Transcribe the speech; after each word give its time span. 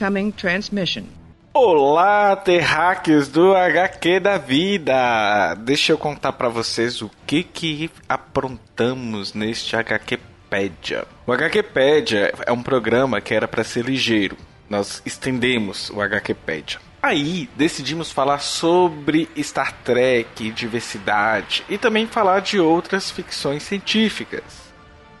Incoming 0.00 0.30
transmission. 0.30 1.04
Olá, 1.52 2.34
terráqueos 2.34 3.28
do 3.28 3.54
HQ 3.54 4.18
da 4.20 4.38
vida! 4.38 5.54
Deixa 5.56 5.92
eu 5.92 5.98
contar 5.98 6.32
para 6.32 6.48
vocês 6.48 7.02
o 7.02 7.10
que 7.26 7.42
que 7.42 7.90
aprontamos 8.08 9.34
neste 9.34 9.76
HQpedia. 9.76 11.04
O 11.26 11.32
HQpedia 11.32 12.32
é 12.46 12.50
um 12.50 12.62
programa 12.62 13.20
que 13.20 13.34
era 13.34 13.46
para 13.46 13.62
ser 13.62 13.84
ligeiro. 13.84 14.38
Nós 14.70 15.02
estendemos 15.04 15.90
o 15.90 16.00
HQpedia. 16.00 16.80
Aí 17.02 17.50
decidimos 17.54 18.10
falar 18.10 18.38
sobre 18.38 19.28
Star 19.36 19.74
Trek, 19.84 20.50
diversidade 20.50 21.62
e 21.68 21.76
também 21.76 22.06
falar 22.06 22.40
de 22.40 22.58
outras 22.58 23.10
ficções 23.10 23.64
científicas. 23.64 24.44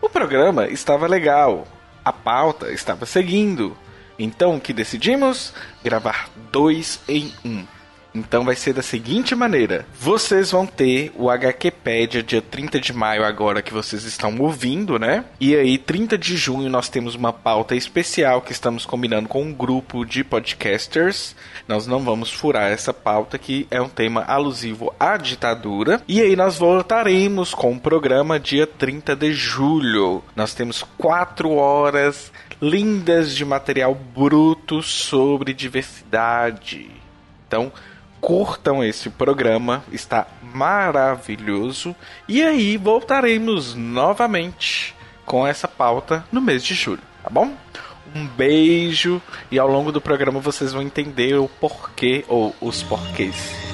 O 0.00 0.08
programa 0.08 0.68
estava 0.68 1.06
legal, 1.06 1.68
a 2.02 2.14
pauta 2.14 2.72
estava 2.72 3.04
seguindo. 3.04 3.76
Então 4.20 4.56
o 4.56 4.60
que 4.60 4.74
decidimos? 4.74 5.54
Gravar 5.82 6.28
dois 6.52 7.00
em 7.08 7.32
um. 7.42 7.64
Então 8.14 8.44
vai 8.44 8.56
ser 8.56 8.72
da 8.72 8.82
seguinte 8.82 9.34
maneira: 9.34 9.86
vocês 9.98 10.50
vão 10.50 10.66
ter 10.66 11.12
o 11.16 11.30
HQpedia 11.30 12.22
dia 12.22 12.42
30 12.42 12.80
de 12.80 12.92
maio, 12.92 13.24
agora 13.24 13.62
que 13.62 13.72
vocês 13.72 14.04
estão 14.04 14.36
ouvindo, 14.38 14.98
né? 14.98 15.24
E 15.40 15.54
aí, 15.54 15.78
30 15.78 16.18
de 16.18 16.36
junho, 16.36 16.68
nós 16.68 16.88
temos 16.88 17.14
uma 17.14 17.32
pauta 17.32 17.74
especial 17.74 18.42
que 18.42 18.52
estamos 18.52 18.84
combinando 18.84 19.28
com 19.28 19.42
um 19.42 19.52
grupo 19.52 20.04
de 20.04 20.24
podcasters. 20.24 21.36
Nós 21.68 21.86
não 21.86 22.00
vamos 22.00 22.32
furar 22.32 22.70
essa 22.70 22.92
pauta, 22.92 23.38
que 23.38 23.66
é 23.70 23.80
um 23.80 23.88
tema 23.88 24.24
alusivo 24.24 24.92
à 24.98 25.16
ditadura. 25.16 26.02
E 26.08 26.20
aí, 26.20 26.34
nós 26.34 26.58
voltaremos 26.58 27.54
com 27.54 27.72
o 27.72 27.80
programa 27.80 28.40
dia 28.40 28.66
30 28.66 29.14
de 29.14 29.32
julho. 29.32 30.22
Nós 30.34 30.52
temos 30.52 30.84
quatro 30.98 31.52
horas 31.52 32.32
lindas 32.60 33.34
de 33.34 33.44
material 33.44 33.94
bruto 33.94 34.82
sobre 34.82 35.54
diversidade. 35.54 36.90
Então, 37.46 37.72
curtam 38.20 38.84
esse 38.84 39.08
programa, 39.08 39.82
está 39.90 40.26
maravilhoso. 40.42 41.96
E 42.28 42.42
aí 42.42 42.76
voltaremos 42.76 43.74
novamente 43.74 44.94
com 45.24 45.46
essa 45.46 45.66
pauta 45.66 46.24
no 46.30 46.40
mês 46.40 46.62
de 46.62 46.74
julho, 46.74 47.02
tá 47.22 47.30
bom? 47.30 47.54
Um 48.14 48.26
beijo 48.26 49.22
e 49.50 49.58
ao 49.58 49.68
longo 49.68 49.92
do 49.92 50.00
programa 50.00 50.40
vocês 50.40 50.72
vão 50.72 50.82
entender 50.82 51.34
o 51.36 51.48
porquê 51.48 52.24
ou 52.28 52.54
os 52.60 52.82
porquês. 52.82 53.69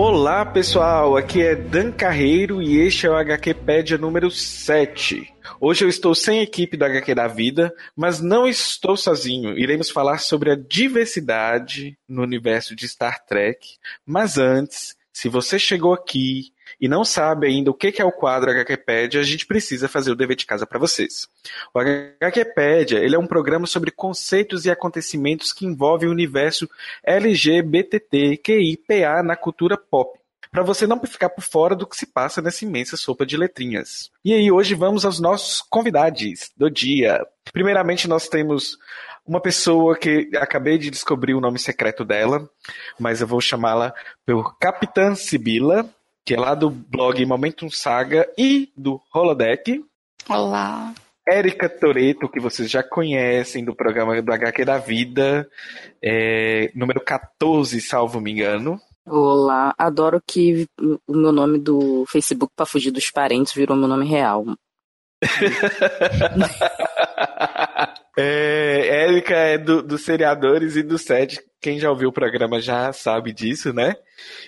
Olá 0.00 0.46
pessoal, 0.46 1.16
aqui 1.16 1.42
é 1.42 1.56
Dan 1.56 1.90
Carreiro 1.90 2.62
e 2.62 2.78
este 2.78 3.04
é 3.04 3.10
o 3.10 3.16
HQpedia 3.16 3.98
número 3.98 4.30
7. 4.30 5.34
Hoje 5.60 5.84
eu 5.84 5.88
estou 5.88 6.14
sem 6.14 6.40
equipe 6.40 6.76
do 6.76 6.84
HQ 6.84 7.16
da 7.16 7.26
Vida, 7.26 7.74
mas 7.96 8.20
não 8.20 8.46
estou 8.46 8.96
sozinho. 8.96 9.58
Iremos 9.58 9.90
falar 9.90 10.18
sobre 10.18 10.52
a 10.52 10.54
diversidade 10.54 11.98
no 12.08 12.22
universo 12.22 12.76
de 12.76 12.88
Star 12.88 13.26
Trek. 13.26 13.58
Mas 14.06 14.38
antes, 14.38 14.94
se 15.12 15.28
você 15.28 15.58
chegou 15.58 15.92
aqui 15.92 16.52
e 16.80 16.88
não 16.88 17.04
sabe 17.04 17.46
ainda 17.46 17.70
o 17.70 17.74
que 17.74 18.00
é 18.00 18.04
o 18.04 18.12
quadro 18.12 18.50
HQpedia, 18.50 19.20
a 19.20 19.24
gente 19.24 19.46
precisa 19.46 19.88
fazer 19.88 20.12
o 20.12 20.16
dever 20.16 20.36
de 20.36 20.46
casa 20.46 20.66
para 20.66 20.78
vocês. 20.78 21.26
O 21.74 21.80
HQpedia 21.80 23.00
ele 23.00 23.16
é 23.16 23.18
um 23.18 23.26
programa 23.26 23.66
sobre 23.66 23.90
conceitos 23.90 24.64
e 24.64 24.70
acontecimentos 24.70 25.52
que 25.52 25.66
envolvem 25.66 26.08
o 26.08 26.12
universo 26.12 26.66
LGBTQIPA 27.04 29.22
na 29.22 29.36
cultura 29.36 29.76
pop 29.76 30.18
para 30.50 30.62
você 30.62 30.86
não 30.86 31.00
ficar 31.04 31.28
por 31.28 31.42
fora 31.42 31.76
do 31.76 31.86
que 31.86 31.96
se 31.96 32.06
passa 32.06 32.40
nessa 32.40 32.64
imensa 32.64 32.96
sopa 32.96 33.26
de 33.26 33.36
letrinhas. 33.36 34.10
E 34.24 34.32
aí, 34.32 34.50
hoje 34.50 34.74
vamos 34.74 35.04
aos 35.04 35.20
nossos 35.20 35.60
convidados 35.60 36.50
do 36.56 36.70
dia. 36.70 37.24
Primeiramente, 37.52 38.08
nós 38.08 38.28
temos 38.28 38.78
uma 39.26 39.40
pessoa 39.40 39.96
que 39.96 40.30
acabei 40.36 40.78
de 40.78 40.90
descobrir 40.90 41.34
o 41.34 41.40
nome 41.40 41.58
secreto 41.58 42.04
dela, 42.04 42.48
mas 42.98 43.20
eu 43.20 43.26
vou 43.26 43.40
chamá-la 43.40 43.92
por 44.24 44.56
Capitã 44.58 45.14
Sibila, 45.14 45.88
que 46.28 46.34
é 46.34 46.38
lá 46.38 46.54
do 46.54 46.68
blog 46.68 47.24
Momentum 47.24 47.70
Saga 47.70 48.30
e 48.36 48.70
do 48.76 49.00
Holodeck. 49.14 49.82
Olá. 50.28 50.92
Érica 51.26 51.70
Toreto, 51.70 52.28
que 52.28 52.38
vocês 52.38 52.70
já 52.70 52.82
conhecem 52.82 53.64
do 53.64 53.74
programa 53.74 54.20
do 54.20 54.30
HQ 54.30 54.62
da 54.62 54.76
Vida, 54.76 55.48
é, 56.04 56.70
número 56.74 57.00
14, 57.00 57.80
salvo 57.80 58.20
me 58.20 58.32
engano. 58.32 58.78
Olá, 59.06 59.74
adoro 59.78 60.20
que 60.20 60.68
o 60.78 61.14
meu 61.14 61.32
nome 61.32 61.58
do 61.58 62.04
Facebook 62.06 62.52
para 62.54 62.66
fugir 62.66 62.90
dos 62.90 63.10
parentes 63.10 63.54
virou 63.54 63.74
meu 63.74 63.88
nome 63.88 64.06
real. 64.06 64.44
é, 68.20 69.04
Érica 69.04 69.34
é 69.34 69.56
do, 69.56 69.80
dos 69.80 70.04
seriadores 70.04 70.74
e 70.74 70.82
do 70.82 70.98
SED. 70.98 71.38
Quem 71.60 71.78
já 71.78 71.88
ouviu 71.88 72.08
o 72.08 72.12
programa 72.12 72.60
já 72.60 72.92
sabe 72.92 73.32
disso, 73.32 73.72
né? 73.72 73.94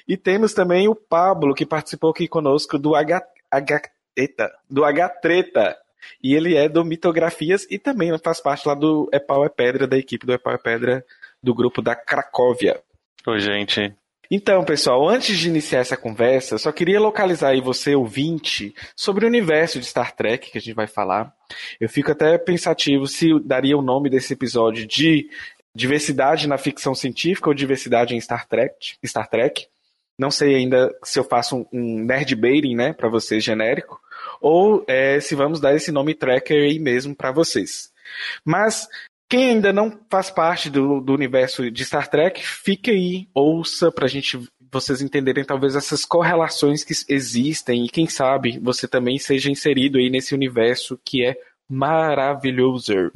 E 0.09 0.17
temos 0.17 0.53
também 0.53 0.89
o 0.89 0.95
Pablo, 0.95 1.55
que 1.55 1.65
participou 1.65 2.11
aqui 2.11 2.27
conosco 2.27 2.77
do 2.77 2.97
H, 2.97 3.23
H, 3.49 3.83
eita, 4.17 4.53
do 4.69 4.85
H 4.85 5.09
Treta. 5.21 5.77
E 6.21 6.35
ele 6.35 6.57
é 6.57 6.69
do 6.69 6.85
Mitografias 6.85 7.65
e 7.71 7.79
também 7.79 8.11
faz 8.19 8.41
parte 8.41 8.67
lá 8.67 8.75
do 8.75 9.09
É 9.13 9.21
Pau 9.21 9.45
é 9.45 9.49
Pedra, 9.49 9.87
da 9.87 9.97
equipe 9.97 10.27
do 10.27 10.33
É 10.33 10.39
Pau 10.39 10.53
é 10.53 10.59
Pedra, 10.59 11.05
do 11.41 11.55
grupo 11.55 11.81
da 11.81 11.95
Cracóvia. 11.95 12.81
Oi, 13.25 13.39
gente. 13.39 13.95
Então, 14.31 14.65
pessoal, 14.65 15.09
antes 15.09 15.37
de 15.37 15.49
iniciar 15.49 15.81
essa 15.81 15.97
conversa, 15.97 16.57
só 16.57 16.71
queria 16.71 17.01
localizar 17.01 17.49
aí 17.49 17.61
você, 17.61 17.97
ouvinte, 17.97 18.73
sobre 18.95 19.25
o 19.25 19.29
universo 19.29 19.81
de 19.81 19.87
Star 19.87 20.15
Trek 20.15 20.53
que 20.53 20.59
a 20.59 20.61
gente 20.61 20.75
vai 20.75 20.87
falar. 20.87 21.35
Eu 21.81 21.89
fico 21.89 22.13
até 22.13 22.39
pensativo 22.39 23.09
se 23.09 23.29
daria 23.41 23.77
o 23.77 23.83
nome 23.83 24.09
desse 24.09 24.33
episódio 24.33 24.87
de 24.87 25.29
diversidade 25.75 26.47
na 26.47 26.57
ficção 26.59 26.95
científica 26.95 27.49
ou 27.49 27.55
diversidade 27.55 28.15
em 28.15 28.21
Star 28.21 28.47
Trek. 28.47 28.97
Star 29.05 29.29
Trek. 29.29 29.67
Não 30.17 30.31
sei 30.31 30.55
ainda 30.55 30.95
se 31.03 31.19
eu 31.19 31.25
faço 31.25 31.67
um 31.73 32.05
nerd 32.05 32.37
baiting, 32.37 32.77
né, 32.77 32.93
para 32.93 33.09
vocês 33.09 33.43
genérico, 33.43 33.99
ou 34.41 34.85
é, 34.87 35.19
se 35.19 35.35
vamos 35.35 35.61
dar 35.61 35.75
esse 35.75 35.91
nome 35.91 36.15
tracker 36.15 36.57
aí 36.57 36.79
mesmo 36.79 37.17
para 37.17 37.33
vocês. 37.33 37.91
Mas 38.45 38.87
quem 39.31 39.51
ainda 39.51 39.73
não 39.73 39.97
faz 40.11 40.29
parte 40.29 40.69
do, 40.69 41.01
do 41.01 41.15
universo 41.15 41.71
de 41.71 41.85
Star 41.85 42.09
Trek, 42.11 42.45
fique 42.45 42.91
aí, 42.91 43.29
ouça 43.33 43.93
pra 43.93 44.09
gente 44.09 44.41
vocês 44.73 45.01
entenderem 45.01 45.45
talvez 45.45 45.77
essas 45.77 46.05
correlações 46.05 46.83
que 46.83 46.93
existem 47.09 47.85
e 47.85 47.89
quem 47.89 48.09
sabe 48.09 48.59
você 48.59 48.89
também 48.89 49.19
seja 49.19 49.51
inserido 49.51 49.99
aí 49.99 50.11
nesse 50.11 50.35
universo 50.35 51.01
que 51.05 51.25
é 51.25 51.37
maravilhoso. 51.69 53.13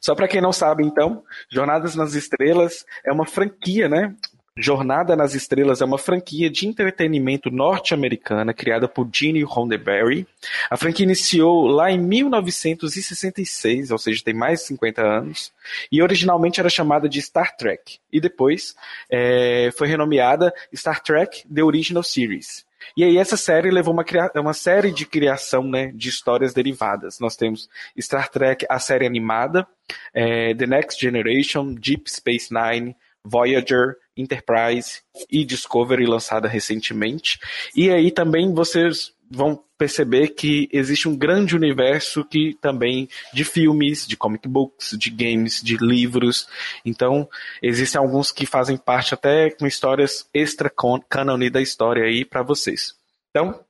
Só 0.00 0.14
para 0.14 0.26
quem 0.26 0.40
não 0.40 0.52
sabe, 0.52 0.84
então, 0.84 1.22
Jornadas 1.48 1.94
nas 1.94 2.14
Estrelas 2.14 2.84
é 3.04 3.12
uma 3.12 3.26
franquia, 3.26 3.88
né? 3.88 4.12
Jornada 4.58 5.14
nas 5.14 5.34
Estrelas 5.34 5.82
é 5.82 5.84
uma 5.84 5.98
franquia 5.98 6.48
de 6.48 6.66
entretenimento 6.66 7.50
norte-americana 7.50 8.54
criada 8.54 8.88
por 8.88 9.06
Gene 9.12 9.42
Roddenberry. 9.42 10.26
A 10.70 10.78
franquia 10.78 11.04
iniciou 11.04 11.66
lá 11.66 11.90
em 11.90 11.98
1966, 11.98 13.90
ou 13.90 13.98
seja, 13.98 14.24
tem 14.24 14.32
mais 14.32 14.60
de 14.60 14.66
50 14.68 15.02
anos, 15.02 15.52
e 15.92 16.02
originalmente 16.02 16.58
era 16.58 16.70
chamada 16.70 17.06
de 17.06 17.20
Star 17.20 17.54
Trek, 17.54 17.98
e 18.10 18.18
depois 18.18 18.74
é, 19.10 19.70
foi 19.76 19.88
renomeada 19.88 20.54
Star 20.74 21.02
Trek 21.02 21.46
The 21.52 21.62
Original 21.62 22.02
Series. 22.02 22.64
E 22.96 23.04
aí 23.04 23.18
essa 23.18 23.36
série 23.36 23.70
levou 23.70 23.92
uma, 23.92 24.04
uma 24.36 24.54
série 24.54 24.90
de 24.90 25.04
criação 25.04 25.64
né, 25.64 25.92
de 25.94 26.08
histórias 26.08 26.54
derivadas. 26.54 27.18
Nós 27.20 27.36
temos 27.36 27.68
Star 28.00 28.30
Trek, 28.30 28.64
a 28.70 28.78
série 28.78 29.06
animada, 29.06 29.66
é, 30.14 30.54
The 30.54 30.66
Next 30.66 30.98
Generation, 30.98 31.74
Deep 31.74 32.10
Space 32.10 32.48
Nine, 32.50 32.96
Voyager, 33.22 33.96
Enterprise 34.16 35.02
e 35.30 35.44
Discovery 35.44 36.06
lançada 36.06 36.48
recentemente. 36.48 37.38
E 37.74 37.90
aí 37.90 38.10
também 38.10 38.52
vocês 38.52 39.14
vão 39.30 39.62
perceber 39.76 40.28
que 40.28 40.68
existe 40.72 41.08
um 41.08 41.16
grande 41.16 41.54
universo 41.54 42.24
que 42.24 42.56
também 42.60 43.08
de 43.32 43.44
filmes, 43.44 44.06
de 44.06 44.16
comic 44.16 44.48
books, 44.48 44.96
de 44.98 45.10
games, 45.10 45.60
de 45.62 45.76
livros. 45.76 46.48
Então, 46.84 47.28
existem 47.62 48.00
alguns 48.00 48.32
que 48.32 48.46
fazem 48.46 48.76
parte 48.76 49.14
até 49.14 49.50
com 49.50 49.66
histórias 49.66 50.28
extra 50.32 50.70
cânone 51.08 51.50
da 51.50 51.60
história 51.60 52.04
aí 52.04 52.24
para 52.24 52.42
vocês. 52.42 52.94
Então, 53.30 53.60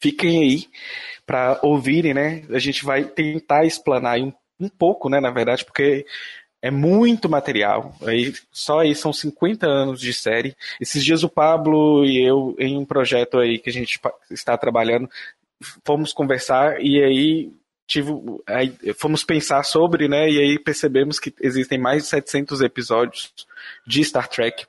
fiquem 0.00 0.42
aí 0.42 0.66
para 1.26 1.58
ouvirem, 1.62 2.14
né? 2.14 2.44
A 2.50 2.58
gente 2.58 2.84
vai 2.84 3.04
tentar 3.04 3.64
explanar 3.64 4.18
um, 4.20 4.32
um 4.60 4.68
pouco, 4.68 5.08
né, 5.08 5.20
na 5.20 5.30
verdade, 5.30 5.64
porque 5.64 6.06
é 6.62 6.70
muito 6.70 7.28
material. 7.28 7.94
Aí, 8.06 8.32
só 8.52 8.78
aí 8.78 8.94
são 8.94 9.12
50 9.12 9.66
anos 9.66 10.00
de 10.00 10.14
série. 10.14 10.56
Esses 10.80 11.04
dias 11.04 11.24
o 11.24 11.28
Pablo 11.28 12.04
e 12.04 12.24
eu, 12.24 12.54
em 12.58 12.78
um 12.78 12.84
projeto 12.84 13.38
aí 13.38 13.58
que 13.58 13.68
a 13.68 13.72
gente 13.72 14.00
está 14.30 14.56
trabalhando, 14.56 15.10
fomos 15.84 16.12
conversar 16.12 16.80
e 16.80 17.02
aí 17.02 17.52
tive, 17.84 18.12
aí 18.46 18.74
fomos 18.96 19.24
pensar 19.24 19.64
sobre, 19.64 20.06
né? 20.06 20.30
E 20.30 20.38
aí 20.38 20.58
percebemos 20.58 21.18
que 21.18 21.34
existem 21.40 21.78
mais 21.78 22.04
de 22.04 22.08
700 22.08 22.60
episódios 22.60 23.32
de 23.84 24.04
Star 24.04 24.28
Trek 24.28 24.64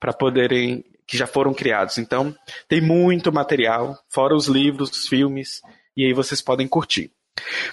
para 0.00 0.12
poderem 0.12 0.84
que 1.06 1.16
já 1.16 1.28
foram 1.28 1.54
criados. 1.54 1.98
Então, 1.98 2.34
tem 2.68 2.80
muito 2.80 3.32
material, 3.32 3.96
fora 4.08 4.34
os 4.34 4.48
livros, 4.48 4.90
os 4.90 5.06
filmes, 5.06 5.62
e 5.96 6.04
aí 6.04 6.12
vocês 6.12 6.42
podem 6.42 6.66
curtir. 6.66 7.12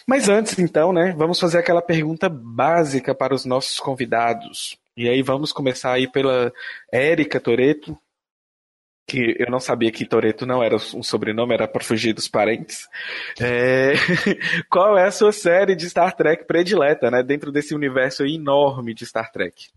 Mas 0.07 0.29
antes, 0.29 0.57
então, 0.59 0.91
né, 0.91 1.13
vamos 1.17 1.39
fazer 1.39 1.59
aquela 1.59 1.81
pergunta 1.81 2.29
básica 2.29 3.13
para 3.15 3.33
os 3.33 3.45
nossos 3.45 3.79
convidados. 3.79 4.77
E 4.95 5.09
aí 5.09 5.21
vamos 5.21 5.51
começar 5.51 5.93
aí 5.93 6.09
pela 6.09 6.51
Érica 6.91 7.39
Toreto, 7.39 7.97
que 9.07 9.35
eu 9.37 9.49
não 9.49 9.59
sabia 9.59 9.91
que 9.91 10.05
Toreto 10.05 10.45
não 10.45 10.63
era 10.63 10.75
um 10.75 11.03
sobrenome, 11.03 11.53
era 11.53 11.67
para 11.67 11.83
fugir 11.83 12.13
dos 12.13 12.27
parentes. 12.27 12.87
É... 13.39 13.93
Qual 14.69 14.97
é 14.97 15.05
a 15.05 15.11
sua 15.11 15.31
série 15.31 15.75
de 15.75 15.89
Star 15.89 16.15
Trek 16.15 16.45
predileta, 16.45 17.09
né, 17.09 17.23
dentro 17.23 17.51
desse 17.51 17.75
universo 17.75 18.25
enorme 18.25 18.93
de 18.93 19.05
Star 19.05 19.31
Trek? 19.31 19.69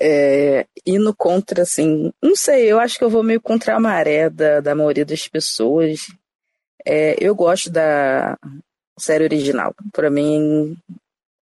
É, 0.00 0.66
indo 0.84 1.14
contra, 1.14 1.62
assim, 1.62 2.12
não 2.20 2.34
sei, 2.34 2.70
eu 2.70 2.80
acho 2.80 2.98
que 2.98 3.04
eu 3.04 3.10
vou 3.10 3.22
meio 3.22 3.40
contra 3.40 3.76
a 3.76 3.80
maré 3.80 4.28
da, 4.28 4.60
da 4.60 4.74
maioria 4.74 5.04
das 5.04 5.28
pessoas. 5.28 6.06
É, 6.84 7.16
eu 7.20 7.36
gosto 7.36 7.70
da, 7.70 8.36
série 8.98 9.24
original. 9.24 9.74
Para 9.92 10.10
mim, 10.10 10.76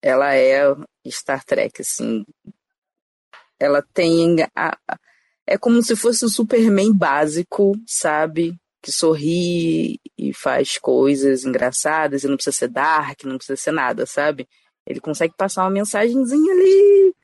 ela 0.02 0.34
é 0.34 0.62
Star 1.08 1.44
Trek, 1.44 1.80
assim. 1.80 2.24
Ela 3.58 3.82
tem. 3.94 4.36
A, 4.54 4.76
é 5.46 5.58
como 5.58 5.82
se 5.82 5.94
fosse 5.94 6.24
o 6.24 6.28
Superman 6.28 6.92
básico, 6.92 7.72
sabe? 7.86 8.58
Que 8.82 8.92
sorri 8.92 10.00
e 10.18 10.32
faz 10.32 10.78
coisas 10.78 11.44
engraçadas 11.44 12.24
e 12.24 12.28
não 12.28 12.36
precisa 12.36 12.56
ser 12.56 12.68
dark, 12.68 13.24
não 13.24 13.36
precisa 13.36 13.56
ser 13.56 13.72
nada, 13.72 14.06
sabe? 14.06 14.48
Ele 14.86 15.00
consegue 15.00 15.34
passar 15.36 15.64
uma 15.64 15.70
mensagenzinha 15.70 16.52
ali, 16.52 17.14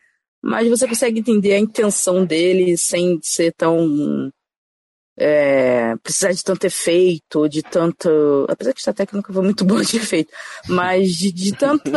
mas 0.43 0.69
você 0.69 0.89
consegue 0.89 1.21
entender 1.21 1.53
a 1.55 1.59
intenção 1.59 2.25
dele 2.25 2.77
sem 2.79 3.19
ser 3.23 3.53
tão 3.53 4.33
é, 5.19 5.97
precisar 6.03 6.33
de 6.33 6.43
tanto 6.43 6.65
efeito, 6.65 7.49
de 7.49 7.63
tanto. 7.63 8.47
Apesar 8.49 8.73
que 8.73 8.81
essa 8.81 8.95
técnica 8.95 9.33
foi 9.33 9.43
muito 9.43 9.65
boa 9.67 9.85
de 9.85 9.97
efeito, 9.97 10.33
mas 10.69 11.15
de, 11.15 11.33
de 11.33 11.57
tanto 11.57 11.91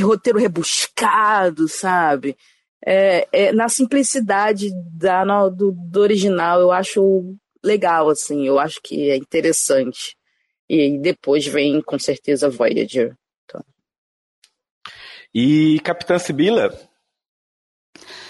roteiro 0.00 0.38
rebuscado, 0.38 1.68
sabe? 1.68 2.36
É, 2.84 3.28
é, 3.32 3.52
na 3.52 3.68
simplicidade 3.68 4.70
da, 4.92 5.24
no, 5.24 5.48
do, 5.48 5.72
do, 5.72 6.00
original, 6.00 6.60
eu 6.60 6.72
acho 6.72 7.36
legal, 7.64 8.08
assim, 8.08 8.46
eu 8.46 8.58
acho 8.58 8.80
que 8.82 9.10
é 9.10 9.16
interessante. 9.16 10.16
E 10.68 10.98
depois 10.98 11.46
vem, 11.46 11.80
com 11.80 11.98
certeza, 11.98 12.50
Voyager. 12.50 13.16
Então. 13.44 13.64
E 15.32 15.78
Capitã 15.80 16.18
Sibila, 16.18 16.76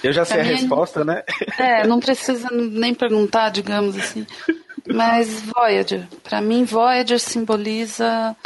eu 0.03 0.13
já 0.13 0.25
sei 0.25 0.41
a 0.41 0.45
resposta, 0.45 1.05
né? 1.05 1.23
É, 1.59 1.87
não 1.87 2.01
precisa 2.01 2.49
nem 2.51 2.95
perguntar, 2.95 3.51
digamos 3.51 3.97
assim. 3.97 4.27
Mas 4.87 5.43
Voyager, 5.43 6.09
para 6.23 6.41
mim, 6.41 6.65
Voyager 6.65 7.21
simboliza 7.21 8.37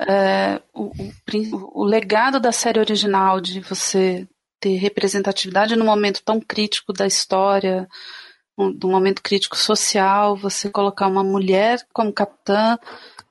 é, 0.00 0.60
o, 0.74 0.84
o, 0.84 1.80
o, 1.82 1.84
legado 1.84 2.38
da 2.40 2.52
série 2.52 2.80
original 2.80 3.40
de 3.40 3.60
você 3.60 4.26
ter 4.60 4.76
representatividade 4.76 5.76
num 5.76 5.84
momento 5.84 6.22
tão 6.24 6.40
crítico 6.40 6.92
da 6.92 7.06
história, 7.06 7.88
um, 8.58 8.70
num 8.70 8.90
momento 8.90 9.22
crítico 9.22 9.56
social, 9.56 10.36
você 10.36 10.70
colocar 10.70 11.06
uma 11.06 11.24
mulher 11.24 11.78
como 11.92 12.12
capitã, 12.12 12.78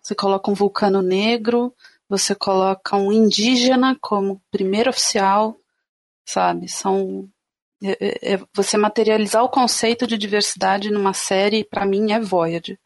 você 0.01 0.15
coloca 0.15 0.50
um 0.50 0.53
vulcano 0.53 1.01
negro, 1.01 1.74
você 2.07 2.36
coloca 2.36 2.95
um 2.95 3.12
indígena 3.12 3.97
como 4.00 4.42
primeiro 4.51 4.89
oficial, 4.89 5.57
sabe? 6.25 6.68
São 6.69 7.27
é, 7.83 7.98
é, 8.00 8.33
é, 8.33 8.39
você 8.54 8.77
materializar 8.77 9.44
o 9.44 9.50
conceito 9.50 10.07
de 10.07 10.18
diversidade 10.18 10.92
numa 10.92 11.13
série, 11.13 11.63
para 11.63 11.86
mim, 11.86 12.12
é 12.12 12.19
Voyager. 12.19 12.77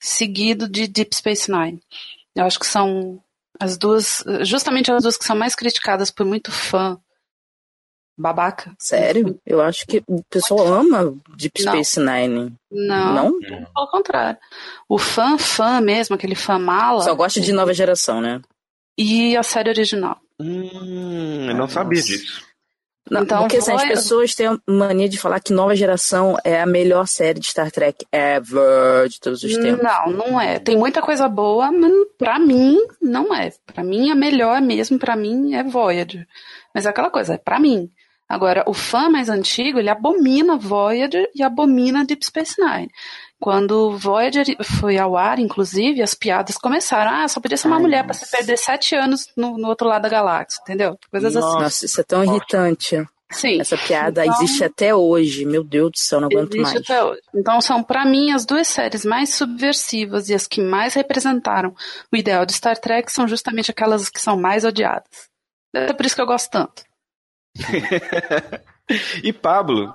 Seguido 0.00 0.68
de 0.68 0.86
Deep 0.86 1.14
Space 1.14 1.50
Nine. 1.50 1.80
Eu 2.34 2.44
acho 2.44 2.58
que 2.58 2.66
são 2.66 3.22
as 3.58 3.76
duas, 3.76 4.22
justamente 4.42 4.92
as 4.92 5.02
duas 5.02 5.16
que 5.16 5.24
são 5.24 5.36
mais 5.36 5.54
criticadas 5.54 6.10
por 6.10 6.24
muito 6.24 6.52
fã 6.52 7.00
babaca. 8.18 8.74
Sério? 8.78 9.40
Eu 9.46 9.60
acho 9.60 9.86
que 9.86 10.02
o 10.06 10.22
pessoal 10.24 10.66
ama 10.66 11.14
Deep 11.36 11.62
Space 11.62 12.00
não. 12.00 12.12
Nine. 12.12 12.56
Não, 12.70 13.14
não, 13.14 13.38
pelo 13.38 13.86
contrário. 13.90 14.38
O 14.88 14.98
fã, 14.98 15.38
fã 15.38 15.80
mesmo, 15.80 16.16
aquele 16.16 16.34
fã 16.34 16.58
mala. 16.58 17.02
Só 17.02 17.14
gosta 17.14 17.40
de 17.40 17.52
nova 17.52 17.72
geração, 17.72 18.20
né? 18.20 18.42
E 18.98 19.36
a 19.36 19.42
série 19.44 19.70
original. 19.70 20.18
Hum, 20.40 21.48
eu 21.48 21.54
não 21.54 21.68
sabia 21.68 22.02
disso. 22.02 22.47
Não, 23.10 23.22
então, 23.22 23.40
porque 23.40 23.58
assim, 23.58 23.72
as 23.72 23.84
pessoas 23.84 24.34
têm 24.34 24.46
a 24.46 24.58
mania 24.66 25.08
de 25.08 25.18
falar 25.18 25.40
que 25.40 25.52
Nova 25.52 25.74
Geração 25.74 26.36
é 26.44 26.60
a 26.60 26.66
melhor 26.66 27.06
série 27.06 27.40
de 27.40 27.46
Star 27.46 27.70
Trek 27.70 28.06
ever 28.12 29.08
de 29.08 29.20
todos 29.20 29.42
os 29.42 29.56
tempos. 29.56 29.82
Não, 29.82 30.10
não 30.10 30.40
é. 30.40 30.58
Tem 30.58 30.76
muita 30.76 31.00
coisa 31.00 31.28
boa, 31.28 31.70
mas 31.72 31.92
pra 32.18 32.38
mim 32.38 32.78
não 33.00 33.34
é. 33.34 33.52
Pra 33.66 33.82
mim 33.82 34.10
a 34.10 34.14
melhor 34.14 34.60
mesmo, 34.60 34.98
pra 34.98 35.16
mim 35.16 35.54
é 35.54 35.62
Voyager. 35.62 36.26
Mas 36.74 36.86
é 36.86 36.90
aquela 36.90 37.10
coisa, 37.10 37.34
é 37.34 37.38
pra 37.38 37.58
mim. 37.58 37.90
Agora, 38.28 38.62
o 38.66 38.74
fã 38.74 39.08
mais 39.08 39.30
antigo, 39.30 39.78
ele 39.78 39.88
abomina 39.88 40.56
Voyager 40.56 41.30
e 41.34 41.42
abomina 41.42 42.04
Deep 42.04 42.24
Space 42.26 42.56
Nine. 42.60 42.90
Quando 43.40 43.96
Voyager 43.96 44.44
foi 44.80 44.98
ao 44.98 45.16
ar, 45.16 45.38
inclusive, 45.38 46.02
as 46.02 46.12
piadas 46.12 46.56
começaram. 46.56 47.10
Ah, 47.12 47.28
só 47.28 47.40
podia 47.40 47.56
ser 47.56 47.68
uma 47.68 47.76
Ai, 47.76 47.82
mulher 47.82 48.04
para 48.04 48.14
se 48.14 48.28
perder 48.28 48.56
sete 48.56 48.96
anos 48.96 49.28
no, 49.36 49.56
no, 49.56 49.68
outro 49.68 49.86
lado 49.86 50.02
da 50.02 50.08
galáxia, 50.08 50.60
entendeu? 50.62 50.98
Coisas 51.08 51.34
nossa, 51.34 51.48
assim. 51.48 51.62
Nossa, 51.62 51.86
isso 51.86 52.00
é 52.00 52.04
tão 52.04 52.24
irritante. 52.24 53.06
Sim. 53.30 53.60
Essa 53.60 53.76
piada 53.76 54.24
então, 54.24 54.42
existe 54.42 54.64
até 54.64 54.94
hoje. 54.94 55.44
Meu 55.44 55.62
Deus 55.62 55.92
do 55.92 55.98
céu, 55.98 56.20
não 56.20 56.28
aguento 56.28 56.54
existe 56.54 56.74
mais. 56.74 56.76
Até 56.84 57.04
hoje. 57.04 57.20
Então 57.34 57.60
são, 57.60 57.82
para 57.82 58.04
mim, 58.04 58.32
as 58.32 58.44
duas 58.44 58.66
séries 58.66 59.04
mais 59.04 59.34
subversivas 59.34 60.28
e 60.28 60.34
as 60.34 60.46
que 60.46 60.60
mais 60.60 60.94
representaram 60.94 61.74
o 62.12 62.16
ideal 62.16 62.44
de 62.44 62.54
Star 62.54 62.76
Trek 62.76 63.12
são 63.12 63.28
justamente 63.28 63.70
aquelas 63.70 64.08
que 64.08 64.20
são 64.20 64.36
mais 64.36 64.64
odiadas. 64.64 65.28
É 65.74 65.92
por 65.92 66.06
isso 66.06 66.14
que 66.14 66.22
eu 66.22 66.26
gosto 66.26 66.50
tanto. 66.50 66.82
e 69.22 69.32
Pablo, 69.32 69.94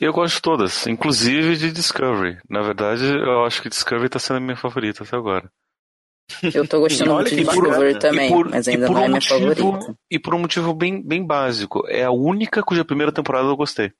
eu 0.00 0.12
gosto 0.12 0.36
de 0.36 0.42
todas, 0.42 0.86
inclusive 0.86 1.56
de 1.56 1.72
Discovery. 1.72 2.38
Na 2.48 2.62
verdade, 2.62 3.04
eu 3.04 3.44
acho 3.44 3.62
que 3.62 3.68
Discovery 3.68 4.06
está 4.06 4.18
sendo 4.18 4.38
a 4.38 4.40
minha 4.40 4.56
favorita 4.56 5.04
até 5.04 5.16
agora. 5.16 5.50
Eu 6.54 6.68
tô 6.68 6.80
gostando 6.80 7.14
muito 7.14 7.30
de 7.30 7.36
Discovery 7.36 7.98
também, 7.98 8.30
por, 8.30 8.50
mas 8.50 8.68
ainda 8.68 8.88
não 8.88 8.96
é 8.96 9.00
um 9.00 9.02
minha 9.02 9.14
motivo, 9.14 9.54
favorita. 9.54 9.98
E 10.10 10.18
por 10.18 10.34
um 10.34 10.38
motivo 10.38 10.74
bem, 10.74 11.02
bem 11.02 11.26
básico. 11.26 11.86
É 11.88 12.04
a 12.04 12.10
única 12.10 12.62
cuja 12.62 12.84
primeira 12.84 13.12
temporada 13.12 13.48
eu 13.48 13.56
gostei. 13.56 13.92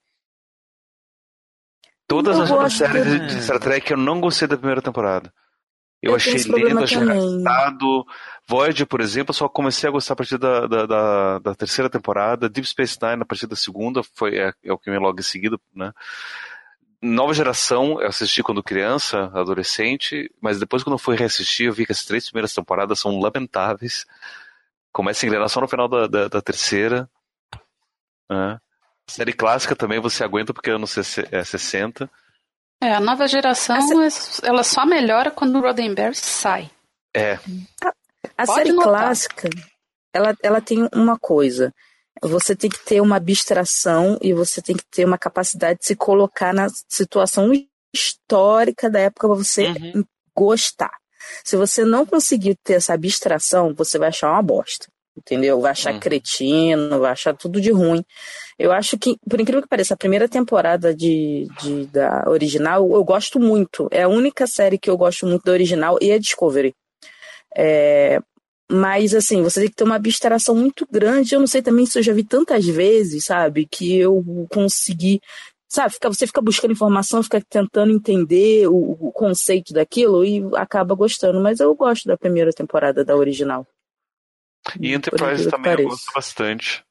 Todas 2.07 2.37
eu 2.37 2.43
as 2.43 2.51
outras 2.51 2.73
séries 2.73 3.35
de 3.35 3.43
Star 3.43 3.59
Trek 3.59 3.91
eu 3.91 3.97
não 3.97 4.21
gostei 4.21 4.47
da 4.47 4.57
primeira 4.57 4.81
temporada. 4.81 5.33
Eu, 6.01 6.11
eu 6.11 6.15
achei 6.15 6.33
lento, 6.33 6.79
achei 6.79 6.97
arrastado. 6.97 8.05
Voyager, 8.49 8.87
por 8.87 8.99
exemplo, 8.99 9.29
eu 9.29 9.35
só 9.35 9.47
comecei 9.47 9.87
a 9.87 9.91
gostar 9.91 10.13
a 10.13 10.15
partir 10.15 10.39
da, 10.39 10.65
da, 10.65 10.85
da, 10.87 11.37
da, 11.37 11.53
terceira 11.53 11.87
temporada. 11.87 12.49
Deep 12.49 12.67
Space 12.67 12.97
Nine 12.99 13.21
a 13.21 13.25
partir 13.25 13.45
da 13.45 13.55
segunda, 13.55 14.01
foi, 14.01 14.39
é, 14.39 14.51
é 14.63 14.73
o 14.73 14.77
que 14.77 14.89
me 14.89 14.97
logo 14.97 15.19
em 15.19 15.23
seguida, 15.23 15.55
né? 15.71 15.93
Nova 16.99 17.31
geração, 17.31 18.01
eu 18.01 18.07
assisti 18.07 18.41
quando 18.41 18.63
criança, 18.63 19.25
adolescente, 19.35 20.33
mas 20.41 20.59
depois 20.59 20.81
quando 20.81 20.95
eu 20.95 20.97
fui 20.97 21.15
reassistir, 21.15 21.67
eu 21.67 21.73
vi 21.73 21.85
que 21.85 21.91
as 21.91 22.03
três 22.03 22.25
primeiras 22.25 22.51
temporadas 22.51 22.99
são 22.99 23.19
lamentáveis. 23.19 24.07
Começa 24.91 25.23
a 25.23 25.27
engrenar 25.27 25.47
só 25.47 25.61
no 25.61 25.67
final 25.67 25.87
da, 25.87 26.07
da, 26.07 26.27
da 26.27 26.41
terceira. 26.41 27.07
Né? 28.27 28.59
Série 29.07 29.31
clássica 29.31 29.75
também 29.75 29.99
você 29.99 30.23
aguenta 30.23 30.55
porque 30.55 30.71
é 30.71 30.73
anos 30.73 30.89
60. 30.89 32.09
É, 32.81 32.95
a 32.95 32.99
nova 32.99 33.27
geração, 33.27 34.01
Essa... 34.01 34.43
ela 34.43 34.63
só 34.63 34.87
melhora 34.87 35.29
quando 35.29 35.55
o 35.57 35.61
Roddenberry 35.61 36.15
sai. 36.15 36.71
É. 37.15 37.37
A, 38.37 38.43
a 38.43 38.45
série 38.45 38.71
notar. 38.71 38.91
clássica, 38.91 39.49
ela, 40.13 40.35
ela 40.41 40.61
tem 40.61 40.87
uma 40.93 41.17
coisa. 41.17 41.73
Você 42.21 42.55
tem 42.55 42.69
que 42.69 42.83
ter 42.83 43.01
uma 43.01 43.15
abstração 43.15 44.17
e 44.21 44.33
você 44.33 44.61
tem 44.61 44.75
que 44.75 44.83
ter 44.91 45.05
uma 45.05 45.17
capacidade 45.17 45.79
de 45.79 45.85
se 45.85 45.95
colocar 45.95 46.53
na 46.53 46.67
situação 46.87 47.51
histórica 47.93 48.89
da 48.89 48.99
época 48.99 49.27
para 49.27 49.37
você 49.37 49.67
uhum. 49.67 50.03
gostar. 50.35 50.91
Se 51.43 51.55
você 51.55 51.83
não 51.85 52.05
conseguir 52.05 52.57
ter 52.63 52.73
essa 52.73 52.93
abstração, 52.93 53.73
você 53.73 53.97
vai 53.97 54.09
achar 54.09 54.31
uma 54.31 54.41
bosta. 54.41 54.87
Entendeu? 55.17 55.59
Vai 55.59 55.71
achar 55.71 55.93
uhum. 55.93 55.99
cretino, 55.99 56.99
vai 56.99 57.11
achar 57.11 57.35
tudo 57.35 57.59
de 57.59 57.71
ruim. 57.71 58.03
Eu 58.57 58.71
acho 58.71 58.97
que, 58.97 59.17
por 59.29 59.39
incrível 59.39 59.61
que 59.61 59.67
pareça, 59.67 59.93
a 59.93 59.97
primeira 59.97 60.29
temporada 60.29 60.95
de, 60.95 61.47
de, 61.61 61.87
da 61.87 62.23
original 62.27 62.89
eu 62.91 63.03
gosto 63.03 63.39
muito. 63.39 63.87
É 63.91 64.03
a 64.03 64.07
única 64.07 64.47
série 64.47 64.77
que 64.77 64.89
eu 64.89 64.97
gosto 64.97 65.25
muito 65.25 65.43
da 65.43 65.51
original 65.51 65.97
e 66.01 66.11
é 66.11 66.19
Discovery. 66.19 66.73
É, 67.61 68.21
mas, 68.71 69.13
assim, 69.13 69.43
você 69.43 69.61
tem 69.61 69.69
que 69.69 69.75
ter 69.75 69.83
uma 69.83 69.95
abstração 69.95 70.55
muito 70.55 70.87
grande. 70.89 71.33
Eu 71.35 71.39
não 71.41 71.47
sei 71.47 71.61
também 71.61 71.85
se 71.85 71.99
eu 71.99 72.03
já 72.03 72.13
vi 72.13 72.23
tantas 72.23 72.65
vezes, 72.65 73.25
sabe? 73.25 73.65
Que 73.65 73.97
eu 73.97 74.23
consegui. 74.49 75.19
Sabe, 75.67 75.93
fica, 75.93 76.07
você 76.07 76.25
fica 76.25 76.41
buscando 76.41 76.71
informação, 76.71 77.21
fica 77.21 77.41
tentando 77.47 77.91
entender 77.91 78.67
o, 78.67 78.91
o 79.07 79.11
conceito 79.11 79.73
daquilo 79.73 80.23
e 80.23 80.41
acaba 80.55 80.95
gostando. 80.95 81.41
Mas 81.41 81.59
eu 81.59 81.75
gosto 81.75 82.07
da 82.07 82.17
primeira 82.17 82.51
temporada 82.51 83.03
da 83.03 83.15
original. 83.15 83.67
E 84.79 84.93
Enterprise 84.93 85.49
também 85.49 85.73
eu 85.73 85.89
gosto 85.89 86.11
bastante. 86.13 86.83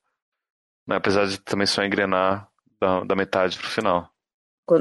Né? 0.86 0.96
Apesar 0.96 1.26
de 1.26 1.40
também 1.40 1.66
só 1.66 1.82
engrenar 1.82 2.48
da, 2.80 3.04
da 3.04 3.16
metade 3.16 3.56
pro 3.58 3.68
final. 3.68 4.10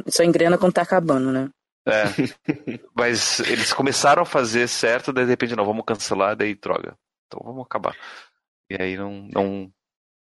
Só 0.08 0.24
engrena 0.24 0.58
quando 0.58 0.74
tá 0.74 0.82
acabando, 0.82 1.32
né? 1.32 1.50
É. 1.88 2.80
Mas 2.94 3.40
eles 3.42 3.72
começaram 3.74 4.24
a 4.24 4.26
fazer 4.26 4.68
certo, 4.68 5.14
daí 5.14 5.26
de 5.26 5.32
repente, 5.32 5.56
não, 5.56 5.66
vamos 5.66 5.86
cancelar, 5.86 6.36
daí 6.36 6.54
droga. 6.56 6.98
Então 7.28 7.42
vamos 7.44 7.66
acabar. 7.66 7.96
E 8.70 8.82
aí 8.82 8.98
não, 8.98 9.28
não, 9.34 9.72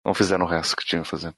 não 0.04 0.14
fizeram 0.14 0.44
o 0.44 0.48
resto 0.48 0.76
que 0.76 0.86
tinham 0.86 1.02
que 1.02 1.10
fazer. 1.10 1.34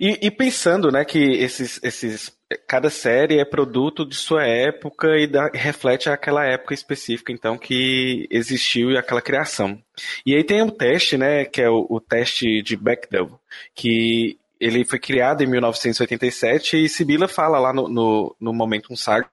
E, 0.00 0.26
e, 0.26 0.30
pensando, 0.30 0.90
né, 0.90 1.04
que 1.04 1.18
esses, 1.18 1.80
esses, 1.82 2.36
cada 2.66 2.90
série 2.90 3.38
é 3.38 3.44
produto 3.44 4.06
de 4.06 4.14
sua 4.14 4.44
época 4.44 5.08
e 5.18 5.26
da, 5.26 5.50
reflete 5.52 6.08
aquela 6.08 6.44
época 6.44 6.74
específica, 6.74 7.32
então, 7.32 7.58
que 7.58 8.26
existiu 8.30 8.90
e 8.90 8.96
aquela 8.96 9.20
criação. 9.20 9.80
E 10.24 10.34
aí 10.34 10.42
tem 10.42 10.62
um 10.62 10.70
teste, 10.70 11.16
né, 11.16 11.44
que 11.44 11.60
é 11.60 11.68
o, 11.68 11.86
o 11.88 12.00
teste 12.00 12.62
de 12.62 12.76
Bechdel, 12.76 13.38
que 13.74 14.38
ele 14.64 14.84
foi 14.84 14.98
criado 14.98 15.42
em 15.42 15.46
1987 15.46 16.84
e 16.84 16.88
Sibila 16.88 17.28
fala 17.28 17.58
lá 17.58 17.72
no, 17.72 17.86
no, 17.86 18.36
no 18.40 18.52
Momentum 18.52 18.96
Saga 18.96 19.28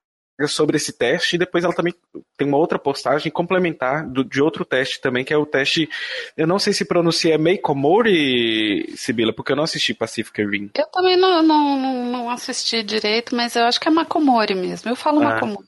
sobre 0.48 0.76
esse 0.76 0.92
teste 0.92 1.36
e 1.36 1.40
depois 1.40 1.64
ela 1.64 1.74
também 1.74 1.94
tem 2.38 2.48
uma 2.48 2.58
outra 2.58 2.80
postagem 2.80 3.32
complementar 3.32 4.10
do, 4.10 4.24
de 4.24 4.42
outro 4.42 4.66
teste 4.66 5.00
também, 5.00 5.24
que 5.24 5.34
é 5.34 5.38
o 5.38 5.46
teste, 5.46 5.88
eu 6.36 6.48
não 6.48 6.60
sei 6.60 6.74
se 6.74 6.84
pronuncia 6.84 7.38
Meikomori, 7.38 8.92
Sibila, 8.98 9.32
porque 9.32 9.52
eu 9.52 9.56
não 9.56 9.64
assisti 9.64 9.94
Pacific 9.94 10.44
Rim. 10.44 10.72
Eu 10.76 10.88
também 10.88 11.16
não, 11.16 11.44
não, 11.44 12.06
não 12.06 12.30
assisti 12.30 12.84
direito, 12.84 13.36
mas 13.36 13.56
eu 13.56 13.64
acho 13.64 13.80
que 13.80 13.88
é 13.88 13.92
Makomori 13.92 14.56
mesmo, 14.56 14.90
eu 14.90 14.96
falo 14.96 15.22
ah, 15.22 15.36
Makomori. 15.36 15.68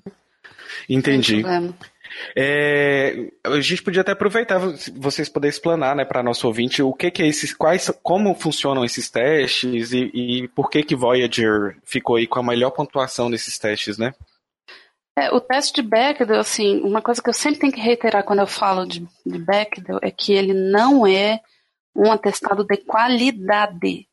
Entendi. 0.90 1.44
É, 2.36 3.32
a 3.44 3.60
gente 3.62 3.84
podia 3.84 4.02
até 4.02 4.12
aproveitar 4.12 4.60
vocês 4.96 5.30
poderem 5.30 5.50
explanar, 5.50 5.96
né, 5.96 6.06
para 6.06 6.24
nosso 6.24 6.48
ouvinte 6.48 6.82
o 6.82 6.94
que, 6.94 7.12
que 7.12 7.22
é 7.22 7.28
esses, 7.28 7.54
quais, 7.54 7.92
como 8.02 8.34
funcionam 8.36 8.84
esses 8.84 9.10
testes 9.10 9.92
e, 9.92 10.12
e, 10.14 10.48
por 10.50 10.70
que 10.70 10.84
que 10.84 10.96
Voyager 10.96 11.78
ficou 11.84 12.16
aí 12.16 12.28
com 12.28 12.40
a 12.40 12.44
melhor 12.44 12.72
pontuação 12.72 13.30
nesses 13.30 13.58
testes, 13.58 13.98
né? 13.98 14.14
É, 15.16 15.32
o 15.32 15.40
teste 15.40 15.82
de 15.82 15.88
Bechdel, 15.88 16.40
assim, 16.40 16.82
uma 16.82 17.02
coisa 17.02 17.22
que 17.22 17.30
eu 17.30 17.34
sempre 17.34 17.60
tenho 17.60 17.74
que 17.74 17.80
reiterar 17.80 18.24
quando 18.24 18.40
eu 18.40 18.48
falo 18.48 18.86
de, 18.86 19.08
de 19.24 19.38
Bechdel 19.38 20.00
é 20.02 20.10
que 20.10 20.34
ele 20.34 20.54
não 20.54 21.06
é 21.06 21.40
um 21.96 22.12
atestado 22.12 22.64
de 22.64 22.78
qualidade. 22.78 24.08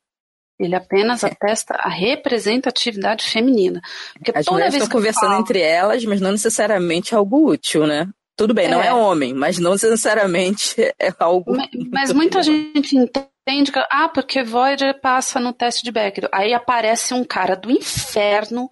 Ele 0.61 0.75
apenas 0.75 1.25
atesta 1.25 1.75
a 1.75 1.89
representatividade 1.89 3.25
feminina. 3.25 3.81
Porque 4.13 4.31
As 4.35 4.47
mulheres 4.47 4.75
estão 4.75 4.91
conversando 4.91 5.31
falo... 5.31 5.41
entre 5.41 5.61
elas, 5.61 6.05
mas 6.05 6.21
não 6.21 6.33
necessariamente 6.33 7.15
algo 7.15 7.51
útil, 7.51 7.87
né? 7.87 8.07
Tudo 8.37 8.53
bem, 8.53 8.67
é. 8.67 8.69
não 8.71 8.83
é 8.83 8.93
homem, 8.93 9.33
mas 9.33 9.59
não 9.59 9.73
necessariamente 9.73 10.75
é 11.01 11.13
algo. 11.19 11.57
Mas, 11.57 11.69
mas 11.91 12.13
muita 12.13 12.43
gente 12.43 12.95
entende 12.97 13.73
que, 13.73 13.79
ah, 13.91 14.09
porque 14.09 14.43
Voyager 14.43 15.01
passa 15.01 15.41
no 15.41 15.53
teste 15.53 15.83
de 15.83 15.91
Bechdel. 15.91 16.29
Aí 16.33 16.53
aparece 16.53 17.15
um 17.15 17.25
cara 17.25 17.57
do 17.57 17.71
inferno. 17.71 18.69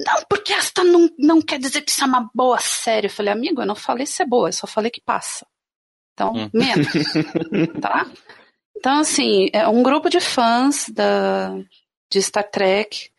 Não, 0.00 0.22
porque 0.28 0.54
esta 0.54 0.82
não, 0.82 1.08
não 1.18 1.42
quer 1.42 1.58
dizer 1.58 1.82
que 1.82 1.90
isso 1.90 2.02
é 2.02 2.06
uma 2.06 2.30
boa 2.34 2.58
série. 2.58 3.06
Eu 3.06 3.10
falei, 3.10 3.32
amigo, 3.32 3.60
eu 3.60 3.66
não 3.66 3.74
falei 3.74 4.06
se 4.06 4.22
é 4.22 4.26
boa, 4.26 4.48
eu 4.48 4.52
só 4.54 4.66
falei 4.66 4.90
que 4.90 5.02
passa. 5.02 5.46
Então, 6.14 6.32
hum. 6.34 6.50
menos. 6.52 6.88
tá? 7.80 8.06
Então, 8.76 9.00
assim, 9.00 9.48
é 9.52 9.66
um 9.68 9.82
grupo 9.82 10.08
de 10.08 10.20
fãs 10.20 10.88
da, 10.88 11.50
de 12.10 12.22
Star 12.22 12.48
Trek. 12.48 13.10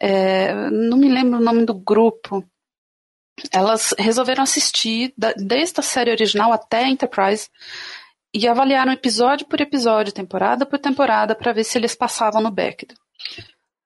É, 0.00 0.52
não 0.70 0.96
me 0.96 1.08
lembro 1.08 1.38
o 1.38 1.42
nome 1.42 1.64
do 1.64 1.74
grupo. 1.74 2.44
Elas 3.50 3.94
resolveram 3.98 4.42
assistir, 4.42 5.14
desde 5.36 5.80
a 5.80 5.82
série 5.82 6.10
original 6.10 6.52
até 6.52 6.84
a 6.84 6.88
Enterprise, 6.88 7.48
e 8.34 8.46
avaliaram 8.46 8.92
episódio 8.92 9.46
por 9.46 9.60
episódio, 9.60 10.12
temporada 10.12 10.64
por 10.64 10.78
temporada, 10.78 11.34
para 11.34 11.52
ver 11.52 11.64
se 11.64 11.78
eles 11.78 11.94
passavam 11.94 12.42
no 12.42 12.50
Bechdel. 12.50 12.96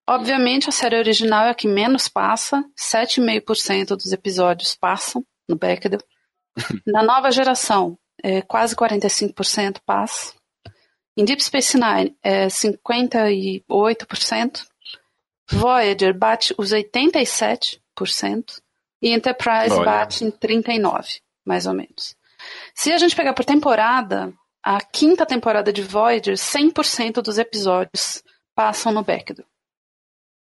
Obviamente, 0.09 0.69
a 0.69 0.73
série 0.73 0.97
original 0.97 1.47
é 1.47 1.51
a 1.51 1.55
que 1.55 1.67
menos 1.67 2.07
passa, 2.07 2.65
7,5% 2.79 3.97
dos 3.97 4.13
episódios 4.13 4.77
passam 4.77 5.25
no 5.49 5.57
Bechdel. 5.57 6.01
Na 6.87 7.03
nova 7.03 7.31
geração, 7.31 7.99
é, 8.23 8.41
quase 8.41 8.77
45% 8.77 9.79
passa. 9.85 10.36
Em 11.17 11.25
Deep 11.25 11.43
Space 11.43 11.79
Nine 11.79 12.15
é 12.23 12.47
58%. 12.47 14.67
Voyager 15.49 16.13
bate 16.13 16.55
os 16.59 16.73
87% 16.73 17.79
e 19.01 19.11
Enterprise 19.11 19.73
Olha. 19.73 19.85
bate 19.85 20.25
em 20.25 20.31
39%, 20.31 21.21
mais 21.45 21.67
ou 21.67 21.73
menos. 21.73 22.17
Se 22.75 22.93
a 22.93 22.99
gente 22.99 23.17
pegar 23.17 23.33
por 23.33 23.45
temporada, 23.45 24.33
a 24.63 24.81
quinta 24.81 25.25
temporada 25.25 25.73
de 25.73 25.83
Voyager, 25.83 26.35
100% 26.35 27.23
dos 27.23 27.39
episódios 27.39 28.23
passam 28.55 28.93
no 28.93 29.03
Bechdel. 29.03 29.47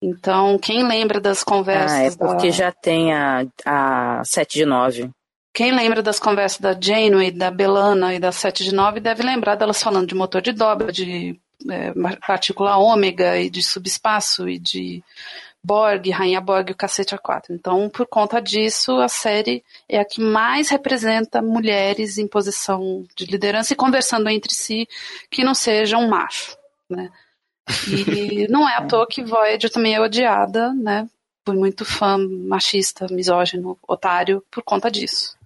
Então, 0.02 0.60
quem 0.60 0.88
lembra 0.88 1.20
das 1.20 1.44
conversas. 1.44 1.92
Ah, 1.92 2.04
é 2.04 2.16
porque 2.16 2.48
da... 2.48 2.54
já 2.54 2.72
tem 2.72 3.14
a, 3.14 3.46
a 3.66 4.24
7 4.24 4.60
de 4.60 4.66
9. 4.66 5.12
Quem 5.58 5.72
lembra 5.72 6.04
das 6.04 6.20
conversas 6.20 6.60
da 6.60 6.80
Janeway, 6.80 7.32
da 7.32 7.50
Belana 7.50 8.14
e 8.14 8.20
da 8.20 8.32
7 8.32 8.64
de 8.64 8.76
9 8.76 9.00
deve 9.00 9.24
lembrar 9.24 9.56
delas 9.56 9.82
falando 9.82 10.06
de 10.06 10.14
motor 10.14 10.40
de 10.40 10.52
dobra, 10.52 10.92
de 10.92 11.36
é, 11.68 11.92
partícula 12.28 12.78
ômega 12.78 13.40
e 13.40 13.50
de 13.50 13.64
subespaço 13.64 14.48
e 14.48 14.60
de 14.60 15.04
Borg, 15.64 16.12
Rainha 16.12 16.40
Borg 16.40 16.70
e 16.70 16.74
o 16.74 16.76
cacete 16.76 17.16
a 17.16 17.18
quatro. 17.18 17.56
Então, 17.56 17.90
por 17.90 18.06
conta 18.06 18.40
disso, 18.40 19.00
a 19.00 19.08
série 19.08 19.64
é 19.90 19.98
a 19.98 20.06
que 20.06 20.22
mais 20.22 20.70
representa 20.70 21.42
mulheres 21.42 22.20
em 22.20 22.28
posição 22.28 23.04
de 23.16 23.26
liderança 23.26 23.74
e 23.74 23.76
conversando 23.76 24.30
entre 24.30 24.54
si 24.54 24.88
que 25.28 25.44
não 25.44 25.56
sejam 25.56 26.02
um 26.02 26.08
macho, 26.08 26.56
né? 26.88 27.10
E 27.88 28.46
não 28.48 28.70
é 28.70 28.76
à 28.76 28.86
toa 28.86 29.08
que 29.08 29.24
Voyager 29.24 29.72
também 29.72 29.96
é 29.96 30.00
odiada, 30.00 30.72
né? 30.76 31.10
Por 31.44 31.56
muito 31.56 31.84
fã 31.84 32.16
machista, 32.20 33.08
misógino, 33.10 33.76
otário, 33.88 34.44
por 34.52 34.62
conta 34.62 34.92
disso. 34.92 35.37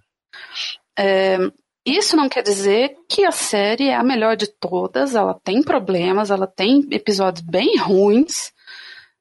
É, 0.98 1.38
isso 1.84 2.16
não 2.16 2.28
quer 2.28 2.42
dizer 2.42 2.96
que 3.08 3.24
a 3.24 3.32
série 3.32 3.88
é 3.88 3.94
a 3.94 4.04
melhor 4.04 4.36
de 4.36 4.46
todas, 4.46 5.14
ela 5.14 5.34
tem 5.42 5.62
problemas, 5.62 6.30
ela 6.30 6.46
tem 6.46 6.86
episódios 6.90 7.44
bem 7.44 7.76
ruins, 7.76 8.52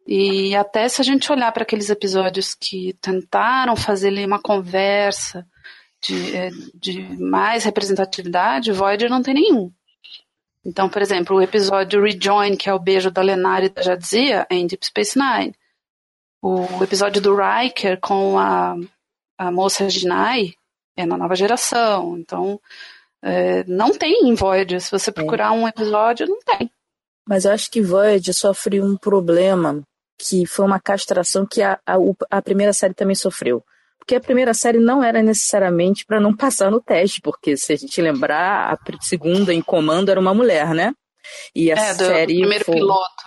e 0.05 0.55
até 0.55 0.87
se 0.89 1.01
a 1.01 1.03
gente 1.03 1.31
olhar 1.31 1.51
para 1.51 1.63
aqueles 1.63 1.89
episódios 1.89 2.53
que 2.53 2.93
tentaram 3.01 3.75
fazer 3.75 4.09
ali 4.09 4.25
uma 4.25 4.41
conversa 4.41 5.47
de, 6.01 6.35
é, 6.35 6.49
de 6.73 7.01
mais 7.17 7.63
representatividade, 7.63 8.71
Voyager 8.71 9.09
não 9.09 9.21
tem 9.21 9.35
nenhum. 9.35 9.71
Então, 10.65 10.89
por 10.89 11.01
exemplo, 11.01 11.37
o 11.37 11.41
episódio 11.41 12.01
Rejoin, 12.03 12.55
que 12.55 12.69
é 12.69 12.73
o 12.73 12.79
beijo 12.79 13.09
da 13.09 13.21
Lenari 13.21 13.69
da 13.69 13.81
Jadzia, 13.81 14.45
é 14.49 14.55
em 14.55 14.67
Deep 14.67 14.85
Space 14.85 15.17
Nine. 15.17 15.55
O 16.41 16.83
episódio 16.83 17.21
do 17.21 17.35
Riker 17.35 17.99
com 17.99 18.37
a, 18.37 18.75
a 19.37 19.51
moça 19.51 19.89
Jinai 19.89 20.53
é 20.95 21.05
na 21.05 21.17
nova 21.17 21.35
geração. 21.35 22.17
Então, 22.17 22.59
é, 23.21 23.63
não 23.65 23.91
tem 23.91 24.27
em 24.27 24.33
Voyager. 24.33 24.81
Se 24.81 24.91
você 24.91 25.09
é. 25.09 25.13
procurar 25.13 25.51
um 25.51 25.67
episódio, 25.67 26.27
não 26.27 26.39
tem. 26.39 26.71
Mas 27.27 27.45
eu 27.45 27.51
acho 27.51 27.69
que 27.69 27.81
Voyager 27.81 28.33
sofre 28.33 28.81
um 28.81 28.97
problema 28.97 29.81
que 30.17 30.45
foi 30.45 30.65
uma 30.65 30.79
castração 30.79 31.45
que 31.45 31.61
a, 31.61 31.79
a, 31.85 31.95
a 32.29 32.41
primeira 32.41 32.73
série 32.73 32.93
também 32.93 33.15
sofreu. 33.15 33.63
Porque 33.97 34.15
a 34.15 34.21
primeira 34.21 34.53
série 34.53 34.79
não 34.79 35.03
era 35.03 35.21
necessariamente 35.21 36.05
para 36.05 36.19
não 36.19 36.35
passar 36.35 36.71
no 36.71 36.81
teste, 36.81 37.21
porque 37.21 37.55
se 37.55 37.73
a 37.73 37.75
gente 37.75 38.01
lembrar, 38.01 38.73
a 38.73 38.77
segunda 38.99 39.53
em 39.53 39.61
comando 39.61 40.09
era 40.09 40.19
uma 40.19 40.33
mulher, 40.33 40.73
né? 40.73 40.93
E 41.55 41.71
a 41.71 41.75
é, 41.75 41.93
série. 41.93 42.33
Do 42.33 42.39
primeiro 42.39 42.65
foi... 42.65 42.75
piloto. 42.75 43.23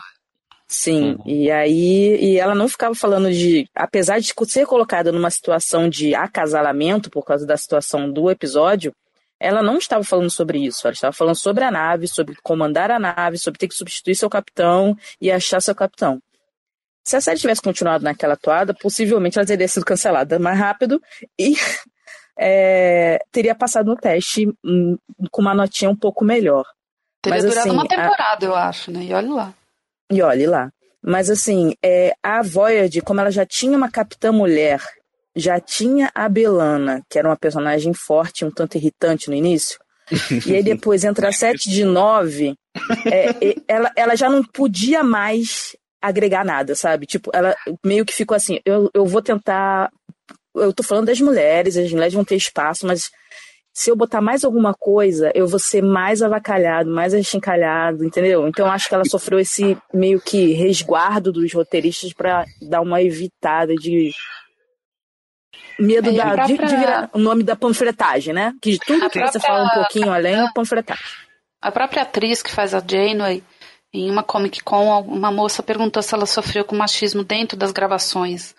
Sim, 0.74 1.12
uhum. 1.12 1.22
e 1.24 1.50
aí 1.52 2.16
e 2.20 2.36
ela 2.36 2.52
não 2.52 2.68
ficava 2.68 2.96
falando 2.96 3.30
de, 3.30 3.68
apesar 3.76 4.18
de 4.18 4.34
ser 4.48 4.66
colocada 4.66 5.12
numa 5.12 5.30
situação 5.30 5.88
de 5.88 6.16
acasalamento 6.16 7.08
por 7.08 7.24
causa 7.24 7.46
da 7.46 7.56
situação 7.56 8.10
do 8.10 8.28
episódio, 8.28 8.92
ela 9.38 9.62
não 9.62 9.78
estava 9.78 10.02
falando 10.02 10.30
sobre 10.30 10.58
isso, 10.58 10.84
ela 10.84 10.92
estava 10.92 11.12
falando 11.12 11.36
sobre 11.36 11.62
a 11.62 11.70
nave, 11.70 12.08
sobre 12.08 12.34
comandar 12.42 12.90
a 12.90 12.98
nave, 12.98 13.38
sobre 13.38 13.56
ter 13.56 13.68
que 13.68 13.74
substituir 13.74 14.16
seu 14.16 14.28
capitão 14.28 14.96
e 15.20 15.30
achar 15.30 15.60
seu 15.60 15.76
capitão. 15.76 16.20
Se 17.06 17.14
a 17.14 17.20
série 17.20 17.38
tivesse 17.38 17.62
continuado 17.62 18.02
naquela 18.02 18.36
toada, 18.36 18.74
possivelmente 18.74 19.38
ela 19.38 19.46
teria 19.46 19.68
sido 19.68 19.86
cancelada 19.86 20.40
mais 20.40 20.58
rápido 20.58 21.00
e 21.38 21.54
é, 22.36 23.20
teria 23.30 23.54
passado 23.54 23.86
no 23.86 23.96
teste 23.96 24.48
um, 24.64 24.98
com 25.30 25.40
uma 25.40 25.54
notinha 25.54 25.88
um 25.88 25.96
pouco 25.96 26.24
melhor. 26.24 26.64
Teria 27.22 27.36
Mas, 27.36 27.44
durado 27.44 27.68
assim, 27.68 27.70
uma 27.70 27.86
temporada, 27.86 28.44
a... 28.44 28.48
eu 28.48 28.54
acho, 28.56 28.90
né? 28.90 29.04
E 29.04 29.14
olhe 29.14 29.28
lá. 29.28 29.54
E 30.10 30.22
olhe 30.22 30.46
lá. 30.46 30.70
Mas 31.02 31.28
assim, 31.28 31.74
é, 31.84 32.14
a 32.22 32.42
Voyager, 32.42 33.02
como 33.02 33.20
ela 33.20 33.30
já 33.30 33.44
tinha 33.44 33.76
uma 33.76 33.90
capitã 33.90 34.32
mulher, 34.32 34.80
já 35.36 35.60
tinha 35.60 36.10
a 36.14 36.28
Belana, 36.28 37.02
que 37.10 37.18
era 37.18 37.28
uma 37.28 37.36
personagem 37.36 37.92
forte, 37.92 38.44
um 38.44 38.50
tanto 38.50 38.76
irritante 38.76 39.28
no 39.28 39.34
início, 39.34 39.78
e 40.46 40.54
aí 40.54 40.62
depois 40.62 41.04
entra 41.04 41.28
a 41.28 41.32
7 41.32 41.68
de 41.68 41.84
9, 41.84 42.54
é, 43.06 43.54
ela, 43.68 43.92
ela 43.96 44.16
já 44.16 44.30
não 44.30 44.42
podia 44.42 45.02
mais 45.02 45.76
agregar 46.00 46.44
nada, 46.44 46.74
sabe? 46.74 47.06
Tipo, 47.06 47.30
ela 47.34 47.54
meio 47.84 48.04
que 48.04 48.14
ficou 48.14 48.34
assim, 48.34 48.60
eu, 48.64 48.90
eu 48.94 49.06
vou 49.06 49.22
tentar. 49.22 49.90
Eu 50.54 50.72
tô 50.72 50.82
falando 50.82 51.06
das 51.06 51.20
mulheres, 51.20 51.76
as 51.76 51.90
mulheres 51.90 52.14
vão 52.14 52.24
ter 52.24 52.36
espaço, 52.36 52.86
mas 52.86 53.10
se 53.74 53.90
eu 53.90 53.96
botar 53.96 54.20
mais 54.20 54.44
alguma 54.44 54.72
coisa, 54.72 55.32
eu 55.34 55.48
vou 55.48 55.58
ser 55.58 55.82
mais 55.82 56.22
avacalhado, 56.22 56.88
mais 56.88 57.12
achincalhado, 57.12 58.04
entendeu? 58.04 58.46
Então 58.46 58.70
acho 58.70 58.88
que 58.88 58.94
ela 58.94 59.04
sofreu 59.04 59.40
esse 59.40 59.76
meio 59.92 60.20
que 60.20 60.52
resguardo 60.52 61.32
dos 61.32 61.52
roteiristas 61.52 62.12
para 62.12 62.44
dar 62.62 62.80
uma 62.80 63.02
evitada 63.02 63.74
de 63.74 64.12
medo 65.76 66.12
da, 66.12 66.30
própria... 66.30 66.56
de, 66.56 66.66
de, 66.66 66.76
virar 66.76 67.10
o 67.12 67.18
nome 67.18 67.42
da 67.42 67.56
panfletagem, 67.56 68.32
né? 68.32 68.54
Que 68.62 68.78
tudo 68.78 69.10
que 69.10 69.18
própria... 69.18 69.32
você 69.32 69.40
fala 69.40 69.64
um 69.64 69.74
pouquinho 69.74 70.12
além 70.12 70.36
é 70.36 70.52
panfletagem. 70.54 71.04
A 71.60 71.72
própria 71.72 72.02
atriz 72.02 72.44
que 72.44 72.52
faz 72.52 72.74
a 72.74 72.78
Janeway, 72.78 73.42
em 73.92 74.08
uma 74.08 74.22
Comic 74.22 74.62
Con, 74.62 75.00
uma 75.00 75.32
moça 75.32 75.64
perguntou 75.64 76.00
se 76.00 76.14
ela 76.14 76.26
sofreu 76.26 76.64
com 76.64 76.76
machismo 76.76 77.24
dentro 77.24 77.56
das 77.56 77.72
gravações. 77.72 78.54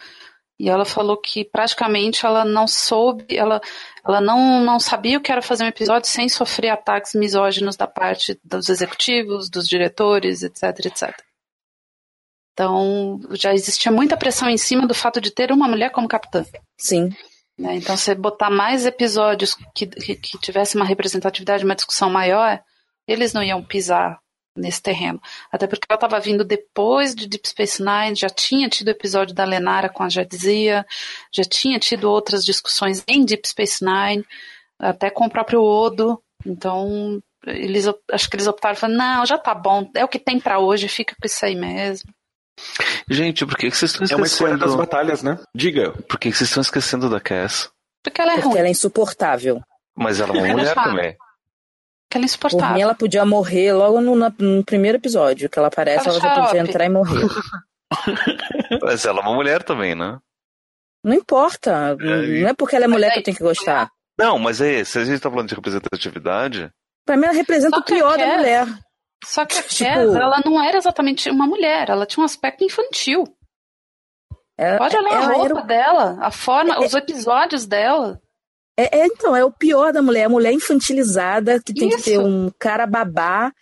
E 0.58 0.70
ela 0.70 0.86
falou 0.86 1.18
que 1.18 1.44
praticamente 1.44 2.26
ela 2.26 2.46
não 2.46 2.66
soube, 2.66 3.36
ela, 3.36 3.60
ela 4.06 4.22
não, 4.22 4.64
não 4.64 4.80
sabia 4.80 5.18
o 5.18 5.22
que 5.22 5.32
era 5.32 5.42
fazer 5.42 5.66
um 5.66 5.68
episódio 5.68 6.10
sem 6.10 6.30
sofrer 6.30 6.70
ataques 6.70 7.14
misóginos 7.14 7.76
da 7.76 7.86
parte 7.86 8.40
dos 8.44 8.70
executivos, 8.70 9.50
dos 9.50 9.68
diretores, 9.68 10.44
etc, 10.44 10.86
etc. 10.86 11.22
Então, 12.54 13.20
já 13.32 13.54
existia 13.54 13.92
muita 13.92 14.16
pressão 14.16 14.50
em 14.50 14.58
cima 14.58 14.88
do 14.88 14.94
fato 14.94 15.20
de 15.20 15.30
ter 15.30 15.52
uma 15.52 15.68
mulher 15.68 15.92
como 15.92 16.08
capitã. 16.08 16.46
Sim. 16.78 17.10
Né? 17.60 17.76
Então, 17.76 17.98
você 17.98 18.16
botar 18.16 18.50
mais 18.50 18.86
episódios 18.86 19.56
que, 19.76 19.86
que, 19.88 20.16
que 20.16 20.40
tivesse 20.40 20.78
uma 20.78 20.86
representatividade, 20.86 21.66
uma 21.66 21.76
discussão 21.76 22.10
maior, 22.10 22.62
eles 23.06 23.34
não 23.34 23.44
iam 23.44 23.62
pisar 23.62 24.20
nesse 24.56 24.82
terreno. 24.82 25.22
Até 25.52 25.68
porque 25.68 25.86
ela 25.90 25.98
estava 25.98 26.20
vindo 26.20 26.44
depois 26.44 27.14
de 27.14 27.28
Deep 27.28 27.48
Space 27.48 27.84
Nine, 27.84 28.16
já 28.16 28.30
tinha 28.30 28.70
tido 28.70 28.88
o 28.88 28.92
episódio 28.92 29.36
da 29.36 29.44
Lenara 29.44 29.90
com 29.90 30.04
a 30.04 30.10
Jadzia, 30.10 30.86
já 31.32 31.44
tinha 31.44 31.78
tido 31.78 32.10
outras 32.10 32.44
discussões 32.44 33.04
em 33.08 33.26
Deep 33.26 33.48
Space 33.48 33.84
Nine, 33.84 34.26
até 34.80 35.10
com 35.10 35.26
o 35.26 35.30
próprio 35.30 35.62
Odo. 35.62 36.22
Então, 36.46 37.22
eles, 37.46 37.86
acho 38.12 38.30
que 38.30 38.36
eles 38.36 38.48
optaram, 38.48 38.76
falaram, 38.76 38.98
não, 38.98 39.26
já 39.26 39.38
tá 39.38 39.54
bom, 39.54 39.90
é 39.96 40.06
o 40.06 40.08
que 40.08 40.20
tem 40.20 40.40
para 40.40 40.60
hoje, 40.60 40.88
fica 40.88 41.16
com 41.20 41.26
isso 41.26 41.46
aí 41.46 41.56
mesmo. 41.56 42.10
Gente, 43.10 43.46
por 43.46 43.58
que 43.58 43.70
vocês 43.70 43.92
estão 43.92 44.06
esquecendo... 44.06 44.14
É 44.14 44.22
uma 44.22 44.28
escolha 44.28 44.58
das 44.58 44.76
batalhas, 44.76 45.22
né? 45.22 45.38
Diga. 45.54 45.92
Por 45.92 46.18
que 46.18 46.32
vocês 46.32 46.50
estão 46.50 46.62
esquecendo 46.62 47.10
da 47.10 47.20
Cass? 47.20 47.70
Porque 48.02 48.22
ela 48.22 48.32
é 48.32 48.36
Porque 48.36 48.48
ruim. 48.48 48.60
ela 48.60 48.68
é 48.68 48.72
insuportável. 48.72 49.62
Mas 49.94 50.20
ela 50.20 50.34
é 50.38 50.42
uma 50.42 50.54
mulher 50.54 50.74
também 50.74 51.18
que 52.20 52.56
ela 52.56 52.66
é. 52.66 52.70
Por 52.70 52.74
mim, 52.76 52.82
ela 52.82 52.96
podia 52.96 53.26
morrer 53.26 53.74
logo 53.74 54.02
no, 54.02 54.16
no 54.16 54.64
primeiro 54.64 54.98
episódio 54.98 55.50
que 55.50 55.60
ela 55.60 55.68
aparece, 55.68 56.08
ela, 56.08 56.18
ela 56.18 56.36
já 56.36 56.46
podia 56.46 56.62
entrar 56.62 56.86
e 56.86 56.90
morrer. 56.90 57.28
Mas 58.82 59.06
ela 59.06 59.20
é 59.20 59.22
uma 59.22 59.34
mulher 59.34 59.64
também, 59.64 59.96
né? 59.96 60.20
Não 61.04 61.14
importa. 61.14 61.96
É, 62.00 62.42
não 62.42 62.50
é 62.50 62.54
porque 62.54 62.76
ela 62.76 62.86
é 62.86 62.88
mulher 62.88 63.12
que 63.12 63.20
eu 63.20 63.24
tenho 63.24 63.38
que 63.38 63.44
gostar. 63.44 63.92
Não, 64.18 64.40
mas 64.40 64.62
é, 64.62 64.84
se 64.84 64.98
a 64.98 65.04
gente 65.04 65.20
tá 65.20 65.30
falando 65.30 65.50
de 65.50 65.56
representatividade. 65.56 66.72
Pra 67.06 67.18
mim, 67.18 67.26
ela 67.26 67.34
representa 67.34 67.78
o 67.78 67.84
pior 67.84 68.18
da 68.18 68.38
mulher. 68.38 68.66
Só 69.24 69.46
que 69.46 69.58
a 69.58 69.64
tipo... 69.64 69.90
ela 69.90 70.42
não 70.44 70.64
era 70.64 70.78
exatamente 70.78 71.30
uma 71.30 71.46
mulher, 71.46 71.90
ela 71.90 72.06
tinha 72.06 72.22
um 72.22 72.26
aspecto 72.26 72.64
infantil. 72.64 73.24
Ela, 74.58 74.78
Pode 74.78 74.96
olhar 74.98 75.14
a 75.14 75.34
roupa 75.34 75.60
era... 75.60 75.62
dela, 75.62 76.18
a 76.22 76.32
forma, 76.32 76.76
é, 76.76 76.80
os 76.80 76.94
episódios 76.94 77.66
dela. 77.66 78.22
É, 78.78 79.00
é, 79.00 79.06
então, 79.06 79.36
é 79.36 79.44
o 79.44 79.52
pior 79.52 79.94
da 79.94 80.02
mulher, 80.02 80.26
a 80.26 80.30
mulher 80.30 80.52
infantilizada, 80.52 81.62
que 81.64 81.74
tem 81.74 81.88
Isso. 81.88 81.98
que 81.98 82.04
ter 82.04 82.20
um 82.20 82.52
cara 82.60 82.86
babá 82.86 83.54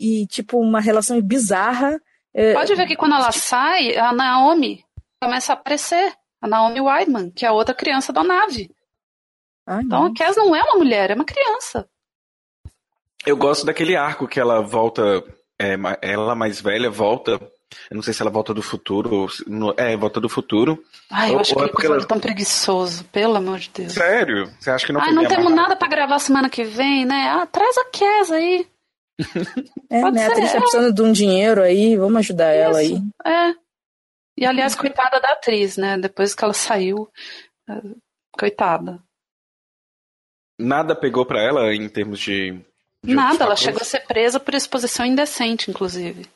e, 0.00 0.26
tipo, 0.26 0.58
uma 0.58 0.80
relação 0.80 1.20
bizarra. 1.20 2.00
É... 2.34 2.54
Pode 2.54 2.74
ver 2.74 2.86
que 2.86 2.96
quando 2.96 3.14
ela 3.14 3.30
sai, 3.32 3.96
a 3.96 4.12
Naomi 4.12 4.82
começa 5.22 5.52
a 5.52 5.56
aparecer. 5.56 6.12
A 6.40 6.48
Naomi 6.48 6.80
Weidman, 6.80 7.30
que 7.30 7.44
é 7.44 7.48
a 7.48 7.52
outra 7.52 7.72
criança 7.72 8.12
da 8.12 8.24
nave. 8.24 8.68
Ai, 9.64 9.82
então 9.84 10.06
a 10.06 10.12
Cass 10.12 10.36
não 10.36 10.56
é 10.56 10.62
uma 10.62 10.74
mulher, 10.74 11.10
é 11.10 11.14
uma 11.14 11.24
criança. 11.24 11.88
Eu 13.24 13.36
gosto 13.36 13.64
daquele 13.64 13.94
arco 13.94 14.26
que 14.26 14.40
ela 14.40 14.60
volta, 14.60 15.22
é, 15.60 15.76
ela 16.02 16.34
mais 16.34 16.60
velha 16.60 16.90
volta 16.90 17.40
eu 17.90 17.94
não 17.94 18.02
sei 18.02 18.12
se 18.14 18.22
ela 18.22 18.30
volta 18.30 18.52
do 18.54 18.62
futuro. 18.62 19.26
No, 19.46 19.74
é, 19.76 19.96
volta 19.96 20.20
do 20.20 20.28
futuro. 20.28 20.82
Ai, 21.10 21.30
eu 21.30 21.34
ou, 21.34 21.40
acho 21.40 21.54
que 21.54 21.60
é 21.60 21.86
ela... 21.86 22.06
tão 22.06 22.20
preguiçoso, 22.20 23.04
pelo 23.04 23.36
amor 23.36 23.58
de 23.58 23.70
Deus. 23.70 23.92
Sério? 23.92 24.50
Você 24.58 24.70
acha 24.70 24.86
que 24.86 24.92
não 24.92 25.00
Ai, 25.00 25.12
não 25.12 25.26
temos 25.26 25.46
amarrar? 25.46 25.68
nada 25.68 25.76
para 25.76 25.88
gravar 25.88 26.18
semana 26.18 26.48
que 26.48 26.64
vem, 26.64 27.04
né? 27.04 27.28
Ah, 27.28 27.46
traz 27.46 27.76
a 27.78 27.84
Kes 27.86 28.30
aí. 28.30 28.66
é, 29.90 30.00
Pode 30.00 30.16
né? 30.16 30.24
Ser, 30.24 30.30
a 30.30 30.32
atriz 30.32 30.52
tá 30.52 30.60
precisando 30.60 30.94
de 30.94 31.02
um 31.02 31.12
dinheiro 31.12 31.62
aí, 31.62 31.96
vamos 31.96 32.16
ajudar 32.18 32.54
Isso, 32.54 32.62
ela 32.62 32.78
aí. 32.78 33.02
É. 33.24 33.54
E 34.36 34.46
aliás, 34.46 34.74
coitada 34.74 35.20
da 35.20 35.32
atriz, 35.32 35.76
né? 35.76 35.98
Depois 35.98 36.34
que 36.34 36.42
ela 36.42 36.54
saiu, 36.54 37.08
é, 37.68 37.74
coitada. 38.32 39.00
Nada 40.58 40.94
pegou 40.94 41.26
para 41.26 41.42
ela 41.42 41.74
em 41.74 41.88
termos 41.88 42.18
de. 42.20 42.52
de 43.04 43.14
Nada, 43.14 43.44
ela 43.44 43.56
chegou 43.56 43.80
a 43.80 43.84
ser 43.84 44.00
presa 44.06 44.38
por 44.38 44.54
exposição 44.54 45.04
indecente, 45.04 45.70
inclusive. 45.70 46.26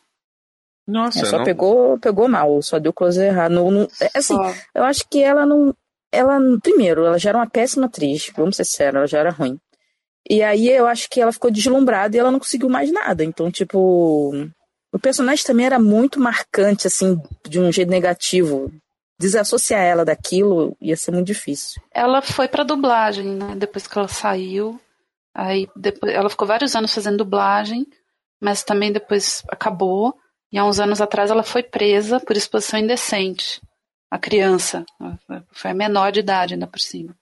Nossa, 0.86 1.20
é, 1.20 1.24
só 1.24 1.38
não... 1.38 1.44
pegou, 1.44 1.98
pegou 1.98 2.28
mal, 2.28 2.62
só 2.62 2.78
deu 2.78 2.92
close 2.92 3.20
errado. 3.20 3.52
Não, 3.52 3.70
não, 3.70 3.88
é, 4.00 4.10
assim, 4.14 4.34
só. 4.34 4.54
eu 4.74 4.84
acho 4.84 5.04
que 5.08 5.22
ela 5.22 5.44
não. 5.44 5.74
Ela, 6.12 6.38
primeiro, 6.62 7.04
ela 7.04 7.18
já 7.18 7.30
era 7.30 7.38
uma 7.38 7.50
péssima 7.50 7.86
atriz, 7.86 8.30
vamos 8.36 8.56
ser 8.56 8.64
sérios, 8.64 8.96
ela 8.96 9.06
já 9.06 9.18
era 9.18 9.30
ruim. 9.30 9.58
E 10.28 10.42
aí 10.42 10.68
eu 10.68 10.86
acho 10.86 11.08
que 11.08 11.20
ela 11.20 11.32
ficou 11.32 11.50
deslumbrada 11.50 12.16
e 12.16 12.20
ela 12.20 12.30
não 12.30 12.38
conseguiu 12.38 12.68
mais 12.68 12.92
nada. 12.92 13.24
Então, 13.24 13.50
tipo. 13.50 14.32
O 14.92 14.98
personagem 14.98 15.44
também 15.44 15.66
era 15.66 15.78
muito 15.78 16.18
marcante, 16.18 16.86
assim, 16.86 17.20
de 17.46 17.60
um 17.60 17.70
jeito 17.70 17.90
negativo. 17.90 18.72
Desassociar 19.20 19.82
ela 19.82 20.04
daquilo 20.04 20.76
ia 20.80 20.96
ser 20.96 21.10
muito 21.10 21.26
difícil. 21.26 21.82
Ela 21.92 22.22
foi 22.22 22.48
pra 22.48 22.62
dublagem, 22.64 23.26
né? 23.26 23.54
Depois 23.56 23.86
que 23.86 23.98
ela 23.98 24.08
saiu. 24.08 24.80
Aí 25.34 25.68
depois, 25.76 26.14
ela 26.14 26.30
ficou 26.30 26.46
vários 26.46 26.74
anos 26.74 26.94
fazendo 26.94 27.18
dublagem, 27.18 27.86
mas 28.40 28.62
também 28.62 28.92
depois 28.92 29.42
acabou. 29.48 30.14
E 30.52 30.58
há 30.58 30.64
uns 30.64 30.78
anos 30.78 31.00
atrás 31.00 31.30
ela 31.30 31.42
foi 31.42 31.62
presa 31.62 32.20
por 32.20 32.36
exposição 32.36 32.78
indecente. 32.78 33.60
A 34.10 34.18
criança. 34.18 34.84
Foi 35.50 35.72
a 35.72 35.74
menor 35.74 36.12
de 36.12 36.20
idade 36.20 36.54
ainda 36.54 36.66
por 36.66 36.80
cima. 36.80 37.14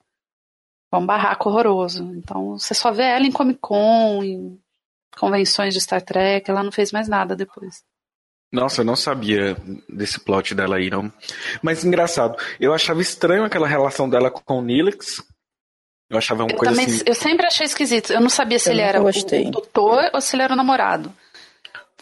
Foi 0.89 0.99
um 0.99 1.05
barraco 1.05 1.49
horroroso. 1.49 2.03
Então 2.15 2.57
você 2.57 2.73
só 2.73 2.91
vê 2.91 3.03
ela 3.03 3.25
em 3.25 3.31
Comic 3.31 3.59
Con, 3.59 4.23
em 4.23 4.59
convenções 5.17 5.73
de 5.73 5.81
Star 5.81 6.01
Trek, 6.01 6.49
ela 6.49 6.63
não 6.63 6.71
fez 6.71 6.91
mais 6.91 7.07
nada 7.07 7.35
depois. 7.35 7.83
Nossa, 8.51 8.81
eu 8.81 8.85
não 8.85 8.95
sabia 8.95 9.57
desse 9.89 10.19
plot 10.19 10.53
dela 10.53 10.77
aí, 10.77 10.89
não. 10.89 11.11
Mas 11.61 11.83
engraçado, 11.83 12.37
eu 12.59 12.73
achava 12.73 13.01
estranho 13.01 13.43
aquela 13.43 13.67
relação 13.67 14.09
dela 14.09 14.29
com 14.29 14.59
o 14.59 14.61
Nilix. 14.61 15.21
Eu 16.09 16.17
achava 16.17 16.43
uma 16.43 16.51
eu 16.51 16.57
coisa 16.57 16.71
também, 16.71 16.85
assim. 16.85 17.03
Eu 17.05 17.15
sempre 17.15 17.45
achei 17.45 17.65
esquisito. 17.65 18.13
Eu 18.13 18.21
não 18.21 18.29
sabia 18.29 18.59
se 18.59 18.69
eu 18.69 18.73
ele 18.73 18.81
era 18.81 19.01
o, 19.01 19.07
o 19.07 19.51
doutor 19.51 20.11
ou 20.13 20.21
se 20.21 20.35
ele 20.35 20.43
era 20.43 20.53
o 20.53 20.55
namorado. 20.55 21.11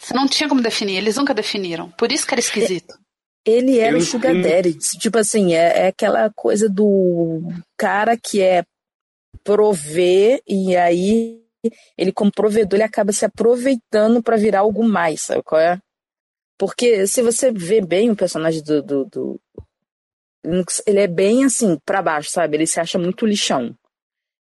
Você 0.04 0.12
não 0.12 0.28
tinha 0.28 0.48
como 0.48 0.60
definir, 0.60 0.98
eles 0.98 1.16
nunca 1.16 1.32
definiram. 1.32 1.90
Por 1.92 2.12
isso 2.12 2.26
que 2.26 2.34
era 2.34 2.40
esquisito. 2.40 2.94
Ele 3.42 3.78
era 3.78 3.96
o 3.96 4.00
Sugar 4.02 4.34
Daddy. 4.38 4.74
Tipo 4.98 5.18
assim, 5.18 5.54
é, 5.54 5.84
é 5.84 5.86
aquela 5.88 6.30
coisa 6.34 6.68
do 6.68 7.40
cara 7.74 8.14
que 8.16 8.42
é 8.42 8.64
prover 9.42 10.42
e 10.46 10.76
aí 10.76 11.42
ele 11.96 12.12
como 12.12 12.30
provedor 12.30 12.76
ele 12.76 12.82
acaba 12.82 13.12
se 13.12 13.24
aproveitando 13.24 14.22
para 14.22 14.36
virar 14.36 14.60
algo 14.60 14.86
mais, 14.86 15.22
sabe 15.22 15.42
qual 15.42 15.60
é? 15.60 15.80
Porque 16.58 17.06
se 17.06 17.22
você 17.22 17.50
vê 17.50 17.80
bem 17.80 18.10
o 18.10 18.16
personagem 18.16 18.62
do, 18.62 18.82
do, 18.82 19.04
do 19.06 19.40
ele 20.86 21.00
é 21.00 21.06
bem 21.06 21.44
assim 21.44 21.78
para 21.84 22.02
baixo, 22.02 22.30
sabe? 22.30 22.58
Ele 22.58 22.66
se 22.66 22.78
acha 22.78 22.98
muito 22.98 23.26
lixão. 23.26 23.74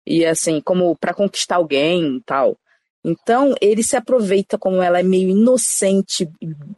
E 0.05 0.25
assim, 0.25 0.59
como 0.59 0.97
para 0.97 1.13
conquistar 1.13 1.55
alguém, 1.55 2.21
tal. 2.25 2.57
Então, 3.03 3.53
ele 3.59 3.83
se 3.83 3.97
aproveita 3.97 4.57
como 4.57 4.81
ela 4.81 4.99
é 4.99 5.03
meio 5.03 5.29
inocente, 5.29 6.29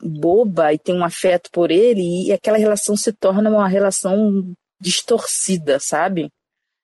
boba 0.01 0.73
e 0.73 0.79
tem 0.79 0.95
um 0.95 1.03
afeto 1.03 1.49
por 1.51 1.69
ele, 1.69 2.27
e 2.27 2.33
aquela 2.33 2.57
relação 2.57 2.97
se 2.97 3.13
torna 3.13 3.49
uma 3.49 3.67
relação 3.67 4.53
distorcida, 4.79 5.79
sabe? 5.79 6.29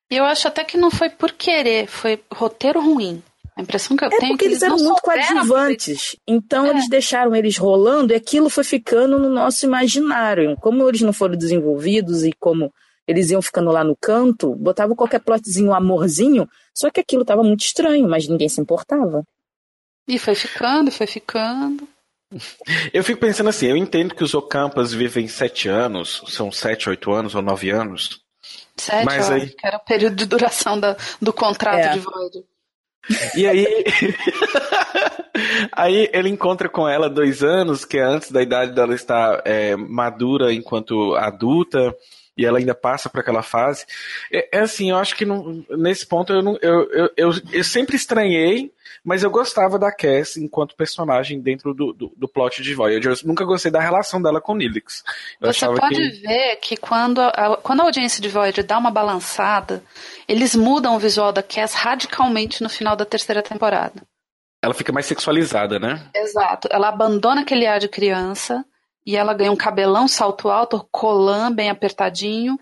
Eu 0.09 0.25
acho 0.25 0.47
até 0.47 0.63
que 0.63 0.77
não 0.77 0.91
foi 0.91 1.09
por 1.09 1.31
querer, 1.31 1.87
foi 1.87 2.21
roteiro 2.31 2.79
ruim. 2.79 3.23
A 3.55 3.61
impressão 3.61 3.97
que 3.97 4.03
eu 4.03 4.07
é 4.07 4.17
tenho 4.17 4.23
é 4.23 4.27
porque 4.29 4.45
que 4.45 4.51
eles, 4.51 4.61
eram 4.61 4.77
muito 4.77 5.01
coadjuvantes. 5.01 6.15
Então 6.27 6.65
é. 6.65 6.69
eles 6.69 6.89
deixaram 6.89 7.35
eles 7.35 7.57
rolando 7.57 8.13
e 8.13 8.15
aquilo 8.15 8.49
foi 8.49 8.63
ficando 8.63 9.19
no 9.19 9.29
nosso 9.29 9.65
imaginário. 9.65 10.55
Como 10.61 10.87
eles 10.87 11.01
não 11.01 11.13
foram 11.13 11.35
desenvolvidos 11.35 12.23
e 12.23 12.31
como 12.39 12.71
eles 13.07 13.31
iam 13.31 13.41
ficando 13.41 13.71
lá 13.71 13.83
no 13.83 13.95
canto, 13.95 14.55
botavam 14.55 14.95
qualquer 14.95 15.19
plotzinho, 15.19 15.73
amorzinho, 15.73 16.47
só 16.73 16.89
que 16.89 16.99
aquilo 16.99 17.23
estava 17.23 17.43
muito 17.43 17.61
estranho, 17.61 18.07
mas 18.07 18.27
ninguém 18.27 18.49
se 18.49 18.61
importava. 18.61 19.25
E 20.07 20.17
foi 20.17 20.35
ficando, 20.35 20.91
foi 20.91 21.07
ficando. 21.07 21.87
Eu 22.93 23.03
fico 23.03 23.19
pensando 23.19 23.49
assim, 23.49 23.67
eu 23.67 23.75
entendo 23.75 24.15
que 24.15 24.23
os 24.23 24.33
Ocampas 24.33 24.93
vivem 24.93 25.27
sete 25.27 25.67
anos, 25.67 26.23
são 26.27 26.51
sete, 26.51 26.89
oito 26.89 27.11
anos 27.11 27.35
ou 27.35 27.41
nove 27.41 27.69
anos. 27.69 28.21
Sete, 28.77 29.05
mas 29.05 29.29
aí... 29.29 29.49
que 29.49 29.67
era 29.67 29.77
o 29.77 29.85
período 29.85 30.15
de 30.15 30.25
duração 30.25 30.79
da, 30.79 30.95
do 31.21 31.33
contrato 31.33 31.79
é. 31.79 31.93
de 31.93 31.99
Void. 31.99 32.45
E 33.35 33.47
aí, 33.47 33.67
aí 35.73 36.09
ele 36.13 36.29
encontra 36.29 36.69
com 36.69 36.87
ela 36.87 37.09
dois 37.09 37.43
anos, 37.43 37.83
que 37.83 37.97
é 37.97 38.03
antes 38.03 38.31
da 38.31 38.41
idade 38.41 38.73
dela 38.73 38.93
estar 38.93 39.41
é, 39.43 39.75
madura 39.75 40.53
enquanto 40.53 41.15
adulta, 41.15 41.93
e 42.41 42.45
ela 42.45 42.57
ainda 42.57 42.73
passa 42.73 43.07
por 43.07 43.19
aquela 43.19 43.43
fase. 43.43 43.85
É, 44.31 44.57
é 44.57 44.59
assim, 44.61 44.89
eu 44.89 44.97
acho 44.97 45.15
que 45.15 45.25
não, 45.25 45.63
nesse 45.69 46.05
ponto 46.05 46.33
eu, 46.33 46.41
não, 46.41 46.57
eu, 46.61 46.89
eu, 46.91 47.09
eu, 47.15 47.31
eu, 47.53 47.63
sempre 47.63 47.95
estranhei, 47.95 48.71
mas 49.05 49.21
eu 49.21 49.29
gostava 49.29 49.77
da 49.77 49.91
Cass 49.91 50.37
enquanto 50.37 50.75
personagem 50.75 51.39
dentro 51.39 51.73
do, 51.73 51.93
do, 51.93 52.11
do 52.17 52.27
plot 52.27 52.63
de 52.63 52.73
Voyager. 52.73 53.11
Eu 53.11 53.17
nunca 53.27 53.45
gostei 53.45 53.71
da 53.71 53.79
relação 53.79 54.19
dela 54.19 54.41
com 54.41 54.55
Nilix. 54.55 55.03
Você 55.39 55.67
pode 55.67 55.95
que... 55.95 56.09
ver 56.21 56.55
que 56.57 56.75
quando 56.75 57.21
a, 57.21 57.59
quando 57.61 57.81
a 57.81 57.83
audiência 57.83 58.21
de 58.21 58.29
Voyager 58.29 58.65
dá 58.65 58.77
uma 58.77 58.89
balançada, 58.89 59.83
eles 60.27 60.55
mudam 60.55 60.95
o 60.95 60.99
visual 60.99 61.31
da 61.31 61.43
Cass 61.43 61.75
radicalmente 61.75 62.63
no 62.63 62.69
final 62.69 62.95
da 62.95 63.05
terceira 63.05 63.43
temporada. 63.43 64.01
Ela 64.63 64.73
fica 64.73 64.91
mais 64.91 65.05
sexualizada, 65.05 65.79
né? 65.79 66.03
Exato. 66.15 66.67
Ela 66.71 66.89
abandona 66.89 67.41
aquele 67.41 67.65
ar 67.67 67.79
de 67.79 67.87
criança 67.87 68.63
e 69.05 69.15
ela 69.15 69.33
ganha 69.33 69.51
um 69.51 69.55
cabelão 69.55 70.07
salto 70.07 70.49
alto, 70.49 70.87
colã 70.91 71.51
bem 71.51 71.69
apertadinho, 71.69 72.59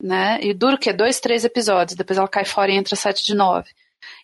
né? 0.00 0.38
E 0.42 0.54
dura 0.54 0.76
o 0.76 0.78
quê? 0.78 0.92
Dois, 0.92 1.20
três 1.20 1.44
episódios. 1.44 1.96
Depois 1.96 2.18
ela 2.18 2.28
cai 2.28 2.44
fora 2.44 2.70
e 2.70 2.76
entra 2.76 2.94
sete 2.96 3.24
de 3.24 3.34
nove. 3.34 3.70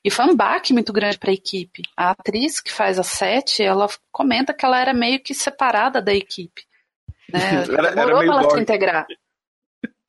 E 0.05 0.11
foi 0.11 0.27
um 0.27 0.37
baque 0.37 0.73
muito 0.73 0.93
grande 0.93 1.19
para 1.19 1.31
a 1.31 1.35
equipe. 1.35 1.83
A 1.97 2.11
atriz 2.11 2.61
que 2.61 2.73
faz 2.73 2.99
a 2.99 3.03
sete, 3.03 3.63
ela 3.63 3.89
comenta 4.11 4.55
que 4.55 4.65
ela 4.65 4.79
era 4.79 4.93
meio 4.93 5.21
que 5.21 5.35
separada 5.35 6.01
da 6.01 6.15
equipe. 6.15 6.65
Né? 7.33 7.65
era, 7.77 7.91
Demorou 7.91 8.19
para 8.19 8.27
ela 8.27 8.51
se 8.51 8.61
integrar. 8.61 9.07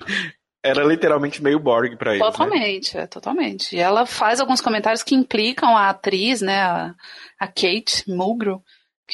Era 0.66 0.82
literalmente 0.82 1.44
meio 1.44 1.60
Borg 1.60 1.98
para 1.98 2.12
eles. 2.12 2.26
Né? 2.26 2.32
Totalmente, 2.32 2.96
né? 2.96 3.04
é, 3.04 3.08
totalmente. 3.08 3.76
E 3.76 3.80
ela 3.82 4.06
faz 4.06 4.40
alguns 4.40 4.62
comentários 4.62 5.04
que 5.04 5.14
implicam 5.14 5.76
a 5.76 5.90
atriz, 5.90 6.40
né, 6.42 6.62
a, 6.62 6.96
a 7.38 7.48
Kate 7.48 8.10
Mulgrew, 8.10 8.64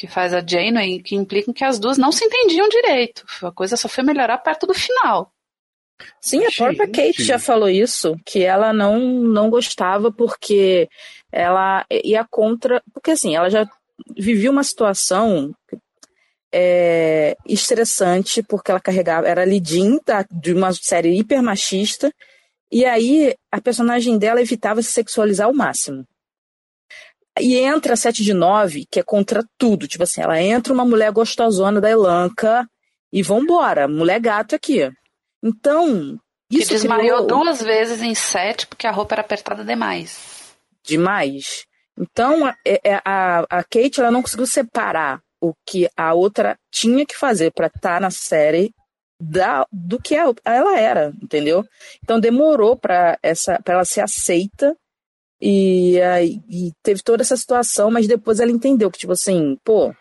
que 0.00 0.06
faz 0.06 0.32
a 0.32 0.40
Janeway, 0.40 1.02
que 1.02 1.14
implicam 1.14 1.52
que 1.52 1.62
as 1.62 1.78
duas 1.78 1.98
não 1.98 2.10
se 2.10 2.24
entendiam 2.24 2.66
direito. 2.70 3.22
A 3.42 3.52
coisa 3.52 3.76
só 3.76 3.86
foi 3.86 4.02
melhorar 4.02 4.38
perto 4.38 4.66
do 4.66 4.72
final. 4.72 5.30
Sim, 6.22 6.42
a 6.46 6.50
própria 6.50 6.86
Kate 6.86 7.22
já 7.22 7.38
falou 7.38 7.68
isso, 7.68 8.16
que 8.24 8.42
ela 8.42 8.72
não, 8.72 8.98
não 8.98 9.50
gostava 9.50 10.10
porque 10.10 10.88
ela 11.30 11.84
ia 11.90 12.24
contra. 12.24 12.82
Porque 12.94 13.10
assim, 13.10 13.36
ela 13.36 13.50
já 13.50 13.68
vivia 14.16 14.50
uma 14.50 14.64
situação 14.64 15.54
é, 16.50 17.36
estressante, 17.46 18.42
porque 18.42 18.70
ela 18.70 18.80
carregava. 18.80 19.28
Era 19.28 19.44
Lidin 19.44 19.98
de 20.30 20.54
uma 20.54 20.72
série 20.72 21.14
hiper 21.14 21.42
machista, 21.42 22.10
e 22.72 22.86
aí 22.86 23.34
a 23.52 23.60
personagem 23.60 24.16
dela 24.16 24.40
evitava 24.40 24.80
se 24.80 24.92
sexualizar 24.92 25.46
ao 25.46 25.52
máximo. 25.52 26.06
E 27.40 27.56
entra 27.56 27.94
a 27.94 27.96
7 27.96 28.22
de 28.22 28.34
9, 28.34 28.86
que 28.90 29.00
é 29.00 29.02
contra 29.02 29.44
tudo. 29.58 29.88
Tipo 29.88 30.04
assim, 30.04 30.20
ela 30.20 30.40
entra 30.40 30.72
uma 30.72 30.84
mulher 30.84 31.10
gostosona 31.12 31.80
da 31.80 31.90
Elanca 31.90 32.66
e 33.12 33.22
vambora, 33.22 33.88
mulher 33.88 34.20
gato 34.20 34.54
aqui. 34.54 34.90
Então, 35.42 36.18
isso 36.50 36.68
que 36.68 36.74
desmaiou 36.74 37.24
criou... 37.24 37.26
duas 37.26 37.62
vezes 37.62 38.02
em 38.02 38.14
7 38.14 38.66
porque 38.66 38.86
a 38.86 38.90
roupa 38.90 39.14
era 39.14 39.22
apertada 39.22 39.64
demais. 39.64 40.54
Demais. 40.84 41.64
Então, 41.98 42.46
a, 42.46 42.54
é, 42.66 42.80
é, 42.84 43.00
a, 43.04 43.40
a 43.50 43.64
Kate 43.64 44.00
ela 44.00 44.10
não 44.10 44.22
conseguiu 44.22 44.46
separar 44.46 45.20
o 45.40 45.54
que 45.66 45.88
a 45.96 46.12
outra 46.14 46.56
tinha 46.70 47.04
que 47.06 47.16
fazer 47.16 47.52
para 47.52 47.66
estar 47.66 47.94
tá 47.94 48.00
na 48.00 48.10
série 48.10 48.72
da, 49.20 49.66
do 49.70 50.00
que 50.00 50.14
ela 50.14 50.78
era, 50.78 51.12
entendeu? 51.22 51.64
Então 52.02 52.18
demorou 52.18 52.76
para 52.76 53.18
essa 53.22 53.60
para 53.62 53.74
ela 53.74 53.84
ser 53.84 54.00
aceita 54.00 54.74
e, 55.40 55.98
e 56.48 56.72
teve 56.82 57.02
toda 57.02 57.22
essa 57.22 57.36
situação, 57.36 57.90
mas 57.90 58.06
depois 58.06 58.40
ela 58.40 58.50
entendeu 58.50 58.90
que, 58.90 58.98
tipo 58.98 59.12
assim, 59.12 59.56
pô, 59.64 59.94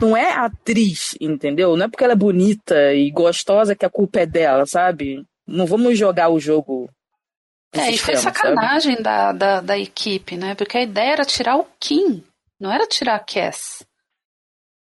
não 0.00 0.16
é 0.16 0.32
atriz, 0.32 1.16
entendeu? 1.20 1.76
Não 1.76 1.86
é 1.86 1.88
porque 1.88 2.04
ela 2.04 2.12
é 2.12 2.16
bonita 2.16 2.94
e 2.94 3.10
gostosa 3.10 3.74
que 3.74 3.84
a 3.84 3.90
culpa 3.90 4.20
é 4.20 4.26
dela, 4.26 4.66
sabe? 4.66 5.24
Não 5.46 5.66
vamos 5.66 5.98
jogar 5.98 6.28
o 6.28 6.38
jogo. 6.38 6.88
É, 7.74 7.90
sistema, 7.90 7.94
e 7.94 7.98
foi 7.98 8.16
sacanagem 8.16 9.02
da, 9.02 9.32
da, 9.32 9.60
da, 9.60 9.78
equipe, 9.78 10.36
né? 10.36 10.54
Porque 10.54 10.76
a 10.76 10.82
ideia 10.82 11.12
era 11.12 11.24
tirar 11.24 11.56
o 11.56 11.66
Kim, 11.80 12.22
não 12.60 12.70
era 12.70 12.86
tirar 12.86 13.16
a 13.16 13.18
Cass. 13.18 13.84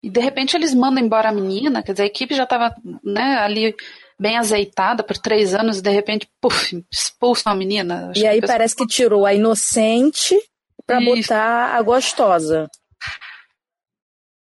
E 0.02 0.10
de 0.10 0.20
repente 0.20 0.56
eles 0.56 0.74
mandam 0.74 1.04
embora 1.04 1.28
a 1.28 1.32
menina, 1.32 1.82
quer 1.82 1.92
dizer, 1.92 2.04
a 2.04 2.06
equipe 2.06 2.34
já 2.34 2.44
estava 2.44 2.74
né, 3.04 3.38
ali 3.38 3.74
bem 4.20 4.36
azeitada 4.36 5.02
por 5.02 5.16
três 5.16 5.54
anos 5.54 5.78
e 5.78 5.82
de 5.82 5.88
repente, 5.88 6.28
puf, 6.40 6.84
expulsam 6.92 7.52
a 7.54 7.56
menina. 7.56 8.12
e 8.14 8.26
aí 8.26 8.42
parece 8.42 8.76
que 8.76 8.86
tirou 8.86 9.24
a 9.24 9.32
inocente 9.32 10.38
para 10.86 11.00
botar 11.00 11.74
a 11.74 11.80
gostosa. 11.80 12.68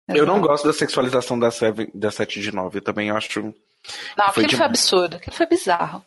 Eu 0.09 0.27
não 0.27 0.41
gosto 0.41 0.67
da 0.67 0.73
sexualização 0.73 1.39
da, 1.39 1.53
Seven, 1.53 1.89
da 1.95 2.11
7 2.11 2.41
de 2.41 2.53
9, 2.53 2.79
eu 2.79 2.83
também 2.83 3.13
acho. 3.13 3.43
Não, 4.19 4.27
aquilo 4.27 4.49
foi, 4.49 4.57
foi 4.57 4.67
absurdo, 4.67 5.17
aquilo 5.17 5.37
foi 5.37 5.47
bizarro. 5.47 6.05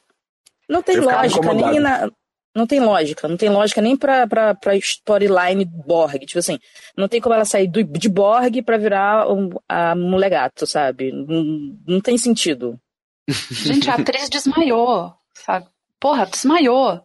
Não 0.67 0.83
tem 0.83 0.97
eu 0.97 1.05
lógica, 1.05 1.53
nem 1.53 1.79
na, 1.79 2.11
não 2.53 2.67
tem 2.67 2.81
lógica, 2.81 3.29
não 3.29 3.37
tem 3.37 3.49
lógica 3.49 3.81
nem 3.81 3.95
pra, 3.95 4.27
pra, 4.27 4.53
pra 4.53 4.75
storyline 4.75 5.63
Borg. 5.63 6.19
Tipo 6.25 6.39
assim, 6.39 6.59
não 6.97 7.07
tem 7.07 7.21
como 7.21 7.33
ela 7.33 7.45
sair 7.45 7.67
do, 7.67 7.81
de 7.81 8.09
Borg 8.09 8.61
pra 8.61 8.77
virar 8.77 9.31
um, 9.31 9.49
a 9.69 9.95
mulher 9.95 10.29
gato, 10.29 10.67
sabe? 10.67 11.13
Não, 11.13 11.77
não 11.87 12.01
tem 12.01 12.17
sentido. 12.17 12.77
Gente, 13.27 13.89
a 13.89 13.95
atriz 13.95 14.29
desmaiou, 14.29 15.13
sabe? 15.33 15.67
Porra, 15.99 16.25
desmaiou. 16.25 17.01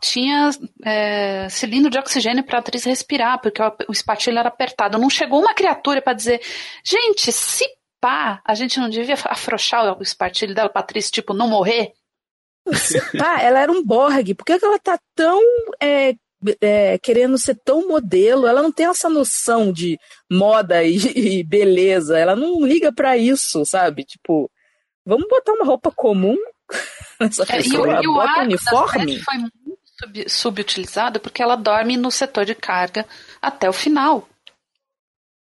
Tinha 0.00 0.50
é, 0.84 1.48
cilindro 1.48 1.90
de 1.90 1.98
oxigênio 1.98 2.44
para 2.44 2.58
a 2.58 2.60
atriz 2.60 2.84
respirar, 2.84 3.40
porque 3.40 3.60
o 3.88 3.92
espatilho 3.92 4.38
era 4.38 4.48
apertado. 4.48 4.98
Não 4.98 5.10
chegou 5.10 5.40
uma 5.40 5.54
criatura 5.54 6.00
para 6.00 6.12
dizer, 6.12 6.40
gente, 6.84 7.30
se 7.30 7.64
pá, 8.00 8.40
a 8.44 8.54
gente 8.54 8.80
não 8.80 8.88
devia 8.88 9.14
afrouxar 9.26 9.98
o 9.98 10.02
espartilho 10.02 10.54
dela 10.54 10.68
para 10.68 10.80
atriz, 10.80 11.10
tipo, 11.10 11.34
não 11.34 11.48
morrer? 11.48 11.92
Se 12.72 13.00
pá, 13.18 13.40
ela 13.40 13.60
era 13.60 13.72
um 13.72 13.84
Borg. 13.84 14.34
Por 14.34 14.44
que, 14.44 14.58
que 14.58 14.64
ela 14.64 14.78
tá 14.78 14.98
tão 15.14 15.40
é, 15.80 16.14
é, 16.60 16.98
querendo 16.98 17.38
ser 17.38 17.56
tão 17.64 17.88
modelo, 17.88 18.46
ela 18.46 18.62
não 18.62 18.72
tem 18.72 18.86
essa 18.86 19.08
noção 19.08 19.72
de 19.72 19.98
moda 20.30 20.82
e, 20.82 20.96
e 21.38 21.44
beleza, 21.44 22.18
ela 22.18 22.34
não 22.34 22.64
liga 22.64 22.92
para 22.92 23.16
isso, 23.16 23.64
sabe? 23.64 24.04
Tipo, 24.04 24.50
Vamos 25.04 25.28
botar 25.28 25.52
uma 25.52 25.64
roupa 25.64 25.90
comum 25.90 26.36
nessa 27.20 27.44
pessoa, 27.46 27.98
é, 27.98 28.02
e 28.02 28.08
o, 28.08 28.14
bota 28.14 28.40
um 28.40 28.42
uniforme. 28.42 29.18
foi 29.20 29.38
muito 29.38 29.78
sub, 29.98 30.28
subutilizado 30.28 31.20
porque 31.20 31.42
ela 31.42 31.56
dorme 31.56 31.96
no 31.96 32.10
setor 32.10 32.44
de 32.44 32.54
carga 32.54 33.06
até 33.40 33.68
o 33.68 33.72
final. 33.72 34.28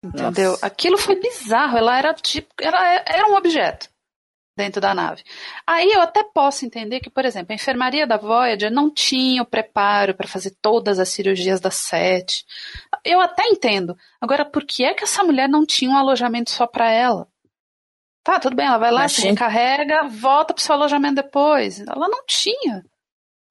Entendeu? 0.03 0.51
Nossa. 0.51 0.65
Aquilo 0.65 0.97
foi 0.97 1.19
bizarro. 1.19 1.77
Ela 1.77 1.97
era 1.97 2.13
tipo. 2.13 2.47
Ela 2.59 3.03
era 3.05 3.27
um 3.27 3.35
objeto 3.35 3.89
dentro 4.55 4.81
da 4.81 4.93
nave. 4.93 5.23
Aí 5.65 5.89
eu 5.89 6.01
até 6.01 6.21
posso 6.21 6.65
entender 6.65 6.99
que, 6.99 7.09
por 7.09 7.23
exemplo, 7.23 7.53
a 7.53 7.55
enfermaria 7.55 8.05
da 8.05 8.17
Voyager 8.17 8.69
não 8.69 8.93
tinha 8.93 9.41
o 9.41 9.45
preparo 9.45 10.13
para 10.13 10.27
fazer 10.27 10.53
todas 10.61 10.99
as 10.99 11.07
cirurgias 11.09 11.61
da 11.61 11.71
sete. 11.71 12.45
Eu 13.05 13.21
até 13.21 13.45
entendo. 13.47 13.97
Agora, 14.19 14.43
por 14.43 14.65
que 14.65 14.83
é 14.83 14.93
que 14.93 15.05
essa 15.05 15.23
mulher 15.23 15.47
não 15.47 15.65
tinha 15.65 15.89
um 15.89 15.97
alojamento 15.97 16.51
só 16.51 16.67
para 16.67 16.91
ela? 16.91 17.27
Tá, 18.29 18.39
tudo 18.39 18.55
bem, 18.55 18.67
ela 18.67 18.77
vai 18.77 18.91
lá, 18.91 19.01
Mas 19.01 19.13
se 19.13 19.21
tinha... 19.21 19.33
recarrega, 19.33 20.07
volta 20.07 20.53
pro 20.53 20.61
seu 20.61 20.75
alojamento 20.75 21.15
depois. 21.15 21.79
Ela 21.79 22.07
não 22.07 22.23
tinha. 22.27 22.85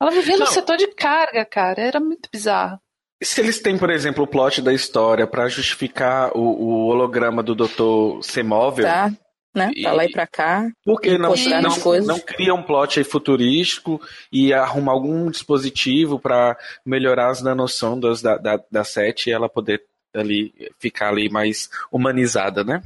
Ela 0.01 0.13
vivia 0.13 0.37
não. 0.37 0.47
no 0.47 0.53
setor 0.53 0.77
de 0.77 0.87
carga, 0.95 1.45
cara. 1.45 1.81
Era 1.83 1.99
muito 1.99 2.29
bizarro. 2.33 2.79
E 3.21 3.27
se 3.27 3.41
eles 3.41 3.61
têm, 3.61 3.77
por 3.77 3.91
exemplo, 3.91 4.23
o 4.23 4.27
plot 4.27 4.63
da 4.63 4.73
história 4.73 5.27
para 5.27 5.49
justificar 5.49 6.31
o, 6.33 6.41
o, 6.41 6.87
holograma 6.87 7.43
do 7.43 7.57
Dr. 7.57 8.23
Semóvel? 8.23 8.85
Tá, 8.85 9.11
né? 9.53 9.73
Pra 9.83 9.93
lá 9.95 10.05
e 10.05 10.13
pra 10.13 10.29
cá. 10.29 10.71
Por 10.85 11.01
que 11.01 11.19
não, 11.19 11.35
não, 11.35 12.07
não 12.07 12.21
cria 12.21 12.55
um 12.55 12.63
plot 12.63 13.03
futurístico 13.03 14.01
e 14.31 14.55
arruma 14.55 14.93
algum 14.93 15.29
dispositivo 15.29 16.21
para 16.21 16.57
melhorar 16.87 17.31
as 17.31 17.43
nanossondas 17.43 18.23
da, 18.23 18.37
da, 18.37 18.61
da 18.71 18.85
SET 18.85 19.27
e 19.27 19.33
ela 19.33 19.49
poder 19.49 19.83
ali 20.15 20.55
ficar 20.79 21.09
ali 21.09 21.29
mais 21.29 21.69
humanizada, 21.91 22.63
né? 22.63 22.81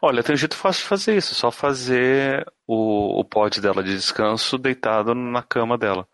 Olha, 0.00 0.22
tem 0.22 0.34
um 0.34 0.38
jeito 0.38 0.56
fácil 0.56 0.82
de 0.82 0.88
fazer 0.88 1.16
isso, 1.16 1.34
só 1.34 1.50
fazer 1.50 2.44
o, 2.66 3.20
o 3.20 3.24
pod 3.24 3.60
dela 3.60 3.82
de 3.82 3.94
descanso 3.94 4.58
deitado 4.58 5.14
na 5.14 5.42
cama 5.42 5.78
dela. 5.78 6.06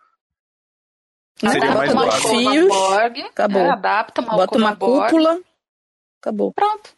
Seria 1.38 1.70
mais 1.72 1.92
uma 1.92 2.10
fios, 2.10 2.68
Borg, 2.68 3.20
acabou. 3.20 3.62
É, 3.62 3.70
adapta 3.70 4.20
uma 4.20 4.36
Bota 4.36 4.58
uma 4.58 4.76
cúpula, 4.76 5.40
acabou. 6.20 6.52
Pronto. 6.52 6.90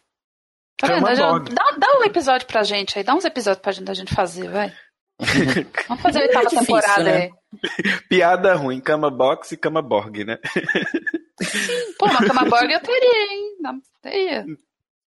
Tá 0.77 0.87
vendo? 0.87 1.53
Dá, 1.53 1.63
dá 1.77 1.99
um 1.99 2.03
episódio 2.03 2.47
pra 2.47 2.63
gente 2.63 2.97
aí, 2.97 3.03
dá 3.03 3.13
uns 3.13 3.23
episódios 3.23 3.61
pra 3.61 3.71
gente, 3.71 3.91
a 3.91 3.93
gente 3.93 4.13
fazer, 4.13 4.49
vai. 4.49 4.73
Vamos 5.87 6.01
fazer 6.01 6.19
a 6.19 6.21
oitava 6.23 6.45
é 6.45 6.49
difícil, 6.49 6.65
temporada 6.65 7.03
né? 7.03 7.15
aí. 7.15 7.31
Piada 8.09 8.55
ruim, 8.55 8.81
cama 8.81 9.11
box 9.11 9.51
e 9.51 9.57
cama 9.57 9.81
Borg, 9.81 10.23
né? 10.25 10.39
Pô, 11.99 12.07
uma 12.07 12.25
cama 12.25 12.45
Borg 12.49 12.71
eu 12.71 12.79
teria, 12.79 13.31
hein? 13.31 13.57
Não, 13.59 13.81
teria. 14.01 14.45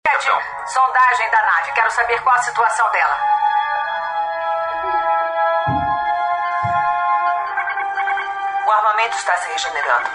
Edion, 0.05 0.37
sondagem 0.67 1.31
da 1.31 1.41
nave. 1.41 1.71
Quero 1.71 1.91
saber 1.91 2.21
qual 2.21 2.35
a 2.35 2.41
situação 2.41 2.91
dela. 2.91 3.17
O 8.65 8.71
armamento 8.71 9.15
está 9.15 9.37
se 9.37 9.47
regenerando. 9.49 10.09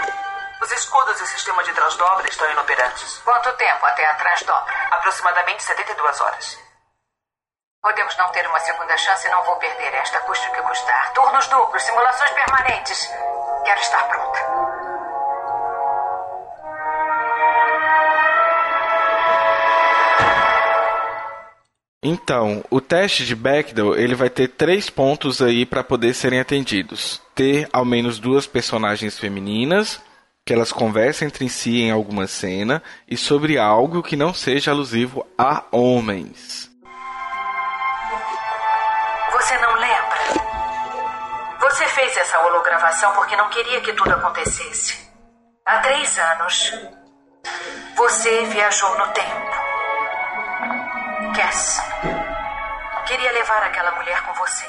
Os 0.61 0.73
escudos 0.73 1.19
e 1.21 1.23
o 1.23 1.27
sistema 1.27 1.65
de 1.65 1.73
transdobra 1.73 2.29
estão 2.29 2.51
inoperantes. 2.51 3.19
Quanto 3.25 3.51
tempo 3.55 3.87
até 3.87 4.07
a 4.11 4.15
transdobra? 4.17 4.75
Aproximadamente 4.91 5.63
72 5.63 6.21
horas. 6.21 6.59
Podemos 7.81 8.15
não 8.19 8.31
ter 8.33 8.47
uma 8.47 8.61
segunda 8.61 8.97
chance 8.99 9.27
e 9.27 9.31
não 9.31 9.43
vou 9.45 9.57
perder 9.57 9.95
esta, 9.95 10.21
custe 10.21 10.49
o 10.49 10.53
que 10.53 10.63
custar. 10.63 11.13
Turnos 11.15 11.47
duplos, 11.47 11.83
simulações 11.83 12.31
permanentes. 12.33 13.11
Quero 13.65 13.81
estar 13.81 14.03
pronta. 14.09 14.58
Então, 22.03 22.65
o 22.71 22.81
teste 22.81 23.27
de 23.27 23.35
Bechdel, 23.35 23.97
ele 23.97 24.15
vai 24.15 24.31
ter 24.31 24.49
três 24.49 24.89
pontos 24.89 25.43
aí 25.43 25.67
para 25.67 25.83
poder 25.83 26.15
serem 26.15 26.39
atendidos. 26.39 27.21
Ter 27.35 27.69
ao 27.73 27.85
menos 27.85 28.21
duas 28.21 28.47
personagens 28.47 29.19
femininas, 29.19 30.01
que 30.47 30.55
elas 30.55 30.71
conversem 30.71 31.27
entre 31.27 31.49
si 31.49 31.83
em 31.83 31.91
alguma 31.91 32.29
cena 32.29 32.83
e 33.09 33.17
sobre 33.17 33.59
algo 33.59 34.03
que 34.03 34.17
não 34.17 34.33
seja 34.33 34.71
alusivo 34.71 35.27
a 35.37 35.65
homens. 35.73 36.71
Você 39.33 39.59
não 39.59 39.75
lembra? 39.75 40.19
Você 41.61 41.85
fez 41.89 42.17
essa 42.17 42.39
hologravação 42.47 43.13
porque 43.15 43.35
não 43.35 43.49
queria 43.51 43.81
que 43.81 43.93
tudo 43.93 44.13
acontecesse. 44.13 45.11
Há 45.67 45.79
três 45.81 46.17
anos, 46.17 46.73
você 47.97 48.45
viajou 48.47 48.99
no 48.99 49.09
tempo. 49.09 49.58
Cass. 51.39 51.79
Queria 53.07 53.31
levar 53.31 53.63
aquela 53.63 53.95
mulher 53.95 54.21
com 54.27 54.35
você. 54.35 54.67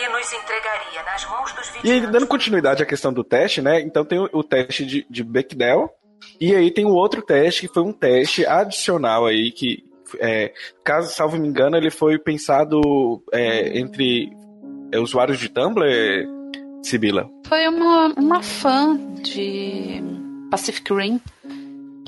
E 0.00 0.08
nos 0.08 0.32
entregaria 0.32 1.02
nas 1.02 1.28
mãos 1.28 1.52
dos 1.52 1.72
E 1.82 1.90
aí, 1.90 2.00
dando 2.06 2.24
continuidade 2.24 2.80
à 2.80 2.86
questão 2.86 3.12
do 3.12 3.24
teste, 3.24 3.60
né? 3.60 3.80
Então 3.80 4.04
tem 4.04 4.20
o, 4.20 4.30
o 4.32 4.44
teste 4.44 4.86
de, 4.86 5.04
de 5.10 5.24
Bechdel. 5.24 5.92
E 6.40 6.54
aí 6.54 6.70
tem 6.70 6.84
o 6.84 6.94
outro 6.94 7.20
teste, 7.20 7.62
que 7.62 7.74
foi 7.74 7.82
um 7.82 7.92
teste 7.92 8.46
adicional 8.46 9.26
aí, 9.26 9.50
que, 9.50 9.84
é, 10.20 10.52
caso, 10.84 11.12
salvo 11.12 11.36
me 11.36 11.48
engano, 11.48 11.76
ele 11.76 11.90
foi 11.90 12.16
pensado 12.16 12.80
é, 13.32 13.76
entre 13.76 14.30
é, 14.92 15.00
usuários 15.00 15.40
de 15.40 15.48
Tumblr, 15.48 15.84
Sibila? 16.80 17.28
Foi 17.44 17.66
uma, 17.66 18.14
uma 18.16 18.40
fã 18.40 18.96
de 19.20 20.00
Pacific 20.48 20.94
Rim 20.94 21.20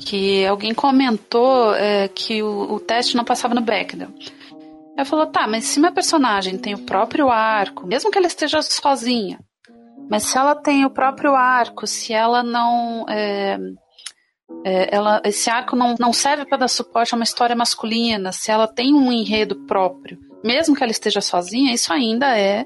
que 0.01 0.45
alguém 0.45 0.73
comentou 0.73 1.73
é, 1.75 2.07
que 2.07 2.41
o, 2.41 2.73
o, 2.73 2.79
teste 2.79 3.15
não 3.15 3.23
passava 3.23 3.53
no 3.53 3.61
Bechdel. 3.61 4.09
Ela 4.97 5.05
falou, 5.05 5.27
tá, 5.27 5.47
mas 5.47 5.65
se 5.65 5.79
minha 5.79 5.91
personagem 5.91 6.57
tem 6.57 6.73
o 6.73 6.85
próprio 6.85 7.29
arco, 7.29 7.87
mesmo 7.87 8.11
que 8.11 8.17
ela 8.17 8.27
esteja 8.27 8.61
sozinha, 8.61 9.39
mas 10.09 10.23
se 10.23 10.37
ela 10.37 10.55
tem 10.55 10.83
o 10.83 10.89
próprio 10.89 11.35
arco, 11.35 11.87
se 11.87 12.13
ela 12.13 12.43
não. 12.43 13.05
É, 13.07 13.57
é, 14.65 14.95
ela, 14.95 15.21
esse 15.23 15.49
arco 15.49 15.75
não, 15.75 15.95
não 15.97 16.11
serve 16.11 16.45
para 16.45 16.57
dar 16.57 16.67
suporte 16.67 17.13
a 17.13 17.17
uma 17.17 17.23
história 17.23 17.55
masculina, 17.55 18.31
se 18.31 18.51
ela 18.51 18.67
tem 18.67 18.93
um 18.93 19.11
enredo 19.11 19.55
próprio, 19.65 20.19
mesmo 20.43 20.75
que 20.75 20.83
ela 20.83 20.91
esteja 20.91 21.21
sozinha, 21.21 21.73
isso 21.73 21.93
ainda 21.93 22.37
é 22.37 22.65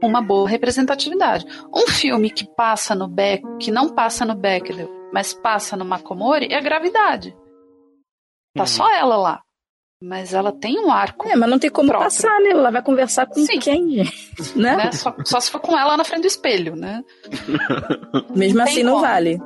uma 0.00 0.22
boa 0.22 0.48
representatividade. 0.48 1.44
Um 1.74 1.88
filme 1.88 2.30
que 2.30 2.46
passa 2.46 2.94
no 2.94 3.08
Beck, 3.08 3.42
que 3.58 3.72
não 3.72 3.88
passa 3.88 4.24
no 4.24 4.36
Bechdel, 4.36 4.97
mas 5.12 5.32
passa 5.32 5.76
no 5.76 5.84
Makomori 5.84 6.48
é 6.50 6.56
a 6.56 6.60
gravidade. 6.60 7.36
Tá 8.54 8.62
uhum. 8.62 8.66
só 8.66 8.94
ela 8.94 9.16
lá. 9.16 9.42
Mas 10.02 10.32
ela 10.32 10.52
tem 10.52 10.78
um 10.78 10.92
arco. 10.92 11.28
É, 11.28 11.34
mas 11.34 11.50
não 11.50 11.58
tem 11.58 11.70
como 11.70 11.88
próprio. 11.88 12.08
passar, 12.08 12.40
né? 12.40 12.50
Ela 12.50 12.70
vai 12.70 12.82
conversar 12.82 13.26
com 13.26 13.44
Sim. 13.44 13.58
quem, 13.58 13.90
gente? 13.90 14.28
Né? 14.54 14.76
né? 14.76 14.92
Só, 14.92 15.14
só, 15.24 15.40
se 15.40 15.50
for 15.50 15.60
com 15.60 15.76
ela 15.76 15.96
na 15.96 16.04
frente 16.04 16.22
do 16.22 16.28
espelho, 16.28 16.76
né? 16.76 17.02
Mesmo 18.34 18.62
assim 18.62 18.84
não 18.84 19.00
vale. 19.00 19.40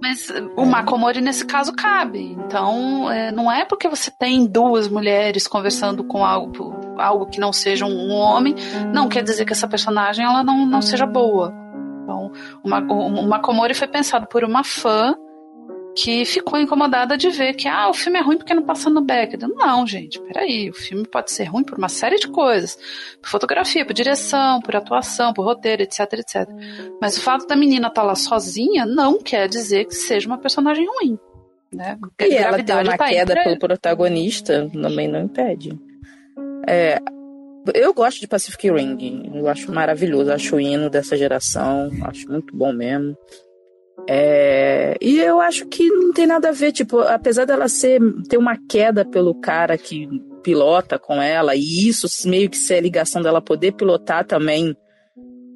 Mas 0.00 0.32
o 0.56 0.64
Makomori 0.64 1.20
nesse 1.20 1.44
caso 1.44 1.72
cabe. 1.72 2.32
Então, 2.32 3.10
é, 3.10 3.30
não 3.30 3.50
é 3.50 3.64
porque 3.64 3.88
você 3.88 4.10
tem 4.10 4.46
duas 4.46 4.88
mulheres 4.88 5.46
conversando 5.46 6.02
com 6.04 6.24
algo, 6.24 6.74
algo 6.98 7.26
que 7.26 7.38
não 7.40 7.52
seja 7.52 7.84
um 7.84 8.10
homem, 8.10 8.54
não 8.92 9.08
quer 9.08 9.22
dizer 9.22 9.44
que 9.44 9.52
essa 9.52 9.68
personagem 9.68 10.24
ela 10.24 10.42
não, 10.42 10.66
não 10.66 10.82
seja 10.82 11.06
boa. 11.06 11.52
Uma, 12.62 12.80
o 12.80 13.26
Makomori 13.26 13.74
foi 13.74 13.88
pensado 13.88 14.26
por 14.26 14.44
uma 14.44 14.64
fã 14.64 15.14
que 15.94 16.24
ficou 16.24 16.58
incomodada 16.58 17.16
de 17.16 17.28
ver 17.28 17.54
que 17.54 17.68
ah, 17.68 17.88
o 17.88 17.94
filme 17.94 18.18
é 18.18 18.22
ruim 18.22 18.38
porque 18.38 18.54
não 18.54 18.62
passa 18.62 18.88
no 18.88 19.02
Bechdel. 19.02 19.50
Não, 19.50 19.86
gente, 19.86 20.20
peraí, 20.20 20.70
o 20.70 20.74
filme 20.74 21.06
pode 21.06 21.30
ser 21.30 21.44
ruim 21.44 21.64
por 21.64 21.76
uma 21.76 21.88
série 21.88 22.16
de 22.16 22.28
coisas. 22.28 22.78
Por 23.20 23.28
fotografia, 23.28 23.84
por 23.84 23.92
direção, 23.92 24.60
por 24.60 24.74
atuação, 24.74 25.32
por 25.32 25.44
roteiro, 25.44 25.82
etc, 25.82 26.00
etc. 26.14 26.48
Mas 27.00 27.16
o 27.16 27.20
fato 27.20 27.46
da 27.46 27.54
menina 27.54 27.88
estar 27.88 28.00
tá 28.00 28.06
lá 28.06 28.14
sozinha 28.14 28.86
não 28.86 29.18
quer 29.18 29.48
dizer 29.48 29.84
que 29.84 29.94
seja 29.94 30.26
uma 30.26 30.38
personagem 30.38 30.86
ruim. 30.86 31.18
Né? 31.72 31.98
E 32.20 32.34
ela 32.34 32.62
tem 32.62 32.74
uma 32.74 32.96
tá 32.96 33.08
queda 33.08 33.34
pelo 33.42 33.58
protagonista, 33.58 34.70
também 34.72 35.08
não 35.08 35.20
impede. 35.20 35.78
É, 36.66 37.00
eu 37.74 37.94
gosto 37.94 38.20
de 38.20 38.28
Pacific 38.28 38.70
Ring, 38.70 39.30
eu 39.34 39.48
acho 39.48 39.72
maravilhoso, 39.72 40.32
acho 40.32 40.56
o 40.56 40.60
hino 40.60 40.90
dessa 40.90 41.16
geração, 41.16 41.90
acho 42.02 42.28
muito 42.30 42.56
bom 42.56 42.72
mesmo. 42.72 43.16
É, 44.08 44.96
e 45.00 45.20
eu 45.20 45.40
acho 45.40 45.66
que 45.66 45.88
não 45.88 46.12
tem 46.12 46.26
nada 46.26 46.48
a 46.48 46.52
ver, 46.52 46.72
tipo, 46.72 46.98
apesar 47.00 47.44
dela 47.44 47.68
ser 47.68 48.00
ter 48.28 48.36
uma 48.36 48.56
queda 48.68 49.04
pelo 49.04 49.34
cara 49.34 49.78
que 49.78 50.08
pilota 50.42 50.98
com 50.98 51.22
ela, 51.22 51.54
e 51.54 51.88
isso 51.88 52.06
meio 52.28 52.50
que 52.50 52.56
ser 52.56 52.74
a 52.74 52.80
ligação 52.80 53.22
dela 53.22 53.40
poder 53.40 53.72
pilotar 53.72 54.24
também, 54.24 54.76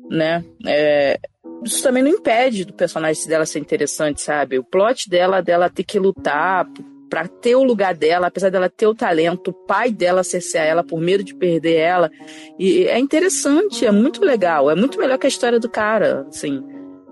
né? 0.09 0.45
É, 0.65 1.19
isso 1.65 1.83
também 1.83 2.03
não 2.03 2.11
impede 2.11 2.65
do 2.65 2.73
personagem 2.73 3.27
dela 3.27 3.47
ser 3.47 3.59
interessante, 3.59 4.21
sabe? 4.21 4.59
O 4.59 4.65
plot 4.65 5.09
dela, 5.09 5.41
dela 5.41 5.69
ter 5.69 5.83
que 5.83 5.99
lutar 5.99 6.67
para 7.09 7.29
ter 7.29 7.55
o 7.55 7.63
lugar 7.63 7.95
dela, 7.95 8.27
apesar 8.27 8.51
dela 8.51 8.69
ter 8.69 8.87
o 8.87 8.95
talento, 8.95 9.49
o 9.49 9.55
pai 9.55 9.91
dela 9.91 10.25
cercear 10.25 10.67
ela 10.67 10.85
por 10.85 11.01
medo 11.01 11.23
de 11.23 11.35
perder 11.35 11.77
ela. 11.77 12.11
E 12.59 12.85
é 12.85 12.99
interessante, 12.99 13.87
é 13.87 13.91
muito 13.91 14.25
legal, 14.25 14.71
é 14.71 14.75
muito 14.75 14.99
melhor 14.99 15.19
que 15.19 15.27
a 15.27 15.29
história 15.29 15.61
do 15.61 15.69
cara, 15.69 16.27
assim. 16.29 16.63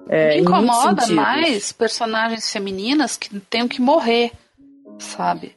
É, 0.08 0.34
Me 0.34 0.40
incomoda 0.42 1.06
mais 1.08 1.72
personagens 1.72 2.50
femininas 2.52 3.16
que 3.16 3.40
tenham 3.40 3.66
que 3.66 3.80
morrer, 3.80 4.32
sabe? 4.98 5.56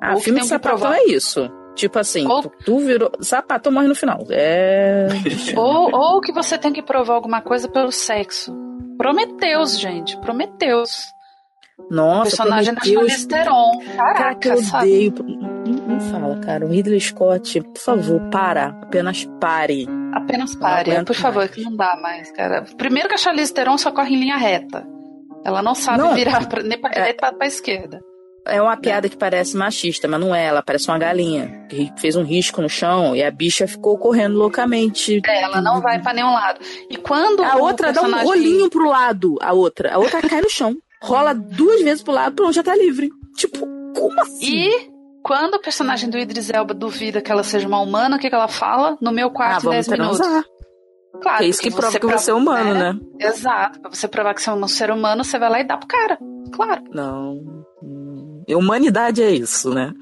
Ah, 0.00 0.14
Ou 0.14 0.20
filme 0.20 0.40
de 0.40 0.46
sapatão 0.46 0.92
é 0.92 1.04
isso. 1.04 1.50
Tipo 1.74 1.98
assim, 1.98 2.26
ou... 2.26 2.42
tu 2.64 2.78
virou. 2.80 3.10
Sapatão 3.20 3.72
morre 3.72 3.86
no 3.86 3.94
final. 3.94 4.26
É. 4.30 5.06
ou, 5.56 5.94
ou 5.94 6.20
que 6.20 6.32
você 6.32 6.58
tem 6.58 6.72
que 6.72 6.82
provar 6.82 7.14
alguma 7.14 7.40
coisa 7.40 7.68
pelo 7.68 7.92
sexo. 7.92 8.52
Prometeus, 8.96 9.78
gente. 9.78 10.16
Prometeus. 10.18 11.04
Nossa, 11.90 12.30
personagem 12.30 12.74
Prometheus... 12.74 13.04
da 13.04 13.08
Charlize 13.08 13.28
Theron. 13.28 13.96
Caraca, 13.96 14.48
eu 14.48 14.58
odeio. 14.58 15.14
Não, 15.86 16.00
fala, 16.00 16.36
cara. 16.40 16.66
O 16.66 16.68
Ridley 16.68 17.00
Scott, 17.00 17.60
por 17.60 17.80
favor, 17.80 18.20
para. 18.30 18.68
Apenas 18.82 19.24
pare. 19.40 19.86
Apenas 20.12 20.54
pare, 20.54 21.04
por 21.04 21.14
favor, 21.14 21.40
mais. 21.40 21.50
que 21.50 21.62
não 21.62 21.76
dá 21.76 21.98
mais, 22.02 22.30
cara. 22.32 22.64
Primeiro 22.76 23.08
que 23.08 23.14
a 23.14 23.18
Charlize 23.18 23.52
Theron 23.52 23.78
só 23.78 23.90
corre 23.90 24.14
em 24.14 24.20
linha 24.20 24.36
reta. 24.36 24.86
Ela 25.44 25.62
não 25.62 25.74
sabe 25.74 25.98
não, 25.98 26.14
virar 26.14 26.46
pra, 26.48 26.62
nem 26.62 26.78
pra 26.78 26.90
é, 26.90 26.94
direita 26.94 27.22
nem 27.22 27.30
pra, 27.30 27.32
pra 27.32 27.46
esquerda. 27.46 28.00
É 28.46 28.62
uma 28.62 28.76
piada 28.78 29.08
que 29.08 29.16
parece 29.16 29.56
machista, 29.56 30.08
mas 30.08 30.20
não 30.20 30.34
é. 30.34 30.46
Ela 30.46 30.62
parece 30.62 30.88
uma 30.88 30.98
galinha 30.98 31.66
que 31.68 31.92
fez 31.98 32.16
um 32.16 32.22
risco 32.22 32.62
no 32.62 32.68
chão 32.68 33.14
e 33.14 33.22
a 33.22 33.30
bicha 33.30 33.66
ficou 33.66 33.98
correndo 33.98 34.36
loucamente. 34.36 35.20
É, 35.26 35.42
ela 35.42 35.60
não 35.60 35.80
vai 35.80 36.00
para 36.00 36.14
nenhum 36.14 36.32
lado. 36.32 36.60
E 36.90 36.96
quando 36.96 37.42
a 37.42 37.56
outra 37.56 37.92
personagem... 37.92 38.18
dá 38.18 38.24
um 38.24 38.28
olhinho 38.28 38.70
pro 38.70 38.88
lado, 38.88 39.36
a 39.40 39.52
outra, 39.52 39.94
a 39.94 39.98
outra 39.98 40.22
cai 40.22 40.40
no 40.40 40.50
chão 40.50 40.74
rola 41.02 41.34
duas 41.34 41.82
vezes 41.82 42.02
pro 42.02 42.12
lado, 42.12 42.34
pronto, 42.34 42.52
já 42.52 42.62
tá 42.62 42.74
livre. 42.74 43.10
Tipo, 43.36 43.60
como 43.94 44.20
assim? 44.20 44.68
E 44.68 44.90
quando 45.22 45.54
o 45.54 45.60
personagem 45.60 46.08
do 46.08 46.18
Idris 46.18 46.50
Elba 46.50 46.74
duvida 46.74 47.20
que 47.20 47.30
ela 47.30 47.42
seja 47.42 47.66
uma 47.68 47.80
humana, 47.80 48.16
o 48.16 48.18
que, 48.18 48.28
que 48.28 48.34
ela 48.34 48.48
fala? 48.48 48.96
No 49.00 49.12
meu 49.12 49.30
quarto, 49.30 49.68
ah, 49.68 49.72
10 49.72 49.88
minutos. 49.88 50.20
Claro, 51.20 51.44
é 51.44 51.46
isso 51.46 51.60
que 51.60 51.70
prova 51.70 51.98
que 51.98 52.06
você 52.06 52.30
é 52.30 52.34
humano, 52.34 52.74
né? 52.74 52.92
né? 52.92 53.00
Exato. 53.18 53.80
Pra 53.80 53.90
você 53.90 54.06
provar 54.06 54.34
que 54.34 54.42
você 54.42 54.50
é 54.50 54.52
um 54.52 54.68
ser 54.68 54.90
humano, 54.90 55.24
você 55.24 55.38
vai 55.38 55.50
lá 55.50 55.60
e 55.60 55.64
dá 55.64 55.76
pro 55.76 55.88
cara. 55.88 56.18
Claro. 56.52 56.84
Não. 56.92 57.64
Humanidade 58.48 59.22
é 59.22 59.30
isso, 59.30 59.74
né? 59.74 59.92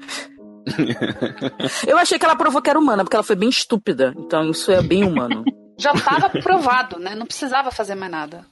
Eu 1.87 1.97
achei 1.97 2.19
que 2.19 2.25
ela 2.25 2.35
provou 2.35 2.61
que 2.61 2.69
era 2.69 2.79
humana, 2.79 3.03
porque 3.03 3.15
ela 3.15 3.23
foi 3.23 3.35
bem 3.35 3.49
estúpida. 3.49 4.13
Então 4.17 4.49
isso 4.49 4.71
é 4.71 4.81
bem 4.81 5.03
humano. 5.03 5.43
Já 5.77 5.93
tava 5.93 6.29
provado, 6.29 6.99
né? 6.99 7.15
Não 7.15 7.25
precisava 7.25 7.71
fazer 7.71 7.95
mais 7.95 8.11
nada. 8.11 8.45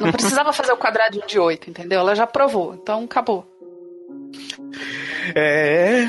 Não 0.00 0.10
precisava 0.10 0.52
fazer 0.52 0.72
o 0.72 0.76
quadradinho 0.76 1.26
de 1.26 1.38
8, 1.38 1.70
entendeu? 1.70 2.00
Ela 2.00 2.14
já 2.14 2.26
provou, 2.26 2.74
então 2.74 3.04
acabou. 3.04 3.46
É, 5.34 6.08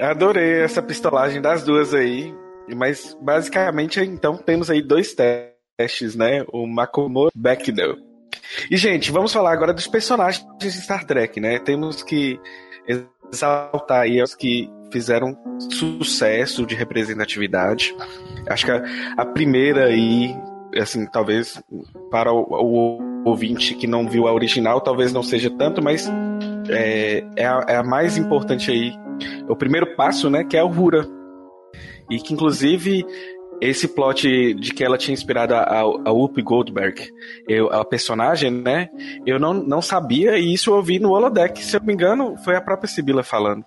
adorei 0.00 0.62
essa 0.62 0.82
pistolagem 0.82 1.40
das 1.40 1.62
duas 1.64 1.92
aí. 1.92 2.34
Mas 2.74 3.16
basicamente, 3.20 4.00
então, 4.00 4.36
temos 4.36 4.70
aí 4.70 4.80
dois 4.80 5.14
testes, 5.14 6.14
né? 6.14 6.44
O 6.50 6.66
Makomo 6.66 7.28
Bechdel. 7.34 7.96
E, 8.70 8.76
gente, 8.76 9.12
vamos 9.12 9.32
falar 9.32 9.52
agora 9.52 9.74
dos 9.74 9.86
personagens 9.86 10.46
de 10.58 10.70
Star 10.72 11.04
Trek, 11.04 11.40
né? 11.40 11.58
Temos 11.58 12.02
que 12.02 12.40
exaltar 13.30 14.02
aí 14.02 14.22
os 14.22 14.34
que 14.34 14.70
fizeram 14.90 15.36
sucesso 15.58 16.64
de 16.64 16.74
representatividade. 16.74 17.94
Acho 18.48 18.66
que 18.66 18.72
a 19.16 19.26
primeira 19.26 19.86
aí, 19.86 20.34
assim, 20.76 21.06
talvez 21.06 21.62
para 22.10 22.32
o, 22.32 22.40
o, 22.40 23.14
ouvinte 23.24 23.74
que 23.74 23.86
não 23.86 24.06
viu 24.06 24.26
a 24.28 24.32
original, 24.32 24.80
talvez 24.80 25.12
não 25.12 25.22
seja 25.22 25.50
tanto, 25.50 25.82
mas 25.82 26.10
é, 26.68 27.24
é, 27.36 27.46
a, 27.46 27.64
é 27.68 27.76
a 27.76 27.82
mais 27.82 28.16
importante 28.16 28.70
aí. 28.70 28.92
É 29.48 29.50
o 29.50 29.56
primeiro 29.56 29.94
passo, 29.96 30.28
né? 30.28 30.44
Que 30.44 30.56
é 30.56 30.62
o 30.62 30.68
Hura. 30.68 31.06
E 32.10 32.18
que, 32.18 32.34
inclusive, 32.34 33.04
esse 33.60 33.88
plot 33.88 34.54
de 34.54 34.72
que 34.72 34.84
ela 34.84 34.98
tinha 34.98 35.14
inspirado 35.14 35.54
a, 35.54 35.80
a 35.80 36.12
Whoopi 36.12 36.42
Goldberg, 36.42 37.08
eu, 37.48 37.72
a 37.72 37.84
personagem, 37.84 38.50
né? 38.50 38.88
Eu 39.26 39.38
não, 39.38 39.54
não 39.54 39.80
sabia 39.80 40.38
e 40.38 40.52
isso 40.52 40.70
eu 40.70 40.76
ouvi 40.76 40.98
no 40.98 41.12
holodeck. 41.12 41.62
Se 41.64 41.76
eu 41.76 41.80
não 41.80 41.86
me 41.86 41.94
engano, 41.94 42.36
foi 42.44 42.56
a 42.56 42.60
própria 42.60 42.88
Sibila 42.88 43.22
falando. 43.22 43.64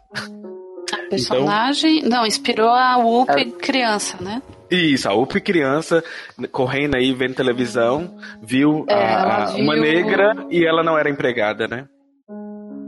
A 0.93 1.09
personagem, 1.09 1.99
então, 1.99 2.09
não, 2.09 2.25
inspirou 2.25 2.69
a 2.69 2.97
Whoopi 2.97 3.41
é... 3.41 3.45
criança, 3.45 4.17
né? 4.21 4.41
Isso, 4.69 5.07
a 5.07 5.13
Whoopi 5.13 5.39
criança, 5.41 6.03
correndo 6.51 6.95
aí, 6.95 7.13
vendo 7.13 7.35
televisão, 7.35 8.17
viu, 8.41 8.85
é, 8.89 8.93
a, 8.93 9.43
a, 9.43 9.45
viu... 9.47 9.63
uma 9.63 9.75
negra 9.75 10.45
e 10.49 10.65
ela 10.65 10.83
não 10.83 10.97
era 10.97 11.09
empregada, 11.09 11.67
né? 11.67 11.87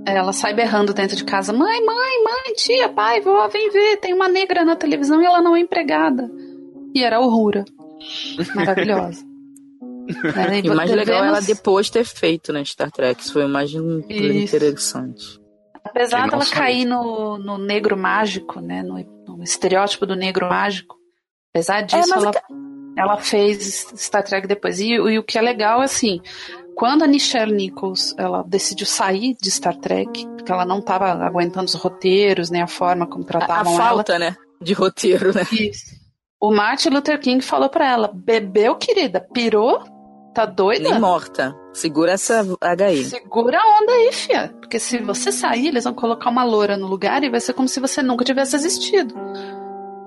Ela 0.05 0.33
sai 0.33 0.53
berrando 0.53 0.93
dentro 0.93 1.15
de 1.15 1.23
casa: 1.23 1.53
mãe, 1.53 1.85
mãe, 1.85 2.23
mãe, 2.23 2.53
tia, 2.55 2.89
pai, 2.89 3.21
vó, 3.21 3.47
vem 3.47 3.69
ver, 3.69 3.97
tem 3.97 4.13
uma 4.13 4.27
negra 4.27 4.65
na 4.65 4.75
televisão 4.75 5.21
e 5.21 5.25
ela 5.25 5.41
não 5.41 5.55
é 5.55 5.59
empregada. 5.59 6.29
E 6.93 7.03
era 7.03 7.17
a 7.17 7.21
Uhura. 7.21 7.63
Maravilhosa. 8.55 9.23
é, 10.35 10.59
e 10.65 10.69
o 10.69 10.75
mais 10.75 10.89
devemos... 10.89 10.95
legal 10.95 11.23
é 11.23 11.27
ela 11.27 11.41
depois 11.41 11.89
ter 11.89 12.03
feito, 12.03 12.51
né, 12.51 12.63
Star 12.65 12.91
Trek. 12.91 13.21
Isso 13.21 13.33
foi 13.33 13.47
mais 13.47 13.71
interessante. 14.09 15.39
Apesar 15.83 16.29
dela 16.29 16.45
cair 16.45 16.85
no, 16.85 17.37
no 17.37 17.57
negro 17.57 17.97
mágico, 17.97 18.59
né, 18.59 18.83
no, 18.83 18.97
no, 19.27 19.43
estereótipo 19.43 20.05
do 20.05 20.15
negro 20.15 20.47
mágico, 20.47 20.98
apesar 21.53 21.81
disso, 21.81 22.13
é, 22.13 22.17
ela, 22.17 22.31
ela 22.97 23.17
fez 23.17 23.88
Star 23.95 24.23
Trek 24.23 24.47
depois. 24.47 24.79
E, 24.79 24.93
e 24.93 25.19
o 25.19 25.23
que 25.23 25.38
é 25.38 25.41
legal, 25.41 25.81
é 25.81 25.85
assim, 25.85 26.21
quando 26.75 27.03
a 27.03 27.07
Nichelle 27.07 27.53
Nichols 27.53 28.15
ela 28.17 28.43
decidiu 28.43 28.85
sair 28.85 29.35
de 29.41 29.51
Star 29.51 29.75
Trek, 29.75 30.25
porque 30.38 30.51
ela 30.51 30.65
não 30.65 30.79
estava 30.79 31.12
aguentando 31.12 31.65
os 31.65 31.73
roteiros, 31.73 32.49
nem 32.49 32.62
a 32.62 32.67
forma 32.67 33.05
como 33.05 33.23
tratavam 33.23 33.73
a, 33.73 33.75
a 33.75 33.88
falta, 33.89 34.13
ela. 34.13 34.29
né? 34.31 34.38
De 34.62 34.73
roteiro, 34.73 35.33
né? 35.33 35.45
Isso. 35.51 35.99
O 36.41 36.51
Martin 36.53 36.89
Luther 36.89 37.19
King 37.19 37.43
falou 37.43 37.69
para 37.69 37.85
ela: 37.85 38.09
bebeu, 38.13 38.75
querida, 38.75 39.19
pirou? 39.19 39.83
Tá 40.33 40.45
doida? 40.45 40.89
Nem 40.89 40.99
morta. 40.99 41.53
Segura 41.73 42.13
essa 42.13 42.43
HI. 42.43 43.03
Segura 43.03 43.57
a 43.59 43.81
onda 43.81 43.91
aí, 43.91 44.12
fia. 44.13 44.53
Porque 44.59 44.79
se 44.79 44.99
você 44.99 45.31
sair, 45.31 45.67
eles 45.67 45.83
vão 45.83 45.93
colocar 45.93 46.29
uma 46.29 46.43
loura 46.43 46.77
no 46.77 46.88
lugar 46.88 47.23
e 47.23 47.29
vai 47.29 47.41
ser 47.41 47.53
como 47.53 47.67
se 47.67 47.79
você 47.79 48.01
nunca 48.01 48.23
tivesse 48.23 48.55
existido. 48.55 49.13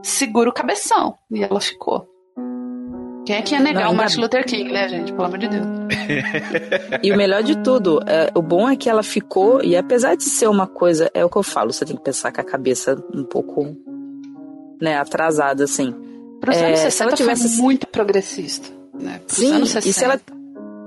Segura 0.02 0.50
o 0.50 0.52
cabeção. 0.52 1.16
E 1.30 1.42
ela 1.42 1.60
ficou. 1.60 2.08
Quem 3.24 3.36
é 3.36 3.42
que 3.42 3.54
ia 3.54 3.60
negar 3.60 3.84
Não, 3.84 3.92
o 3.92 3.94
Martin 3.94 4.20
Luther 4.20 4.44
King, 4.44 4.72
né, 4.72 4.88
gente? 4.88 5.12
Pelo 5.12 5.24
amor 5.24 5.38
de 5.38 5.48
Deus. 5.48 5.64
e 7.02 7.12
o 7.12 7.16
melhor 7.16 7.42
de 7.42 7.56
tudo, 7.62 8.00
é, 8.06 8.32
o 8.34 8.42
bom 8.42 8.68
é 8.68 8.74
que 8.74 8.90
ela 8.90 9.02
ficou, 9.02 9.62
e 9.62 9.76
apesar 9.76 10.16
de 10.16 10.24
ser 10.24 10.48
uma 10.48 10.66
coisa, 10.66 11.10
é 11.14 11.24
o 11.24 11.30
que 11.30 11.36
eu 11.36 11.42
falo, 11.42 11.72
você 11.72 11.84
tem 11.84 11.96
que 11.96 12.02
pensar 12.02 12.32
com 12.32 12.40
a 12.40 12.44
cabeça 12.44 12.96
um 13.14 13.22
pouco 13.22 13.76
né, 14.80 14.98
atrasada, 14.98 15.62
assim. 15.64 15.94
Para 16.40 16.50
os 16.50 16.56
é, 16.56 16.66
anos 16.66 16.80
60 16.80 16.90
se 16.90 17.02
ela 17.02 17.12
tivesse 17.12 17.62
muito 17.62 17.86
progressista. 17.86 18.68
Né? 18.92 19.20
Sim, 19.28 19.62
e 19.62 19.92
se, 19.92 20.04
ela, 20.04 20.20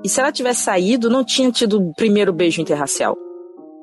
e 0.03 0.09
se 0.09 0.19
ela 0.19 0.31
tivesse 0.31 0.63
saído, 0.63 1.09
não 1.09 1.23
tinha 1.23 1.49
tido 1.51 1.79
o 1.79 1.93
primeiro 1.93 2.33
beijo 2.33 2.61
interracial. 2.61 3.17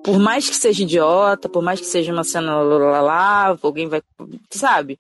Por 0.05 0.19
mais 0.19 0.51
que 0.51 0.57
seja 0.57 0.83
idiota, 0.83 1.49
por 1.49 1.63
mais 1.63 1.81
que 1.81 1.87
seja 1.87 2.13
uma 2.13 2.25
cena 2.25 2.61
lá, 2.61 3.01
lá, 3.01 3.59
alguém 3.63 3.89
vai. 3.89 4.03
Sabe? 4.51 4.99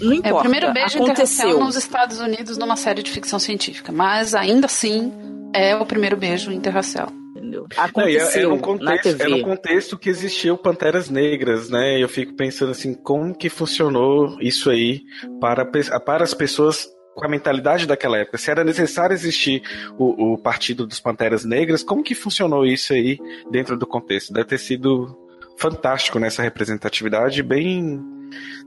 Não 0.00 0.14
importa. 0.14 0.28
É 0.28 0.32
o 0.32 0.40
primeiro 0.40 0.72
beijo 0.72 1.02
Aconteceu. 1.02 1.60
nos 1.60 1.76
Estados 1.76 2.20
Unidos 2.20 2.56
numa 2.56 2.76
série 2.76 3.02
de 3.02 3.10
ficção 3.10 3.38
científica, 3.38 3.92
mas 3.92 4.34
ainda 4.34 4.66
assim 4.66 5.12
é 5.54 5.76
o 5.76 5.84
primeiro 5.84 6.16
beijo 6.16 6.52
interracial. 6.52 7.12
Entendeu? 7.36 7.66
Aconteceu 7.76 8.48
Não, 8.48 8.56
é, 8.56 8.58
é, 8.58 8.62
contexto, 8.62 9.20
é 9.20 9.28
no 9.28 9.42
contexto 9.42 9.98
que 9.98 10.08
existiu 10.08 10.56
Panteras 10.56 11.08
Negras, 11.08 11.68
né? 11.68 12.02
Eu 12.02 12.08
fico 12.08 12.34
pensando 12.34 12.70
assim, 12.70 12.94
como 12.94 13.34
que 13.34 13.48
funcionou 13.48 14.36
isso 14.40 14.70
aí 14.70 15.02
para, 15.40 15.64
para 15.64 16.24
as 16.24 16.34
pessoas 16.34 16.88
com 17.14 17.24
a 17.24 17.28
mentalidade 17.28 17.86
daquela 17.86 18.18
época. 18.18 18.38
Se 18.38 18.50
era 18.50 18.64
necessário 18.64 19.14
existir 19.14 19.62
o, 19.98 20.34
o 20.34 20.38
Partido 20.38 20.86
dos 20.86 21.00
Panteras 21.00 21.44
Negras, 21.44 21.82
como 21.82 22.02
que 22.02 22.14
funcionou 22.14 22.64
isso 22.64 22.92
aí 22.92 23.18
dentro 23.50 23.76
do 23.76 23.86
contexto? 23.86 24.32
Deve 24.32 24.46
ter 24.46 24.58
sido 24.58 25.16
fantástico 25.56 26.18
nessa 26.18 26.42
representatividade, 26.42 27.42
bem. 27.42 28.00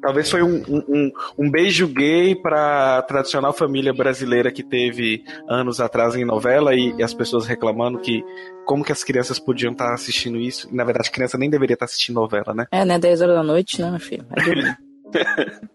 Talvez 0.02 0.30
foi 0.30 0.44
um, 0.44 0.64
um, 0.68 1.12
um 1.38 1.50
beijo 1.50 1.88
gay 1.88 2.36
para 2.36 2.98
a 2.98 3.02
tradicional 3.02 3.54
família 3.54 3.94
brasileira 3.94 4.52
que 4.52 4.64
teve 4.64 5.24
anos 5.48 5.80
atrás 5.80 6.16
em 6.16 6.26
novela 6.26 6.76
e, 6.76 6.94
e, 6.98 7.04
as 7.04 7.14
pessoas 7.14 7.46
reclamando 7.46 8.00
que 8.00 8.24
como 8.66 8.84
que 8.84 8.92
as 8.92 9.04
crianças 9.04 9.40
podiam 9.40 9.72
estar 9.72 9.88
tá 9.88 9.94
assistindo 9.94 10.38
isso. 10.38 10.74
na 10.74 10.84
verdade, 10.84 11.10
a 11.10 11.12
criança 11.12 11.38
nem 11.38 11.50
deveria 11.50 11.74
estar 11.74 11.86
tá 11.86 11.90
assistindo 11.90 12.16
novela, 12.16 12.54
né? 12.54 12.66
É, 12.72 12.86
né? 12.86 12.98
10 12.98 13.22
horas 13.22 13.36
da 13.36 13.44
noite, 13.44 13.82
né, 13.82 13.90
meu 13.90 14.00
filho? 14.00 14.26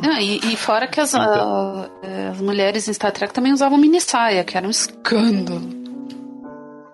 Não, 0.00 0.18
e, 0.18 0.38
e, 0.38 0.56
fora 0.56 0.86
que 0.86 1.00
as, 1.00 1.12
então. 1.12 1.28
a, 2.02 2.30
as 2.30 2.40
mulheres 2.40 2.88
em 2.88 2.92
Star 2.92 3.12
Trek 3.12 3.32
também 3.32 3.52
usavam 3.52 3.76
mini 3.78 4.00
saia, 4.00 4.42
que 4.42 4.56
era 4.56 4.66
um 4.66 4.70
escândalo. 4.70 5.81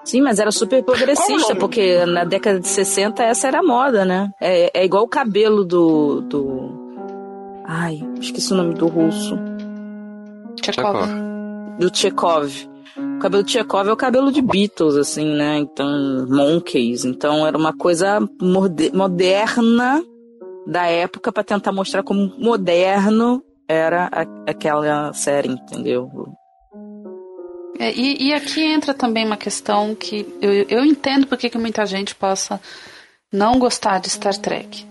Sim, 0.09 0.23
mas 0.23 0.39
era 0.39 0.51
super 0.51 0.83
progressista, 0.83 1.55
porque 1.55 2.07
na 2.07 2.25
década 2.25 2.59
de 2.59 2.67
60 2.67 3.23
essa 3.23 3.47
era 3.47 3.59
a 3.59 3.63
moda, 3.63 4.07
né? 4.07 4.31
É, 4.41 4.81
é 4.81 4.83
igual 4.83 5.05
o 5.05 5.09
cabelo 5.09 5.67
do, 5.67 6.23
do. 6.23 7.61
Ai, 7.67 8.01
esqueci 8.19 8.55
o 8.55 8.57
nome 8.57 8.73
do 8.73 8.87
russo. 8.87 9.39
Tchekov. 10.63 11.07
Do 11.79 11.91
Tchekov. 11.91 12.71
O 12.97 13.19
cabelo 13.19 13.45
de 13.45 13.53
Tchekov 13.53 13.87
é 13.87 13.93
o 13.93 13.97
cabelo 13.99 14.33
de 14.33 14.41
Beatles, 14.41 14.97
assim, 14.97 15.27
né? 15.27 15.59
Então, 15.59 16.27
Monkeys. 16.27 17.05
Então, 17.05 17.47
era 17.47 17.59
uma 17.59 17.77
coisa 17.77 18.19
moderna 18.95 20.03
da 20.67 20.87
época 20.87 21.31
para 21.31 21.45
tentar 21.45 21.71
mostrar 21.71 22.03
como 22.03 22.33
moderno 22.39 23.45
era 23.69 24.09
a, 24.11 24.51
aquela 24.51 25.13
série, 25.13 25.51
entendeu? 25.51 26.11
É, 27.79 27.93
e, 27.93 28.29
e, 28.29 28.35
aqui 28.35 28.63
entra 28.63 28.93
também 28.93 29.25
uma 29.25 29.37
questão 29.37 29.95
que 29.95 30.27
eu, 30.41 30.53
eu 30.69 30.85
entendo 30.85 31.27
porque 31.27 31.49
que 31.49 31.59
muita 31.59 31.87
gente 31.87 32.15
possa 32.15 32.61
não 33.33 33.59
gostar 33.59 34.01
de 34.01 34.11
Star 34.11 34.37
Trek. 34.37 34.85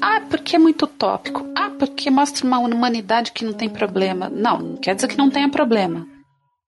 Ah, 0.00 0.22
porque 0.28 0.56
é 0.56 0.58
muito 0.58 0.86
tópico. 0.86 1.46
Ah, 1.54 1.70
porque 1.78 2.10
mostra 2.10 2.46
uma 2.46 2.58
humanidade 2.58 3.32
que 3.32 3.44
não 3.44 3.52
tem 3.52 3.68
problema. 3.68 4.30
Não, 4.30 4.58
não 4.58 4.76
quer 4.76 4.94
dizer 4.94 5.08
que 5.08 5.18
não 5.18 5.28
tenha 5.28 5.50
problema. 5.50 6.06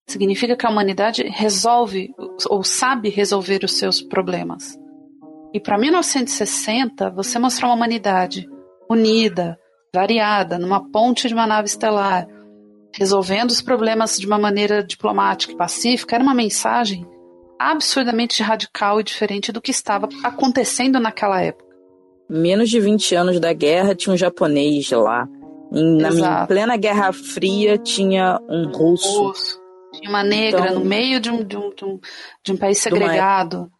Significa 0.07 0.57
que 0.57 0.67
a 0.67 0.71
humanidade 0.71 1.23
resolve 1.23 2.13
ou 2.51 2.63
sabe 2.63 3.09
resolver 3.09 3.65
os 3.65 3.75
seus 3.75 4.03
problemas. 4.03 4.77
E 5.55 5.61
para 5.61 5.79
1960, 5.79 7.11
você 7.11 7.39
mostrar 7.39 7.69
uma 7.69 7.75
humanidade 7.75 8.47
unida, 8.91 9.59
variada, 9.95 10.59
numa 10.59 10.91
ponte 10.91 11.29
de 11.29 11.35
uma 11.35 11.47
nave 11.47 11.69
estelar, 11.69 12.27
resolvendo 12.95 13.51
os 13.51 13.61
problemas 13.61 14.19
de 14.19 14.27
uma 14.27 14.39
maneira 14.39 14.83
diplomática 14.83 15.53
e 15.53 15.57
pacífica, 15.57 16.17
era 16.17 16.25
uma 16.25 16.35
mensagem 16.35 17.07
absurdamente 17.59 18.43
radical 18.43 19.01
e 19.01 19.05
diferente 19.05 19.53
do 19.53 19.61
que 19.61 19.71
estava 19.71 20.09
acontecendo 20.25 20.99
naquela 20.99 21.41
época. 21.41 21.73
Menos 22.29 22.71
de 22.71 22.81
20 22.81 23.15
anos 23.15 23.41
da 23.41 23.53
guerra 23.53 23.95
minha 23.95 24.11
um 24.11 24.17
japonês 24.17 24.91
lá. 24.91 25.29
Em, 25.73 25.97
na 25.99 26.11
minha 26.11 26.47
plena 26.47 26.77
Guerra 26.77 27.13
Fria 27.13 27.79
tinha 27.79 28.39
um 28.49 28.71
russo. 28.71 29.23
russo. 29.25 29.63
Tinha 29.95 30.11
uma 30.11 30.25
negra 30.25 30.67
então, 30.67 30.81
no 30.81 30.85
meio 30.85 31.21
de 31.21 31.31
um, 31.31 31.45
de 31.45 31.57
um, 31.57 31.75
de 31.75 31.85
um, 31.85 32.01
de 32.45 32.53
um 32.53 32.57
país 32.57 32.79
segregado. 32.79 33.71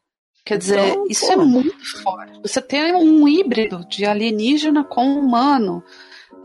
Quer 0.45 0.59
dizer, 0.59 0.79
então, 0.79 1.07
isso 1.09 1.31
é 1.31 1.37
muito 1.37 2.03
forte. 2.03 2.41
Você 2.43 2.61
tem 2.61 2.95
um 2.95 3.29
híbrido 3.29 3.87
de 3.89 4.05
alienígena 4.05 4.83
com 4.83 5.19
humano. 5.19 5.83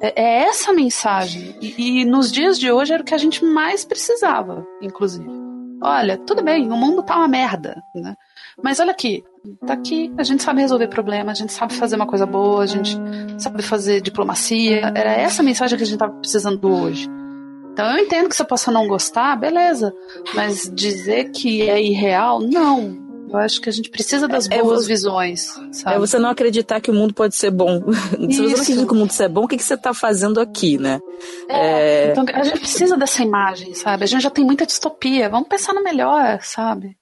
É, 0.02 0.22
é 0.22 0.44
essa 0.44 0.72
a 0.72 0.74
mensagem. 0.74 1.56
E, 1.62 2.02
e, 2.02 2.06
nos 2.06 2.32
dias 2.32 2.60
de 2.60 2.72
hoje 2.72 2.94
era 2.94 3.02
o 3.02 3.06
que 3.06 3.14
a 3.14 3.18
gente 3.18 3.44
mais 3.44 3.84
precisava, 3.84 4.66
inclusive. 4.82 5.30
Olha, 5.82 6.18
tudo 6.18 6.44
bem, 6.44 6.72
o 6.72 6.76
mundo 6.76 7.04
tá 7.04 7.16
uma 7.18 7.28
merda, 7.28 7.84
né? 7.94 8.16
Mas 8.64 8.80
olha 8.80 8.92
aqui, 8.92 9.24
tá 9.66 9.74
aqui, 9.74 10.12
a 10.18 10.24
gente 10.24 10.42
sabe 10.42 10.62
resolver 10.62 10.88
problemas, 10.88 11.38
a 11.38 11.42
gente 11.42 11.54
sabe 11.54 11.76
fazer 11.76 11.96
uma 11.96 12.08
coisa 12.08 12.26
boa, 12.26 12.64
a 12.64 12.66
gente 12.66 13.00
sabe 13.38 13.62
fazer 13.62 14.02
diplomacia. 14.02 14.92
Era 14.96 15.12
essa 15.12 15.44
a 15.44 15.46
mensagem 15.46 15.78
que 15.78 15.84
a 15.84 15.88
gente 15.88 16.00
tava 16.00 16.14
precisando 16.14 16.68
hoje. 16.68 17.08
Então 17.74 17.92
eu 17.92 18.04
entendo 18.04 18.28
que 18.28 18.36
você 18.36 18.44
possa 18.44 18.72
não 18.72 18.88
gostar, 18.88 19.36
beleza. 19.36 19.94
Mas 20.34 20.64
dizer 20.74 21.30
que 21.30 21.70
é 21.70 21.80
irreal, 21.80 22.40
não. 22.40 23.07
Eu 23.30 23.38
acho 23.40 23.62
que 23.62 23.70
a 23.70 23.72
gente 23.72 23.90
precisa 23.90 24.28
das 24.28 24.50
é, 24.50 24.62
boas 24.62 24.86
é 24.86 24.88
visões. 24.88 25.60
Sabe? 25.72 25.96
É 25.96 26.00
você 26.00 26.18
não 26.18 26.30
acreditar 26.30 26.80
que 26.80 26.90
o 26.90 26.94
mundo 26.94 27.14
pode 27.14 27.36
ser 27.36 27.52
bom. 27.52 27.82
Se 28.32 28.42
você 28.42 28.42
não 28.42 28.52
acredita 28.52 28.86
que 28.86 28.94
o 28.94 28.96
mundo 28.96 29.14
é 29.20 29.28
bom, 29.28 29.44
o 29.44 29.48
que, 29.48 29.58
que 29.58 29.64
você 29.64 29.74
está 29.74 29.94
fazendo 29.94 30.40
aqui, 30.40 30.78
né? 30.78 31.00
É, 31.50 32.08
é... 32.08 32.12
Então 32.12 32.26
a 32.34 32.44
gente 32.44 32.60
precisa 32.60 32.96
dessa 32.96 33.24
imagem, 33.24 33.74
sabe? 33.74 34.04
A 34.04 34.08
gente 34.08 34.22
já 34.22 34.30
tem 34.30 34.46
muita 34.46 34.66
distopia. 34.66 35.30
Vamos 35.30 35.48
pensar 35.48 35.74
no 35.74 35.84
melhor, 35.84 36.40
sabe? 36.42 36.98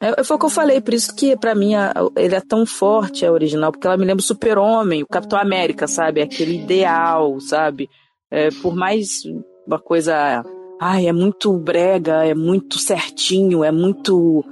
É, 0.00 0.22
foi 0.22 0.36
o 0.36 0.38
que 0.38 0.46
eu 0.46 0.50
falei, 0.50 0.80
por 0.80 0.94
isso 0.94 1.14
que 1.14 1.36
para 1.36 1.56
mim 1.56 1.74
a, 1.74 1.92
ele 2.16 2.34
é 2.34 2.40
tão 2.40 2.64
forte, 2.64 3.26
a 3.26 3.32
original, 3.32 3.72
porque 3.72 3.86
ela 3.86 3.96
me 3.96 4.04
lembra 4.04 4.20
o 4.20 4.26
Super-Homem, 4.26 5.02
o 5.02 5.08
Capitão 5.08 5.38
América, 5.38 5.88
sabe? 5.88 6.22
Aquele 6.22 6.62
ideal, 6.62 7.40
sabe? 7.40 7.88
É, 8.30 8.48
por 8.62 8.76
mais 8.76 9.22
uma 9.66 9.78
coisa. 9.78 10.44
Ai, 10.80 11.08
é 11.08 11.12
muito 11.12 11.52
brega, 11.58 12.24
é 12.24 12.34
muito 12.34 12.78
certinho, 12.78 13.64
é 13.64 13.72
muito. 13.72 14.44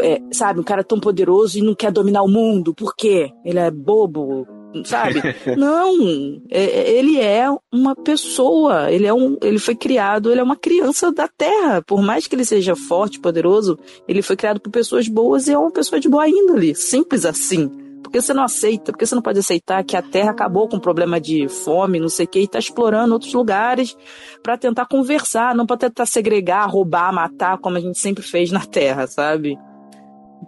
É, 0.00 0.20
sabe, 0.32 0.60
um 0.60 0.64
cara 0.64 0.82
tão 0.82 0.98
poderoso 0.98 1.58
e 1.58 1.62
não 1.62 1.74
quer 1.74 1.92
dominar 1.92 2.22
o 2.22 2.28
mundo, 2.28 2.74
por 2.74 2.94
quê? 2.96 3.30
Ele 3.44 3.58
é 3.58 3.70
bobo, 3.70 4.46
sabe? 4.84 5.22
não, 5.56 6.42
é, 6.50 6.64
é, 6.64 6.98
ele 6.98 7.20
é 7.20 7.46
uma 7.72 7.94
pessoa, 7.94 8.90
ele 8.90 9.06
é 9.06 9.14
um, 9.14 9.36
ele 9.42 9.58
foi 9.58 9.74
criado, 9.74 10.30
ele 10.30 10.40
é 10.40 10.44
uma 10.44 10.56
criança 10.56 11.12
da 11.12 11.28
Terra. 11.28 11.82
Por 11.82 12.02
mais 12.02 12.26
que 12.26 12.34
ele 12.34 12.44
seja 12.44 12.74
forte, 12.74 13.20
poderoso, 13.20 13.78
ele 14.06 14.22
foi 14.22 14.36
criado 14.36 14.60
por 14.60 14.70
pessoas 14.70 15.08
boas 15.08 15.46
e 15.46 15.52
é 15.52 15.58
uma 15.58 15.70
pessoa 15.70 16.00
de 16.00 16.08
boa 16.08 16.28
índole, 16.28 16.74
simples 16.74 17.24
assim. 17.24 17.70
Por 18.08 18.12
que 18.12 18.22
você 18.22 18.32
não 18.32 18.42
aceita? 18.42 18.90
Por 18.90 18.98
que 18.98 19.04
você 19.04 19.14
não 19.14 19.20
pode 19.20 19.38
aceitar 19.38 19.84
que 19.84 19.94
a 19.94 20.00
Terra 20.00 20.30
acabou 20.30 20.66
com 20.66 20.78
o 20.78 20.80
problema 20.80 21.20
de 21.20 21.46
fome, 21.46 22.00
não 22.00 22.08
sei 22.08 22.24
o 22.24 22.28
quê, 22.28 22.40
e 22.40 22.44
está 22.44 22.58
explorando 22.58 23.12
outros 23.12 23.34
lugares 23.34 23.94
para 24.42 24.56
tentar 24.56 24.86
conversar, 24.86 25.54
não 25.54 25.66
para 25.66 25.76
tentar 25.76 26.06
segregar, 26.06 26.64
roubar, 26.70 27.12
matar, 27.12 27.58
como 27.58 27.76
a 27.76 27.80
gente 27.80 27.98
sempre 27.98 28.22
fez 28.24 28.50
na 28.50 28.64
Terra, 28.64 29.06
sabe? 29.06 29.58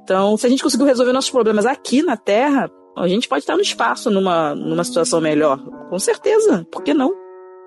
Então, 0.02 0.38
se 0.38 0.46
a 0.46 0.48
gente 0.48 0.62
conseguiu 0.62 0.86
resolver 0.86 1.12
nossos 1.12 1.30
problemas 1.30 1.66
aqui 1.66 2.02
na 2.02 2.16
Terra, 2.16 2.70
a 2.96 3.06
gente 3.06 3.28
pode 3.28 3.42
estar 3.42 3.56
no 3.56 3.60
espaço 3.60 4.10
numa, 4.10 4.54
numa 4.54 4.82
situação 4.82 5.20
melhor. 5.20 5.58
Com 5.90 5.98
certeza, 5.98 6.66
por 6.72 6.82
que 6.82 6.94
não? 6.94 7.12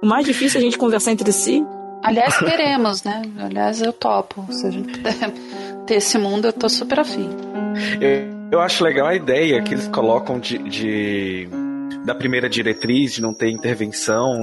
O 0.02 0.08
mais 0.08 0.26
difícil 0.26 0.60
é 0.60 0.62
a 0.62 0.64
gente 0.64 0.78
conversar 0.80 1.12
entre 1.12 1.32
si. 1.32 1.64
Aliás, 2.02 2.36
queremos, 2.40 3.04
né? 3.04 3.22
Aliás, 3.38 3.80
eu 3.80 3.94
topo. 3.94 4.44
Se 4.50 4.66
a 4.66 4.72
gente 4.72 4.92
puder 4.92 5.34
ter 5.86 5.96
esse 5.98 6.18
mundo, 6.18 6.48
eu 6.48 6.54
tô 6.54 6.68
super 6.68 7.00
afim. 7.00 7.30
Eu 8.02 8.43
eu 8.54 8.62
acho 8.62 8.84
legal 8.84 9.08
a 9.08 9.16
ideia 9.16 9.64
que 9.64 9.74
eles 9.74 9.88
colocam 9.88 10.40
de, 10.40 10.60
de 10.60 11.50
da 12.06 12.14
primeira 12.14 12.48
diretriz 12.48 13.14
de 13.14 13.22
não 13.22 13.34
ter 13.34 13.50
intervenção 13.50 14.38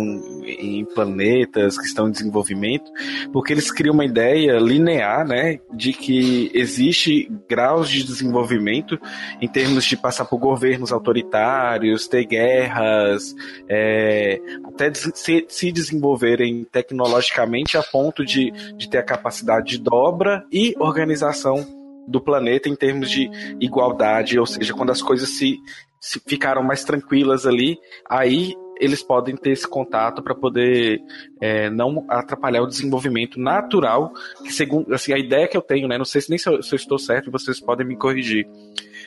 em 0.45 0.85
planetas 0.85 1.79
que 1.79 1.85
estão 1.85 2.09
em 2.09 2.11
desenvolvimento, 2.11 2.91
porque 3.33 3.53
eles 3.53 3.71
criam 3.71 3.95
uma 3.95 4.05
ideia 4.05 4.59
linear, 4.59 5.25
né, 5.25 5.61
de 5.73 5.93
que 5.93 6.51
existe 6.55 7.31
graus 7.49 7.89
de 7.89 8.03
desenvolvimento 8.03 8.99
em 9.41 9.47
termos 9.47 9.85
de 9.85 9.97
passar 9.97 10.25
por 10.25 10.39
governos 10.39 10.91
autoritários, 10.91 12.09
ter 12.09 12.25
guerras, 12.25 13.33
é, 13.69 14.41
até 14.65 14.93
se, 14.93 15.45
se 15.47 15.71
desenvolverem 15.71 16.65
tecnologicamente 16.65 17.77
a 17.77 17.83
ponto 17.83 18.25
de, 18.25 18.51
de 18.75 18.89
ter 18.89 18.99
a 18.99 19.05
capacidade 19.05 19.77
de 19.77 19.79
dobra 19.79 20.45
e 20.51 20.75
organização 20.81 21.80
do 22.11 22.21
planeta 22.21 22.69
em 22.69 22.75
termos 22.75 23.11
de 23.11 23.31
igualdade, 23.61 24.39
ou 24.39 24.47
seja, 24.47 24.75
quando 24.75 24.91
as 24.91 25.01
coisas 25.01 25.31
se, 25.31 25.59
se 26.01 26.21
ficaram 26.27 26.63
mais 26.63 26.85
tranquilas 26.85 27.47
ali, 27.47 27.79
aí 28.09 28.55
eles 28.81 29.03
podem 29.03 29.37
ter 29.37 29.51
esse 29.51 29.69
contato 29.69 30.23
para 30.23 30.35
poder 30.35 31.01
é, 31.41 31.69
não 31.69 32.05
atrapalhar 32.09 32.63
o 32.63 32.67
desenvolvimento 32.67 33.39
natural, 33.39 34.13
que 34.43 34.53
segundo 34.53 34.93
assim, 34.95 35.13
a 35.13 35.19
ideia 35.19 35.47
que 35.47 35.57
eu 35.57 35.63
tenho, 35.63 35.87
né, 35.87 35.99
não 35.99 36.05
sei 36.05 36.23
se 36.23 36.31
nem 36.31 36.39
se 36.39 36.49
eu, 36.49 36.63
se 36.63 36.75
eu 36.75 36.77
estou 36.77 36.99
certo, 36.99 37.31
vocês 37.31 37.61
podem 37.61 37.87
me 37.87 37.97
corrigir, 37.97 38.49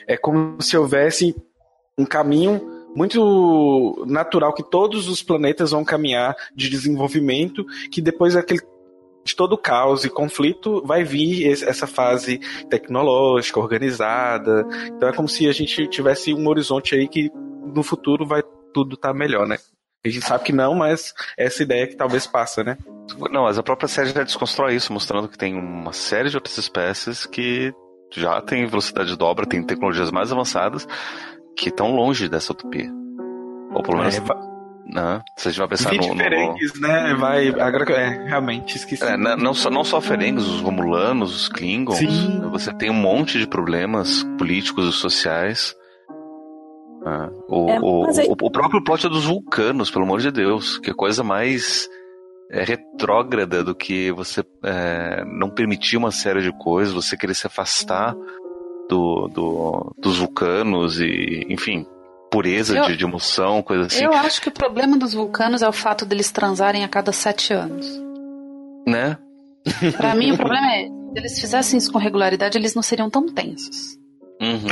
é 0.06 0.16
como 0.16 0.62
se 0.62 0.76
houvesse 0.76 1.34
um 1.98 2.04
caminho 2.04 2.60
muito 2.94 4.04
natural 4.06 4.54
que 4.54 4.62
todos 4.62 5.08
os 5.08 5.22
planetas 5.22 5.72
vão 5.72 5.84
caminhar 5.84 6.36
de 6.54 6.70
desenvolvimento, 6.70 7.64
que 7.90 8.00
depois 8.00 8.36
aquele 8.36 8.60
de 9.24 9.34
todo 9.34 9.56
caos 9.56 10.04
e 10.04 10.10
conflito 10.10 10.82
vai 10.84 11.02
vir 11.02 11.50
essa 11.50 11.86
fase 11.86 12.38
tecnológica, 12.68 13.58
organizada. 13.58 14.66
Então 14.86 15.08
é 15.08 15.12
como 15.12 15.28
se 15.28 15.48
a 15.48 15.52
gente 15.52 15.86
tivesse 15.88 16.34
um 16.34 16.46
horizonte 16.48 16.94
aí 16.94 17.08
que 17.08 17.30
no 17.74 17.82
futuro 17.82 18.26
vai 18.26 18.42
tudo 18.72 18.94
estar 18.94 19.08
tá 19.08 19.14
melhor, 19.14 19.46
né? 19.46 19.56
A 20.04 20.08
gente 20.10 20.26
sabe 20.26 20.44
que 20.44 20.52
não, 20.52 20.74
mas 20.74 21.14
essa 21.36 21.62
ideia 21.62 21.86
que 21.86 21.96
talvez 21.96 22.26
passa, 22.26 22.62
né? 22.62 22.76
Não, 23.30 23.44
mas 23.44 23.58
a 23.58 23.62
própria 23.62 23.88
série 23.88 24.10
já 24.10 24.22
desconstrói 24.22 24.74
isso, 24.74 24.92
mostrando 24.92 25.28
que 25.28 25.38
tem 25.38 25.54
uma 25.54 25.94
série 25.94 26.28
de 26.28 26.36
outras 26.36 26.58
espécies 26.58 27.24
que 27.24 27.72
já 28.12 28.40
tem 28.42 28.66
velocidade 28.66 29.08
de 29.08 29.16
dobra, 29.16 29.46
tem 29.46 29.64
tecnologias 29.64 30.10
mais 30.10 30.30
avançadas 30.30 30.86
que 31.56 31.70
estão 31.70 31.94
longe 31.94 32.28
dessa 32.28 32.52
utopia. 32.52 32.90
Ou 33.72 33.82
pelo 33.82 33.98
menos. 33.98 34.16
É, 34.16 34.20
né? 34.86 35.22
Se 35.36 35.48
a 35.48 35.50
gente 35.50 35.58
vai 35.58 35.68
pensar 35.68 35.94
no, 35.94 36.16
ferengues, 36.16 36.74
no... 36.74 36.80
né? 36.86 37.14
Vai. 37.14 37.48
Agora 37.48 37.90
é, 37.92 38.28
realmente 38.28 38.76
esqueci. 38.76 39.02
É, 39.04 39.16
não, 39.16 39.54
só, 39.54 39.70
não 39.70 39.84
só 39.84 40.00
ferengues, 40.00 40.44
os 40.44 40.60
romulanos, 40.60 41.34
os 41.34 41.48
klingons. 41.48 41.98
Sim. 41.98 42.40
Você 42.50 42.72
tem 42.72 42.90
um 42.90 42.94
monte 42.94 43.38
de 43.38 43.46
problemas 43.46 44.22
políticos 44.38 44.88
e 44.88 44.92
sociais. 44.92 45.74
Ah, 47.06 47.28
o, 47.48 47.68
é, 47.68 47.80
o, 47.80 48.06
aí... 48.18 48.26
o, 48.28 48.32
o, 48.46 48.50
próprio 48.50 48.82
plot 48.82 49.08
dos 49.08 49.24
vulcanos, 49.24 49.90
pelo 49.90 50.04
amor 50.04 50.20
de 50.20 50.30
Deus, 50.30 50.78
que 50.78 50.90
é 50.90 50.94
coisa 50.94 51.22
mais 51.22 51.88
é, 52.50 52.62
retrógrada 52.64 53.62
do 53.62 53.74
que 53.74 54.10
você 54.12 54.42
é, 54.62 55.24
não 55.26 55.50
permitir 55.50 55.96
uma 55.96 56.10
série 56.10 56.40
de 56.40 56.52
coisas, 56.58 56.94
você 56.94 57.16
querer 57.16 57.34
se 57.34 57.46
afastar 57.46 58.14
do, 58.88 59.28
do, 59.28 59.94
dos 59.98 60.18
vulcanos 60.18 60.98
e, 61.00 61.46
enfim, 61.48 61.86
pureza 62.34 62.76
eu, 62.76 62.84
de, 62.86 62.96
de 62.96 63.04
emoção, 63.04 63.62
coisa 63.62 63.86
assim. 63.86 64.04
Eu 64.04 64.12
acho 64.12 64.40
que 64.40 64.48
o 64.48 64.52
problema 64.52 64.98
dos 64.98 65.14
vulcanos 65.14 65.62
é 65.62 65.68
o 65.68 65.72
fato 65.72 66.04
deles 66.04 66.32
transarem 66.32 66.84
a 66.84 66.88
cada 66.88 67.12
sete 67.12 67.52
anos. 67.52 67.86
Né? 68.86 69.16
Pra 69.96 70.14
mim, 70.14 70.32
o 70.32 70.36
problema 70.36 70.66
é, 70.74 70.84
se 71.14 71.18
eles 71.18 71.40
fizessem 71.40 71.78
isso 71.78 71.92
com 71.92 71.98
regularidade, 71.98 72.58
eles 72.58 72.74
não 72.74 72.82
seriam 72.82 73.08
tão 73.08 73.26
tensos. 73.32 73.96
Uhum. 74.40 74.66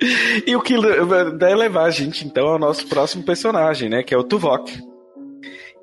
e 0.46 0.56
o 0.56 0.62
que 0.62 0.74
deve 1.38 1.54
levar 1.54 1.84
a 1.84 1.90
gente, 1.90 2.26
então, 2.26 2.48
ao 2.48 2.58
nosso 2.58 2.86
próximo 2.86 3.22
personagem, 3.22 3.90
né? 3.90 4.02
Que 4.02 4.14
é 4.14 4.18
o 4.18 4.24
Tuvok. 4.24 4.72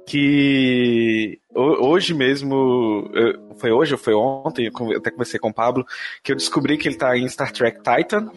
Que 0.06 1.40
hoje 1.56 2.14
mesmo, 2.14 3.10
foi 3.58 3.72
hoje 3.72 3.94
ou 3.94 3.98
foi 3.98 4.14
ontem, 4.14 4.66
eu 4.66 4.98
até 4.98 5.12
conversei 5.12 5.40
com 5.40 5.50
o 5.50 5.54
Pablo, 5.54 5.86
que 6.22 6.34
eu 6.34 6.36
descobri 6.36 6.78
que 6.78 6.90
ele 6.90 6.98
tá 6.98 7.18
em 7.18 7.30
Star 7.30 7.54
Trek 7.54 7.78
Titan. 7.82 8.30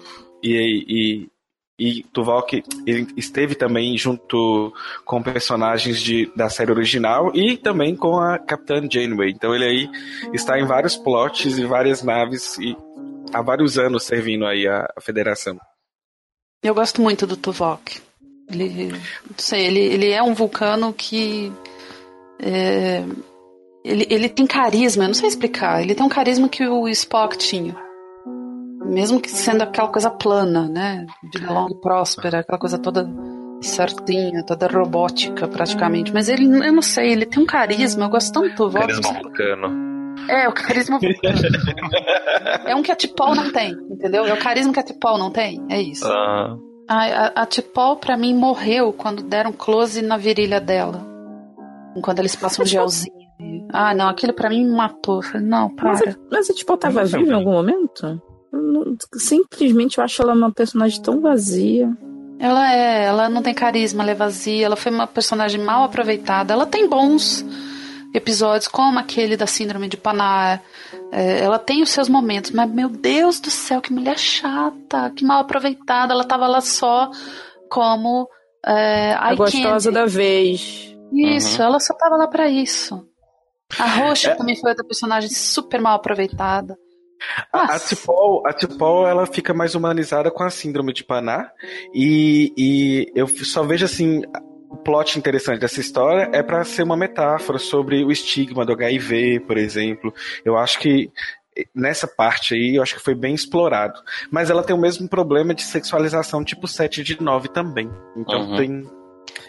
E, 0.44 0.84
e 0.86 1.28
e 1.78 2.02
Tuvok 2.04 2.62
ele 2.86 3.06
esteve 3.16 3.54
também 3.54 3.96
junto 3.98 4.72
com 5.04 5.22
personagens 5.22 6.00
de, 6.00 6.30
da 6.34 6.48
série 6.48 6.72
original 6.72 7.30
e 7.34 7.56
também 7.56 7.94
com 7.94 8.18
a 8.18 8.38
Capitã 8.38 8.80
Janeway. 8.90 9.30
Então 9.30 9.54
ele 9.54 9.64
aí 9.64 9.90
está 10.32 10.58
em 10.58 10.64
vários 10.64 10.96
plots 10.96 11.58
e 11.58 11.64
várias 11.64 12.02
naves 12.02 12.58
e 12.58 12.76
há 13.32 13.42
vários 13.42 13.78
anos 13.78 14.04
servindo 14.04 14.46
aí 14.46 14.66
a, 14.66 14.88
a 14.96 15.00
Federação. 15.00 15.58
Eu 16.62 16.74
gosto 16.74 17.02
muito 17.02 17.26
do 17.26 17.36
Tuvok. 17.36 18.00
Ele, 18.50 18.92
sei, 19.36 19.66
ele, 19.66 19.80
ele 19.80 20.10
é 20.10 20.22
um 20.22 20.32
vulcano 20.32 20.92
que 20.92 21.52
é, 22.38 23.04
ele, 23.84 24.06
ele 24.08 24.28
tem 24.28 24.46
carisma, 24.46 25.04
eu 25.04 25.08
não 25.08 25.14
sei 25.14 25.28
explicar. 25.28 25.82
Ele 25.82 25.94
tem 25.94 26.06
um 26.06 26.08
carisma 26.08 26.48
que 26.48 26.66
o 26.66 26.88
Spock 26.88 27.36
tinha 27.36 27.85
mesmo 28.86 29.20
que 29.20 29.30
sendo 29.30 29.62
aquela 29.62 29.88
coisa 29.88 30.10
plana, 30.10 30.68
né? 30.68 31.06
De 31.30 31.44
longa 31.44 31.72
e 31.72 31.80
próspera, 31.80 32.40
aquela 32.40 32.58
coisa 32.58 32.78
toda 32.78 33.08
certinha, 33.60 34.44
toda 34.44 34.66
robótica 34.66 35.48
praticamente. 35.48 36.12
Mas 36.12 36.28
ele, 36.28 36.44
eu 36.44 36.72
não 36.72 36.82
sei, 36.82 37.12
ele 37.12 37.26
tem 37.26 37.42
um 37.42 37.46
carisma, 37.46 38.06
eu 38.06 38.10
gosto 38.10 38.32
tanto 38.32 38.68
do 38.68 38.72
Carisma 38.72 39.12
vulcano. 39.12 39.86
É, 40.28 40.48
o 40.48 40.52
carisma 40.52 40.98
vulcano. 40.98 41.38
é 42.66 42.74
um 42.74 42.82
que 42.82 42.92
a 42.92 42.96
Tipol 42.96 43.34
não 43.34 43.52
tem, 43.52 43.72
entendeu? 43.90 44.24
É 44.24 44.32
o 44.32 44.38
carisma 44.38 44.72
que 44.72 44.80
a 44.80 44.84
Tipol 44.84 45.18
não 45.18 45.30
tem, 45.30 45.64
é 45.68 45.80
isso. 45.80 46.06
Ah. 46.06 46.56
A, 46.88 47.04
a, 47.04 47.42
a 47.42 47.46
Tipol, 47.46 47.96
pra 47.96 48.16
mim, 48.16 48.34
morreu 48.34 48.92
quando 48.92 49.22
deram 49.22 49.52
close 49.52 50.00
na 50.02 50.16
virilha 50.16 50.60
dela. 50.60 51.04
Quando 52.02 52.20
eles 52.20 52.36
passam 52.36 52.62
um 52.62 52.66
gelzinho. 52.66 53.16
Ah, 53.72 53.94
não, 53.94 54.08
aquilo 54.08 54.32
pra 54.32 54.48
mim 54.48 54.64
me 54.64 54.76
matou. 54.76 55.22
Falei, 55.22 55.46
não, 55.46 55.74
para. 55.74 55.90
Mas 55.90 56.02
a, 56.02 56.16
mas 56.30 56.50
a 56.50 56.54
Tipol 56.54 56.76
tava 56.76 57.04
viva 57.04 57.18
em 57.18 57.32
algum 57.32 57.52
momento? 57.52 58.20
Simplesmente 59.14 59.98
eu 59.98 60.04
acho 60.04 60.22
ela 60.22 60.34
uma 60.34 60.52
personagem 60.52 61.00
tão 61.00 61.20
vazia. 61.20 61.90
Ela 62.38 62.72
é, 62.72 63.04
ela 63.04 63.28
não 63.28 63.42
tem 63.42 63.54
carisma, 63.54 64.02
ela 64.02 64.12
é 64.12 64.14
vazia, 64.14 64.66
ela 64.66 64.76
foi 64.76 64.92
uma 64.92 65.06
personagem 65.06 65.60
mal 65.60 65.84
aproveitada. 65.84 66.52
Ela 66.52 66.66
tem 66.66 66.88
bons 66.88 67.44
episódios, 68.12 68.68
como 68.68 68.98
aquele 68.98 69.36
da 69.36 69.46
Síndrome 69.46 69.88
de 69.88 69.96
Panar. 69.96 70.62
É, 71.12 71.40
ela 71.40 71.58
tem 71.58 71.82
os 71.82 71.90
seus 71.90 72.08
momentos, 72.08 72.50
mas 72.50 72.70
meu 72.70 72.88
Deus 72.88 73.40
do 73.40 73.50
céu, 73.50 73.80
que 73.80 73.92
mulher 73.92 74.18
chata, 74.18 75.10
que 75.14 75.24
mal 75.24 75.40
aproveitada. 75.40 76.12
Ela 76.12 76.24
tava 76.24 76.46
lá 76.46 76.60
só 76.60 77.10
como. 77.70 78.28
É, 78.64 79.12
a 79.12 79.34
gostosa 79.34 79.92
da 79.92 80.06
vez. 80.06 80.94
Isso, 81.12 81.58
uhum. 81.60 81.66
ela 81.66 81.80
só 81.80 81.94
tava 81.94 82.16
lá 82.16 82.26
para 82.26 82.48
isso. 82.48 83.06
A 83.78 83.86
Roxa 83.98 84.30
é. 84.30 84.34
também 84.34 84.56
foi 84.56 84.70
outra 84.70 84.84
personagem 84.84 85.30
super 85.30 85.80
mal 85.80 85.96
aproveitada. 85.96 86.76
A, 87.52 87.74
a 87.74 87.78
Tipol, 87.78 88.46
a 88.46 88.52
Tipol, 88.52 89.06
ela 89.06 89.26
fica 89.26 89.54
mais 89.54 89.74
humanizada 89.74 90.30
com 90.30 90.42
a 90.42 90.50
síndrome 90.50 90.92
de 90.92 91.04
Paná 91.04 91.50
e, 91.94 92.52
e 92.56 93.12
eu 93.14 93.26
só 93.28 93.62
vejo 93.62 93.84
assim 93.84 94.22
o 94.68 94.76
plot 94.76 95.18
interessante 95.18 95.60
dessa 95.60 95.80
história 95.80 96.28
é 96.32 96.42
para 96.42 96.64
ser 96.64 96.82
uma 96.82 96.96
metáfora 96.96 97.58
sobre 97.58 98.04
o 98.04 98.10
estigma 98.10 98.64
do 98.64 98.72
HIV, 98.72 99.40
por 99.40 99.56
exemplo. 99.56 100.12
Eu 100.44 100.56
acho 100.56 100.78
que 100.78 101.10
nessa 101.74 102.06
parte 102.06 102.54
aí, 102.54 102.76
eu 102.76 102.82
acho 102.82 102.94
que 102.94 103.02
foi 103.02 103.14
bem 103.14 103.34
explorado. 103.34 104.00
Mas 104.30 104.50
ela 104.50 104.62
tem 104.62 104.76
o 104.76 104.80
mesmo 104.80 105.08
problema 105.08 105.54
de 105.54 105.62
sexualização 105.62 106.44
tipo 106.44 106.68
7 106.68 107.02
de 107.02 107.22
9 107.22 107.48
também. 107.48 107.90
Então 108.16 108.50
uhum. 108.50 108.56
tem 108.56 108.90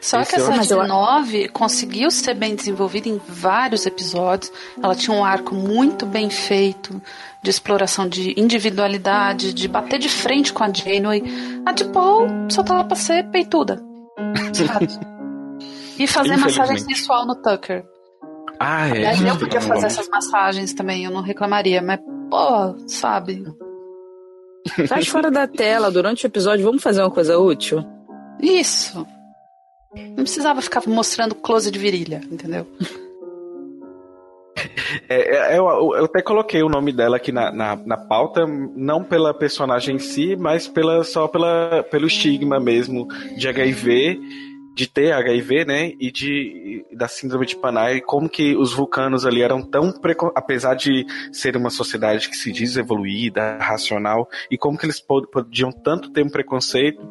só 0.01 0.21
Esse 0.21 0.29
que 0.29 0.35
essa 0.37 0.59
de 0.59 0.87
9 0.87 1.49
conseguiu 1.49 2.09
ser 2.11 2.33
bem 2.33 2.55
desenvolvida 2.55 3.09
em 3.09 3.19
vários 3.27 3.85
episódios. 3.85 4.51
Ela 4.81 4.95
tinha 4.95 5.15
um 5.15 5.25
arco 5.25 5.53
muito 5.53 6.05
bem 6.05 6.29
feito 6.29 7.01
de 7.43 7.49
exploração 7.49 8.07
de 8.07 8.39
individualidade, 8.39 9.53
de 9.53 9.67
bater 9.67 9.99
de 9.99 10.09
frente 10.09 10.53
com 10.53 10.63
a 10.63 10.71
Janeway. 10.71 11.23
A 11.65 11.71
de 11.71 11.85
Paul 11.85 12.27
só 12.49 12.63
tava 12.63 12.83
pra 12.83 12.95
ser 12.95 13.29
peituda. 13.31 13.83
Sabe? 14.53 14.87
e 15.99 16.07
fazer 16.07 16.37
massagem 16.37 16.77
sensual 16.77 17.25
no 17.25 17.35
Tucker. 17.35 17.83
Ah, 18.59 18.87
é. 18.87 18.91
Aliás, 18.91 19.21
eu 19.21 19.37
podia 19.37 19.61
fazer 19.61 19.87
essas 19.87 20.07
massagens 20.09 20.73
também, 20.73 21.05
eu 21.05 21.11
não 21.11 21.21
reclamaria, 21.21 21.81
mas, 21.81 21.99
pô, 22.29 22.75
sabe? 22.87 23.43
Faz 24.87 25.07
fora 25.07 25.29
da 25.29 25.47
tela, 25.47 25.91
durante 25.91 26.25
o 26.25 26.27
episódio, 26.27 26.65
vamos 26.65 26.81
fazer 26.81 27.01
uma 27.01 27.11
coisa 27.11 27.37
útil? 27.37 27.83
Isso. 28.41 29.05
Não 29.95 30.23
precisava 30.23 30.61
ficar 30.61 30.83
mostrando 30.87 31.35
close 31.35 31.71
de 31.71 31.79
virilha, 31.79 32.21
entendeu? 32.29 32.67
É, 35.07 35.53
é, 35.53 35.57
eu, 35.57 35.65
eu, 35.67 36.05
até 36.05 36.21
coloquei 36.21 36.63
o 36.63 36.69
nome 36.69 36.91
dela 36.91 37.17
aqui 37.17 37.31
na, 37.31 37.51
na, 37.51 37.75
na, 37.75 37.97
pauta, 37.97 38.45
não 38.47 39.03
pela 39.03 39.33
personagem 39.33 39.95
em 39.95 39.99
si, 39.99 40.35
mas 40.35 40.67
pela, 40.67 41.03
só 41.03 41.27
pela, 41.27 41.83
pelo 41.83 42.07
estigma 42.07 42.59
mesmo 42.59 43.07
de 43.37 43.47
HIV 43.47 44.19
de 44.77 44.85
ter 44.85 45.11
HIV, 45.11 45.65
né, 45.65 45.91
e 45.99 46.11
de 46.11 46.85
da 46.91 47.07
síndrome 47.07 47.47
de 47.47 47.55
Panay, 47.55 47.99
como 47.99 48.29
que 48.29 48.55
os 48.55 48.73
vulcanos 48.73 49.25
ali 49.25 49.41
eram 49.41 49.59
tão 49.61 49.91
apesar 50.35 50.75
de 50.75 51.03
ser 51.31 51.57
uma 51.57 51.71
sociedade 51.71 52.29
que 52.29 52.37
se 52.37 52.51
diz 52.51 52.77
evoluída, 52.77 53.57
racional, 53.57 54.29
e 54.51 54.57
como 54.57 54.77
que 54.77 54.85
eles 54.85 54.99
podiam 54.99 55.71
tanto 55.71 56.11
ter 56.11 56.23
um 56.23 56.29
preconceito, 56.29 57.01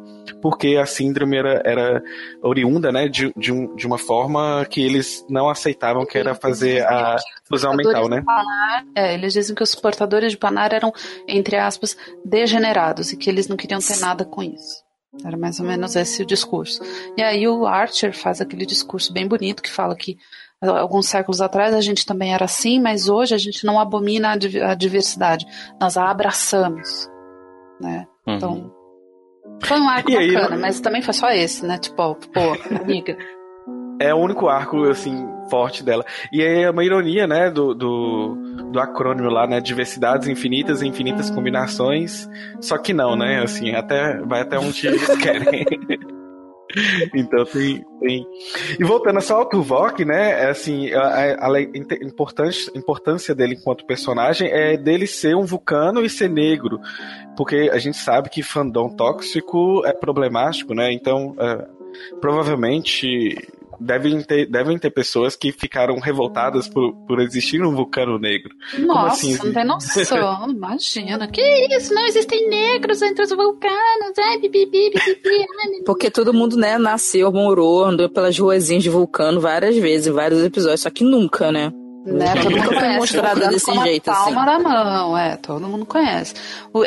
porque 0.41 0.77
a 0.77 0.85
síndrome 0.85 1.37
era, 1.37 1.61
era 1.65 2.03
oriunda, 2.41 2.89
né, 2.89 3.09
de, 3.09 3.33
de, 3.35 3.51
um, 3.51 3.75
de 3.75 3.85
uma 3.85 3.97
forma 3.97 4.65
que 4.69 4.81
eles 4.81 5.25
não 5.29 5.49
aceitavam, 5.49 6.05
que 6.05 6.17
era 6.17 6.33
fazer 6.33 6.85
a 6.85 7.17
fusão 7.43 7.75
mental, 7.75 8.07
né? 8.07 8.23
Panar, 8.25 8.85
é, 8.95 9.13
eles 9.13 9.33
dizem 9.33 9.53
que 9.53 9.63
os 9.63 9.75
portadores 9.75 10.31
de 10.31 10.37
Panar 10.37 10.73
eram, 10.73 10.93
entre 11.27 11.57
aspas, 11.57 11.97
degenerados 12.23 13.11
e 13.11 13.17
que 13.17 13.29
eles 13.29 13.49
não 13.49 13.57
queriam 13.57 13.81
ter 13.81 13.97
nada 13.99 14.23
com 14.23 14.41
isso. 14.41 14.86
Era 15.23 15.37
mais 15.37 15.59
ou 15.59 15.65
menos 15.65 15.95
esse 15.95 16.21
o 16.21 16.25
discurso. 16.25 16.81
E 17.17 17.23
aí 17.23 17.47
o 17.47 17.65
Archer 17.65 18.13
faz 18.15 18.41
aquele 18.41 18.65
discurso 18.65 19.11
bem 19.11 19.27
bonito 19.27 19.63
que 19.63 19.71
fala 19.71 19.95
que 19.95 20.17
alguns 20.61 21.07
séculos 21.07 21.41
atrás 21.41 21.73
a 21.73 21.81
gente 21.81 22.05
também 22.05 22.33
era 22.33 22.45
assim, 22.45 22.79
mas 22.79 23.07
hoje 23.07 23.33
a 23.33 23.37
gente 23.37 23.65
não 23.65 23.79
abomina 23.79 24.33
a 24.33 24.75
diversidade, 24.75 25.45
nós 25.79 25.97
a 25.97 26.09
abraçamos, 26.09 27.09
né? 27.79 28.07
Uhum. 28.25 28.35
Então 28.35 28.73
foi 29.63 29.79
um 29.79 29.89
arco 29.89 30.11
e 30.11 30.33
bacana, 30.33 30.55
aí, 30.55 30.61
mas 30.61 30.79
também 30.79 31.01
foi 31.01 31.13
só 31.13 31.29
esse, 31.29 31.65
né? 31.65 31.77
Tipo, 31.77 32.15
pô, 32.15 32.75
amiga. 32.81 33.17
É 33.99 34.13
o 34.13 34.17
único 34.17 34.47
arco, 34.47 34.83
assim, 34.83 35.27
forte 35.49 35.83
dela. 35.83 36.05
E 36.31 36.41
é 36.41 36.69
uma 36.69 36.83
ironia, 36.83 37.27
né, 37.27 37.49
do, 37.49 37.73
do, 37.73 38.35
do 38.71 38.79
acrônimo 38.79 39.29
lá, 39.29 39.47
né, 39.47 39.59
diversidades 39.59 40.27
infinitas 40.27 40.81
e 40.81 40.87
infinitas 40.87 41.29
combinações, 41.29 42.29
só 42.61 42.77
que 42.77 42.93
não, 42.93 43.15
né, 43.15 43.41
assim, 43.41 43.73
até, 43.73 44.21
vai 44.21 44.41
até 44.41 44.57
onde 44.57 44.87
eles 44.87 45.07
querem. 45.17 45.65
então 47.13 47.45
tem, 47.45 47.85
tem. 47.99 48.27
E 48.79 48.83
voltando 48.83 49.21
só 49.21 49.37
ao 49.37 49.49
Tuvok, 49.49 50.03
né? 50.03 50.43
É 50.43 50.49
assim, 50.49 50.91
a, 50.93 51.01
a, 51.01 51.47
a 51.47 51.61
importância, 52.01 52.71
importância 52.75 53.33
dele 53.33 53.55
enquanto 53.55 53.85
personagem 53.85 54.49
é 54.49 54.77
dele 54.77 55.07
ser 55.07 55.35
um 55.35 55.45
vulcano 55.45 56.03
e 56.03 56.09
ser 56.09 56.29
negro. 56.29 56.79
Porque 57.35 57.69
a 57.71 57.77
gente 57.77 57.97
sabe 57.97 58.29
que 58.29 58.43
fandom 58.43 58.89
tóxico 58.89 59.85
é 59.85 59.93
problemático, 59.93 60.73
né? 60.73 60.91
Então, 60.91 61.35
é, 61.39 61.67
provavelmente 62.19 63.35
devem 63.79 64.21
ter, 64.21 64.49
devem 64.49 64.77
ter 64.77 64.89
pessoas 64.89 65.35
que 65.35 65.51
ficaram 65.51 65.99
revoltadas 65.99 66.67
por, 66.67 66.93
por 67.05 67.19
existir 67.19 67.61
um 67.61 67.75
vulcano 67.75 68.17
negro. 68.17 68.49
Nossa, 68.79 69.27
assim, 69.27 69.37
não 69.37 69.53
tem 69.53 69.65
noção, 69.65 70.49
imagina. 70.51 71.27
Que 71.27 71.41
isso? 71.75 71.93
Não 71.93 72.05
existem 72.05 72.49
negros 72.49 73.01
entre 73.01 73.23
os 73.23 73.29
vulcanos. 73.29 74.17
Ai, 74.17 74.39
bibi, 74.39 74.65
bibi, 74.65 74.99
bibi, 74.99 75.83
Porque 75.85 76.09
todo 76.09 76.33
mundo, 76.33 76.57
né, 76.57 76.77
nasceu, 76.77 77.31
morou, 77.31 77.85
andou 77.85 78.09
pelas 78.09 78.37
ruazinhas 78.37 78.83
de 78.83 78.89
vulcano 78.89 79.39
várias 79.39 79.77
vezes, 79.77 80.07
em 80.07 80.11
vários 80.11 80.43
episódios, 80.43 80.81
só 80.81 80.89
que 80.89 81.03
nunca, 81.03 81.51
né? 81.51 81.71
Né? 82.07 82.33
Todo 82.41 82.51
mundo 82.51 82.73
foi 82.73 82.95
mostrado 82.95 83.49
desse 83.49 83.73
jeito. 83.83 84.09
Assim. 84.09 84.33
Palma 84.33 84.45
da 84.45 84.59
mão, 84.59 85.17
é, 85.17 85.35
todo 85.35 85.67
mundo 85.67 85.85
conhece. 85.85 86.33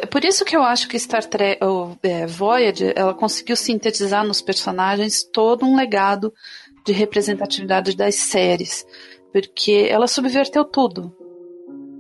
É 0.03 0.07
por 0.07 0.25
isso 0.25 0.45
que 0.45 0.57
eu 0.57 0.63
acho 0.63 0.89
que 0.89 0.99
Star 0.99 1.25
Trek, 1.25 1.63
o, 1.63 1.95
é, 2.03 2.27
Voyager, 2.27 2.95
ela 2.97 3.13
conseguiu 3.13 3.55
sintetizar 3.55 4.25
nos 4.25 4.41
personagens 4.41 5.23
todo 5.23 5.67
um 5.67 5.77
legado 5.77 6.33
de 6.85 6.93
representatividade 6.93 7.97
das 7.97 8.15
séries, 8.15 8.87
porque 9.33 9.87
ela 9.89 10.07
subverteu 10.07 10.65
tudo. 10.65 11.15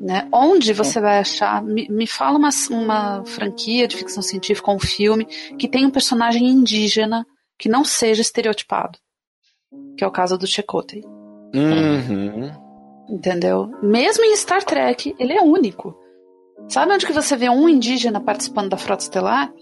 Né? 0.00 0.26
Onde 0.32 0.72
você 0.72 0.98
vai 0.98 1.18
achar? 1.18 1.62
Me, 1.62 1.86
me 1.90 2.06
fala 2.06 2.38
uma, 2.38 2.48
uma 2.70 3.24
franquia 3.26 3.86
de 3.86 3.96
ficção 3.96 4.22
científica, 4.22 4.70
um 4.70 4.78
filme 4.78 5.26
que 5.58 5.68
tem 5.68 5.84
um 5.84 5.90
personagem 5.90 6.46
indígena 6.46 7.26
que 7.58 7.68
não 7.68 7.84
seja 7.84 8.22
estereotipado, 8.22 8.98
que 9.98 10.02
é 10.02 10.06
o 10.06 10.10
caso 10.10 10.38
do 10.38 10.46
Chakotay. 10.46 11.02
Uhum. 11.54 12.50
Entendeu? 13.10 13.70
Mesmo 13.82 14.24
em 14.24 14.34
Star 14.36 14.64
Trek, 14.64 15.14
ele 15.18 15.34
é 15.34 15.42
único. 15.42 15.94
Sabe 16.68 16.92
onde 16.94 17.04
que 17.04 17.12
você 17.12 17.36
vê 17.36 17.50
um 17.50 17.68
indígena 17.68 18.20
participando 18.20 18.70
da 18.70 18.76
frota 18.76 19.02
estelar? 19.02 19.52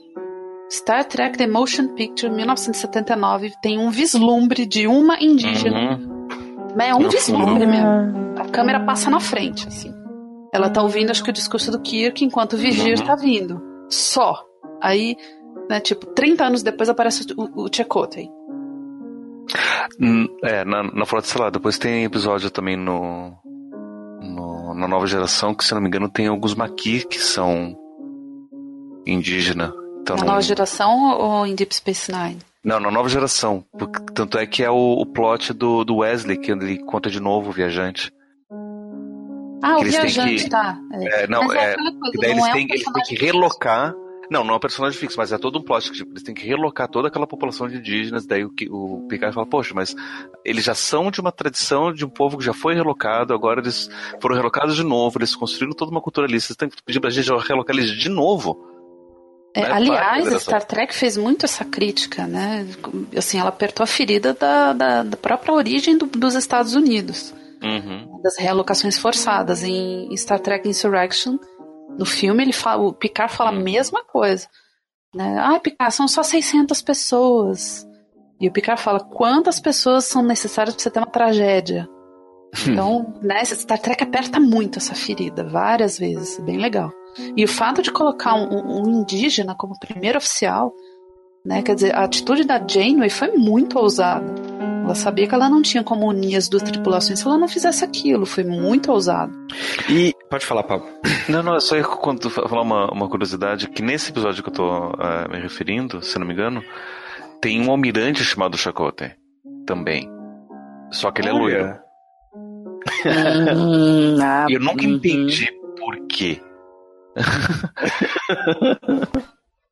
Star 0.71 1.05
Trek 1.05 1.39
The 1.39 1.47
Motion 1.47 1.89
Picture 1.95 2.33
1979 2.33 3.55
tem 3.63 3.79
um 3.79 3.91
vislumbre 3.91 4.67
de 4.67 4.87
uma 4.87 5.19
indígena. 5.23 5.97
Uhum. 5.97 6.29
Mas 6.77 6.89
é 6.89 6.95
um 6.95 7.09
vislumbre 7.09 7.67
mesmo. 7.67 8.39
A 8.39 8.49
câmera 8.49 8.81
passa 8.81 9.11
na 9.11 9.19
frente, 9.19 9.67
assim. 9.67 9.93
Ela 10.53 10.71
tá 10.71 10.83
ouvindo, 10.83 11.11
acho 11.11 11.25
que 11.25 11.31
o 11.31 11.33
discurso 11.33 11.71
do 11.71 11.81
Kirk 11.81 12.25
enquanto 12.25 12.55
o 12.55 12.57
Vigir 12.57 12.99
uhum. 12.99 13.05
tá 13.07 13.17
vindo. 13.17 13.61
Só. 13.89 14.45
Aí, 14.81 15.17
né, 15.69 15.81
tipo, 15.81 16.07
30 16.07 16.45
anos 16.45 16.63
depois 16.63 16.89
aparece 16.89 17.27
o, 17.37 17.65
o 17.65 17.69
Chakotay. 17.73 18.29
Hum, 20.01 20.27
é, 20.45 20.65
na, 20.65 20.83
na 20.83 21.07
Frota 21.07 21.27
Estelar. 21.27 21.51
Depois 21.51 21.79
tem 21.79 22.05
episódio 22.05 22.51
também 22.51 22.77
no, 22.77 23.33
no, 24.21 24.75
na 24.75 24.87
nova 24.87 25.07
geração 25.07 25.55
que, 25.55 25.65
se 25.65 25.75
não 25.75 25.81
me 25.81 25.89
engano, 25.89 26.09
tem 26.09 26.27
alguns 26.27 26.55
maquis 26.55 27.05
que 27.05 27.19
são 27.19 27.77
indígena. 29.07 29.73
Então, 30.15 30.17
na 30.17 30.25
nova 30.25 30.41
geração 30.41 31.19
ou 31.19 31.47
em 31.47 31.55
Deep 31.55 31.75
Space 31.75 32.11
Nine? 32.11 32.39
Não, 32.65 32.81
na 32.81 32.91
nova 32.91 33.09
geração. 33.09 33.65
Porque, 33.79 34.01
tanto 34.15 34.39
é 34.39 34.47
que 34.47 34.63
é 34.63 34.71
o, 34.71 34.95
o 34.95 35.05
plot 35.05 35.53
do, 35.53 35.85
do 35.85 35.97
Wesley, 35.97 36.39
que 36.39 36.51
ele 36.51 36.79
conta 36.85 37.11
de 37.11 37.21
novo 37.21 37.51
o 37.51 37.53
viajante. 37.53 38.11
Ah, 39.63 39.77
o 39.79 39.85
viajante, 39.85 40.45
que, 40.45 40.51
tá. 40.51 40.79
É, 40.93 41.27
não, 41.27 41.45
Mas 41.45 41.59
é, 41.59 41.73
é 41.73 41.77
coisa, 41.77 42.19
daí 42.21 42.31
eles, 42.31 42.47
é 42.47 42.53
têm, 42.53 42.67
um 42.67 42.69
eles 42.71 42.85
têm 42.85 43.03
que 43.05 43.15
relocar. 43.17 43.95
Não, 44.31 44.45
não 44.45 44.55
é 44.55 44.57
um 44.57 44.61
personagem 44.61 44.99
fixo, 44.99 45.17
mas 45.17 45.33
é 45.33 45.39
todo 45.39 45.59
um 45.59 45.63
plot 45.63 45.91
que 45.91 45.97
tipo, 45.97 46.13
eles 46.13 46.23
têm 46.23 46.35
que 46.35 46.47
relocar 46.47 46.87
toda 46.87 47.09
aquela 47.09 47.27
população 47.27 47.69
de 47.69 47.77
indígenas. 47.77 48.27
Daí 48.27 48.45
o, 48.45 48.53
o 48.71 49.07
Picard 49.09 49.35
fala, 49.35 49.47
poxa, 49.47 49.73
mas 49.75 49.95
eles 50.45 50.65
já 50.65 50.75
são 50.75 51.11
de 51.11 51.21
uma 51.21 51.33
tradição 51.33 51.93
de 51.93 52.05
um 52.05 52.11
povo 52.11 52.39
que 52.39 52.45
já 52.45 52.53
foi 52.53 52.75
relocado, 52.75 53.33
agora 53.33 53.61
eles 53.61 53.91
foram 54.21 54.37
relocados 54.37 54.77
de 54.77 54.83
novo, 54.83 55.19
eles 55.19 55.35
construíram 55.35 55.75
toda 55.75 55.91
uma 55.91 56.01
cultura 56.01 56.27
ali. 56.27 56.41
Vocês 56.41 56.57
têm 56.57 56.69
que 56.69 56.83
pedir 56.83 57.01
pra 57.01 57.11
gente 57.11 57.27
relocar 57.27 57.75
eles 57.75 57.91
de 57.91 58.09
novo. 58.09 58.68
É, 59.59 59.73
aliás, 59.73 60.43
Star 60.43 60.65
Trek 60.65 60.95
fez 60.95 61.17
muito 61.17 61.45
essa 61.45 61.65
crítica, 61.65 62.27
né? 62.27 62.67
Assim, 63.17 63.39
ela 63.39 63.49
apertou 63.49 63.85
a 63.85 63.87
ferida 63.87 64.33
da, 64.33 64.73
da, 64.73 65.03
da 65.03 65.17
própria 65.17 65.53
origem 65.53 65.99
do, 65.99 66.07
dos 66.07 66.35
Estados 66.35 66.75
Unidos. 66.75 67.35
Uhum. 67.63 68.21
Das 68.23 68.37
realocações 68.39 68.99
forçadas. 68.99 69.65
Em, 69.65 70.17
Star 70.17 70.39
Trek 70.39 70.69
Insurrection, 70.69 71.37
no 71.99 72.05
filme, 72.05 72.43
ele 72.45 72.53
fala, 72.53 72.83
o 72.83 72.93
Picard 72.93 73.33
fala 73.33 73.51
uhum. 73.51 73.59
a 73.59 73.63
mesma 73.63 74.05
coisa. 74.05 74.47
Né? 75.13 75.37
Ah, 75.41 75.59
Picard, 75.59 75.93
são 75.93 76.07
só 76.07 76.23
600 76.23 76.81
pessoas. 76.83 77.87
E 78.41 78.49
o 78.49 78.53
Picard 78.53 78.81
fala, 78.81 79.01
quantas 79.01 79.59
pessoas 79.59 80.05
são 80.05 80.23
necessárias 80.23 80.75
para 80.75 80.83
você 80.83 80.91
ter 80.91 81.01
uma 81.01 81.07
tragédia? 81.07 81.89
Então, 82.67 83.15
né, 83.23 83.45
Star 83.45 83.79
Trek 83.79 84.03
aperta 84.03 84.41
muito 84.41 84.79
essa 84.79 84.95
ferida, 84.95 85.45
várias 85.45 85.99
vezes, 85.99 86.39
bem 86.41 86.57
legal. 86.57 86.93
E 87.37 87.45
o 87.45 87.49
fato 87.49 87.83
de 87.83 87.91
colocar 87.91 88.35
um, 88.35 88.83
um 88.83 89.01
indígena 89.01 89.55
como 89.55 89.79
primeiro 89.79 90.19
oficial, 90.19 90.73
né, 91.45 91.63
quer 91.63 91.75
dizer, 91.75 91.95
a 91.95 92.05
atitude 92.05 92.45
da 92.45 92.59
Janeway 92.59 93.11
foi 93.11 93.33
muito 93.33 93.79
ousada. 93.79 94.35
Ela 94.85 94.95
sabia 94.95 95.27
que 95.29 95.35
ela 95.35 95.51
não 95.51 95.61
tinha 95.61 95.85
como 95.85 96.09
unir 96.09 96.37
as 96.37 96.49
duas 96.49 96.63
tripulações 96.63 97.19
se 97.19 97.27
ela 97.27 97.37
não 97.37 97.47
fizesse 97.47 97.85
aquilo. 97.85 98.25
Foi 98.25 98.43
muito 98.43 98.91
ousado. 98.91 99.35
E. 99.87 100.15
Pode 100.31 100.47
falar, 100.47 100.63
Pablo. 100.63 100.89
Não, 101.29 101.43
não, 101.43 101.57
é 101.57 101.61
só 101.61 101.83
quando 101.83 102.31
falar 102.31 102.63
uma, 102.63 102.91
uma 102.91 103.07
curiosidade: 103.07 103.69
que 103.69 103.83
nesse 103.83 104.11
episódio 104.11 104.43
que 104.43 104.49
eu 104.49 104.55
tô 104.55 104.67
uh, 104.67 105.31
me 105.31 105.39
referindo, 105.39 106.03
se 106.03 106.19
não 106.19 106.27
me 106.27 106.33
engano, 106.33 106.65
tem 107.39 107.61
um 107.61 107.71
almirante 107.71 108.25
chamado 108.25 108.57
Chakotay 108.57 109.13
também. 109.67 110.11
Só 110.91 111.11
que 111.11 111.21
ele 111.21 111.29
é 111.29 111.33
loiro. 111.33 111.88
Hum, 113.05 114.17
ah, 114.21 114.47
eu 114.51 114.61
nunca 114.61 114.85
uhum. 114.85 114.95
entendi 114.95 115.51
por 115.77 115.97
quê. 116.09 116.41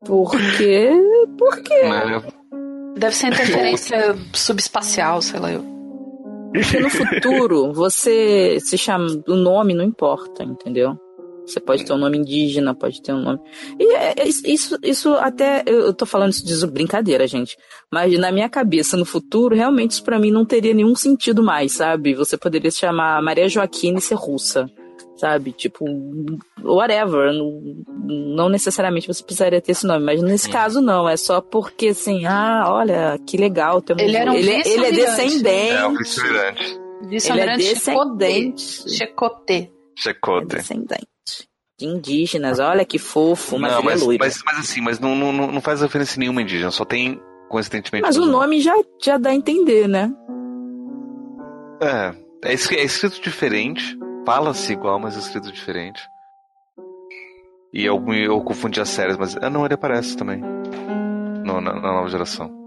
por 0.04 0.30
quê? 0.56 0.90
Por 1.38 1.62
quê? 1.62 1.82
Deve 2.96 3.14
ser 3.14 3.28
interferência 3.28 4.16
subespacial, 4.32 5.20
sei 5.20 5.40
lá 5.40 5.52
eu. 5.52 5.64
Porque 6.52 6.80
no 6.80 6.88
futuro 6.88 7.72
você 7.72 8.58
se 8.60 8.78
chama. 8.78 9.06
O 9.28 9.34
nome 9.34 9.74
não 9.74 9.84
importa, 9.84 10.42
entendeu? 10.42 10.98
Você 11.47 11.61
pode 11.61 11.84
ter 11.84 11.92
um 11.92 11.99
nome 11.99 12.18
indígena, 12.18 12.74
pode 12.74 13.01
ter 13.01 13.12
um 13.12 13.22
nome. 13.22 13.38
E 13.78 13.94
é, 13.94 14.14
é, 14.18 14.28
isso, 14.28 14.76
isso 14.82 15.14
até. 15.14 15.62
Eu 15.66 15.94
tô 15.94 16.05
falando 16.05 16.32
isso 16.32 16.44
de 16.44 16.66
brincadeira, 16.66 17.26
gente. 17.26 17.57
Mas 17.92 18.18
na 18.18 18.32
minha 18.32 18.49
cabeça, 18.49 18.97
no 18.97 19.05
futuro, 19.05 19.55
realmente 19.55 19.92
isso 19.92 20.05
pra 20.05 20.18
mim 20.18 20.30
não 20.30 20.44
teria 20.44 20.74
nenhum 20.74 20.94
sentido 20.94 21.42
mais, 21.42 21.72
sabe? 21.72 22.14
Você 22.14 22.36
poderia 22.36 22.70
se 22.70 22.78
chamar 22.78 23.22
Maria 23.22 23.49
Joaquina 23.49 23.99
e 23.99 24.03
ser 24.03 24.14
russa 24.14 24.66
sabe? 25.16 25.53
Tipo, 25.53 25.84
whatever. 26.62 27.32
Não, 27.32 27.84
não, 28.05 28.49
necessariamente 28.49 29.09
você 29.09 29.22
precisaria 29.22 29.61
ter 29.61 29.72
esse 29.72 29.86
nome, 29.86 30.05
mas 30.05 30.22
nesse 30.22 30.49
caso 30.49 30.80
não. 30.80 31.09
É 31.09 31.16
só 31.16 31.40
porque, 31.40 31.88
assim, 31.88 32.26
ah, 32.26 32.64
olha, 32.68 33.18
que 33.26 33.36
legal. 33.36 33.80
Tem 33.80 33.97
ele, 33.99 34.16
era 34.16 34.30
um 34.30 34.34
ele, 34.34 34.51
ele 34.51 34.86
é 34.86 34.92
descendente. 34.92 35.74
É, 35.74 35.86
um. 35.86 35.97
Vice-almirante 37.09 37.62
ele 37.62 37.70
é 37.70 37.74
descendente. 37.74 38.90
Checote. 38.90 39.72
Checote. 39.97 40.55
É 40.55 40.59
descendente. 40.59 41.15
De 41.78 41.84
indígenas, 41.84 42.58
olha 42.58 42.86
que 42.86 42.98
fofo, 42.98 43.58
mas 43.58 43.72
não, 43.72 43.82
mas, 43.82 44.02
é 44.02 44.06
mas, 44.18 44.42
mas, 44.44 44.58
assim, 44.58 44.80
mas 44.80 44.98
não, 44.98 45.14
não, 45.14 45.32
não 45.32 45.60
faz 45.60 45.82
referência 45.82 46.18
nenhuma 46.18 46.40
indígena, 46.40 46.70
só 46.70 46.86
tem 46.86 47.20
coincidentemente. 47.50 48.02
Mas 48.02 48.16
o 48.16 48.24
nome 48.24 48.60
já, 48.60 48.74
já 49.02 49.18
dá 49.18 49.30
a 49.30 49.34
entender, 49.34 49.86
né? 49.86 50.10
É, 51.82 52.14
é 52.50 52.54
escrito 52.54 53.20
diferente, 53.20 53.98
fala-se 54.24 54.72
igual, 54.72 54.98
mas 54.98 55.16
escrito 55.16 55.52
diferente. 55.52 56.00
E 57.74 57.84
eu, 57.84 58.02
eu 58.14 58.40
confundi 58.40 58.80
as 58.80 58.88
séries, 58.88 59.18
mas. 59.18 59.36
Ah, 59.36 59.50
não, 59.50 59.66
ele 59.66 59.74
aparece 59.74 60.16
também. 60.16 60.40
No, 61.44 61.60
na, 61.60 61.74
na 61.74 61.92
nova 61.92 62.08
geração. 62.08 62.65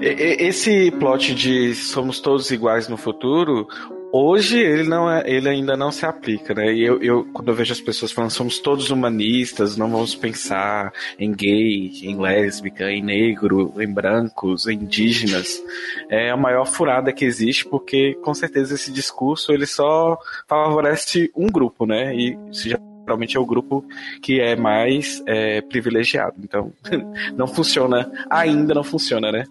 Esse 0.00 0.90
plot 0.92 1.34
de 1.34 1.74
somos 1.74 2.20
todos 2.20 2.50
iguais 2.50 2.88
no 2.88 2.96
futuro, 2.96 3.66
Hoje 4.14 4.58
ele 4.58 4.86
não 4.86 5.10
é, 5.10 5.22
ele 5.26 5.48
ainda 5.48 5.74
não 5.74 5.90
se 5.90 6.04
aplica, 6.04 6.52
né? 6.52 6.70
E 6.70 6.84
eu, 6.84 7.02
eu, 7.02 7.24
quando 7.32 7.48
eu 7.48 7.54
vejo 7.54 7.72
as 7.72 7.80
pessoas 7.80 8.12
falando 8.12 8.30
somos 8.30 8.58
todos 8.58 8.90
humanistas, 8.90 9.74
não 9.74 9.90
vamos 9.90 10.14
pensar 10.14 10.92
em 11.18 11.32
gay, 11.32 11.90
em 12.02 12.20
lésbica, 12.20 12.90
em 12.90 13.02
negro, 13.02 13.72
em 13.80 13.90
brancos, 13.90 14.66
em 14.66 14.74
indígenas, 14.74 15.62
é 16.10 16.30
a 16.30 16.36
maior 16.36 16.66
furada 16.66 17.10
que 17.10 17.24
existe, 17.24 17.64
porque 17.66 18.12
com 18.22 18.34
certeza 18.34 18.74
esse 18.74 18.92
discurso 18.92 19.50
ele 19.50 19.64
só 19.64 20.18
favorece 20.46 21.32
um 21.34 21.46
grupo, 21.46 21.86
né? 21.86 22.14
E 22.14 22.38
já 22.52 22.78
geralmente 23.12 23.36
é 23.36 23.40
o 23.40 23.46
grupo 23.46 23.84
que 24.22 24.40
é 24.40 24.56
mais 24.56 25.22
é, 25.26 25.60
privilegiado. 25.60 26.36
Então, 26.42 26.72
não 27.36 27.46
funciona, 27.46 28.10
ainda 28.30 28.74
não 28.74 28.82
funciona, 28.82 29.30
né? 29.30 29.44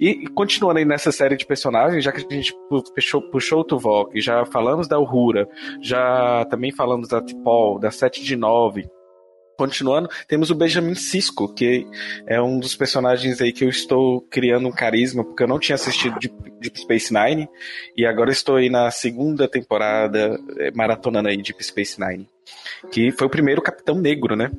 E 0.00 0.26
continuando 0.28 0.78
aí 0.78 0.84
nessa 0.84 1.10
série 1.10 1.36
de 1.36 1.46
personagens, 1.46 2.04
já 2.04 2.12
que 2.12 2.24
a 2.28 2.34
gente 2.34 2.54
puxou, 2.68 3.22
puxou 3.22 3.60
o 3.60 3.64
Tuvok, 3.64 4.20
já 4.20 4.44
falamos 4.44 4.86
da 4.86 4.98
Uhura, 4.98 5.48
já 5.80 6.44
também 6.50 6.70
falamos 6.70 7.08
da 7.08 7.22
Tipol, 7.22 7.78
da 7.78 7.90
7 7.90 8.22
de 8.22 8.36
9. 8.36 8.86
Continuando, 9.56 10.08
temos 10.28 10.50
o 10.50 10.54
Benjamin 10.54 10.94
Cisco, 10.94 11.52
que 11.52 11.86
é 12.26 12.40
um 12.40 12.58
dos 12.58 12.74
personagens 12.74 13.40
aí 13.40 13.52
que 13.52 13.64
eu 13.64 13.68
estou 13.68 14.20
criando 14.20 14.68
um 14.68 14.72
carisma, 14.72 15.24
porque 15.24 15.42
eu 15.42 15.48
não 15.48 15.58
tinha 15.58 15.74
assistido 15.74 16.18
Deep 16.60 16.80
Space 16.80 17.12
Nine, 17.12 17.48
e 17.96 18.04
agora 18.04 18.30
estou 18.30 18.56
aí 18.56 18.68
na 18.68 18.90
segunda 18.90 19.48
temporada, 19.48 20.38
é, 20.58 20.70
maratonando 20.72 21.28
aí 21.28 21.36
Deep 21.36 21.62
Space 21.64 21.98
Nine. 21.98 22.28
Que 22.90 23.10
foi 23.12 23.26
o 23.26 23.30
primeiro 23.30 23.62
Capitão 23.62 23.96
Negro, 23.96 24.36
né? 24.36 24.50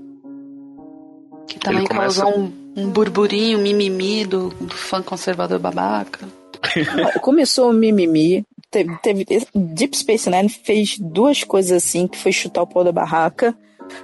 Que 1.47 1.59
também 1.59 1.85
começa... 1.85 2.21
causou 2.23 2.39
um, 2.39 2.53
um 2.75 2.89
burburinho, 2.89 3.59
mimimi 3.59 4.25
do, 4.25 4.49
do 4.49 4.75
fã 4.75 5.01
conservador 5.01 5.59
babaca. 5.59 6.27
Começou 7.21 7.69
o 7.69 7.73
mimimi, 7.73 8.43
teve, 8.69 8.95
teve, 8.97 9.25
Deep 9.53 9.97
Space 9.97 10.29
Nine 10.29 10.49
fez 10.49 10.97
duas 10.99 11.43
coisas 11.43 11.83
assim, 11.83 12.07
que 12.07 12.17
foi 12.17 12.31
chutar 12.31 12.63
o 12.63 12.67
pau 12.67 12.83
da 12.83 12.91
barraca. 12.91 13.55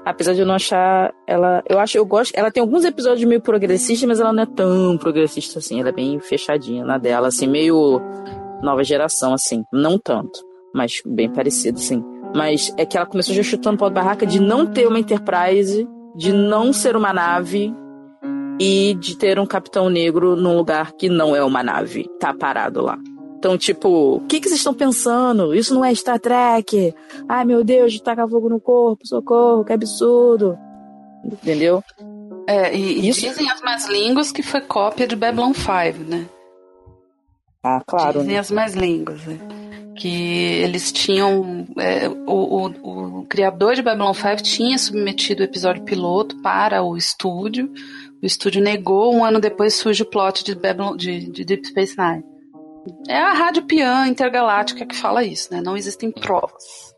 Apesar 0.06 0.34
de 0.34 0.42
eu 0.42 0.46
não 0.46 0.56
achar 0.56 1.14
ela, 1.28 1.64
eu 1.70 1.80
acho, 1.80 1.98
eu 1.98 2.06
gosto, 2.06 2.34
ela 2.36 2.52
tem 2.52 2.62
alguns 2.62 2.86
episódios 2.86 3.28
meio 3.28 3.42
progressistas, 3.42 4.08
mas 4.08 4.20
ela 4.20 4.34
não 4.34 4.44
é 4.44 4.46
tão 4.46 4.98
progressista 4.98 5.60
assim, 5.60 5.80
ela 5.80 5.90
é 5.90 5.94
bem 5.94 6.20
fechadinha 6.20 6.86
na 6.86 6.98
dela, 6.98 7.28
assim, 7.28 7.48
meio 7.48 8.02
nova 8.62 8.84
geração 8.84 9.34
assim, 9.34 9.64
não 9.72 9.98
tanto, 9.98 10.40
mas 10.74 11.02
bem 11.06 11.30
parecido 11.30 11.78
assim. 11.80 12.04
Mas 12.36 12.74
é 12.78 12.86
que 12.86 12.98
ela 12.98 13.06
começou 13.06 13.36
já 13.36 13.44
chutando 13.44 13.78
pau 13.78 13.90
da 13.90 14.02
barraca 14.02 14.26
de 14.26 14.40
não 14.40 14.66
ter 14.66 14.88
uma 14.88 15.00
Enterprise 15.00 15.88
de 16.16 16.32
não 16.32 16.72
ser 16.72 16.96
uma 16.96 17.12
nave 17.12 17.74
e 18.60 18.96
de 18.96 19.18
ter 19.18 19.40
um 19.40 19.46
capitão 19.46 19.90
negro 19.90 20.36
num 20.36 20.56
lugar 20.56 20.94
que 20.94 21.10
não 21.10 21.36
é 21.36 21.44
uma 21.44 21.64
nave, 21.64 22.08
tá 22.20 22.34
parado 22.34 22.82
lá. 22.82 22.98
Então, 23.44 23.58
tipo, 23.58 24.16
o 24.16 24.20
que, 24.22 24.40
que 24.40 24.48
vocês 24.48 24.62
estão 24.62 24.74
pensando? 24.74 25.54
Isso 25.54 25.76
não 25.76 25.84
é 25.84 25.94
Star 25.94 26.18
Trek. 26.18 26.96
Ai, 27.28 27.44
meu 27.44 27.62
Deus, 27.62 27.92
de 27.92 28.02
tacar 28.02 28.26
fogo 28.26 28.48
no 28.48 28.58
corpo, 28.58 29.06
socorro, 29.06 29.66
que 29.66 29.74
absurdo. 29.74 30.58
Entendeu? 31.26 31.84
É, 32.48 32.74
e, 32.74 33.10
Isso... 33.10 33.20
dizem 33.20 33.52
as 33.52 33.60
mais 33.60 33.86
línguas 33.90 34.32
que 34.32 34.42
foi 34.42 34.62
cópia 34.62 35.06
de 35.06 35.18
Babylon 35.18 35.52
5, 35.54 36.10
né? 36.10 36.26
Ah, 37.62 37.82
claro. 37.86 38.20
Dizem 38.20 38.36
né? 38.36 38.40
as 38.40 38.50
mais 38.50 38.76
línguas, 38.76 39.26
né? 39.26 39.38
que 39.98 40.08
eles 40.08 40.94
tinham. 40.94 41.68
É, 41.78 42.08
o, 42.08 42.24
o, 42.26 43.20
o, 43.20 43.26
criador 43.26 43.76
de 43.76 43.82
Babylon 43.82 44.14
5 44.14 44.42
tinha 44.42 44.78
submetido 44.78 45.42
o 45.42 45.46
episódio 45.46 45.84
piloto 45.84 46.42
para 46.42 46.82
o 46.82 46.96
estúdio. 46.96 47.70
O 48.22 48.26
estúdio 48.26 48.62
negou, 48.62 49.14
um 49.14 49.26
ano 49.26 49.42
depois 49.42 49.74
surge 49.74 50.02
o 50.02 50.10
plot 50.10 50.46
de, 50.46 50.56
Babylon, 50.56 50.96
de, 50.96 51.30
de 51.30 51.44
Deep 51.44 51.68
Space 51.68 51.98
Nine. 51.98 52.33
É 53.08 53.18
a 53.18 53.34
Rádio 53.34 53.64
Pian 53.64 54.08
Intergaláctica 54.08 54.86
que 54.86 54.96
fala 54.96 55.24
isso, 55.24 55.54
né? 55.54 55.62
Não 55.62 55.78
existem 55.78 56.12
provas. 56.12 56.94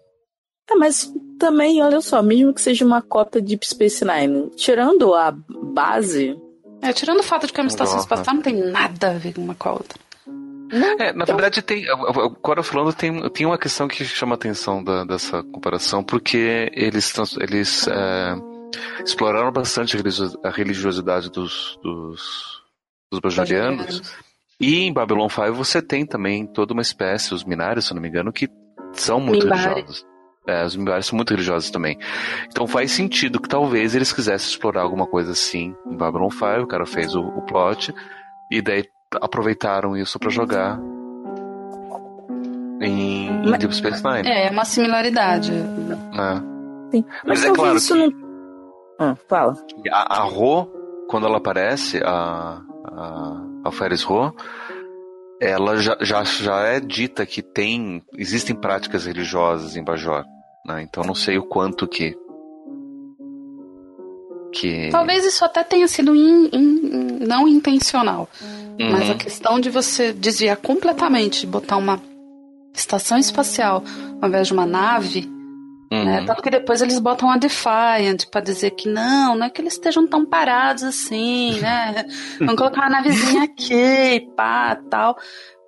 É, 0.70 0.76
mas 0.76 1.12
também, 1.40 1.82
olha 1.82 2.02
só, 2.02 2.22
mesmo 2.22 2.54
que 2.54 2.62
seja 2.62 2.86
uma 2.86 3.02
cópia 3.02 3.42
de 3.42 3.50
Deep 3.50 3.68
Space 3.68 4.04
Nine, 4.04 4.50
tirando 4.56 5.14
a 5.14 5.32
base. 5.32 6.36
É, 6.82 6.92
tirando 6.92 7.20
o 7.20 7.24
fato 7.24 7.48
de 7.48 7.54
que 7.54 7.60
é 7.60 7.64
uma 7.64 7.70
estação 7.70 8.00
espacial, 8.00 8.36
não 8.36 8.42
tem 8.42 8.56
nada 8.56 9.12
a 9.12 9.14
ver 9.14 9.34
com 9.34 9.42
uma 9.42 9.56
com 9.56 9.70
a 9.70 9.74
outra. 9.74 10.00
É, 10.72 11.14
na 11.14 11.24
então... 11.24 11.36
verdade, 11.36 11.62
tem, 11.62 11.88
agora 11.88 12.64
falando, 12.64 12.94
tem, 12.94 13.30
tem 13.30 13.46
uma 13.46 13.58
questão 13.58 13.88
que 13.88 14.04
chama 14.04 14.34
a 14.34 14.36
atenção 14.36 14.84
da, 14.84 15.04
dessa 15.04 15.44
comparação, 15.44 16.04
porque 16.04 16.72
eles, 16.74 17.14
eles 17.40 17.88
é, 17.88 18.36
exploraram 19.04 19.52
bastante 19.52 19.96
a 20.44 20.50
religiosidade 20.50 21.30
dos, 21.30 21.78
dos, 21.84 22.62
dos 23.12 23.20
bajorianos. 23.20 24.02
E 24.60 24.84
em 24.84 24.94
Babylon 24.94 25.28
5 25.30 25.54
você 25.54 25.82
tem 25.82 26.06
também 26.06 26.46
toda 26.46 26.74
uma 26.74 26.82
espécie, 26.82 27.34
os 27.34 27.44
minários, 27.44 27.88
se 27.88 27.94
não 27.94 28.02
me 28.02 28.08
engano, 28.08 28.32
que 28.32 28.50
são 28.94 29.20
muito 29.20 29.46
Mimbari. 29.46 29.70
religiosos. 29.70 30.06
É, 30.48 30.64
os 30.64 30.76
mimbários 30.76 31.08
são 31.08 31.16
muito 31.16 31.32
religiosos 31.32 31.72
também. 31.72 31.98
Então 32.48 32.68
faz 32.68 32.92
sentido 32.92 33.42
que 33.42 33.50
talvez 33.50 33.96
eles 33.96 34.14
quisessem 34.14 34.48
explorar 34.48 34.82
alguma 34.84 35.08
coisa 35.08 35.32
assim 35.32 35.76
em 35.88 35.98
Babylon 35.98 36.30
5. 36.30 36.46
O 36.62 36.68
cara 36.68 36.86
fez 36.86 37.16
o, 37.16 37.22
o 37.22 37.42
plot. 37.42 37.94
E 38.52 38.62
daí 38.62 38.86
aproveitaram 39.22 39.98
isso 39.98 40.20
para 40.20 40.30
jogar 40.30 40.80
em, 42.80 43.28
em 43.28 43.58
Deep 43.58 43.76
Space 43.76 44.04
Nine. 44.04 44.28
É, 44.28 44.48
é 44.48 44.52
uma 44.52 44.66
similaridade. 44.66 45.52
É. 45.52 46.92
Sim. 46.92 47.06
Mas, 47.26 47.42
Mas 47.42 47.46
é 47.46 47.52
claro 47.52 47.78
isso 47.78 47.96
não. 47.96 48.12
Ah, 49.00 49.16
fala. 49.28 49.56
A, 49.92 50.20
a 50.20 50.24
Ro, 50.24 50.72
quando 51.10 51.26
ela 51.26 51.38
aparece, 51.38 52.00
a, 52.04 52.62
a, 52.86 53.45
a 53.66 53.72
Ferris 53.72 54.04
Ro, 54.04 54.34
ela 55.42 55.78
já, 55.78 55.98
já, 56.00 56.24
já 56.24 56.60
é 56.62 56.80
dita 56.80 57.26
que 57.26 57.42
tem 57.42 58.02
existem 58.18 58.56
práticas 58.56 59.06
religiosas 59.06 59.76
em 59.76 59.84
Bajor. 59.84 60.24
Né? 60.66 60.84
Então 60.84 61.04
não 61.04 61.16
sei 61.16 61.38
o 61.38 61.44
quanto 61.44 61.88
que 61.88 62.16
que... 64.52 64.90
Talvez 64.90 65.26
isso 65.26 65.44
até 65.44 65.64
tenha 65.64 65.86
sido 65.86 66.16
in, 66.16 66.50
in, 66.54 67.20
não 67.28 67.46
intencional. 67.46 68.30
Uhum. 68.80 68.92
Mas 68.92 69.10
a 69.10 69.16
questão 69.16 69.60
de 69.60 69.70
você 69.70 70.14
desviar 70.14 70.56
completamente, 70.56 71.46
botar 71.46 71.76
uma 71.76 72.02
estação 72.74 73.18
espacial 73.18 73.84
ao 74.22 74.30
invés 74.30 74.48
de 74.48 74.54
uma 74.54 74.66
nave? 74.66 75.30
Uhum. 75.92 76.06
Né? 76.06 76.24
Tanto 76.26 76.42
que 76.42 76.50
depois 76.50 76.82
eles 76.82 77.00
botam 77.00 77.30
a 77.30 77.38
Defiant 77.38 78.26
para 78.32 78.42
dizer 78.42 78.72
que 78.72 78.90
não, 78.90 79.36
não 79.36 79.46
é 79.46 79.50
que 79.50 79.62
eles 79.62 79.74
estejam 79.74 80.08
tão 80.08 80.26
parados 80.26 80.84
assim, 80.84 81.60
né? 81.60 82.06
Vamos 82.40 82.56
colocar 82.56 82.82
uma 82.82 82.90
navezinha 82.90 83.44
aqui, 83.44 84.28
pá, 84.36 84.76
tal. 84.90 85.16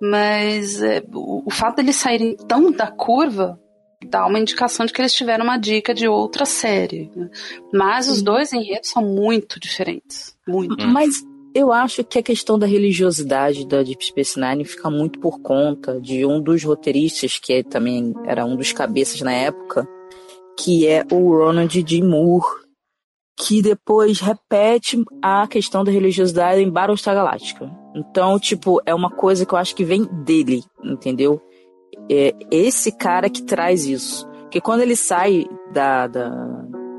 Mas 0.00 0.82
é, 0.82 1.02
o, 1.12 1.46
o 1.46 1.50
fato 1.50 1.76
deles 1.76 1.96
saírem 1.96 2.36
tão 2.48 2.70
da 2.72 2.88
curva 2.88 3.58
dá 4.06 4.26
uma 4.26 4.38
indicação 4.38 4.86
de 4.86 4.92
que 4.92 5.00
eles 5.00 5.14
tiveram 5.14 5.44
uma 5.44 5.56
dica 5.56 5.92
de 5.92 6.06
outra 6.06 6.44
série. 6.44 7.10
Né? 7.14 7.28
Mas 7.72 8.08
os 8.08 8.22
dois 8.22 8.52
enredos 8.52 8.90
são 8.90 9.02
muito 9.02 9.58
diferentes. 9.58 10.36
Muito. 10.46 10.86
Mas 10.86 11.22
eu 11.54 11.72
acho 11.72 12.04
que 12.04 12.18
a 12.18 12.22
questão 12.22 12.58
da 12.58 12.66
religiosidade 12.66 13.66
da 13.66 13.82
Deep 13.82 14.04
Space 14.04 14.38
Nine 14.38 14.64
fica 14.64 14.90
muito 14.90 15.18
por 15.18 15.40
conta 15.40 16.00
de 16.00 16.24
um 16.24 16.40
dos 16.40 16.62
roteiristas, 16.62 17.38
que 17.38 17.64
também 17.64 18.14
era 18.26 18.44
um 18.44 18.56
dos 18.56 18.72
cabeças 18.72 19.20
na 19.20 19.32
época, 19.32 19.86
que 20.58 20.86
é 20.88 21.04
o 21.10 21.38
Ronald 21.38 21.82
D. 21.82 22.02
Moore, 22.02 22.44
que 23.38 23.62
depois 23.62 24.18
repete 24.18 25.00
a 25.22 25.46
questão 25.46 25.84
da 25.84 25.92
religiosidade 25.92 26.60
em 26.60 26.68
Battlestar 26.68 27.14
Galáctica. 27.14 27.70
Então, 27.94 28.38
tipo, 28.38 28.82
é 28.84 28.92
uma 28.92 29.10
coisa 29.10 29.46
que 29.46 29.54
eu 29.54 29.58
acho 29.58 29.74
que 29.76 29.84
vem 29.84 30.04
dele, 30.24 30.64
entendeu? 30.82 31.40
É 32.10 32.34
esse 32.50 32.90
cara 32.90 33.30
que 33.30 33.42
traz 33.42 33.86
isso. 33.86 34.28
Porque 34.42 34.60
quando 34.60 34.80
ele 34.80 34.96
sai 34.96 35.46
da, 35.72 36.08
da 36.08 36.28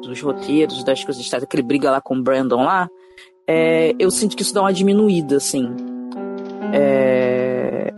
dos 0.01 0.22
roteiros, 0.22 0.84
das 0.84 1.03
coisas, 1.03 1.28
que 1.28 1.55
ele 1.55 1.64
briga 1.64 1.91
lá 1.91 1.99
com 1.99 2.16
o 2.16 2.24
Brandon 2.24 2.64
lá, 2.64 2.89
é, 3.45 3.93
eu 3.99 4.10
sinto 4.10 4.38
que 4.38 4.41
isso 4.41 4.53
dá 4.53 4.62
uma 4.62 4.74
diminuída, 4.74 5.36
assim. 5.36 5.68
É, 6.74 7.93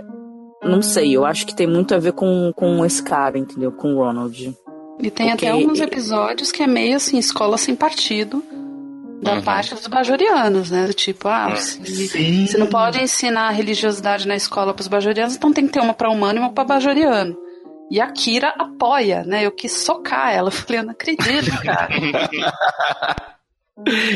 não 0.64 0.82
sei, 0.82 1.16
eu 1.16 1.26
acho 1.26 1.46
que 1.46 1.56
tem 1.56 1.68
muito 1.68 1.94
a 1.94 2.00
ver 2.00 2.14
com, 2.14 2.52
com 2.56 2.84
esse 2.84 3.04
cara, 3.04 3.38
entendeu? 3.38 3.72
Com 3.72 3.94
o 3.94 3.98
Ronald. 3.98 4.56
E 5.02 5.10
tem 5.10 5.30
Porque... 5.30 5.46
até 5.46 5.50
alguns 5.50 5.80
episódios 5.80 6.52
que 6.52 6.62
é 6.62 6.68
meio 6.68 6.96
assim, 6.96 7.18
escola 7.18 7.58
sem 7.58 7.76
partido 7.76 8.44
da 9.22 9.34
uhum. 9.34 9.42
parte 9.42 9.76
dos 9.76 9.88
bajorianos, 9.88 10.72
né? 10.72 10.88
Do 10.88 10.94
tipo, 10.94 11.28
ah, 11.28 11.56
se, 11.56 12.48
você 12.48 12.58
não 12.58 12.68
pode 12.68 13.02
ensinar 13.02 13.52
religiosidade 13.52 14.28
na 14.28 14.36
escola 14.36 14.74
para 14.74 14.82
os 14.82 14.88
bajorianos, 14.88 15.36
então 15.36 15.54
tem 15.54 15.68
que 15.68 15.74
ter 15.74 15.80
uma 15.80 15.94
para 15.94 16.10
humano 16.10 16.40
e 16.40 16.42
uma 16.42 16.52
para 16.52 16.64
bajoriano. 16.64 17.38
E 17.90 18.00
a 18.00 18.10
Kira 18.12 18.50
apoia, 18.58 19.24
né? 19.24 19.46
Eu 19.46 19.52
quis 19.52 19.74
socar 19.74 20.34
ela. 20.34 20.48
Eu 20.48 20.52
falei, 20.52 20.80
eu 20.80 20.86
não 20.86 20.92
acredito, 20.92 21.52
cara. 21.62 21.90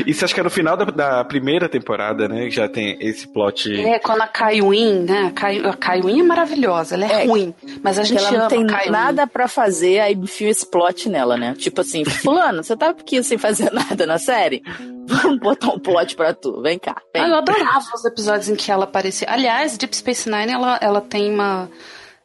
Isso 0.06 0.26
acho 0.26 0.34
que 0.34 0.40
é 0.40 0.44
no 0.44 0.50
final 0.50 0.76
da, 0.76 0.86
da, 0.86 1.24
primeira 1.24 1.70
temporada, 1.70 2.28
né? 2.28 2.46
Que 2.46 2.52
já 2.52 2.68
tem 2.68 2.98
esse 3.00 3.28
plot. 3.28 3.74
É, 3.74 4.00
quando 4.00 4.22
a 4.22 4.28
Kaiwin, 4.28 5.04
né? 5.04 5.34
A 5.64 5.74
Kaiwin 5.74 6.20
é 6.20 6.24
maravilhosa, 6.24 6.96
ela 6.96 7.06
é, 7.06 7.24
é 7.24 7.26
ruim. 7.26 7.56
Mas 7.82 7.98
a 7.98 8.04
gente 8.04 8.24
ela 8.24 8.38
não 8.38 8.48
tem 8.48 8.64
nada 8.64 9.26
para 9.26 9.48
fazer, 9.48 10.00
aí 10.00 10.14
enfia 10.14 10.50
esse 10.50 10.70
plot 10.70 11.08
nela, 11.08 11.38
né? 11.38 11.56
Tipo 11.58 11.82
assim, 11.82 12.04
fulano, 12.06 12.64
você 12.64 12.76
tava 12.76 12.92
aqui 13.00 13.24
sem 13.24 13.38
fazer 13.38 13.72
nada 13.72 14.06
na 14.06 14.20
série? 14.20 14.62
Vamos 15.08 15.40
botar 15.40 15.70
um 15.70 15.80
plot 15.80 16.16
pra 16.16 16.34
tu, 16.34 16.62
vem 16.62 16.78
cá. 16.78 17.02
Vem. 17.14 17.24
Ah, 17.24 17.30
eu 17.30 17.36
adorava 17.36 17.86
os 17.94 18.06
episódios 18.06 18.50
em 18.50 18.56
que 18.56 18.72
ela 18.72 18.84
aparecia. 18.84 19.28
Aliás, 19.30 19.78
Deep 19.78 19.96
Space 19.96 20.30
Nine, 20.30 20.52
ela, 20.52 20.78
ela 20.82 21.02
tem 21.02 21.32
uma... 21.32 21.70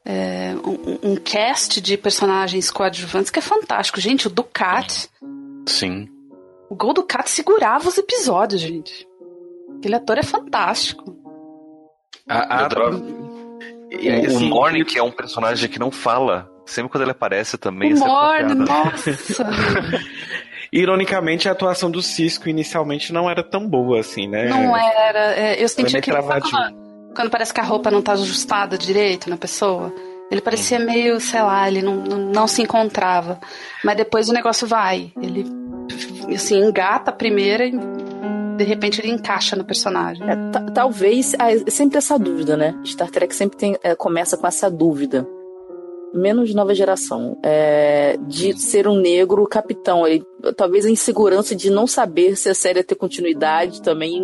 É, 0.02 0.54
um, 0.64 1.12
um, 1.12 1.16
cast 1.16 1.78
de 1.78 1.94
personagens 1.98 2.70
coadjuvantes 2.70 3.30
que 3.30 3.38
é 3.38 3.42
fantástico. 3.42 4.00
Gente, 4.00 4.26
o 4.26 4.30
Ducat. 4.30 5.10
Sim. 5.66 6.08
O 6.70 6.76
Gol 6.76 6.94
do 6.94 7.02
Cat 7.02 7.28
segurava 7.28 7.88
os 7.88 7.98
episódios, 7.98 8.60
gente. 8.60 9.04
Aquele 9.76 9.96
ator 9.96 10.18
é 10.18 10.22
fantástico. 10.22 11.16
A, 12.28 12.64
a... 12.64 12.68
E, 13.90 14.08
assim, 14.08 14.46
o 14.46 14.48
Morning, 14.48 14.84
que 14.84 14.96
é 14.96 15.02
um 15.02 15.10
personagem 15.10 15.68
que 15.68 15.80
não 15.80 15.90
fala, 15.90 16.48
sempre 16.64 16.92
quando 16.92 17.02
ele 17.02 17.10
aparece 17.10 17.58
também. 17.58 17.92
O 17.94 17.98
Morning, 17.98 18.54
nossa! 18.54 19.10
Ironicamente, 20.72 21.48
a 21.48 21.52
atuação 21.52 21.90
do 21.90 22.00
Cisco 22.00 22.48
inicialmente 22.48 23.12
não 23.12 23.28
era 23.28 23.42
tão 23.42 23.68
boa 23.68 23.98
assim, 23.98 24.28
né? 24.28 24.48
Não 24.48 24.76
era. 24.76 25.34
É, 25.34 25.60
eu 25.60 25.68
senti 25.68 26.00
que 26.00 26.12
quando, 26.12 27.12
quando 27.16 27.30
parece 27.30 27.52
que 27.52 27.58
a 27.58 27.64
roupa 27.64 27.90
não 27.90 28.00
tá 28.00 28.12
ajustada 28.12 28.78
direito 28.78 29.28
na 29.28 29.36
pessoa. 29.36 29.92
Ele 30.30 30.40
parecia 30.40 30.78
meio, 30.78 31.18
sei 31.18 31.42
lá, 31.42 31.66
ele 31.66 31.82
não, 31.82 31.96
não, 31.96 32.18
não, 32.18 32.46
se 32.46 32.62
encontrava. 32.62 33.40
Mas 33.84 33.96
depois 33.96 34.28
o 34.28 34.32
negócio 34.32 34.64
vai. 34.64 35.12
Ele 35.20 35.44
assim, 36.34 36.58
engata 36.62 37.10
a 37.10 37.14
primeira 37.14 37.66
e 37.66 37.72
de 38.56 38.64
repente 38.64 39.00
ele 39.00 39.10
encaixa 39.10 39.56
no 39.56 39.64
personagem. 39.64 40.22
É, 40.28 40.70
talvez, 40.72 41.34
é 41.34 41.70
sempre 41.70 41.98
essa 41.98 42.18
dúvida, 42.18 42.56
né? 42.56 42.78
Star 42.84 43.10
Trek 43.10 43.34
sempre 43.34 43.56
tem, 43.56 43.78
é, 43.82 43.94
começa 43.94 44.36
com 44.36 44.46
essa 44.46 44.70
dúvida. 44.70 45.26
Menos 46.12 46.52
nova 46.54 46.74
geração. 46.74 47.38
É, 47.42 48.18
de 48.26 48.58
ser 48.60 48.86
um 48.86 48.96
negro 48.96 49.46
capitão. 49.46 50.06
Ele, 50.06 50.24
talvez 50.56 50.84
a 50.84 50.90
insegurança 50.90 51.54
de 51.54 51.70
não 51.70 51.86
saber 51.86 52.36
se 52.36 52.50
a 52.50 52.54
série 52.54 52.80
ia 52.80 52.84
ter 52.84 52.96
continuidade 52.96 53.80
também. 53.80 54.20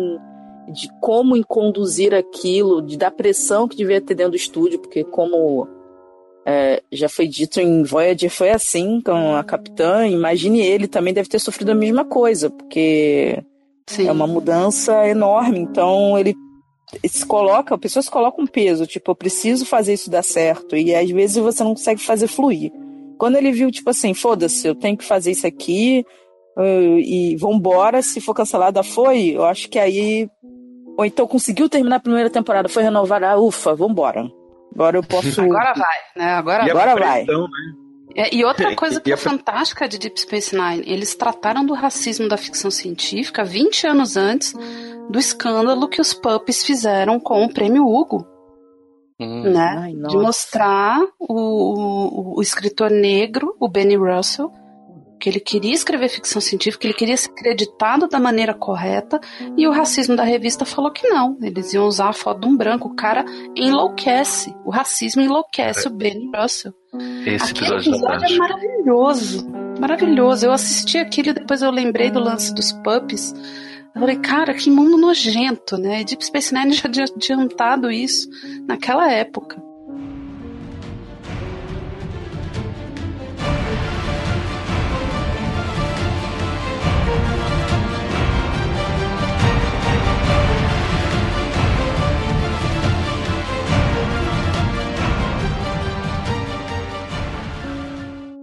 De 0.71 0.89
como 0.99 1.41
conduzir 1.45 2.13
aquilo, 2.13 2.81
de 2.81 2.97
dar 2.97 3.11
pressão 3.11 3.67
que 3.67 3.77
devia 3.77 4.01
ter 4.01 4.15
dentro 4.15 4.33
do 4.33 4.37
estúdio, 4.37 4.79
porque 4.79 5.03
como 5.03 5.65
é, 6.49 6.81
já 6.93 7.09
foi 7.09 7.27
dito 7.27 7.59
em 7.59 7.83
Voyager 7.83 8.29
foi 8.29 8.49
assim 8.49 9.01
com 9.01 9.35
a 9.35 9.43
capitã. 9.43 10.07
Imagine 10.07 10.61
ele 10.61 10.87
também 10.87 11.13
deve 11.13 11.27
ter 11.27 11.39
sofrido 11.39 11.71
a 11.71 11.75
mesma 11.75 12.05
coisa, 12.05 12.49
porque 12.49 13.43
Sim. 13.85 14.07
é 14.07 14.11
uma 14.13 14.25
mudança 14.25 15.05
enorme. 15.09 15.59
Então 15.59 16.17
ele 16.17 16.33
se 17.05 17.25
coloca, 17.25 17.77
pessoas 17.77 18.05
se 18.05 18.11
colocam 18.11 18.45
um 18.45 18.47
peso, 18.47 18.87
tipo, 18.87 19.11
eu 19.11 19.15
preciso 19.15 19.65
fazer 19.65 19.95
isso 19.95 20.09
dar 20.09 20.23
certo. 20.23 20.77
E 20.77 20.95
às 20.95 21.09
vezes 21.09 21.35
você 21.35 21.61
não 21.65 21.73
consegue 21.73 22.01
fazer 22.01 22.27
fluir. 22.27 22.71
Quando 23.17 23.35
ele 23.35 23.51
viu, 23.51 23.69
tipo 23.69 23.89
assim, 23.89 24.13
foda-se, 24.13 24.65
eu 24.65 24.73
tenho 24.73 24.95
que 24.95 25.03
fazer 25.03 25.31
isso 25.31 25.45
aqui 25.45 26.05
e 27.03 27.35
vambora, 27.35 28.01
se 28.01 28.21
for 28.21 28.33
cancelada, 28.33 28.81
foi, 28.83 29.31
eu 29.35 29.43
acho 29.43 29.67
que 29.69 29.77
aí. 29.77 30.29
Ou 30.97 31.05
então 31.05 31.27
conseguiu 31.27 31.67
terminar 31.67 31.97
a 31.97 31.99
primeira 31.99 32.29
temporada, 32.29 32.69
foi 32.69 32.83
renovar, 32.83 33.21
ah, 33.21 33.37
ufa, 33.37 33.75
vambora. 33.75 34.31
Agora 34.73 34.97
eu 34.97 35.03
posso. 35.03 35.41
Agora 35.41 35.73
vai, 35.73 35.97
né? 36.15 36.33
Agora, 36.33 36.65
e 36.65 36.71
agora 36.71 36.95
vai. 36.95 37.23
Né? 37.25 37.33
É, 38.15 38.35
e 38.35 38.43
outra 38.43 38.73
coisa 38.75 38.99
que 38.99 39.11
é 39.11 39.17
fantástica 39.17 39.87
de 39.87 39.97
Deep 39.97 40.19
Space 40.19 40.55
Nine, 40.55 40.83
eles 40.85 41.15
trataram 41.15 41.65
do 41.65 41.73
racismo 41.73 42.27
da 42.27 42.37
ficção 42.37 42.71
científica 42.71 43.43
20 43.43 43.87
anos 43.87 44.17
antes 44.17 44.53
do 45.09 45.19
escândalo 45.19 45.87
que 45.87 46.01
os 46.01 46.13
puppies 46.13 46.63
fizeram 46.63 47.19
com 47.19 47.43
o 47.43 47.53
prêmio 47.53 47.85
Hugo. 47.87 48.25
Hum. 49.19 49.51
Né? 49.51 49.75
Ai, 49.79 49.93
de 49.93 50.17
mostrar 50.17 51.01
o, 51.17 51.33
o, 51.33 52.37
o 52.37 52.41
escritor 52.41 52.91
negro, 52.91 53.55
o 53.59 53.67
Benny 53.67 53.95
Russell, 53.95 54.51
que 55.17 55.29
ele 55.29 55.39
queria 55.39 55.73
escrever 55.73 56.09
ficção 56.09 56.41
científica, 56.41 56.85
ele 56.85 56.93
queria 56.93 57.17
ser 57.17 57.29
acreditado 57.29 58.07
da 58.07 58.19
maneira 58.19 58.53
correta, 58.53 59.19
e 59.55 59.67
o 59.67 59.71
racismo 59.71 60.15
da 60.15 60.23
revista 60.23 60.65
falou 60.65 60.91
que 60.91 61.07
não. 61.07 61.37
Eles 61.41 61.73
iam 61.73 61.85
usar 61.85 62.09
a 62.09 62.13
foto 62.13 62.41
de 62.41 62.47
um 62.47 62.55
branco. 62.55 62.89
O 62.89 62.95
cara 62.95 63.25
enlouquece. 63.55 64.55
O 64.65 64.69
racismo 64.69 65.21
enlouquece 65.21 65.87
é. 65.87 65.89
o 65.89 65.93
Ben 65.93 66.31
Russell. 66.35 66.73
Esse 67.25 67.51
Aquele 67.51 67.73
episódio, 67.73 67.91
episódio 67.91 68.35
é 68.35 68.37
maravilhoso. 68.37 69.49
Maravilhoso. 69.79 70.45
Eu 70.45 70.51
assisti 70.51 70.97
aquilo 70.97 71.29
e 71.29 71.33
depois 71.33 71.61
eu 71.61 71.71
lembrei 71.71 72.09
do 72.09 72.19
lance 72.19 72.53
dos 72.53 72.71
puppies. 72.71 73.33
Eu 73.97 74.01
falei, 74.01 74.17
cara, 74.17 74.53
que 74.53 74.69
mundo 74.69 74.97
nojento, 74.97 75.77
né? 75.77 76.03
Deep 76.03 76.23
Space 76.23 76.53
Nine 76.53 76.73
já 76.73 76.87
tinha 76.89 77.05
adiantado 77.05 77.89
isso 77.91 78.29
naquela 78.67 79.11
época. 79.11 79.61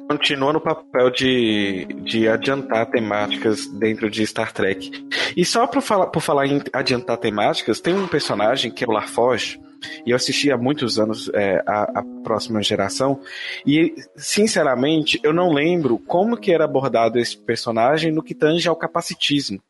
Continua 0.09 0.53
no 0.53 0.61
papel 0.61 1.11
de, 1.11 1.87
de 2.03 2.29
adiantar 2.29 2.87
temáticas 2.87 3.67
dentro 3.67 4.11
de 4.11 4.23
Star 4.27 4.53
Trek. 4.53 4.91
E 5.37 5.45
só 5.45 5.67
por 5.67 5.83
falar, 5.83 6.07
por 6.09 6.21
falar 6.21 6.47
em 6.47 6.63
adiantar 6.73 7.17
temáticas, 7.17 7.81
tem 7.81 7.95
um 7.95 8.07
personagem 8.07 8.71
que 8.71 8.85
é 8.85 8.87
o 8.87 8.93
Larfoge, 8.93 9.61
e 10.07 10.11
eu 10.11 10.17
assisti 10.17 10.51
há 10.51 10.57
muitos 10.57 10.99
anos 10.99 11.31
é, 11.35 11.63
a, 11.67 12.01
a, 12.01 12.05
próxima 12.23 12.63
geração, 12.63 13.21
e 13.67 13.95
sinceramente 14.17 15.21
eu 15.23 15.33
não 15.33 15.53
lembro 15.53 15.99
como 15.99 16.37
que 16.37 16.53
era 16.53 16.65
abordado 16.65 17.19
esse 17.19 17.37
personagem 17.37 18.13
no 18.13 18.23
que 18.23 18.35
tange 18.35 18.69
ao 18.69 18.77
capacitismo. 18.77 19.61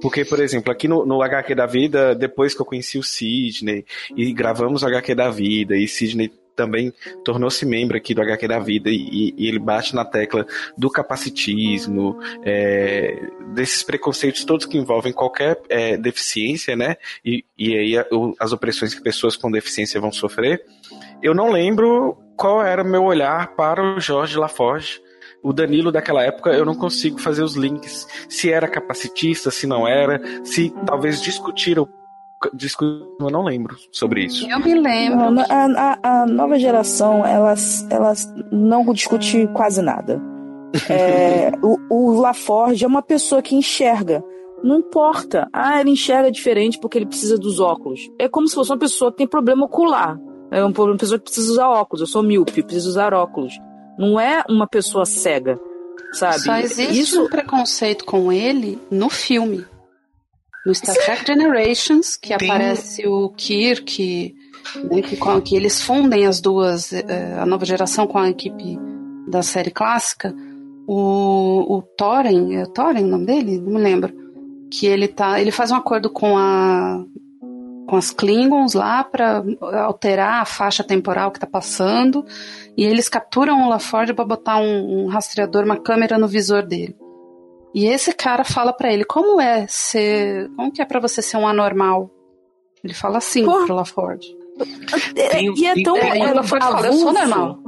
Porque, 0.00 0.24
por 0.24 0.40
exemplo, 0.40 0.70
aqui 0.70 0.86
no, 0.86 1.04
no 1.04 1.22
HQ 1.22 1.54
da 1.56 1.66
Vida, 1.66 2.14
depois 2.14 2.54
que 2.54 2.62
eu 2.62 2.66
conheci 2.66 2.98
o 2.98 3.02
Sidney, 3.02 3.84
e 4.16 4.32
gravamos 4.32 4.82
o 4.82 4.86
HQ 4.86 5.14
da 5.14 5.28
Vida, 5.28 5.76
e 5.76 5.88
Sidney 5.88 6.32
também 6.58 6.92
tornou-se 7.24 7.64
membro 7.64 7.96
aqui 7.96 8.12
do 8.12 8.20
HQ 8.20 8.48
da 8.48 8.58
Vida 8.58 8.90
e, 8.90 9.32
e 9.38 9.46
ele 9.46 9.60
bate 9.60 9.94
na 9.94 10.04
tecla 10.04 10.44
do 10.76 10.90
capacitismo, 10.90 12.18
é, 12.42 13.30
desses 13.54 13.84
preconceitos 13.84 14.44
todos 14.44 14.66
que 14.66 14.76
envolvem 14.76 15.12
qualquer 15.12 15.60
é, 15.68 15.96
deficiência, 15.96 16.74
né? 16.74 16.96
E, 17.24 17.44
e 17.56 17.74
aí 17.76 18.04
as 18.40 18.52
opressões 18.52 18.92
que 18.92 19.00
pessoas 19.00 19.36
com 19.36 19.52
deficiência 19.52 20.00
vão 20.00 20.10
sofrer. 20.10 20.60
Eu 21.22 21.32
não 21.32 21.52
lembro 21.52 22.18
qual 22.36 22.60
era 22.60 22.82
meu 22.82 23.04
olhar 23.04 23.54
para 23.54 23.80
o 23.80 24.00
Jorge 24.00 24.36
Laforge 24.36 25.00
o 25.40 25.52
Danilo 25.52 25.92
daquela 25.92 26.24
época, 26.24 26.50
eu 26.50 26.64
não 26.64 26.74
consigo 26.74 27.20
fazer 27.20 27.44
os 27.44 27.54
links. 27.54 28.08
Se 28.28 28.50
era 28.50 28.66
capacitista, 28.66 29.52
se 29.52 29.68
não 29.68 29.86
era, 29.86 30.20
se 30.44 30.70
talvez 30.84 31.22
discutiram 31.22 31.88
eu 33.20 33.30
não 33.30 33.42
lembro 33.42 33.76
sobre 33.90 34.24
isso. 34.24 34.48
Eu 34.48 34.60
me 34.60 34.74
lembro. 34.74 35.40
A, 35.48 35.98
a, 36.02 36.22
a 36.22 36.26
nova 36.26 36.58
geração, 36.58 37.24
elas, 37.24 37.86
elas 37.90 38.32
não 38.52 38.84
discute 38.92 39.48
quase 39.54 39.82
nada. 39.82 40.20
É, 40.90 41.50
o, 41.62 41.78
o 41.88 42.20
LaForge 42.20 42.84
é 42.84 42.86
uma 42.86 43.00
pessoa 43.00 43.40
que 43.40 43.56
enxerga. 43.56 44.22
Não 44.62 44.80
importa. 44.80 45.48
Ah, 45.50 45.80
ele 45.80 45.90
enxerga 45.90 46.30
diferente 46.30 46.78
porque 46.78 46.98
ele 46.98 47.06
precisa 47.06 47.38
dos 47.38 47.58
óculos. 47.58 48.00
É 48.18 48.28
como 48.28 48.46
se 48.46 48.54
fosse 48.54 48.70
uma 48.70 48.78
pessoa 48.78 49.10
que 49.10 49.16
tem 49.16 49.26
problema 49.26 49.64
ocular. 49.64 50.18
É 50.50 50.62
uma 50.62 50.96
pessoa 50.96 51.18
que 51.18 51.24
precisa 51.24 51.52
usar 51.52 51.68
óculos. 51.68 52.00
Eu 52.02 52.06
sou 52.06 52.22
míope, 52.22 52.62
preciso 52.62 52.90
usar 52.90 53.14
óculos. 53.14 53.58
Não 53.98 54.18
é 54.18 54.44
uma 54.48 54.66
pessoa 54.66 55.04
cega, 55.04 55.58
sabe? 56.12 56.40
Só 56.40 56.56
existe 56.56 57.00
Isso... 57.00 57.24
um 57.24 57.28
preconceito 57.28 58.04
com 58.04 58.32
ele 58.32 58.78
no 58.90 59.10
filme. 59.10 59.64
No 60.68 60.74
Star 60.74 60.94
Trek 60.96 61.26
Generations, 61.26 62.14
que 62.14 62.36
Tem... 62.36 62.50
aparece 62.50 63.06
o 63.06 63.30
Kirk, 63.30 64.36
né, 64.90 65.00
que, 65.00 65.16
que, 65.42 65.56
eles 65.56 65.80
fundem 65.80 66.26
as 66.26 66.42
duas, 66.42 66.92
eh, 66.92 67.38
a 67.40 67.46
nova 67.46 67.64
geração 67.64 68.06
com 68.06 68.18
a 68.18 68.28
equipe 68.28 68.78
da 69.26 69.40
série 69.40 69.70
clássica. 69.70 70.34
O, 70.86 71.78
o 71.78 71.80
Thorin, 71.96 72.56
é 72.56 72.66
Thorin 72.66 73.04
o 73.04 73.08
nome 73.08 73.24
dele? 73.24 73.58
Não 73.58 73.72
me 73.72 73.78
lembro. 73.78 74.12
Que 74.70 74.84
ele 74.86 75.08
tá, 75.08 75.40
ele 75.40 75.50
faz 75.50 75.70
um 75.70 75.76
acordo 75.76 76.10
com 76.10 76.36
a 76.36 77.02
com 77.86 77.96
as 77.96 78.10
Klingons 78.10 78.74
lá 78.74 79.02
para 79.02 79.42
alterar 79.86 80.42
a 80.42 80.44
faixa 80.44 80.84
temporal 80.84 81.30
que 81.30 81.38
está 81.38 81.46
passando 81.46 82.26
e 82.76 82.84
eles 82.84 83.08
capturam 83.08 83.64
o 83.64 83.68
LaForge 83.70 84.12
para 84.12 84.26
botar 84.26 84.58
um, 84.58 85.04
um, 85.04 85.06
rastreador, 85.06 85.64
uma 85.64 85.78
câmera 85.78 86.18
no 86.18 86.28
visor 86.28 86.62
dele. 86.62 86.94
E 87.74 87.86
esse 87.86 88.12
cara 88.12 88.44
fala 88.44 88.72
para 88.72 88.92
ele 88.92 89.04
como 89.04 89.40
é 89.40 89.66
ser, 89.66 90.50
como 90.56 90.72
que 90.72 90.80
é 90.80 90.84
para 90.84 91.00
você 91.00 91.20
ser 91.20 91.36
um 91.36 91.46
anormal? 91.46 92.10
Ele 92.82 92.94
fala 92.94 93.18
assim 93.18 93.44
Porra. 93.44 93.66
pro 93.66 93.74
LaForge. 93.74 94.36
É, 95.14 95.42
e 95.42 95.66
é 95.66 95.82
tão 95.82 95.96
é, 95.96 96.18
é, 96.18 96.32
LaForge 96.32 96.66
fala, 96.66 96.86
eu 96.86 96.92
sou 96.94 97.12
normal. 97.12 97.58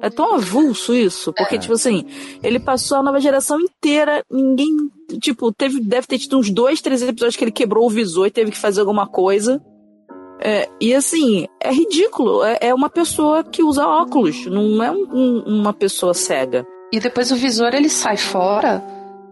É 0.00 0.10
tão 0.10 0.34
avulso 0.34 0.94
isso, 0.94 1.32
porque, 1.32 1.56
é. 1.56 1.58
tipo 1.58 1.72
assim, 1.72 2.04
ele 2.42 2.60
passou 2.60 2.98
a 2.98 3.02
nova 3.02 3.18
geração 3.18 3.58
inteira, 3.58 4.22
ninguém, 4.30 4.68
tipo, 5.20 5.50
teve, 5.52 5.80
deve 5.80 6.06
ter 6.06 6.18
tido 6.18 6.38
uns 6.38 6.50
dois, 6.50 6.80
três 6.80 7.02
episódios 7.02 7.34
que 7.36 7.44
ele 7.44 7.50
quebrou 7.50 7.86
o 7.86 7.90
visor 7.90 8.26
e 8.26 8.30
teve 8.30 8.50
que 8.50 8.58
fazer 8.58 8.80
alguma 8.80 9.06
coisa. 9.06 9.60
É, 10.38 10.68
e 10.80 10.94
assim, 10.94 11.46
é 11.60 11.72
ridículo. 11.72 12.44
É, 12.44 12.58
é, 12.60 12.74
uma 12.74 12.90
pessoa 12.90 13.42
que 13.42 13.62
usa 13.62 13.86
óculos, 13.86 14.46
não 14.46 14.82
é 14.82 14.90
um, 14.90 15.08
um, 15.12 15.60
uma 15.60 15.72
pessoa 15.72 16.12
cega. 16.12 16.66
E 16.92 17.00
depois 17.00 17.32
o 17.32 17.36
visor 17.36 17.74
ele 17.74 17.88
sai 17.88 18.16
fora, 18.16 18.84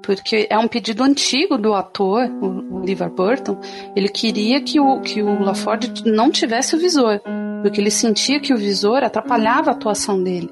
porque 0.05 0.47
é 0.51 0.59
um 0.59 0.69
pedido 0.69 1.03
antigo 1.03 1.57
do 1.57 1.75
ator, 1.75 2.29
o, 2.41 2.77
o 2.77 2.85
Liver 2.85 3.11
Burton. 3.11 3.59
Ele 3.97 4.09
queria 4.09 4.61
que 4.61 4.79
o, 4.79 5.01
que 5.01 5.23
o 5.23 5.43
LaForge 5.43 5.93
não 6.05 6.31
tivesse 6.31 6.77
o 6.77 6.79
visor 6.79 7.21
porque 7.65 7.81
ele 7.81 7.91
sentia 7.91 8.39
que 8.39 8.53
o 8.53 8.59
visor 8.59 9.03
atrapalhava 9.03 9.71
a 9.71 9.73
atuação 9.73 10.23
dele. 10.23 10.51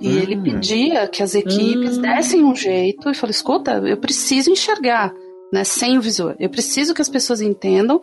E 0.00 0.08
hum. 0.08 0.18
ele 0.18 0.36
pedia 0.42 1.06
que 1.06 1.22
as 1.22 1.36
equipes 1.36 1.98
hum. 1.98 2.02
dessem 2.02 2.42
um 2.42 2.52
jeito 2.52 3.08
e 3.08 3.14
falou: 3.14 3.30
escuta, 3.30 3.74
eu 3.86 3.96
preciso 3.96 4.50
enxergar. 4.50 5.14
Né, 5.52 5.62
sem 5.62 5.96
o 5.96 6.00
visor. 6.00 6.34
Eu 6.40 6.50
preciso 6.50 6.92
que 6.92 7.02
as 7.02 7.08
pessoas 7.08 7.40
entendam 7.40 8.00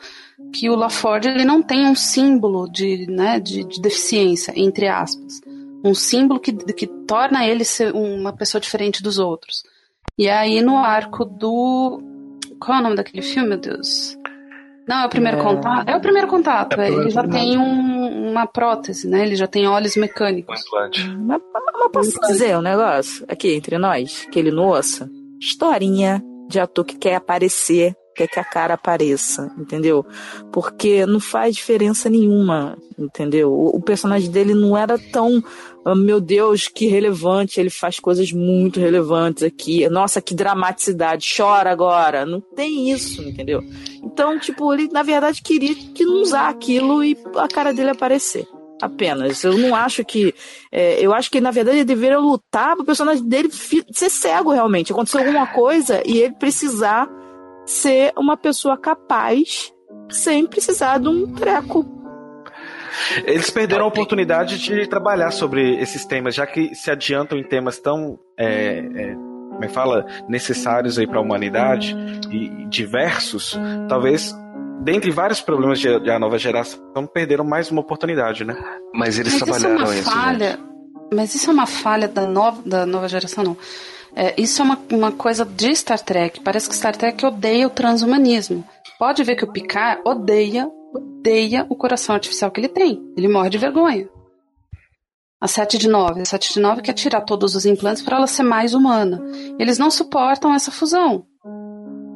que 0.53 0.69
o 0.69 0.75
LaForge 0.75 1.27
ele 1.27 1.43
não 1.43 1.61
tem 1.61 1.85
um 1.85 1.95
símbolo 1.95 2.71
de, 2.71 3.07
né, 3.09 3.41
de, 3.41 3.65
de 3.65 3.81
deficiência, 3.81 4.53
entre 4.55 4.87
aspas. 4.87 5.41
Um 5.83 5.93
símbolo 5.93 6.39
que, 6.39 6.53
que 6.53 6.87
torna 6.87 7.45
ele 7.45 7.65
ser 7.65 7.93
uma 7.93 8.31
pessoa 8.31 8.61
diferente 8.61 9.03
dos 9.03 9.19
outros. 9.19 9.63
E 10.17 10.29
aí, 10.29 10.61
no 10.61 10.77
arco 10.77 11.25
do. 11.25 12.01
Qual 12.59 12.77
é 12.77 12.79
o 12.79 12.83
nome 12.83 12.95
daquele 12.95 13.23
filme, 13.23 13.49
meu 13.49 13.57
Deus? 13.57 14.17
Não, 14.87 15.03
é 15.03 15.05
o 15.05 15.09
primeiro 15.09 15.37
é... 15.37 15.41
contato. 15.41 15.89
É 15.89 15.95
o 15.95 16.01
primeiro 16.01 16.27
contato. 16.27 16.79
É, 16.79 16.89
ele 16.89 17.09
já 17.09 17.27
tem 17.27 17.57
um, 17.57 18.29
uma 18.31 18.45
prótese, 18.45 19.07
né? 19.07 19.25
Ele 19.25 19.35
já 19.35 19.47
tem 19.47 19.67
olhos 19.67 19.95
mecânicos. 19.95 20.59
Um 20.59 20.67
implante. 20.67 21.07
Mas, 21.07 21.41
mas 21.53 21.91
posso 21.91 22.19
dizer 22.27 22.57
um 22.57 22.61
negócio 22.61 23.25
aqui 23.27 23.55
entre 23.55 23.77
nós, 23.77 24.25
que 24.31 24.39
ele 24.39 24.51
no 24.51 24.67
osso? 24.69 25.09
Historinha 25.39 26.21
de 26.47 26.59
ator 26.59 26.85
que 26.85 26.97
quer 26.97 27.15
aparecer 27.15 27.95
quer 28.15 28.27
que 28.27 28.39
a 28.39 28.43
cara 28.43 28.73
apareça, 28.73 29.51
entendeu? 29.57 30.05
Porque 30.51 31.05
não 31.05 31.19
faz 31.19 31.55
diferença 31.55 32.09
nenhuma, 32.09 32.77
entendeu? 32.97 33.51
O, 33.51 33.77
o 33.77 33.81
personagem 33.81 34.29
dele 34.29 34.53
não 34.53 34.77
era 34.77 34.97
tão, 34.97 35.41
meu 35.95 36.21
Deus, 36.21 36.67
que 36.67 36.87
relevante, 36.87 37.59
ele 37.59 37.69
faz 37.69 37.99
coisas 37.99 38.31
muito 38.31 38.79
relevantes 38.79 39.43
aqui. 39.43 39.89
Nossa, 39.89 40.21
que 40.21 40.35
dramaticidade, 40.35 41.27
chora 41.35 41.71
agora. 41.71 42.25
Não 42.25 42.39
tem 42.39 42.91
isso, 42.91 43.21
entendeu? 43.23 43.61
Então, 44.03 44.39
tipo, 44.39 44.71
ele 44.73 44.87
na 44.91 45.03
verdade 45.03 45.41
queria 45.41 45.73
que 45.73 46.05
não 46.05 46.21
usar 46.21 46.49
aquilo 46.49 47.03
e 47.03 47.17
a 47.35 47.47
cara 47.47 47.73
dele 47.73 47.89
aparecer 47.89 48.47
apenas. 48.81 49.43
Eu 49.43 49.57
não 49.57 49.75
acho 49.75 50.03
que. 50.03 50.33
É, 50.71 50.99
eu 50.99 51.13
acho 51.13 51.29
que, 51.29 51.39
na 51.39 51.51
verdade, 51.51 51.77
ele 51.77 51.85
deveria 51.85 52.19
lutar 52.19 52.75
para 52.75 52.83
o 52.83 52.85
personagem 52.85 53.23
dele 53.23 53.49
ser 53.51 54.09
cego 54.09 54.51
realmente. 54.51 54.91
Aconteceu 54.91 55.21
alguma 55.21 55.47
coisa 55.47 56.01
e 56.05 56.19
ele 56.19 56.33
precisar 56.33 57.09
ser 57.65 58.11
uma 58.17 58.35
pessoa 58.35 58.77
capaz 58.77 59.71
sem 60.09 60.45
precisar 60.45 60.99
de 60.99 61.07
um 61.07 61.33
treco. 61.33 62.00
Eles 63.25 63.49
perderam 63.49 63.85
a 63.85 63.87
oportunidade 63.87 64.57
de 64.59 64.87
trabalhar 64.87 65.31
sobre 65.31 65.79
esses 65.79 66.05
temas, 66.05 66.35
já 66.35 66.45
que 66.45 66.75
se 66.75 66.91
adiantam 66.91 67.37
em 67.37 67.43
temas 67.43 67.79
tão, 67.79 68.19
é, 68.37 68.79
é, 68.79 69.13
como 69.13 69.63
é 69.63 69.67
que 69.67 69.73
fala, 69.73 70.05
necessários 70.27 70.97
aí 70.97 71.07
para 71.07 71.19
a 71.19 71.21
humanidade 71.21 71.95
e 72.31 72.65
diversos. 72.67 73.57
Talvez 73.87 74.35
dentre 74.81 75.11
vários 75.11 75.41
problemas 75.41 75.79
de, 75.79 75.99
de 75.99 76.09
a 76.09 76.19
nova 76.19 76.37
geração, 76.37 77.07
perderam 77.13 77.43
mais 77.43 77.71
uma 77.71 77.81
oportunidade, 77.81 78.43
né? 78.43 78.55
Mas 78.93 79.19
eles 79.19 79.33
mas 79.33 79.43
trabalharam 79.43 79.83
isso. 79.83 79.93
É 79.93 79.99
isso 79.99 80.11
falha, 80.11 80.59
mas 81.13 81.35
isso 81.35 81.49
é 81.49 81.53
uma 81.53 81.67
falha 81.67 82.07
da 82.07 82.25
nova, 82.25 82.61
da 82.65 82.85
nova 82.85 83.07
geração, 83.07 83.43
não. 83.43 83.57
É, 84.15 84.33
isso 84.37 84.61
é 84.61 84.65
uma, 84.65 84.79
uma 84.91 85.11
coisa 85.11 85.45
de 85.45 85.73
Star 85.75 85.99
Trek. 85.99 86.41
Parece 86.41 86.67
que 86.67 86.75
Star 86.75 86.95
Trek 86.95 87.25
odeia 87.25 87.67
o 87.67 87.69
transhumanismo. 87.69 88.63
Pode 88.99 89.23
ver 89.23 89.35
que 89.35 89.45
o 89.45 89.51
Picard 89.51 90.01
odeia, 90.05 90.69
odeia 90.93 91.65
o 91.69 91.75
coração 91.75 92.15
artificial 92.15 92.51
que 92.51 92.59
ele 92.59 92.67
tem. 92.67 93.01
Ele 93.15 93.27
morre 93.27 93.49
de 93.49 93.57
vergonha. 93.57 94.09
A 95.39 95.47
7 95.47 95.77
de 95.77 95.87
9. 95.87 96.21
A 96.21 96.25
7 96.25 96.53
de 96.53 96.59
9 96.59 96.81
quer 96.81 96.93
tirar 96.93 97.21
todos 97.21 97.55
os 97.55 97.65
implantes 97.65 98.03
para 98.03 98.17
ela 98.17 98.27
ser 98.27 98.43
mais 98.43 98.73
humana. 98.73 99.21
Eles 99.57 99.79
não 99.79 99.89
suportam 99.89 100.53
essa 100.53 100.71
fusão. 100.71 101.25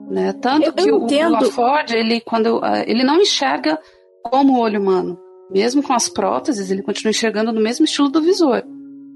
Né? 0.09 0.33
Tanto 0.33 0.67
eu, 0.67 0.73
que 0.73 0.89
eu 0.89 0.99
o, 0.99 1.03
entendo. 1.05 1.29
o 1.29 1.41
LaFord, 1.41 1.95
ele, 1.95 2.21
quando, 2.21 2.59
uh, 2.59 2.83
ele 2.85 3.03
não 3.03 3.19
enxerga 3.19 3.79
como 4.23 4.53
o 4.53 4.59
olho 4.59 4.79
humano. 4.79 5.19
Mesmo 5.51 5.81
com 5.81 5.93
as 5.93 6.07
próteses, 6.09 6.69
ele 6.69 6.83
continua 6.83 7.11
enxergando 7.11 7.51
no 7.51 7.61
mesmo 7.61 7.85
estilo 7.85 8.09
do 8.09 8.21
visor. 8.21 8.63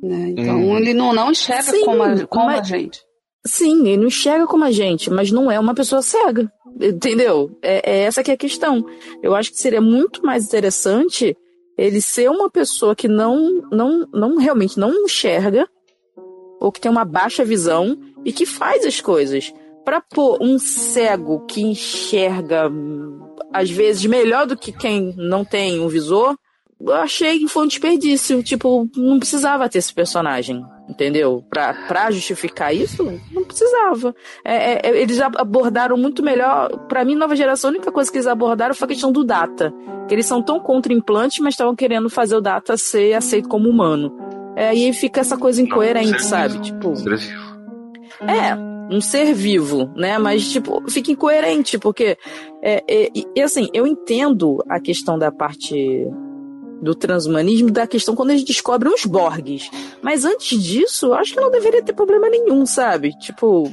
Né? 0.02 0.30
Então 0.30 0.56
hum. 0.56 0.78
ele 0.78 0.94
não, 0.94 1.14
não 1.14 1.32
enxerga 1.32 1.72
sim, 1.72 1.84
como, 1.86 2.04
a, 2.04 2.28
como 2.28 2.46
mas, 2.46 2.60
a 2.60 2.64
gente. 2.64 3.02
Sim, 3.46 3.88
ele 3.88 3.98
não 3.98 4.08
enxerga 4.08 4.46
como 4.46 4.64
a 4.66 4.72
gente, 4.72 5.10
mas 5.10 5.32
não 5.32 5.50
é 5.50 5.60
uma 5.60 5.74
pessoa 5.74 6.02
cega. 6.02 6.52
Entendeu? 6.80 7.58
É, 7.62 7.92
é 7.92 8.00
essa 8.02 8.24
que 8.24 8.32
é 8.32 8.34
a 8.34 8.38
questão. 8.38 8.86
Eu 9.24 9.36
acho 9.36 9.52
que 9.52 9.60
seria 9.60 9.82
muito 9.82 10.26
mais 10.26 10.46
interessante 10.46 11.36
ele 11.78 12.02
ser 12.02 12.30
uma 12.30 12.50
pessoa 12.50 12.96
que 12.96 13.08
não, 13.08 13.62
não, 13.72 14.06
não 14.14 14.38
realmente 14.38 14.78
não 14.78 14.92
enxerga, 15.06 15.68
ou 16.60 16.72
que 16.72 16.82
tem 16.82 16.92
uma 16.92 17.06
baixa 17.06 17.46
visão 17.46 17.98
e 18.26 18.34
que 18.34 18.46
faz 18.46 18.86
as 18.86 19.00
coisas. 19.00 19.54
Para 19.86 20.02
pôr 20.02 20.38
um 20.42 20.60
cego 20.60 21.46
que 21.46 21.62
enxerga, 21.62 22.70
às 23.54 23.70
vezes, 23.70 24.06
melhor 24.06 24.46
do 24.46 24.58
que 24.58 24.74
quem 24.74 25.14
não 25.16 25.46
tem 25.46 25.80
um 25.80 25.88
visor, 25.88 26.38
eu 26.80 26.94
achei 26.94 27.40
que 27.40 27.48
foi 27.48 27.64
um 27.64 27.68
desperdício. 27.68 28.44
Tipo, 28.44 28.88
não 28.96 29.18
precisava 29.18 29.70
ter 29.70 29.80
esse 29.80 29.94
personagem, 29.94 30.64
entendeu? 30.90 31.44
Pra, 31.50 31.74
pra 31.88 32.10
justificar 32.10 32.76
isso, 32.76 33.04
não 33.32 33.44
precisava. 33.44 34.16
É, 34.44 34.74
é, 34.74 34.80
é 34.84 35.02
eles 35.02 35.22
abordaram 35.22 35.96
muito 35.96 36.24
melhor. 36.24 36.70
Para 36.88 37.06
mim, 37.06 37.16
nova 37.16 37.36
geração, 37.36 37.70
a 37.70 37.74
única 37.74 37.92
coisa 37.92 38.12
que 38.12 38.18
eles 38.18 38.28
abordaram 38.28 38.74
foi 38.74 38.86
a 38.86 38.90
questão 38.90 39.12
do 39.12 39.24
data. 39.24 39.72
Que 40.08 40.16
eles 40.16 40.26
são 40.26 40.42
tão 40.42 40.60
contra 40.60 40.92
implantes, 40.92 41.40
mas 41.40 41.54
estavam 41.54 41.76
querendo 41.76 42.10
fazer 42.10 42.36
o 42.36 42.42
data 42.42 42.76
ser 42.76 43.14
aceito 43.14 43.48
como 43.48 43.70
humano. 43.70 44.12
É, 44.56 44.76
e 44.76 44.86
aí 44.86 44.94
fica 44.94 45.22
essa 45.22 45.38
coisa 45.38 45.62
incoerente, 45.62 46.12
não, 46.12 46.20
sabe? 46.20 46.60
Tipo. 46.60 46.94
É, 48.22 48.56
um 48.94 49.00
ser 49.00 49.34
vivo, 49.34 49.92
né? 49.96 50.18
Mas, 50.18 50.52
tipo, 50.52 50.84
fica 50.90 51.12
incoerente, 51.12 51.78
porque. 51.78 52.18
É, 52.62 52.84
é, 52.90 53.12
e 53.36 53.42
assim, 53.42 53.70
eu 53.74 53.86
entendo 53.86 54.58
a 54.68 54.80
questão 54.80 55.18
da 55.18 55.32
parte 55.32 56.08
do 56.82 56.96
transhumanismo 56.96 57.72
da 57.72 57.88
questão 57.88 58.16
quando 58.16 58.32
eles 58.32 58.44
descobrem 58.44 58.94
os 58.94 59.06
Borgs. 59.06 59.70
Mas 60.02 60.26
antes 60.26 60.62
disso, 60.62 61.08
eu 61.08 61.14
acho 61.14 61.34
que 61.34 61.40
não 61.40 61.52
deveria 61.52 61.84
ter 61.84 61.94
problema 61.94 62.30
nenhum, 62.30 62.66
sabe? 62.66 63.18
Tipo, 63.20 63.72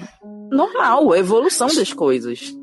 normal, 0.51 1.13
a 1.13 1.19
evolução 1.19 1.69
das 1.69 1.93
coisas. 1.93 2.55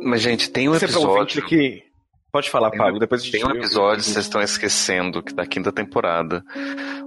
Mas, 0.00 0.20
gente, 0.20 0.50
tem 0.50 0.68
um 0.68 0.74
episódio. 0.74 1.44
Que... 1.46 1.82
Pode 2.30 2.50
falar, 2.50 2.70
Pablo, 2.70 3.00
depois 3.00 3.22
a 3.22 3.24
gente 3.24 3.32
Tem 3.32 3.46
um 3.46 3.56
episódio, 3.56 4.04
vocês 4.04 4.18
estão 4.18 4.42
esquecendo, 4.42 5.22
que 5.22 5.32
da 5.32 5.46
quinta 5.46 5.72
temporada, 5.72 6.44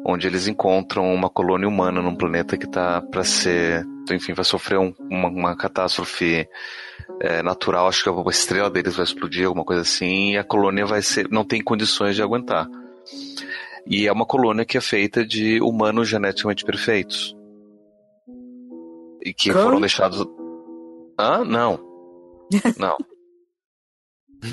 onde 0.03 0.25
eles 0.25 0.47
encontram 0.47 1.13
uma 1.13 1.29
colônia 1.29 1.67
humana 1.67 2.01
num 2.01 2.15
planeta 2.15 2.57
que 2.57 2.67
tá 2.67 3.01
para 3.01 3.23
ser, 3.23 3.85
enfim, 4.09 4.33
vai 4.33 4.43
sofrer 4.43 4.79
um, 4.79 4.91
uma, 4.99 5.29
uma, 5.29 5.55
catástrofe 5.55 6.47
é, 7.19 7.43
natural, 7.43 7.87
acho 7.87 8.03
que 8.03 8.09
a 8.09 8.29
estrela 8.29 8.69
deles 8.69 8.95
vai 8.95 9.05
explodir, 9.05 9.45
alguma 9.45 9.65
coisa 9.65 9.81
assim, 9.81 10.33
e 10.33 10.37
a 10.37 10.43
colônia 10.43 10.85
vai 10.85 11.01
ser, 11.01 11.29
não 11.29 11.43
tem 11.43 11.61
condições 11.63 12.15
de 12.15 12.21
aguentar. 12.21 12.67
E 13.85 14.07
é 14.07 14.11
uma 14.11 14.25
colônia 14.25 14.65
que 14.65 14.77
é 14.77 14.81
feita 14.81 15.25
de 15.25 15.59
humanos 15.61 16.07
geneticamente 16.07 16.63
perfeitos. 16.63 17.35
E 19.23 19.33
que 19.33 19.51
foram 19.51 19.79
deixados. 19.79 20.25
Ah, 21.17 21.43
não. 21.43 21.79
Não. 22.77 22.97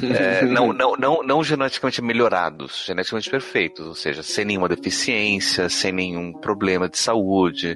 É, 0.02 0.44
não, 0.44 0.70
não, 0.70 0.96
não, 0.96 1.22
não 1.22 1.42
geneticamente 1.42 2.02
melhorados, 2.02 2.84
geneticamente 2.86 3.30
perfeitos, 3.30 3.86
ou 3.86 3.94
seja, 3.94 4.22
sem 4.22 4.44
nenhuma 4.44 4.68
deficiência, 4.68 5.70
sem 5.70 5.90
nenhum 5.90 6.30
problema 6.30 6.90
de 6.90 6.98
saúde, 6.98 7.74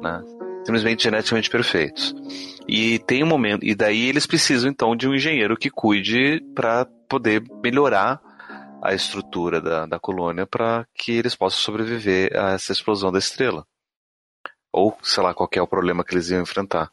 né? 0.00 0.22
simplesmente 0.64 1.02
geneticamente 1.02 1.50
perfeitos. 1.50 2.14
E 2.68 2.98
tem 3.00 3.22
um 3.22 3.26
momento, 3.26 3.64
e 3.64 3.74
daí 3.74 4.08
eles 4.08 4.26
precisam 4.26 4.70
então 4.70 4.96
de 4.96 5.08
um 5.08 5.14
engenheiro 5.14 5.56
que 5.56 5.70
cuide 5.70 6.40
para 6.54 6.84
poder 7.08 7.44
melhorar 7.62 8.20
a 8.82 8.92
estrutura 8.92 9.60
da, 9.60 9.86
da 9.86 9.98
colônia 9.98 10.46
para 10.46 10.86
que 10.94 11.12
eles 11.12 11.34
possam 11.34 11.60
sobreviver 11.60 12.30
a 12.36 12.52
essa 12.52 12.72
explosão 12.72 13.12
da 13.12 13.18
estrela. 13.18 13.66
Ou, 14.72 14.96
sei 15.02 15.22
lá, 15.22 15.32
qualquer 15.32 15.62
o 15.62 15.66
problema 15.66 16.04
que 16.04 16.14
eles 16.14 16.30
iam 16.30 16.42
enfrentar. 16.42 16.90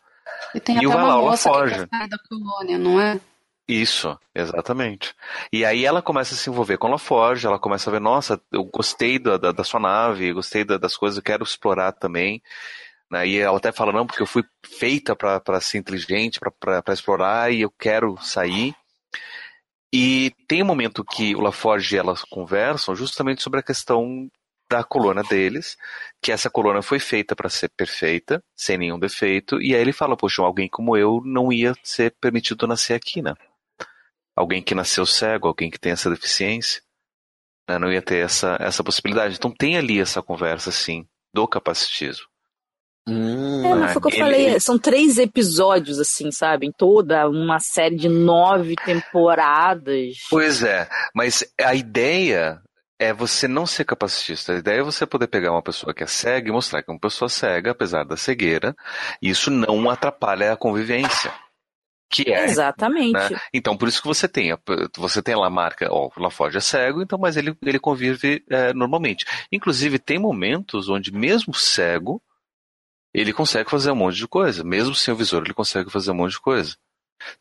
E 0.54 0.60
tem 0.60 0.76
e 0.76 0.86
até 0.86 0.88
uma 0.88 1.18
moça 1.18 1.50
que 1.50 2.08
da 2.08 2.18
colônia, 2.30 2.78
não 2.78 3.00
é? 3.00 3.20
Isso, 3.68 4.18
exatamente. 4.36 5.16
E 5.52 5.64
aí 5.64 5.86
ela 5.86 6.02
começa 6.02 6.34
a 6.34 6.38
se 6.38 6.50
envolver 6.50 6.78
com 6.78 6.88
a 6.88 6.92
LaForge, 6.92 7.48
ela 7.48 7.58
começa 7.58 7.90
a 7.90 7.94
ver, 7.94 8.02
nossa, 8.02 8.40
eu 8.52 8.64
gostei 8.66 9.18
da, 9.18 9.38
da, 9.38 9.52
da 9.52 9.64
sua 9.64 9.80
nave, 9.80 10.34
gostei 10.34 10.66
da, 10.66 10.78
das 10.78 10.98
coisas, 10.98 11.18
eu 11.18 11.24
quero 11.24 11.44
explorar 11.44 11.94
também. 11.94 12.42
Né? 13.14 13.28
E 13.28 13.38
ela 13.38 13.58
até 13.58 13.72
fala, 13.72 13.92
não, 13.92 14.06
porque 14.08 14.22
eu 14.22 14.28
fui 14.28 14.44
feita 14.66 15.16
para 15.16 15.62
ser 15.62 15.78
inteligente, 15.78 16.40
para 16.60 16.94
explorar, 16.94 17.54
e 17.54 17.62
eu 17.62 17.70
quero 17.70 18.18
sair. 18.18 18.76
E 19.94 20.34
tem 20.48 20.64
um 20.64 20.66
momento 20.66 21.06
que 21.06 21.36
o 21.36 21.42
LaForge 21.42 21.96
e 21.96 22.00
elas 22.00 22.24
conversam 22.24 22.96
justamente 22.96 23.44
sobre 23.44 23.60
a 23.60 23.64
questão 23.64 24.28
da 24.68 24.84
coluna 24.84 25.22
deles, 25.22 25.78
que 26.20 26.32
essa 26.32 26.50
coluna 26.50 26.82
foi 26.82 26.98
feita 26.98 27.36
para 27.36 27.50
ser 27.50 27.70
perfeita, 27.78 28.44
sem 28.56 28.78
nenhum 28.78 28.98
defeito, 28.98 29.62
e 29.62 29.76
aí 29.76 29.82
ele 29.82 29.94
fala, 29.94 30.18
poxa, 30.18 30.42
alguém 30.42 30.68
como 30.68 30.98
eu 30.98 31.22
não 31.24 31.54
ia 31.54 31.76
ser 31.84 32.16
permitido 32.20 32.66
nascer 32.66 32.96
aqui, 32.96 33.22
né? 33.22 33.36
alguém 34.36 34.62
que 34.62 34.76
nasceu 34.76 35.06
cego, 35.06 35.48
alguém 35.48 35.70
que 35.70 35.80
tem 35.80 35.92
essa 35.92 36.10
deficiência, 36.10 36.82
né, 37.70 37.78
não 37.78 37.92
ia 37.92 38.02
ter 38.02 38.26
essa, 38.26 38.58
essa 38.60 38.84
possibilidade. 38.84 39.36
Então 39.36 39.52
tem 39.52 39.78
ali 39.78 40.00
essa 40.00 40.22
conversa, 40.22 40.72
sim, 40.72 41.08
do 41.34 41.48
capacitismo. 41.48 42.26
Hum, 43.08 43.66
é, 43.66 43.76
mas 43.76 43.94
foi 43.94 44.00
o 44.00 44.06
que 44.06 44.16
eu 44.16 44.20
falei, 44.20 44.60
são 44.60 44.80
três 44.80 45.18
episódios, 45.18 46.00
assim, 46.00 46.32
sabe? 46.32 46.68
Em 46.68 46.72
toda 46.72 47.28
uma 47.28 47.60
série 47.60 47.96
de 47.96 48.08
nove 48.08 48.76
temporadas. 48.76 50.16
Pois 50.30 50.64
é, 50.64 50.88
mas 51.14 51.44
a 51.60 51.76
ideia 51.76 52.62
é 52.98 53.12
você 53.12 53.48
não 53.48 53.66
ser 53.66 53.84
capacitista. 53.84 54.54
A 54.54 54.58
ideia 54.58 54.80
é 54.80 54.84
você 54.84 55.06
poder 55.06 55.28
pegar 55.28 55.52
uma 55.52 55.62
pessoa 55.62 55.94
que 55.94 56.04
é 56.04 56.08
cega 56.08 56.48
e 56.48 56.52
mostrar 56.54 56.82
que 56.82 56.90
é 56.90 56.94
uma 56.94 57.00
pessoa 57.00 57.28
cega, 57.28 57.72
apesar 57.72 58.06
da 58.06 58.16
cegueira, 58.16 58.74
e 59.22 59.30
isso 59.30 59.52
não 59.52 59.90
atrapalha 59.90 60.54
a 60.54 60.58
convivência 60.58 61.32
que 62.14 62.32
é. 62.32 62.46
Exatamente. 62.46 63.14
Né? 63.14 63.40
Então, 63.52 63.76
por 63.76 63.88
isso 63.88 64.00
que 64.00 64.08
você 64.08 64.28
tem, 64.28 64.56
você 64.96 65.22
tem 65.22 65.36
lá 65.36 65.48
a 65.48 65.50
marca, 65.50 65.88
ó, 65.90 66.10
o 66.16 66.22
Laforge 66.22 66.58
é 66.58 66.62
cego, 66.62 67.02
então, 67.02 67.18
mas 67.18 67.36
ele, 67.36 67.58
ele 67.66 67.80
convive 67.80 68.44
é, 68.50 68.72
normalmente. 68.72 69.26
Inclusive, 69.52 69.98
tem 69.98 70.20
momentos 70.20 70.90
onde, 70.90 71.12
mesmo 71.12 71.54
cego, 71.56 72.22
ele 73.14 73.34
consegue 73.34 73.70
fazer 73.70 73.92
um 73.92 73.96
monte 73.96 74.18
de 74.18 74.28
coisa. 74.28 74.64
Mesmo 74.64 74.96
sem 74.96 75.14
o 75.14 75.18
visor, 75.18 75.44
ele 75.44 75.54
consegue 75.54 75.90
fazer 75.90 76.12
um 76.12 76.16
monte 76.16 76.32
de 76.32 76.42
coisa. 76.42 76.76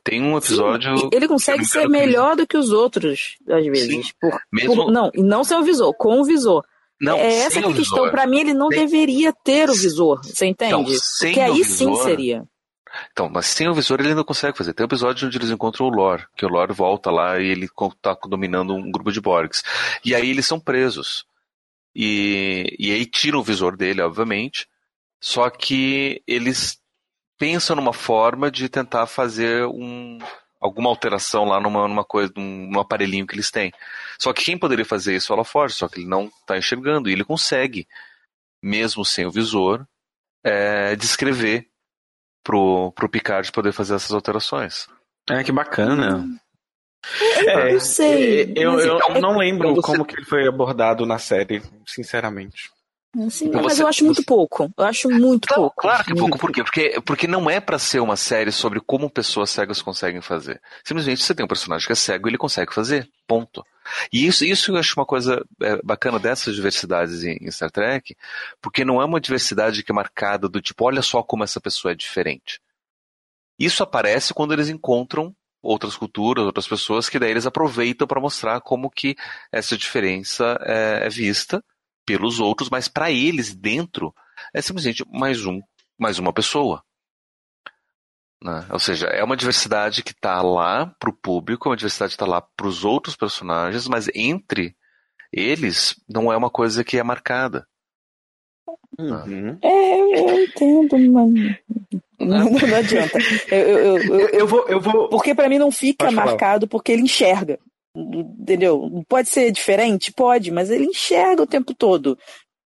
Tem 0.05 0.23
um 0.23 0.37
episódio. 0.37 0.97
Sim, 0.97 1.11
ele 1.13 1.27
consegue 1.27 1.65
ser 1.65 1.89
melhor 1.89 2.37
do 2.37 2.47
que 2.47 2.57
os 2.57 2.71
outros, 2.71 3.37
às 3.49 3.65
vezes. 3.67 4.07
Sim, 4.07 4.13
por, 4.21 4.41
mesmo... 4.53 4.75
por, 4.75 4.93
não, 4.93 5.11
não 5.15 5.43
sem 5.43 5.57
o 5.57 5.63
visor, 5.63 5.93
com 5.95 6.21
o 6.21 6.25
visor. 6.25 6.65
Não, 7.01 7.17
é 7.17 7.41
essa 7.41 7.61
que 7.61 7.67
é 7.67 7.71
a 7.71 7.75
questão. 7.75 8.11
Para 8.11 8.27
mim, 8.27 8.41
ele 8.41 8.55
não 8.55 8.69
deveria 8.69 9.33
ter 9.33 9.69
o 9.69 9.75
visor. 9.75 10.21
Você 10.25 10.47
entende? 10.47 10.73
Então, 10.73 10.85
Porque 10.85 11.41
aí 11.41 11.63
visor, 11.63 11.97
sim 11.97 12.03
seria. 12.03 12.45
Então, 13.11 13.29
mas 13.29 13.47
sem 13.47 13.69
o 13.69 13.75
visor 13.75 14.01
ele 14.01 14.15
não 14.15 14.23
consegue 14.23 14.57
fazer. 14.57 14.73
Tem 14.73 14.85
um 14.85 14.87
episódio 14.87 15.27
onde 15.27 15.37
eles 15.37 15.51
encontram 15.51 15.87
o 15.87 15.91
Lore, 15.91 16.27
que 16.37 16.45
o 16.45 16.49
Lore 16.49 16.73
volta 16.73 17.11
lá 17.11 17.41
e 17.41 17.47
ele 17.49 17.65
está 17.67 18.17
dominando 18.29 18.75
um 18.75 18.91
grupo 18.91 19.11
de 19.11 19.21
Borgs. 19.21 19.63
E 20.05 20.15
aí 20.15 20.31
eles 20.31 20.47
são 20.47 20.61
presos. 20.61 21.25
E, 21.95 22.75
e 22.79 22.93
aí 22.93 23.05
tiram 23.05 23.41
o 23.41 23.43
visor 23.43 23.77
dele, 23.77 24.01
obviamente. 24.01 24.69
Só 25.23 25.49
que 25.49 26.21
eles 26.27 26.81
pensam 27.39 27.77
numa 27.77 27.93
forma 27.93 28.51
de 28.51 28.69
tentar 28.69 29.07
fazer 29.07 29.65
um, 29.67 30.19
alguma 30.61 30.91
alteração 30.91 31.45
lá 31.45 31.61
numa, 31.61 31.87
numa 31.87 32.05
coisa, 32.05 32.33
num, 32.37 32.69
num, 32.73 32.81
aparelhinho 32.81 33.25
que 33.25 33.37
eles 33.37 33.49
têm. 33.49 33.73
Só 34.19 34.33
que 34.33 34.45
quem 34.45 34.59
poderia 34.59 34.85
fazer 34.85 35.15
isso 35.15 35.33
é 35.33 35.37
o 35.37 35.39
LaForge, 35.39 35.77
só 35.77 35.89
que 35.89 36.01
ele 36.01 36.09
não 36.09 36.25
está 36.25 36.59
enxergando. 36.59 37.09
E 37.09 37.13
ele 37.13 37.25
consegue, 37.25 37.87
mesmo 38.61 39.05
sem 39.05 39.25
o 39.25 39.31
visor, 39.31 39.87
é, 40.43 40.97
descrever 40.97 41.69
pro, 42.43 42.91
pro 42.91 43.09
Picard 43.09 43.53
poder 43.53 43.73
fazer 43.73 43.95
essas 43.95 44.11
alterações. 44.11 44.89
É, 45.31 45.45
que 45.45 45.53
bacana. 45.53 46.27
É, 47.47 47.69
eu 47.69 47.73
não 47.75 47.81
sei. 47.81 48.43
É, 48.43 48.53
eu, 48.57 48.79
eu, 48.81 48.99
eu 48.99 49.21
não 49.21 49.39
lembro 49.39 49.81
como 49.81 50.05
que 50.05 50.17
ele 50.17 50.27
foi 50.27 50.49
abordado 50.49 51.07
na 51.07 51.19
série, 51.19 51.63
sinceramente. 51.87 52.73
Sim, 53.29 53.49
então 53.49 53.63
mas 53.63 53.75
você, 53.75 53.83
eu 53.83 53.87
acho 53.87 54.05
muito 54.05 54.25
pouco. 54.25 54.73
Eu 54.77 54.85
acho 54.85 55.11
muito 55.11 55.47
pouco. 55.47 55.83
Claro 55.83 56.03
que 56.03 56.15
pouco. 56.15 56.39
Por 56.39 56.51
quê? 56.51 56.65
Porque, 56.65 57.01
porque 57.05 57.27
não 57.27 57.51
é 57.51 57.61
para 57.61 57.79
ser 57.79 58.01
uma 58.01 58.17
série 58.17 58.51
sobre 58.51 58.81
como 58.81 59.11
pessoas 59.11 59.51
cegas 59.51 59.83
conseguem 59.83 60.23
fazer. 60.23 60.61
Simplesmente 60.83 61.23
você 61.23 61.35
tem 61.35 61.45
um 61.45 61.49
personagem 61.49 61.87
que 61.87 61.93
é 61.93 61.97
cego 61.97 62.27
e 62.27 62.31
ele 62.31 62.39
consegue 62.39 62.73
fazer. 62.73 63.07
Ponto. 63.27 63.63
E 64.11 64.27
isso, 64.27 64.45
isso 64.47 64.73
eu 64.73 64.77
acho 64.79 64.99
uma 64.99 65.05
coisa 65.05 65.45
é, 65.61 65.81
bacana 65.83 66.19
dessas 66.19 66.55
diversidades 66.55 67.23
em, 67.23 67.37
em, 67.41 67.51
Star 67.51 67.71
Trek, 67.71 68.17
porque 68.63 68.85
não 68.85 69.03
é 69.03 69.05
uma 69.05 69.21
diversidade 69.21 69.83
que 69.83 69.93
é 69.93 69.95
marcada 69.95 70.49
do 70.49 70.63
tipo, 70.63 70.85
olha 70.85 71.03
só 71.03 71.23
como 71.23 71.45
essa 71.45 71.61
pessoa 71.61 71.93
é 71.93 71.95
diferente. 71.95 72.61
Isso 73.59 73.83
aparece 73.83 74.33
quando 74.33 74.53
eles 74.55 74.71
encontram 74.71 75.35
outras 75.61 75.97
culturas, 75.97 76.45
outras 76.45 76.67
pessoas, 76.67 77.09
que 77.09 77.19
daí 77.19 77.31
eles 77.31 77.47
aproveitam 77.47 78.07
para 78.07 78.21
mostrar 78.21 78.61
como 78.61 78.91
que 78.91 79.15
essa 79.53 79.77
diferença 79.77 80.59
é, 80.63 81.07
é 81.07 81.09
vista 81.09 81.63
pelos 82.13 82.41
outros, 82.41 82.69
mas 82.69 82.89
para 82.89 83.11
eles 83.11 83.55
dentro 83.55 84.15
é 84.53 84.61
simplesmente 84.61 85.03
mais 85.11 85.47
um, 85.47 85.63
mais 85.99 86.19
uma 86.19 86.31
pessoa. 86.31 86.85
Né? 88.43 88.67
Ou 88.71 88.79
seja, 88.79 89.07
é 89.07 89.25
uma 89.25 89.37
diversidade 89.37 90.03
que 90.03 90.13
está 90.13 90.43
lá 90.43 90.95
para 90.99 91.09
o 91.09 91.17
público, 91.17 91.69
é 91.69 91.71
uma 91.71 91.77
diversidade 91.77 92.11
que 92.11 92.17
está 92.17 92.27
lá 92.27 92.43
para 92.43 92.67
os 92.67 92.85
outros 92.85 93.17
personagens, 93.17 93.89
mas 93.89 94.11
entre 94.15 94.77
eles 95.33 95.99
não 96.07 96.31
é 96.31 96.37
uma 96.37 96.51
coisa 96.51 96.85
que 96.85 96.99
é 96.99 97.03
marcada. 97.03 97.67
Uhum. 98.99 99.59
É, 99.63 100.01
eu 100.01 100.45
entendo, 100.45 100.99
mas 100.99 101.57
não, 102.21 102.51
não 102.51 102.77
adianta. 102.77 103.19
Eu, 103.51 103.59
eu, 103.59 103.97
eu, 103.97 104.29
eu, 104.29 104.47
vou, 104.47 104.69
eu 104.69 104.81
vou. 104.81 105.09
Porque 105.09 105.35
para 105.35 105.49
mim 105.49 105.59
não 105.59 105.71
fica 105.71 106.11
marcado 106.11 106.69
porque 106.69 106.93
ele 106.93 107.03
enxerga. 107.03 107.59
Entendeu? 107.95 109.05
Pode 109.07 109.29
ser 109.29 109.51
diferente? 109.51 110.13
Pode, 110.13 110.51
mas 110.51 110.71
ele 110.71 110.87
enxerga 110.87 111.43
o 111.43 111.47
tempo 111.47 111.75
todo. 111.75 112.19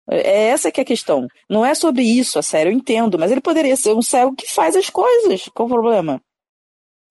É 0.09 0.49
essa 0.49 0.73
que 0.73 0.81
é 0.81 0.83
a 0.83 0.87
questão. 0.87 1.29
Não 1.49 1.65
é 1.65 1.75
sobre 1.75 2.03
isso, 2.03 2.39
a 2.39 2.43
sério, 2.43 2.73
eu 2.73 2.77
entendo, 2.77 3.19
mas 3.19 3.31
ele 3.31 3.41
poderia 3.41 3.77
ser 3.77 3.95
um 3.95 4.03
cego 4.03 4.35
que 4.35 4.53
faz 4.53 4.75
as 4.75 4.89
coisas. 4.91 5.49
Qual 5.55 5.69
o 5.69 5.71
problema? 5.71 6.21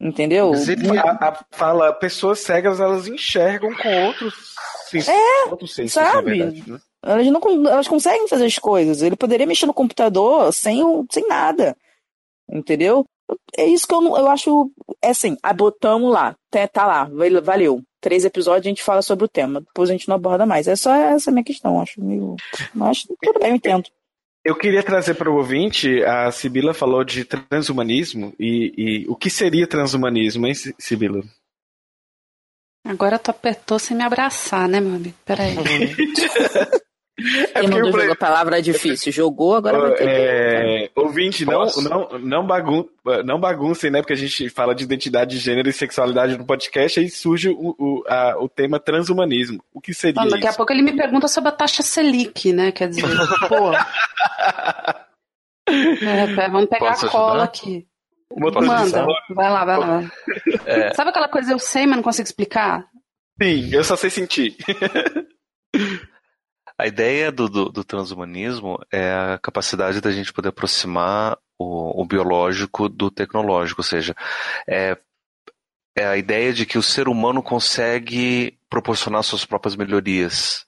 Entendeu? 0.01 0.51
Ele 0.53 0.97
a, 0.97 1.11
a, 1.11 1.45
fala, 1.51 1.93
pessoas 1.93 2.39
cegas 2.39 2.79
elas 2.79 3.07
enxergam 3.07 3.73
com 3.75 4.05
outros, 4.05 4.55
é, 5.07 5.49
outros 5.49 5.75
sensos, 5.75 5.93
sabe? 5.93 6.39
Verdade, 6.39 6.71
né? 6.71 6.79
Elas 7.03 7.27
não 7.27 7.67
elas 7.67 7.87
conseguem 7.87 8.27
fazer 8.27 8.45
as 8.45 8.57
coisas. 8.57 9.01
Ele 9.01 9.15
poderia 9.15 9.45
mexer 9.45 9.65
no 9.65 9.73
computador 9.73 10.51
sem, 10.53 10.81
sem 11.11 11.27
nada. 11.27 11.75
Entendeu? 12.49 13.05
É 13.57 13.65
isso 13.65 13.87
que 13.87 13.93
eu, 13.93 14.01
eu 14.01 14.27
acho. 14.27 14.71
É 15.01 15.09
assim, 15.09 15.37
a 15.43 15.53
botamos 15.53 16.11
lá, 16.11 16.35
tá, 16.49 16.67
tá 16.67 16.85
lá, 16.85 17.09
valeu 17.43 17.81
três 17.99 18.25
episódios 18.25 18.65
a 18.65 18.69
gente 18.69 18.83
fala 18.83 19.01
sobre 19.01 19.25
o 19.25 19.29
tema. 19.29 19.61
Depois 19.61 19.89
a 19.89 19.93
gente 19.93 20.07
não 20.07 20.15
aborda 20.15 20.45
mais. 20.45 20.67
É 20.67 20.75
só 20.75 20.93
essa 20.93 21.31
minha 21.31 21.43
questão, 21.43 21.81
acho 21.81 22.01
meio. 22.03 22.35
Mas 22.73 23.03
tudo 23.03 23.39
bem, 23.39 23.49
eu 23.49 23.55
entendo. 23.55 23.85
Eu 24.43 24.55
queria 24.55 24.81
trazer 24.81 25.15
para 25.15 25.29
o 25.29 25.35
ouvinte, 25.35 26.01
a 26.03 26.31
Sibila 26.31 26.73
falou 26.73 27.03
de 27.03 27.25
transhumanismo, 27.25 28.33
e, 28.39 28.73
e 28.77 29.05
o 29.09 29.15
que 29.15 29.29
seria 29.29 29.67
transhumanismo, 29.67 30.47
hein, 30.47 30.53
Sibila? 30.79 31.21
Agora 32.85 33.19
tu 33.19 33.29
apertou 33.29 33.77
sem 33.77 33.97
me 33.97 34.03
abraçar, 34.03 34.67
né, 34.67 34.79
meu 34.79 34.95
amigo? 34.95 35.15
Peraí. 35.25 35.55
É 37.53 37.61
Quem 37.61 37.69
mandou 37.69 37.91
falei... 37.91 38.11
a 38.11 38.15
palavra 38.15 38.59
é 38.59 38.61
difícil? 38.61 39.11
Jogou, 39.11 39.55
agora 39.55 39.79
vai 39.79 39.93
ter 39.93 40.07
é... 40.07 40.87
que... 40.87 40.91
Ouvinte, 40.95 41.45
não, 41.45 41.65
não, 41.65 42.19
não, 42.19 42.47
bagun... 42.47 42.85
não 43.25 43.39
baguncem, 43.39 43.91
né? 43.91 44.01
Porque 44.01 44.13
a 44.13 44.17
gente 44.17 44.49
fala 44.49 44.73
de 44.73 44.83
identidade 44.83 45.31
de 45.31 45.39
gênero 45.39 45.69
e 45.69 45.73
sexualidade 45.73 46.37
no 46.37 46.45
podcast, 46.45 46.99
aí 46.99 47.09
surge 47.09 47.49
o, 47.49 47.75
o, 47.77 48.03
a, 48.07 48.35
o 48.39 48.47
tema 48.47 48.79
transhumanismo. 48.79 49.63
O 49.73 49.81
que 49.81 49.93
seria 49.93 50.23
Daqui 50.25 50.39
isso? 50.39 50.49
a 50.49 50.53
pouco 50.53 50.71
ele 50.71 50.81
me 50.81 50.95
pergunta 50.95 51.27
sobre 51.27 51.49
a 51.49 51.53
taxa 51.53 51.83
Selic, 51.83 52.53
né? 52.53 52.71
Quer 52.71 52.89
dizer, 52.89 53.03
pô... 53.47 53.73
é, 55.67 56.49
vamos 56.49 56.69
pegar 56.69 56.91
Posso 56.91 57.07
a 57.07 57.09
cola 57.09 57.29
ajudar? 57.29 57.43
aqui. 57.43 57.87
Manda, 58.37 59.07
vai 59.31 59.49
lá, 59.49 59.65
vai 59.65 59.77
lá. 59.77 60.11
É... 60.65 60.93
Sabe 60.93 61.09
aquela 61.09 61.27
coisa 61.27 61.51
eu 61.51 61.59
sei, 61.59 61.87
mas 61.87 61.95
não 61.95 62.03
consigo 62.03 62.27
explicar? 62.27 62.85
Sim, 63.41 63.69
eu 63.71 63.83
só 63.83 63.95
sei 63.95 64.09
sentir. 64.09 64.55
A 66.79 66.87
ideia 66.87 67.29
do, 67.29 67.49
do, 67.49 67.65
do, 67.69 67.83
transhumanismo 67.83 68.79
é 68.89 69.11
a 69.11 69.37
capacidade 69.37 69.99
da 69.99 70.11
gente 70.13 70.31
poder 70.31 70.47
aproximar 70.47 71.37
o, 71.57 72.01
o 72.01 72.05
biológico 72.05 72.87
do 72.87 73.11
tecnológico, 73.11 73.81
ou 73.81 73.85
seja, 73.85 74.15
é, 74.65 74.97
é 75.93 76.05
a 76.05 76.15
ideia 76.15 76.53
de 76.53 76.65
que 76.65 76.77
o 76.77 76.83
ser 76.83 77.09
humano 77.09 77.43
consegue 77.43 78.57
proporcionar 78.69 79.23
suas 79.23 79.43
próprias 79.43 79.75
melhorias 79.75 80.65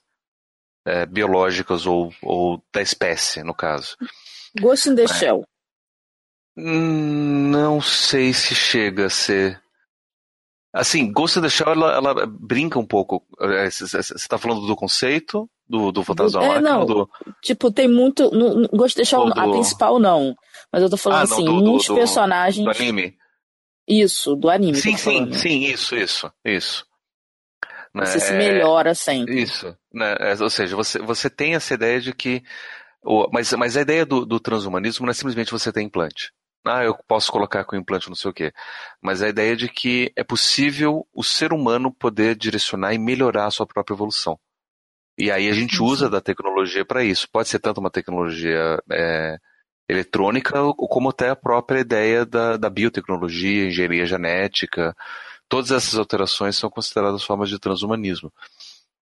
é, 0.86 1.06
biológicas 1.06 1.86
ou, 1.86 2.12
ou 2.20 2.62
da 2.70 2.82
espécie, 2.82 3.42
no 3.42 3.54
caso. 3.54 3.96
Ghost 4.60 4.90
in 4.90 4.94
the 4.94 5.04
é. 5.04 5.08
Shell. 5.08 5.44
Não 6.54 7.80
sei 7.80 8.34
se 8.34 8.54
chega 8.54 9.06
a 9.06 9.10
ser 9.10 9.61
Assim, 10.72 11.12
Ghost 11.12 11.38
in 11.38 11.42
the 11.42 11.50
Shell, 11.50 11.68
ela, 11.68 11.94
ela 11.94 12.26
brinca 12.26 12.78
um 12.78 12.86
pouco. 12.86 13.22
Você 13.70 13.98
está 13.98 14.38
falando 14.38 14.66
do 14.66 14.74
conceito 14.74 15.48
do, 15.68 15.92
do 15.92 16.02
fantasma 16.02 16.42
é, 16.42 16.60
não, 16.60 16.86
do... 16.86 17.08
Tipo, 17.42 17.70
tem 17.70 17.86
muito. 17.86 18.30
No, 18.30 18.66
Ghost 18.68 18.98
in 18.98 19.02
the 19.02 19.04
Shell, 19.04 19.26
do... 19.26 19.38
a 19.38 19.50
principal 19.50 19.98
não. 19.98 20.34
Mas 20.72 20.82
eu 20.82 20.88
tô 20.88 20.96
falando 20.96 21.18
ah, 21.18 21.26
não, 21.26 21.34
assim, 21.34 21.44
do, 21.44 21.52
muitos 21.52 21.88
personagens. 21.88 22.64
Do 22.64 22.70
anime? 22.70 23.14
Isso, 23.86 24.34
do 24.34 24.48
anime. 24.48 24.78
Sim, 24.78 24.96
sim, 24.96 25.32
sim, 25.34 25.64
isso, 25.64 25.94
isso, 25.94 26.32
isso. 26.42 26.86
Você 27.94 28.14
né? 28.14 28.20
se 28.20 28.32
melhora 28.32 28.94
sempre. 28.94 29.42
Isso. 29.42 29.76
Né? 29.92 30.16
É, 30.20 30.42
ou 30.42 30.48
seja, 30.48 30.74
você, 30.74 30.98
você 31.00 31.28
tem 31.28 31.54
essa 31.54 31.74
ideia 31.74 32.00
de 32.00 32.14
que. 32.14 32.42
Mas, 33.30 33.52
mas 33.52 33.76
a 33.76 33.82
ideia 33.82 34.06
do, 34.06 34.24
do 34.24 34.40
transhumanismo 34.40 35.04
não 35.04 35.10
é 35.10 35.14
simplesmente 35.14 35.50
você 35.50 35.70
ter 35.70 35.82
implante 35.82 36.32
ah, 36.64 36.84
eu 36.84 36.96
posso 37.08 37.32
colocar 37.32 37.64
com 37.64 37.76
implante 37.76 38.08
não 38.08 38.14
sei 38.14 38.30
o 38.30 38.34
quê. 38.34 38.52
Mas 39.00 39.22
a 39.22 39.28
ideia 39.28 39.56
de 39.56 39.68
que 39.68 40.12
é 40.16 40.22
possível 40.24 41.06
o 41.12 41.24
ser 41.24 41.52
humano 41.52 41.92
poder 41.92 42.36
direcionar 42.36 42.94
e 42.94 42.98
melhorar 42.98 43.46
a 43.46 43.50
sua 43.50 43.66
própria 43.66 43.94
evolução. 43.94 44.38
E 45.18 45.30
aí 45.30 45.48
a 45.48 45.52
gente 45.52 45.82
usa 45.82 46.08
da 46.08 46.20
tecnologia 46.20 46.84
para 46.84 47.04
isso. 47.04 47.28
Pode 47.30 47.48
ser 47.48 47.58
tanto 47.58 47.78
uma 47.80 47.90
tecnologia 47.90 48.82
é, 48.90 49.38
eletrônica, 49.88 50.52
como 50.74 51.10
até 51.10 51.30
a 51.30 51.36
própria 51.36 51.80
ideia 51.80 52.24
da, 52.24 52.56
da 52.56 52.70
biotecnologia, 52.70 53.66
engenharia 53.66 54.06
genética. 54.06 54.96
Todas 55.48 55.70
essas 55.70 55.98
alterações 55.98 56.56
são 56.56 56.70
consideradas 56.70 57.22
formas 57.24 57.50
de 57.50 57.58
transhumanismo. 57.58 58.32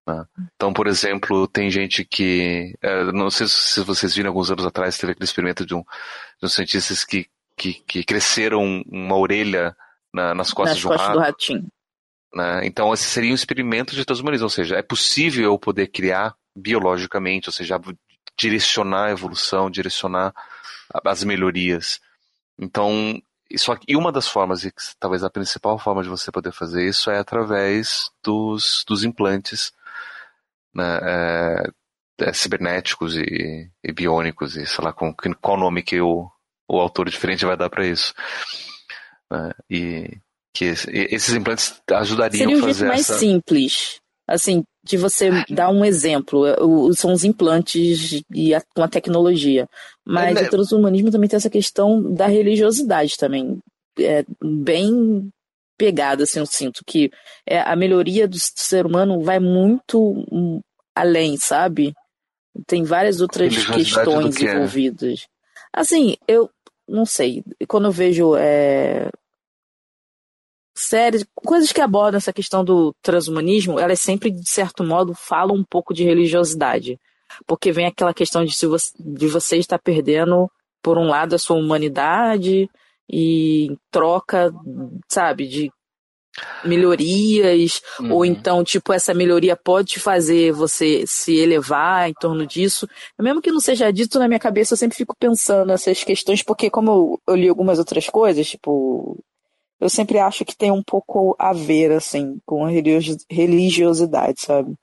Né? 0.06 0.24
Então, 0.56 0.72
por 0.72 0.86
exemplo, 0.86 1.46
tem 1.46 1.70
gente 1.70 2.04
que. 2.04 2.74
É, 2.82 3.04
não 3.12 3.30
sei 3.30 3.46
se 3.46 3.80
vocês 3.82 4.14
viram 4.14 4.30
alguns 4.30 4.50
anos 4.50 4.66
atrás, 4.66 4.98
teve 4.98 5.12
aquele 5.12 5.24
experimento 5.24 5.64
de 5.64 5.74
um, 5.74 5.82
de 5.82 6.44
um 6.44 6.48
cientistas 6.48 7.04
que 7.04 7.26
que, 7.60 7.74
que 7.74 8.02
cresceram 8.02 8.82
uma 8.90 9.16
orelha 9.16 9.76
na, 10.14 10.34
nas 10.34 10.50
costas, 10.50 10.76
nas 10.76 10.78
de 10.78 10.86
um 10.86 10.90
costas 10.90 11.06
rato. 11.08 11.18
do 11.18 11.22
ratinho. 11.22 11.68
Né? 12.34 12.60
Então, 12.64 12.94
esse 12.94 13.04
seria 13.04 13.32
um 13.32 13.34
experimento 13.34 13.94
de 13.94 14.02
transhumanismo, 14.02 14.46
ou 14.46 14.50
seja, 14.50 14.76
é 14.76 14.82
possível 14.82 15.44
eu 15.44 15.58
poder 15.58 15.88
criar 15.88 16.34
biologicamente, 16.56 17.50
ou 17.50 17.52
seja, 17.52 17.78
direcionar 18.38 19.08
a 19.08 19.10
evolução, 19.10 19.70
direcionar 19.70 20.32
as 21.04 21.22
melhorias. 21.22 22.00
Então, 22.58 23.20
isso 23.50 23.70
aqui, 23.70 23.84
e 23.88 23.96
uma 23.96 24.10
das 24.10 24.26
formas, 24.26 24.64
e 24.64 24.72
talvez 24.98 25.22
a 25.22 25.28
principal 25.28 25.78
forma 25.78 26.02
de 26.02 26.08
você 26.08 26.32
poder 26.32 26.52
fazer 26.52 26.88
isso 26.88 27.10
é 27.10 27.18
através 27.18 28.10
dos, 28.24 28.84
dos 28.88 29.04
implantes 29.04 29.70
né, 30.74 30.98
é, 31.02 31.70
é, 32.20 32.32
cibernéticos 32.32 33.16
e, 33.16 33.70
e 33.84 33.92
biônicos, 33.92 34.56
e 34.56 34.64
sei 34.64 34.82
lá 34.82 34.94
com, 34.94 35.12
qual 35.42 35.58
nome 35.58 35.82
que 35.82 35.96
eu 35.96 36.30
o 36.70 36.80
autor 36.80 37.10
diferente 37.10 37.44
vai 37.44 37.56
dar 37.56 37.68
para 37.68 37.86
isso. 37.86 38.14
Né? 39.30 39.50
E 39.68 40.18
que 40.52 40.64
esses 40.64 41.34
implantes 41.34 41.80
ajudariam 41.90 42.48
Seria 42.48 42.56
a 42.56 42.60
fazer 42.60 42.78
jeito 42.78 42.88
mais 42.88 43.08
essa... 43.08 43.18
simples, 43.18 44.00
assim, 44.26 44.64
de 44.84 44.96
você 44.96 45.30
dar 45.48 45.70
um 45.70 45.84
exemplo. 45.84 46.44
São 46.94 47.12
os 47.12 47.24
implantes 47.24 48.22
e 48.32 48.54
a, 48.54 48.62
com 48.74 48.82
a 48.82 48.88
tecnologia. 48.88 49.68
Mas 50.04 50.36
é, 50.36 50.42
o 50.42 50.50
transhumanismo 50.50 51.10
também 51.10 51.28
tem 51.28 51.36
essa 51.36 51.50
questão 51.50 52.02
da 52.14 52.26
religiosidade 52.26 53.16
também. 53.16 53.58
É 53.98 54.24
bem 54.42 55.30
pegada, 55.78 56.24
assim, 56.24 56.38
eu 56.38 56.46
sinto 56.46 56.82
que 56.86 57.10
é, 57.46 57.60
a 57.60 57.74
melhoria 57.74 58.28
do 58.28 58.36
ser 58.38 58.84
humano 58.84 59.22
vai 59.22 59.38
muito 59.38 60.26
além, 60.94 61.38
sabe? 61.38 61.94
Tem 62.66 62.82
várias 62.82 63.20
outras 63.20 63.66
questões 63.66 64.38
envolvidas. 64.38 65.26
Assim, 65.72 66.16
eu 66.26 66.50
não 66.90 67.06
sei, 67.06 67.44
quando 67.68 67.86
eu 67.86 67.92
vejo 67.92 68.36
é, 68.36 69.10
séries, 70.74 71.24
coisas 71.34 71.72
que 71.72 71.80
abordam 71.80 72.18
essa 72.18 72.32
questão 72.32 72.64
do 72.64 72.94
transhumanismo, 73.02 73.78
elas 73.78 74.00
sempre, 74.00 74.30
de 74.30 74.48
certo 74.48 74.82
modo, 74.82 75.14
falam 75.14 75.56
um 75.56 75.64
pouco 75.64 75.94
de 75.94 76.04
religiosidade. 76.04 76.98
Porque 77.46 77.70
vem 77.70 77.86
aquela 77.86 78.12
questão 78.12 78.44
de, 78.44 78.52
se 78.54 78.66
você, 78.66 78.90
de 78.98 79.28
você 79.28 79.56
estar 79.56 79.78
perdendo, 79.78 80.50
por 80.82 80.98
um 80.98 81.06
lado, 81.06 81.34
a 81.34 81.38
sua 81.38 81.56
humanidade 81.56 82.68
e 83.08 83.66
em 83.66 83.78
troca, 83.90 84.52
sabe, 85.08 85.46
de 85.46 85.70
melhorias, 86.64 87.80
uhum. 87.98 88.12
ou 88.12 88.24
então, 88.24 88.62
tipo, 88.62 88.92
essa 88.92 89.12
melhoria 89.12 89.56
pode 89.56 89.98
fazer 89.98 90.52
você 90.52 91.04
se 91.06 91.36
elevar 91.36 92.08
em 92.08 92.14
torno 92.14 92.46
disso. 92.46 92.88
Mesmo 93.18 93.40
que 93.40 93.50
não 93.50 93.60
seja 93.60 93.92
dito 93.92 94.18
na 94.18 94.28
minha 94.28 94.40
cabeça, 94.40 94.74
eu 94.74 94.78
sempre 94.78 94.96
fico 94.96 95.14
pensando 95.18 95.66
nessas 95.66 96.04
questões, 96.04 96.42
porque 96.42 96.70
como 96.70 96.90
eu, 96.90 97.20
eu 97.28 97.36
li 97.36 97.48
algumas 97.48 97.78
outras 97.78 98.08
coisas, 98.08 98.48
tipo, 98.48 99.18
eu 99.80 99.88
sempre 99.88 100.18
acho 100.18 100.44
que 100.44 100.56
tem 100.56 100.70
um 100.70 100.82
pouco 100.82 101.34
a 101.38 101.52
ver, 101.52 101.92
assim, 101.92 102.38
com 102.46 102.64
a 102.64 102.70
religiosidade, 102.70 104.40
sabe? 104.40 104.74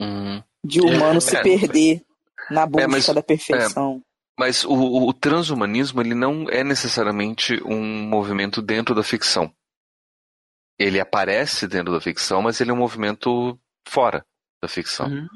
Uhum. 0.00 0.42
De 0.64 0.80
humano 0.80 1.18
é, 1.18 1.20
se 1.20 1.36
é, 1.36 1.42
perder 1.42 2.02
na 2.50 2.62
é, 2.62 2.66
busca 2.66 2.82
é, 2.82 2.86
mas, 2.86 3.06
da 3.06 3.22
perfeição. 3.22 4.02
mas 4.38 4.64
o, 4.64 5.08
o 5.08 5.12
transhumanismo, 5.12 6.00
ele 6.00 6.14
não 6.14 6.46
é 6.48 6.62
necessariamente 6.62 7.60
um 7.64 7.82
movimento 8.08 8.62
dentro 8.62 8.94
da 8.94 9.02
ficção 9.02 9.50
ele 10.78 11.00
aparece 11.00 11.66
dentro 11.66 11.92
da 11.92 12.00
ficção, 12.00 12.42
mas 12.42 12.60
ele 12.60 12.70
é 12.70 12.74
um 12.74 12.78
movimento 12.78 13.58
fora 13.86 14.24
da 14.62 14.68
ficção. 14.68 15.06
Uhum. 15.06 15.28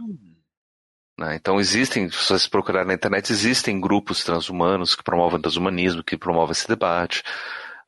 Né? 1.18 1.34
Então 1.34 1.58
existem, 1.58 2.08
se 2.08 2.16
vocês 2.16 2.46
procurarem 2.46 2.88
na 2.88 2.94
internet, 2.94 3.32
existem 3.32 3.80
grupos 3.80 4.22
transhumanos 4.22 4.94
que 4.94 5.02
promovem 5.02 5.40
transhumanismo, 5.40 6.04
que 6.04 6.16
promovem 6.16 6.52
esse 6.52 6.68
debate. 6.68 7.22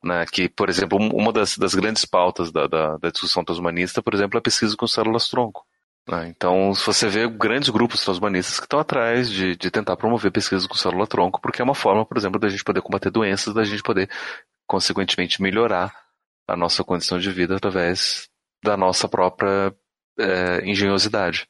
Né? 0.03 0.25
Que, 0.25 0.49
por 0.49 0.69
exemplo, 0.69 0.97
uma 0.99 1.31
das, 1.31 1.57
das 1.57 1.73
grandes 1.73 2.05
pautas 2.05 2.51
da, 2.51 2.67
da, 2.67 2.97
da, 2.97 3.09
discussão 3.09 3.43
transhumanista, 3.43 4.01
por 4.01 4.13
exemplo, 4.13 4.37
é 4.37 4.39
a 4.39 4.41
pesquisa 4.41 4.75
com 4.75 4.87
células-tronco. 4.87 5.65
Né? 6.09 6.27
Então, 6.27 6.73
se 6.73 6.85
você 6.85 7.07
vê 7.07 7.27
grandes 7.27 7.69
grupos 7.69 8.03
transhumanistas 8.03 8.59
que 8.59 8.65
estão 8.65 8.79
atrás 8.79 9.29
de, 9.29 9.55
de 9.55 9.71
tentar 9.71 9.95
promover 9.95 10.31
pesquisas 10.31 10.67
com 10.67 10.75
célula-tronco, 10.75 11.39
porque 11.39 11.61
é 11.61 11.63
uma 11.63 11.75
forma, 11.75 12.05
por 12.05 12.17
exemplo, 12.17 12.39
da 12.39 12.49
gente 12.49 12.63
poder 12.63 12.81
combater 12.81 13.11
doenças, 13.11 13.53
da 13.53 13.63
gente 13.63 13.83
poder, 13.83 14.09
consequentemente, 14.67 15.41
melhorar 15.41 16.00
a 16.51 16.57
nossa 16.57 16.83
condição 16.83 17.17
de 17.19 17.31
vida 17.31 17.55
através 17.55 18.29
da 18.63 18.77
nossa 18.77 19.07
própria 19.07 19.73
é, 20.19 20.69
engenhosidade. 20.69 21.47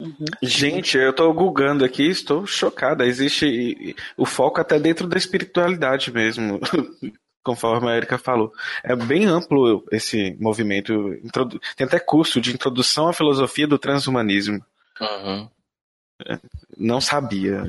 Uhum. 0.00 0.26
Gente, 0.42 0.96
eu 0.96 1.10
estou 1.10 1.32
googando 1.34 1.84
aqui, 1.84 2.08
estou 2.08 2.46
chocada. 2.46 3.04
Existe 3.04 3.96
o 4.16 4.24
foco 4.24 4.60
até 4.60 4.78
dentro 4.78 5.08
da 5.08 5.16
espiritualidade 5.16 6.12
mesmo, 6.12 6.60
conforme 7.42 7.90
a 7.90 7.96
Erika 7.96 8.16
falou. 8.16 8.52
É 8.84 8.94
bem 8.94 9.26
amplo 9.26 9.84
esse 9.90 10.36
movimento. 10.40 10.92
Tem 11.76 11.86
até 11.86 11.98
curso 11.98 12.40
de 12.40 12.54
introdução 12.54 13.08
à 13.08 13.12
filosofia 13.12 13.66
do 13.66 13.78
transhumanismo. 13.78 14.64
Uhum. 15.00 15.50
Não 16.78 17.00
sabia. 17.00 17.64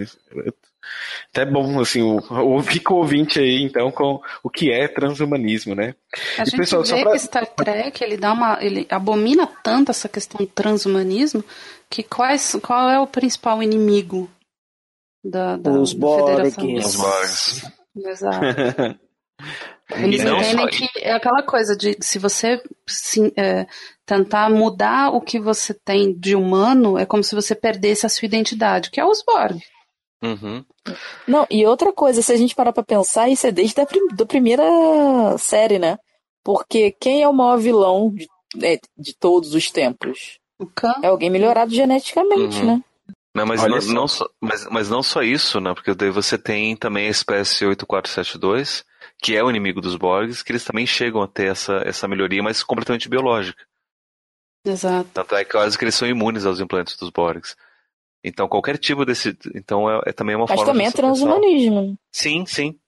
Até 1.29 1.45
bom, 1.45 1.79
assim, 1.79 2.01
o, 2.01 2.17
o, 2.17 2.63
fica 2.63 2.93
o 2.93 2.97
ouvinte 2.97 3.39
aí, 3.39 3.61
então, 3.61 3.91
com 3.91 4.21
o 4.43 4.49
que 4.49 4.71
é 4.71 4.87
transhumanismo, 4.87 5.75
né? 5.75 5.95
A 6.37 6.43
e, 6.43 6.45
gente 6.45 6.57
pessoal, 6.57 6.83
vê 6.83 7.01
pra... 7.03 7.11
que 7.11 7.19
Star 7.19 7.47
Trek, 7.47 8.03
ele 8.03 8.17
dá 8.17 8.33
uma, 8.33 8.57
ele 8.61 8.87
abomina 8.89 9.47
tanto 9.63 9.91
essa 9.91 10.09
questão 10.09 10.39
do 10.39 10.47
transhumanismo, 10.47 11.43
que 11.89 12.03
quais, 12.03 12.57
qual 12.63 12.89
é 12.89 12.99
o 12.99 13.07
principal 13.07 13.61
inimigo 13.61 14.29
da, 15.23 15.57
da, 15.57 15.71
Os 15.71 15.93
da 15.93 16.07
Federação? 16.07 16.73
Os 16.75 16.95
Borgs. 16.95 17.71
Exato. 17.95 18.39
Eles 19.95 20.21
entendem 20.21 20.67
que 20.67 20.87
é 20.99 21.13
aquela 21.13 21.41
coisa 21.41 21.75
de 21.75 21.97
se 21.99 22.19
você 22.19 22.61
se, 22.87 23.33
é, 23.35 23.65
tentar 24.05 24.49
mudar 24.49 25.09
o 25.09 25.19
que 25.19 25.39
você 25.39 25.73
tem 25.73 26.13
de 26.13 26.35
humano, 26.35 26.97
é 26.97 27.05
como 27.05 27.23
se 27.23 27.33
você 27.33 27.55
perdesse 27.55 28.05
a 28.05 28.09
sua 28.09 28.25
identidade, 28.25 28.91
que 28.91 28.99
é 28.99 29.05
os 29.05 29.23
Borg. 29.23 29.59
Uhum. 30.21 30.63
Não, 31.27 31.47
e 31.49 31.65
outra 31.65 31.91
coisa, 31.93 32.21
se 32.21 32.31
a 32.31 32.35
gente 32.35 32.53
parar 32.53 32.73
pra 32.73 32.83
pensar, 32.83 33.29
isso 33.29 33.47
é 33.47 33.51
desde 33.51 33.79
a 33.81 33.85
prim 33.85 34.07
da 34.13 34.25
primeira 34.25 34.63
série, 35.37 35.79
né? 35.79 35.97
Porque 36.43 36.91
quem 36.99 37.23
é 37.23 37.27
o 37.27 37.33
maior 37.33 37.57
vilão 37.57 38.13
de, 38.13 38.27
é, 38.61 38.77
de 38.97 39.15
todos 39.17 39.53
os 39.53 39.71
tempos? 39.71 40.39
O 40.59 40.67
Khan? 40.67 40.93
É 41.01 41.07
alguém 41.07 41.29
melhorado 41.29 41.73
geneticamente, 41.73 42.59
uhum. 42.59 42.65
né? 42.65 42.83
Não, 43.33 43.45
mas 43.45 43.63
não, 43.63 43.93
não, 43.93 44.07
só, 44.07 44.27
mas, 44.41 44.67
mas 44.69 44.89
não 44.89 45.01
só 45.01 45.21
isso, 45.21 45.59
né? 45.61 45.73
Porque 45.73 45.93
daí 45.93 46.09
você 46.09 46.37
tem 46.37 46.75
também 46.75 47.07
a 47.07 47.11
espécie 47.11 47.65
8472, 47.65 48.83
que 49.21 49.35
é 49.35 49.43
o 49.43 49.49
inimigo 49.49 49.81
dos 49.81 49.95
Borgs, 49.95 50.41
que 50.43 50.51
eles 50.51 50.63
também 50.63 50.85
chegam 50.85 51.21
a 51.21 51.27
ter 51.27 51.51
essa, 51.51 51.81
essa 51.85 52.07
melhoria, 52.07 52.41
mas 52.41 52.63
completamente 52.63 53.09
biológica. 53.09 53.65
Exato. 54.65 55.09
Tanto 55.13 55.35
é 55.35 55.43
que 55.43 55.51
quase 55.51 55.77
que 55.77 55.83
eles 55.83 55.95
são 55.95 56.07
imunes 56.07 56.45
aos 56.45 56.59
implantes 56.59 56.95
dos 56.97 57.09
Borgs. 57.09 57.55
Então 58.23 58.47
qualquer 58.47 58.77
tipo 58.77 59.05
desse. 59.05 59.37
Então 59.55 59.89
é, 59.89 60.01
é 60.07 60.11
também 60.13 60.35
uma 60.35 60.45
mas 60.45 60.55
forma. 60.55 60.65
Mas 60.65 60.73
também 60.73 60.87
é 60.87 60.91
transhumanismo. 60.91 61.97
Sim, 62.11 62.45
sim. 62.45 62.79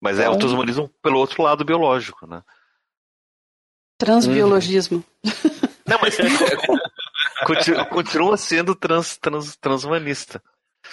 Mas 0.00 0.18
é 0.18 0.22
o 0.22 0.30
então- 0.30 0.38
transhumanismo 0.38 0.88
pelo 1.02 1.18
outro 1.18 1.42
lado 1.42 1.64
biológico, 1.64 2.26
né? 2.26 2.42
Transbiologismo. 3.98 5.04
Não, 5.86 5.98
mas 6.00 6.16
continua, 7.46 7.84
continua 7.86 8.36
sendo 8.36 8.74
trans, 8.74 9.16
trans, 9.16 9.56
transhumanista. 9.56 10.42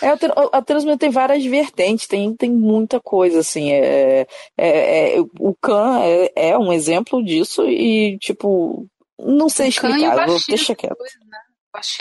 É, 0.02 0.10
a 0.10 0.62
Transhumanismo 0.62 0.98
tem 0.98 1.10
várias 1.10 1.46
vertentes, 1.46 2.08
tem, 2.08 2.36
tem 2.36 2.52
muita 2.52 3.00
coisa, 3.00 3.40
assim. 3.40 3.72
É, 3.72 4.28
é, 4.58 5.18
é 5.18 5.22
o 5.40 5.56
Khan 5.60 6.00
é, 6.02 6.50
é, 6.50 6.58
um 6.58 6.72
exemplo 6.72 7.24
disso 7.24 7.68
e, 7.68 8.18
tipo, 8.20 8.88
não 9.20 9.50
sei 9.50 9.68
explicar, 9.68 10.26
vou 10.26 10.40
deixa 10.48 10.76
quieto. 10.76 10.98
Né? 11.00 11.38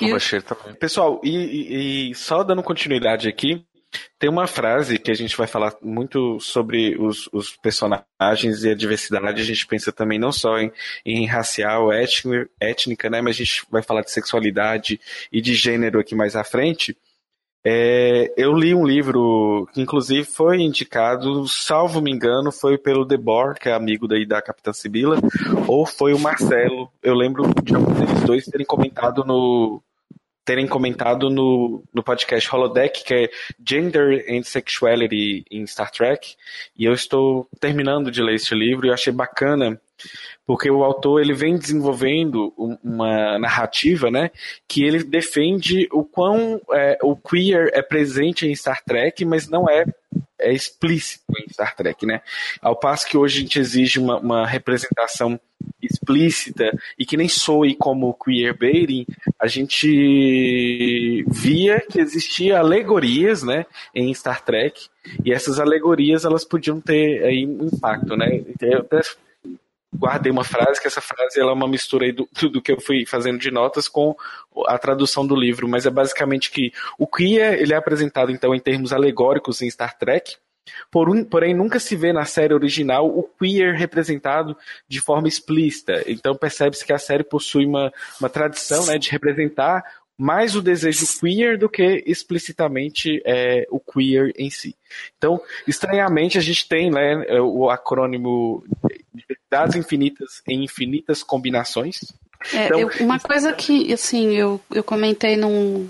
O 0.03 0.11
Bashir 0.11 0.43
também. 0.43 0.75
Pessoal, 0.75 1.21
e, 1.23 1.31
e, 1.31 2.11
e 2.11 2.15
só 2.15 2.43
dando 2.43 2.63
continuidade 2.63 3.29
aqui, 3.29 3.65
tem 4.19 4.31
uma 4.31 4.47
frase 4.47 4.99
que 4.99 5.11
a 5.11 5.15
gente 5.15 5.37
vai 5.37 5.47
falar 5.47 5.75
muito 5.83 6.39
sobre 6.41 6.97
os, 6.99 7.29
os, 7.33 7.57
personagens 7.57 8.65
e 8.65 8.71
a 8.71 8.75
diversidade. 8.75 9.41
A 9.41 9.45
gente 9.45 9.67
pensa 9.67 9.91
também 9.91 10.19
não 10.19 10.31
só 10.31 10.59
em, 10.59 10.73
em 11.05 11.27
racial, 11.27 11.93
étnico, 11.93 12.51
étnica, 12.61 13.11
né? 13.11 13.21
Mas 13.21 13.37
a 13.37 13.39
gente 13.39 13.67
vai 13.71 13.83
falar 13.83 14.03
de 14.03 14.11
sexualidade 14.11 15.01
e 15.33 15.41
de 15.41 15.55
gênero 15.55 15.99
aqui 15.99 16.15
mais 16.15 16.37
à 16.37 16.45
frente. 16.45 16.97
É, 17.65 18.33
eu 18.37 18.55
li 18.55 18.75
um 18.75 18.87
livro 18.87 19.69
que, 19.73 19.83
inclusive, 19.83 20.25
foi 20.25 20.63
indicado, 20.63 21.47
salvo 21.47 22.01
me 22.01 22.11
engano, 22.11 22.51
foi 22.51 22.79
pelo 22.79 23.05
Debord, 23.05 23.61
que 23.61 23.69
é 23.69 23.75
amigo 23.75 24.09
daí 24.09 24.27
da 24.27 24.41
Capitã 24.41 24.73
Sibila, 24.73 25.19
ou 25.67 25.85
foi 25.85 26.15
o 26.15 26.19
Marcelo. 26.19 26.91
Eu 27.03 27.15
lembro 27.15 27.45
de 27.63 27.75
alguns 27.75 27.99
deles 27.99 28.23
dois 28.23 28.45
terem 28.47 28.67
comentado 28.67 29.25
no, 29.25 29.83
terem 30.51 30.67
comentado 30.67 31.31
no, 31.31 31.85
no 31.95 32.03
podcast 32.03 32.53
Holodeck, 32.53 33.05
que 33.05 33.15
é 33.15 33.31
Gender 33.65 34.27
and 34.29 34.43
Sexuality 34.43 35.45
in 35.49 35.65
Star 35.65 35.93
Trek, 35.93 36.35
e 36.77 36.87
eu 36.87 36.93
estou 36.93 37.49
terminando 37.61 38.11
de 38.11 38.21
ler 38.21 38.35
este 38.35 38.53
livro 38.53 38.89
e 38.89 38.93
achei 38.93 39.13
bacana 39.13 39.81
porque 40.45 40.69
o 40.69 40.83
autor 40.83 41.21
ele 41.21 41.35
vem 41.35 41.57
desenvolvendo 41.57 42.53
uma 42.83 43.39
narrativa, 43.39 44.11
né, 44.11 44.33
que 44.67 44.83
ele 44.83 45.05
defende 45.05 45.87
o 45.93 46.05
quão 46.05 46.61
é, 46.73 46.99
o 47.01 47.15
queer 47.15 47.71
é 47.73 47.81
presente 47.81 48.45
em 48.45 48.57
Star 48.57 48.83
Trek, 48.83 49.25
mas 49.25 49.49
não 49.49 49.71
é, 49.71 49.85
é 50.41 50.53
explícito 50.53 51.33
em 51.39 51.49
Star 51.53 51.77
Trek, 51.77 52.05
né? 52.05 52.23
Ao 52.61 52.75
passo 52.75 53.07
que 53.07 53.17
hoje 53.17 53.39
a 53.39 53.41
gente 53.43 53.61
exige 53.61 54.01
uma, 54.01 54.19
uma 54.19 54.47
representação 54.49 55.39
explícita 55.83 56.71
e 56.99 57.05
que 57.05 57.17
nem 57.17 57.29
soe 57.29 57.75
como 57.75 58.15
queerbaiting, 58.15 59.07
a 59.39 59.47
gente 59.47 61.25
via 61.29 61.81
que 61.81 62.01
existia 62.01 62.59
alegorias, 62.59 63.43
né, 63.43 63.67
em 63.95 64.13
Star 64.15 64.45
Trek, 64.45 64.89
e 65.25 65.33
essas 65.33 65.59
alegorias 65.59 66.25
elas 66.25 66.45
podiam 66.45 66.81
ter 66.81 67.25
aí 67.25 67.47
um 67.47 67.67
impacto, 67.67 68.17
né? 68.17 68.43
Eu 68.61 68.81
até 68.81 69.01
guardei 69.95 70.31
uma 70.31 70.45
frase, 70.45 70.81
que 70.81 70.87
essa 70.87 71.01
frase 71.01 71.41
ela 71.41 71.51
é 71.51 71.55
uma 71.55 71.69
mistura 71.69 72.13
do, 72.13 72.29
do 72.49 72.63
que 72.63 72.73
eu 72.73 72.81
fui 72.81 73.05
fazendo 73.05 73.39
de 73.39 73.51
notas 73.51 73.89
com 73.89 74.15
a 74.67 74.79
tradução 74.79 75.27
do 75.27 75.35
livro, 75.35 75.69
mas 75.69 75.87
é 75.87 75.91
basicamente 75.91 76.51
que 76.51 76.73
o 76.99 77.07
queer 77.07 77.61
ele 77.61 77.73
é 77.75 77.77
apresentado 77.77 78.31
então 78.31 78.55
em 78.55 78.61
termos 78.61 78.93
alegóricos 78.93 79.63
em 79.63 79.71
Star 79.71 79.97
Trek, 79.99 80.37
porém 80.91 81.55
nunca 81.55 81.79
se 81.79 81.97
vê 81.97 82.13
na 82.13 82.25
série 82.25 82.55
original 82.55 83.07
o 83.07 83.23
queer 83.23 83.75
representado 83.75 84.57
de 84.89 85.01
forma 85.01 85.29
explícita. 85.29 86.05
Então 86.07 86.35
percebe-se 86.35 86.85
que 86.85 86.93
a 86.93 86.99
série 86.99 87.25
possui 87.25 87.67
uma, 87.67 87.93
uma 88.21 88.29
tradição 88.29 88.87
né, 88.87 88.99
de 88.99 89.11
representar 89.11 89.85
mais 90.21 90.55
o 90.55 90.61
desejo 90.61 91.07
queer 91.19 91.57
do 91.57 91.67
que 91.67 92.05
explicitamente 92.07 93.23
é, 93.25 93.67
o 93.71 93.81
queer 93.81 94.33
em 94.37 94.51
si. 94.51 94.77
Então, 95.17 95.41
estranhamente, 95.67 96.37
a 96.37 96.43
gente 96.43 96.69
tem 96.69 96.91
né, 96.91 97.41
o 97.41 97.71
acrônimo 97.71 98.63
Diversidades 99.15 99.77
Infinitas 99.77 100.43
em 100.47 100.63
Infinitas 100.63 101.23
Combinações. 101.23 102.01
É, 102.53 102.67
então, 102.67 102.81
eu, 102.81 102.91
uma 103.01 103.19
coisa 103.19 103.55
que, 103.55 103.91
assim, 103.95 104.37
eu, 104.37 104.61
eu 104.71 104.85
comentei 104.85 105.39
num, 105.39 105.89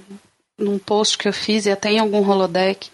num 0.61 0.79
post 0.79 1.19
que 1.19 1.27
eu 1.27 1.33
fiz 1.33 1.67
e 1.67 1.71
até 1.71 1.91
em 1.91 1.99
algum 1.99 2.29
holodeck, 2.29 2.91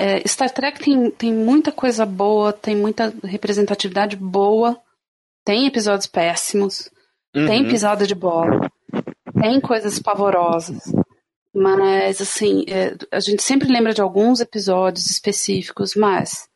é, 0.00 0.26
Star 0.28 0.50
Trek 0.50 0.78
tem, 0.78 1.10
tem 1.10 1.34
muita 1.34 1.72
coisa 1.72 2.06
boa, 2.06 2.52
tem 2.52 2.76
muita 2.76 3.12
representatividade 3.24 4.16
boa, 4.16 4.80
tem 5.44 5.66
episódios 5.66 6.06
péssimos, 6.06 6.90
uhum. 7.34 7.46
tem 7.46 7.66
pisada 7.66 8.06
de 8.06 8.14
bola, 8.14 8.70
tem 9.40 9.60
coisas 9.60 9.98
pavorosas. 9.98 10.92
Mas, 11.54 12.20
assim, 12.20 12.64
é, 12.68 12.94
a 13.10 13.18
gente 13.18 13.42
sempre 13.42 13.68
lembra 13.68 13.92
de 13.92 14.00
alguns 14.00 14.40
episódios 14.40 15.06
específicos, 15.06 15.94
mas 15.96 16.48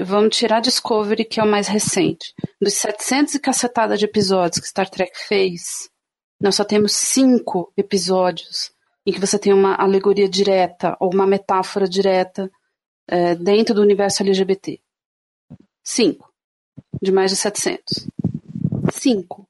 vamos 0.00 0.36
tirar 0.36 0.60
Discovery, 0.60 1.24
que 1.24 1.40
é 1.40 1.42
o 1.42 1.46
mais 1.46 1.68
recente. 1.68 2.32
Dos 2.60 2.74
700 2.74 3.34
e 3.34 3.40
cacetada 3.40 3.96
de 3.96 4.04
episódios 4.04 4.60
que 4.60 4.68
Star 4.68 4.88
Trek 4.88 5.12
fez, 5.14 5.90
nós 6.40 6.54
só 6.54 6.64
temos 6.64 6.92
cinco 6.92 7.72
episódios 7.76 8.72
em 9.06 9.12
que 9.12 9.20
você 9.20 9.38
tem 9.38 9.52
uma 9.52 9.76
alegoria 9.76 10.28
direta 10.28 10.96
ou 10.98 11.14
uma 11.14 11.26
metáfora 11.26 11.88
direta 11.88 12.50
é, 13.08 13.36
dentro 13.36 13.74
do 13.74 13.82
universo 13.82 14.22
LGBT. 14.22 14.80
Cinco. 15.84 16.32
De 17.00 17.12
mais 17.12 17.30
de 17.30 17.36
700. 17.36 18.08
Cinco. 18.92 19.48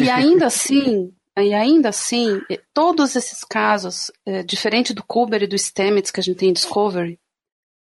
E 0.00 0.08
ainda 0.08 0.46
assim, 0.48 1.12
e 1.36 1.52
ainda 1.52 1.88
assim, 1.88 2.40
eh, 2.48 2.60
todos 2.72 3.16
esses 3.16 3.42
casos, 3.42 4.12
é, 4.24 4.44
diferente 4.44 4.94
do 4.94 5.02
Kuber 5.02 5.42
e 5.42 5.46
do 5.48 5.58
Stamets 5.58 6.12
que 6.12 6.20
a 6.20 6.22
gente 6.22 6.36
tem 6.36 6.50
em 6.50 6.52
Discovery, 6.52 7.18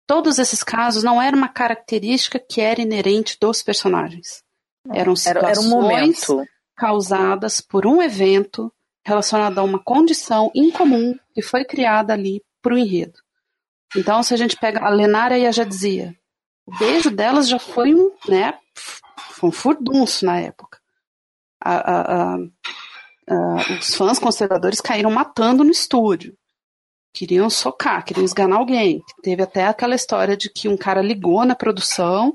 todos 0.07 0.39
esses 0.39 0.63
casos 0.63 1.03
não 1.03 1.21
era 1.21 1.35
uma 1.35 1.49
característica 1.49 2.39
que 2.39 2.61
era 2.61 2.81
inerente 2.81 3.37
dos 3.39 3.61
personagens. 3.61 4.43
Eram 4.93 5.15
situações 5.15 5.43
era, 5.43 5.51
era 5.51 5.59
um 5.59 5.69
momento. 5.69 6.43
causadas 6.75 7.59
por 7.59 7.85
um 7.85 8.01
evento 8.01 8.73
relacionado 9.03 9.57
a 9.59 9.63
uma 9.63 9.79
condição 9.79 10.51
incomum 10.53 11.15
que 11.33 11.41
foi 11.41 11.65
criada 11.65 12.13
ali 12.13 12.41
para 12.61 12.73
o 12.73 12.77
enredo. 12.77 13.19
Então, 13.95 14.23
se 14.23 14.33
a 14.33 14.37
gente 14.37 14.57
pega 14.57 14.85
a 14.85 14.89
Lenária 14.89 15.37
e 15.37 15.45
a 15.45 15.51
Jadzia, 15.51 16.15
o 16.65 16.77
beijo 16.77 17.09
delas 17.09 17.49
já 17.49 17.59
foi 17.59 17.93
um, 17.93 18.11
né, 18.27 18.57
foi 19.31 19.49
um 19.49 19.51
furdunço 19.51 20.25
na 20.25 20.39
época 20.39 20.81
a, 21.63 21.75
a, 21.75 22.35
a, 22.35 23.55
os 23.79 23.95
fãs 23.95 24.17
conservadores 24.17 24.81
caíram 24.81 25.11
matando 25.11 25.63
no 25.63 25.71
estúdio. 25.71 26.35
Queriam 27.13 27.49
socar, 27.49 28.03
queriam 28.05 28.23
esganar 28.23 28.57
alguém. 28.57 29.01
Teve 29.21 29.43
até 29.43 29.65
aquela 29.65 29.95
história 29.95 30.35
de 30.35 30.49
que 30.49 30.69
um 30.69 30.77
cara 30.77 31.01
ligou 31.01 31.43
na 31.45 31.53
produção. 31.53 32.33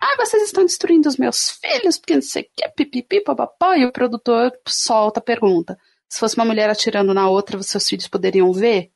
Ah, 0.00 0.16
vocês 0.18 0.42
estão 0.44 0.64
destruindo 0.64 1.08
os 1.08 1.16
meus 1.16 1.50
filhos, 1.50 1.98
porque 1.98 2.14
não 2.14 2.22
sei 2.22 2.42
o 2.42 2.46
que, 2.54 2.68
pipipi, 2.68 3.22
papapá. 3.22 3.78
E 3.78 3.86
o 3.86 3.92
produtor 3.92 4.52
solta 4.66 5.18
a 5.18 5.22
pergunta. 5.22 5.78
Se 6.08 6.20
fosse 6.20 6.36
uma 6.36 6.44
mulher 6.44 6.70
atirando 6.70 7.12
na 7.12 7.28
outra, 7.28 7.62
seus 7.62 7.88
filhos 7.88 8.08
poderiam 8.08 8.52
ver? 8.52 8.90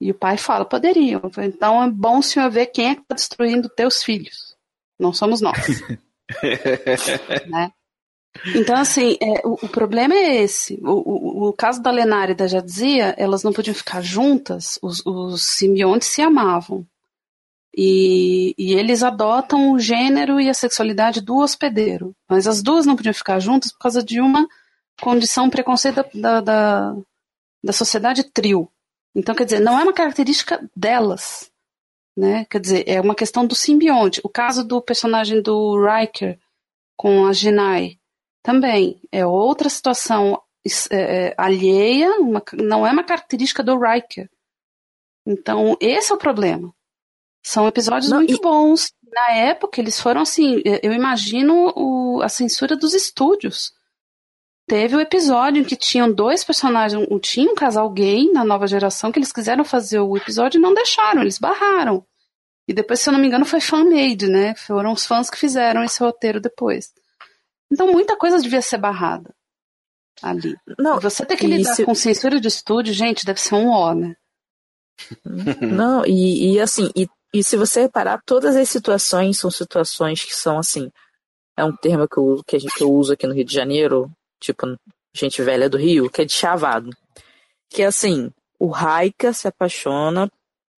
E 0.00 0.10
o 0.10 0.14
pai 0.14 0.36
fala, 0.36 0.64
poderiam. 0.64 1.20
Então 1.38 1.82
é 1.82 1.90
bom 1.90 2.18
o 2.18 2.22
senhor 2.22 2.50
ver 2.50 2.66
quem 2.66 2.90
é 2.90 2.94
que 2.94 3.02
está 3.02 3.14
destruindo 3.14 3.68
teus 3.68 4.02
filhos. 4.02 4.56
Não 4.98 5.12
somos 5.12 5.40
nós. 5.40 5.80
né? 7.46 7.72
Então, 8.56 8.76
assim, 8.76 9.16
é, 9.20 9.46
o, 9.46 9.54
o, 9.54 9.68
problema 9.68 10.14
é 10.14 10.42
esse. 10.42 10.80
O, 10.82 10.90
o, 10.90 11.48
o, 11.48 11.52
caso 11.52 11.82
da 11.82 11.90
Lenara 11.90 12.32
e 12.32 12.34
da 12.34 12.46
Jadzia, 12.46 13.14
elas 13.18 13.42
não 13.42 13.52
podiam 13.52 13.74
ficar 13.74 14.00
juntas, 14.00 14.78
os, 14.82 15.04
os 15.04 15.42
simbiontes 15.42 16.08
se 16.08 16.22
amavam. 16.22 16.86
E, 17.76 18.54
e, 18.58 18.72
eles 18.72 19.02
adotam 19.02 19.72
o 19.72 19.78
gênero 19.78 20.40
e 20.40 20.48
a 20.48 20.54
sexualidade 20.54 21.20
do 21.20 21.36
hospedeiro. 21.36 22.14
Mas 22.28 22.46
as 22.46 22.62
duas 22.62 22.86
não 22.86 22.96
podiam 22.96 23.14
ficar 23.14 23.38
juntas 23.38 23.72
por 23.72 23.78
causa 23.78 24.02
de 24.02 24.20
uma 24.20 24.48
condição 25.00 25.50
preconceito 25.50 26.04
da, 26.14 26.40
da, 26.40 26.96
da 27.62 27.72
sociedade 27.72 28.24
trio. 28.24 28.70
Então, 29.14 29.34
quer 29.34 29.44
dizer, 29.44 29.60
não 29.60 29.78
é 29.78 29.82
uma 29.82 29.92
característica 29.92 30.68
delas. 30.74 31.50
né? 32.16 32.44
Quer 32.46 32.60
dizer, 32.60 32.84
é 32.88 33.00
uma 33.00 33.14
questão 33.14 33.46
do 33.46 33.54
simbionte. 33.54 34.20
O 34.24 34.28
caso 34.28 34.64
do 34.64 34.80
personagem 34.80 35.40
do 35.40 35.76
Riker 35.82 36.38
com 36.96 37.26
a 37.26 37.32
Genai 37.32 37.98
também 38.42 39.00
é 39.10 39.26
outra 39.26 39.68
situação 39.68 40.40
é, 40.90 41.28
é, 41.28 41.34
alheia, 41.36 42.10
uma, 42.20 42.42
não 42.54 42.86
é 42.86 42.92
uma 42.92 43.04
característica 43.04 43.62
do 43.62 43.78
Riker. 43.78 44.28
Então, 45.26 45.76
esse 45.80 46.12
é 46.12 46.14
o 46.14 46.18
problema. 46.18 46.74
São 47.44 47.66
episódios 47.66 48.10
não, 48.10 48.18
muito 48.18 48.34
e... 48.34 48.40
bons. 48.40 48.92
Na 49.12 49.34
época, 49.34 49.80
eles 49.80 50.00
foram 50.00 50.22
assim. 50.22 50.62
Eu 50.82 50.92
imagino 50.92 51.72
o, 51.76 52.22
a 52.22 52.28
censura 52.28 52.76
dos 52.76 52.94
estúdios. 52.94 53.72
Teve 54.72 54.96
o 54.96 55.00
episódio 55.02 55.60
em 55.60 55.64
que 55.64 55.76
tinham 55.76 56.10
dois 56.10 56.42
personagens, 56.42 57.06
um, 57.10 57.18
tinha 57.18 57.52
um 57.52 57.54
casal 57.54 57.90
gay 57.90 58.32
na 58.32 58.42
nova 58.42 58.66
geração 58.66 59.12
que 59.12 59.18
eles 59.18 59.30
quiseram 59.30 59.66
fazer 59.66 60.00
o 60.00 60.16
episódio 60.16 60.56
e 60.56 60.62
não 60.62 60.72
deixaram, 60.72 61.20
eles 61.20 61.38
barraram. 61.38 62.02
E 62.66 62.72
depois, 62.72 62.98
se 62.98 63.06
eu 63.06 63.12
não 63.12 63.20
me 63.20 63.26
engano, 63.26 63.44
foi 63.44 63.60
fan-made, 63.60 64.28
né? 64.28 64.54
Foram 64.54 64.92
os 64.92 65.04
fãs 65.04 65.28
que 65.28 65.36
fizeram 65.36 65.84
esse 65.84 66.00
roteiro 66.00 66.40
depois. 66.40 66.90
Então, 67.70 67.92
muita 67.92 68.16
coisa 68.16 68.40
devia 68.40 68.62
ser 68.62 68.78
barrada 68.78 69.34
ali. 70.22 70.56
Não, 70.78 70.98
você 70.98 71.26
ter 71.26 71.36
que 71.36 71.46
lidar 71.46 71.74
se... 71.74 71.84
com 71.84 71.94
censura 71.94 72.40
de 72.40 72.48
estúdio, 72.48 72.94
gente, 72.94 73.26
deve 73.26 73.42
ser 73.42 73.56
um 73.56 73.68
ó, 73.68 73.92
né? 73.92 74.16
Não, 75.60 76.02
e, 76.06 76.54
e 76.54 76.60
assim, 76.60 76.90
e, 76.96 77.06
e 77.34 77.44
se 77.44 77.58
você 77.58 77.82
reparar, 77.82 78.22
todas 78.24 78.56
as 78.56 78.70
situações 78.70 79.38
são 79.38 79.50
situações 79.50 80.24
que 80.24 80.34
são 80.34 80.58
assim. 80.58 80.90
É 81.58 81.62
um 81.62 81.76
termo 81.76 82.08
que 82.08 82.18
eu, 82.18 82.42
que, 82.46 82.56
a 82.56 82.58
gente, 82.58 82.74
que 82.74 82.82
eu 82.82 82.90
uso 82.90 83.12
aqui 83.12 83.26
no 83.26 83.34
Rio 83.34 83.44
de 83.44 83.52
Janeiro, 83.52 84.10
tipo, 84.42 84.66
gente 85.14 85.42
velha 85.42 85.68
do 85.68 85.78
Rio, 85.78 86.10
que 86.10 86.22
é 86.22 86.24
de 86.24 86.32
chavado. 86.32 86.90
Que 87.70 87.82
é 87.82 87.86
assim, 87.86 88.30
o 88.58 88.68
Raika 88.68 89.32
se 89.32 89.48
apaixona 89.48 90.30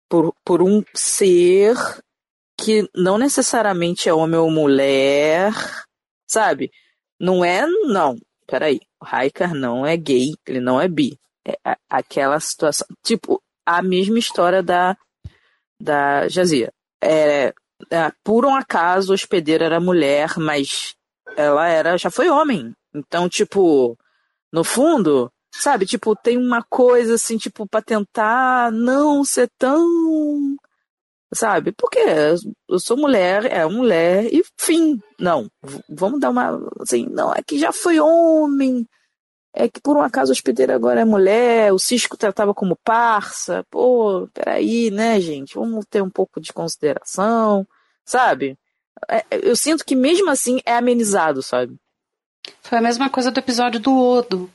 por, 0.09 0.34
por 0.44 0.62
um 0.62 0.82
ser 0.94 1.74
que 2.59 2.89
não 2.94 3.18
necessariamente 3.18 4.09
é 4.09 4.14
homem 4.14 4.39
ou 4.39 4.51
mulher, 4.51 5.52
sabe? 6.28 6.70
Não 7.18 7.44
é, 7.44 7.66
não. 7.66 8.16
Peraí, 8.47 8.80
o 9.01 9.05
Raikar 9.05 9.55
não 9.55 9.86
é 9.86 9.97
gay, 9.97 10.34
ele 10.47 10.60
não 10.60 10.80
é 10.80 10.89
bi. 10.89 11.18
É 11.47 11.56
aquela 11.89 12.39
situação. 12.39 12.86
Tipo, 13.02 13.43
a 13.66 13.82
mesma 13.82 14.18
história 14.18 14.62
da, 14.62 14.97
da 15.80 16.28
Jazia. 16.28 16.72
É, 17.02 17.52
é, 17.90 18.12
por 18.22 18.44
um 18.44 18.55
acaso, 18.55 19.10
o 19.10 19.14
hospedeiro 19.14 19.64
era 19.64 19.80
mulher, 19.80 20.34
mas 20.36 20.94
ela 21.36 21.66
era 21.68 21.97
já 21.97 22.10
foi 22.10 22.28
homem. 22.28 22.72
Então, 22.94 23.28
tipo, 23.28 23.97
no 24.52 24.64
fundo, 24.64 25.32
sabe, 25.52 25.86
tipo, 25.86 26.14
tem 26.16 26.36
uma 26.39 26.62
coisa 26.62 27.14
assim, 27.14 27.39
tipo, 27.39 27.66
para 27.66 27.82
tentar 27.82 28.70
não 28.73 29.24
ser 29.24 29.51
tão 29.59 30.56
sabe? 31.35 31.73
Porque 31.73 31.98
eu 32.69 32.78
sou 32.78 32.97
mulher, 32.97 33.47
é 33.47 33.64
mulher 33.66 34.27
e 34.32 34.43
fim. 34.59 35.01
Não, 35.19 35.48
vamos 35.89 36.20
dar 36.20 36.31
uma 36.31 36.60
assim, 36.81 37.06
não, 37.10 37.32
é 37.35 37.43
que 37.43 37.59
já 37.59 37.73
foi 37.73 37.98
homem. 38.01 38.86
É 39.55 39.69
que 39.69 39.81
por 39.82 39.97
um 39.97 40.02
acaso 40.02 40.31
o 40.31 40.35
hospedeiro 40.35 40.73
agora 40.73 41.01
é 41.02 41.05
mulher, 41.05 41.73
o 41.73 41.78
Cisco 41.78 42.16
tratava 42.16 42.55
como 42.55 42.77
parça. 42.85 43.64
Pô, 43.70 44.28
peraí, 44.32 44.90
né, 44.90 45.20
gente? 45.20 45.55
Vamos 45.55 45.85
ter 45.90 46.02
um 46.02 46.10
pouco 46.10 46.40
de 46.40 46.52
consideração, 46.52 47.66
sabe? 48.05 48.59
É, 49.10 49.24
eu 49.31 49.56
sinto 49.56 49.85
que 49.85 49.97
mesmo 49.97 50.31
assim 50.31 50.60
é 50.64 50.74
amenizado, 50.77 51.43
sabe? 51.43 51.77
Foi 52.62 52.78
a 52.78 52.82
mesma 52.82 53.09
coisa 53.10 53.31
do 53.31 53.39
episódio 53.39 53.81
do 53.81 53.97
Odo. 53.97 54.51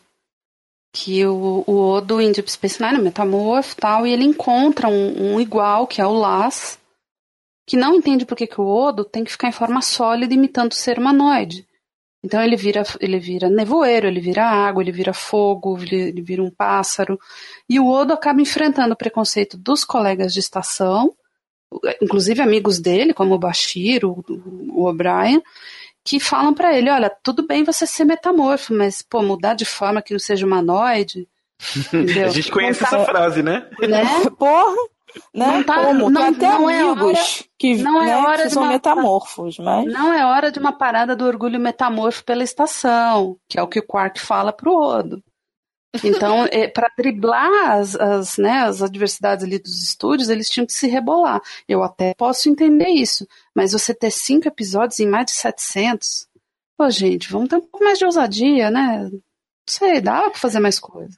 Que 0.94 1.26
o, 1.26 1.64
o 1.68 1.78
Odo 1.92 2.20
em 2.20 2.32
Deep 2.32 2.52
Space 2.52 2.82
Nine, 2.82 3.08
e 3.08 3.76
tal, 3.76 4.08
e 4.08 4.12
ele 4.12 4.24
encontra 4.24 4.88
um, 4.88 5.36
um, 5.36 5.40
igual, 5.40 5.86
que 5.86 6.02
é 6.02 6.06
o 6.06 6.14
Las, 6.14 6.80
que 7.68 7.78
não 7.78 7.96
entende 7.96 8.26
por 8.26 8.36
que, 8.36 8.48
que 8.48 8.60
o 8.60 8.66
Odo 8.66 9.04
tem 9.04 9.24
que 9.24 9.32
ficar 9.32 9.50
em 9.50 9.52
forma 9.52 9.82
sólida 9.82 10.34
imitando 10.34 10.72
o 10.72 10.76
ser 10.76 10.98
humanoide. 10.98 11.68
Então 12.24 12.42
ele 12.42 12.56
vira, 12.56 12.84
ele 13.00 13.20
vira 13.20 13.50
nevoeiro, 13.50 14.08
ele 14.08 14.20
vira 14.20 14.44
água, 14.44 14.82
ele 14.82 14.92
vira 14.92 15.14
fogo, 15.14 15.78
ele, 15.78 15.96
ele 15.96 16.22
vira 16.22 16.44
um 16.44 16.50
pássaro. 16.50 17.20
E 17.70 17.80
o 17.80 17.88
Odo 17.88 18.14
acaba 18.14 18.42
enfrentando 18.42 18.94
o 18.94 18.98
preconceito 18.98 19.58
dos 19.58 19.84
colegas 19.84 20.34
de 20.34 20.40
estação, 20.40 21.14
inclusive 22.02 22.42
amigos 22.42 22.80
dele, 22.80 23.14
como 23.14 23.36
o 23.36 23.40
Bashir, 23.40 24.06
o, 24.06 24.24
o 24.72 24.86
O'Brien, 24.86 25.42
que 26.08 26.22
falam 26.22 26.54
para 26.54 26.74
ele, 26.74 26.90
olha, 26.90 27.12
tudo 27.22 27.46
bem 27.46 27.66
você 27.66 27.86
ser 27.86 28.06
metamorfo, 28.06 28.74
mas 28.74 29.02
pô, 29.02 29.22
mudar 29.22 29.54
de 29.54 29.66
forma 29.66 30.02
que 30.02 30.14
não 30.14 30.20
seja 30.20 30.46
humanoide. 30.46 31.28
a 32.26 32.30
gente 32.30 32.50
conhece 32.50 32.80
tá, 32.80 32.86
essa 32.86 33.04
frase, 33.04 33.44
né? 33.44 33.70
né? 33.82 34.04
Porra! 34.40 34.76
Né? 35.34 35.48
Não 35.48 35.64
tá, 35.64 35.84
Como? 35.84 36.10
Não, 36.10 36.24
até 36.24 36.48
não 36.48 36.70
é 36.70 36.80
amigos 36.80 37.02
é 37.02 37.06
hora, 37.06 37.20
que, 37.58 37.76
não 37.78 38.02
é 38.02 38.06
né, 38.06 38.18
hora 38.18 38.42
que 38.44 38.48
de 38.48 38.54
são 38.54 38.64
uma, 38.64 38.72
metamorfos, 38.72 39.58
mas... 39.58 39.86
Não 39.86 40.14
é 40.14 40.26
hora 40.26 40.52
de 40.52 40.60
uma 40.60 40.72
parada 40.72 41.16
do 41.16 41.26
orgulho 41.26 41.60
metamorfo 41.60 42.24
pela 42.24 42.44
estação, 42.44 43.36
que 43.50 43.60
é 43.60 43.62
o 43.62 43.68
que 43.68 43.80
o 43.80 43.86
Quark 43.86 44.20
fala 44.20 44.54
pro 44.54 44.76
Odo. 44.76 45.22
Então, 46.04 46.46
é, 46.52 46.68
para 46.68 46.92
driblar 46.98 47.72
as, 47.72 47.96
as, 47.96 48.38
né, 48.38 48.60
as 48.60 48.82
adversidades 48.82 49.44
ali 49.44 49.58
dos 49.58 49.82
estúdios, 49.82 50.30
eles 50.30 50.50
tinham 50.50 50.66
que 50.66 50.74
se 50.74 50.88
rebolar. 50.88 51.42
Eu 51.68 51.84
até 51.84 52.14
posso 52.14 52.50
entender 52.50 52.90
isso, 52.90 53.28
mas 53.56 53.72
você 53.72 53.94
ter 53.94 54.12
cinco 54.12 54.48
episódios 54.48 55.00
em 55.00 55.08
mais 55.08 55.26
de 55.28 55.32
700, 55.32 56.28
pô, 56.78 56.90
gente, 56.90 57.32
vamos 57.32 57.50
ter 57.50 57.56
um 57.56 57.62
pouco 57.62 57.84
mais 57.84 57.98
de 57.98 58.06
ousadia, 58.06 58.70
né? 58.70 59.10
Não 59.12 59.22
sei, 59.68 60.02
dá 60.02 60.30
pra 60.30 60.40
fazer 60.40 60.60
mais 60.60 60.80
coisa. 60.80 61.18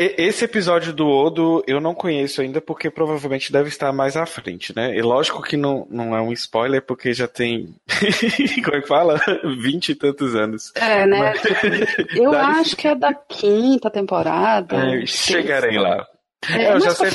Esse 0.00 0.44
episódio 0.44 0.92
do 0.92 1.08
Odo 1.08 1.64
eu 1.66 1.80
não 1.80 1.92
conheço 1.92 2.40
ainda 2.40 2.60
porque 2.60 2.88
provavelmente 2.88 3.50
deve 3.50 3.68
estar 3.68 3.92
mais 3.92 4.16
à 4.16 4.24
frente, 4.24 4.74
né? 4.74 4.96
E 4.96 5.02
lógico 5.02 5.42
que 5.42 5.56
não, 5.56 5.88
não 5.90 6.14
é 6.14 6.22
um 6.22 6.32
spoiler 6.32 6.80
porque 6.80 7.12
já 7.12 7.26
tem, 7.26 7.74
como 8.64 8.76
é 8.76 8.80
que 8.80 8.86
fala? 8.86 9.20
Vinte 9.60 9.88
e 9.88 9.94
tantos 9.96 10.36
anos. 10.36 10.72
É, 10.76 11.04
né? 11.04 11.18
Mas... 11.18 12.16
Eu 12.16 12.30
acho 12.38 12.76
que 12.76 12.86
é 12.86 12.94
da 12.94 13.12
quinta 13.12 13.90
temporada. 13.90 14.76
É, 14.76 15.04
chegarei 15.04 15.76
lá. 15.76 16.06
É, 16.48 16.62
é 16.62 16.74
eu, 16.74 16.80
já 16.80 16.90
sei 16.90 17.10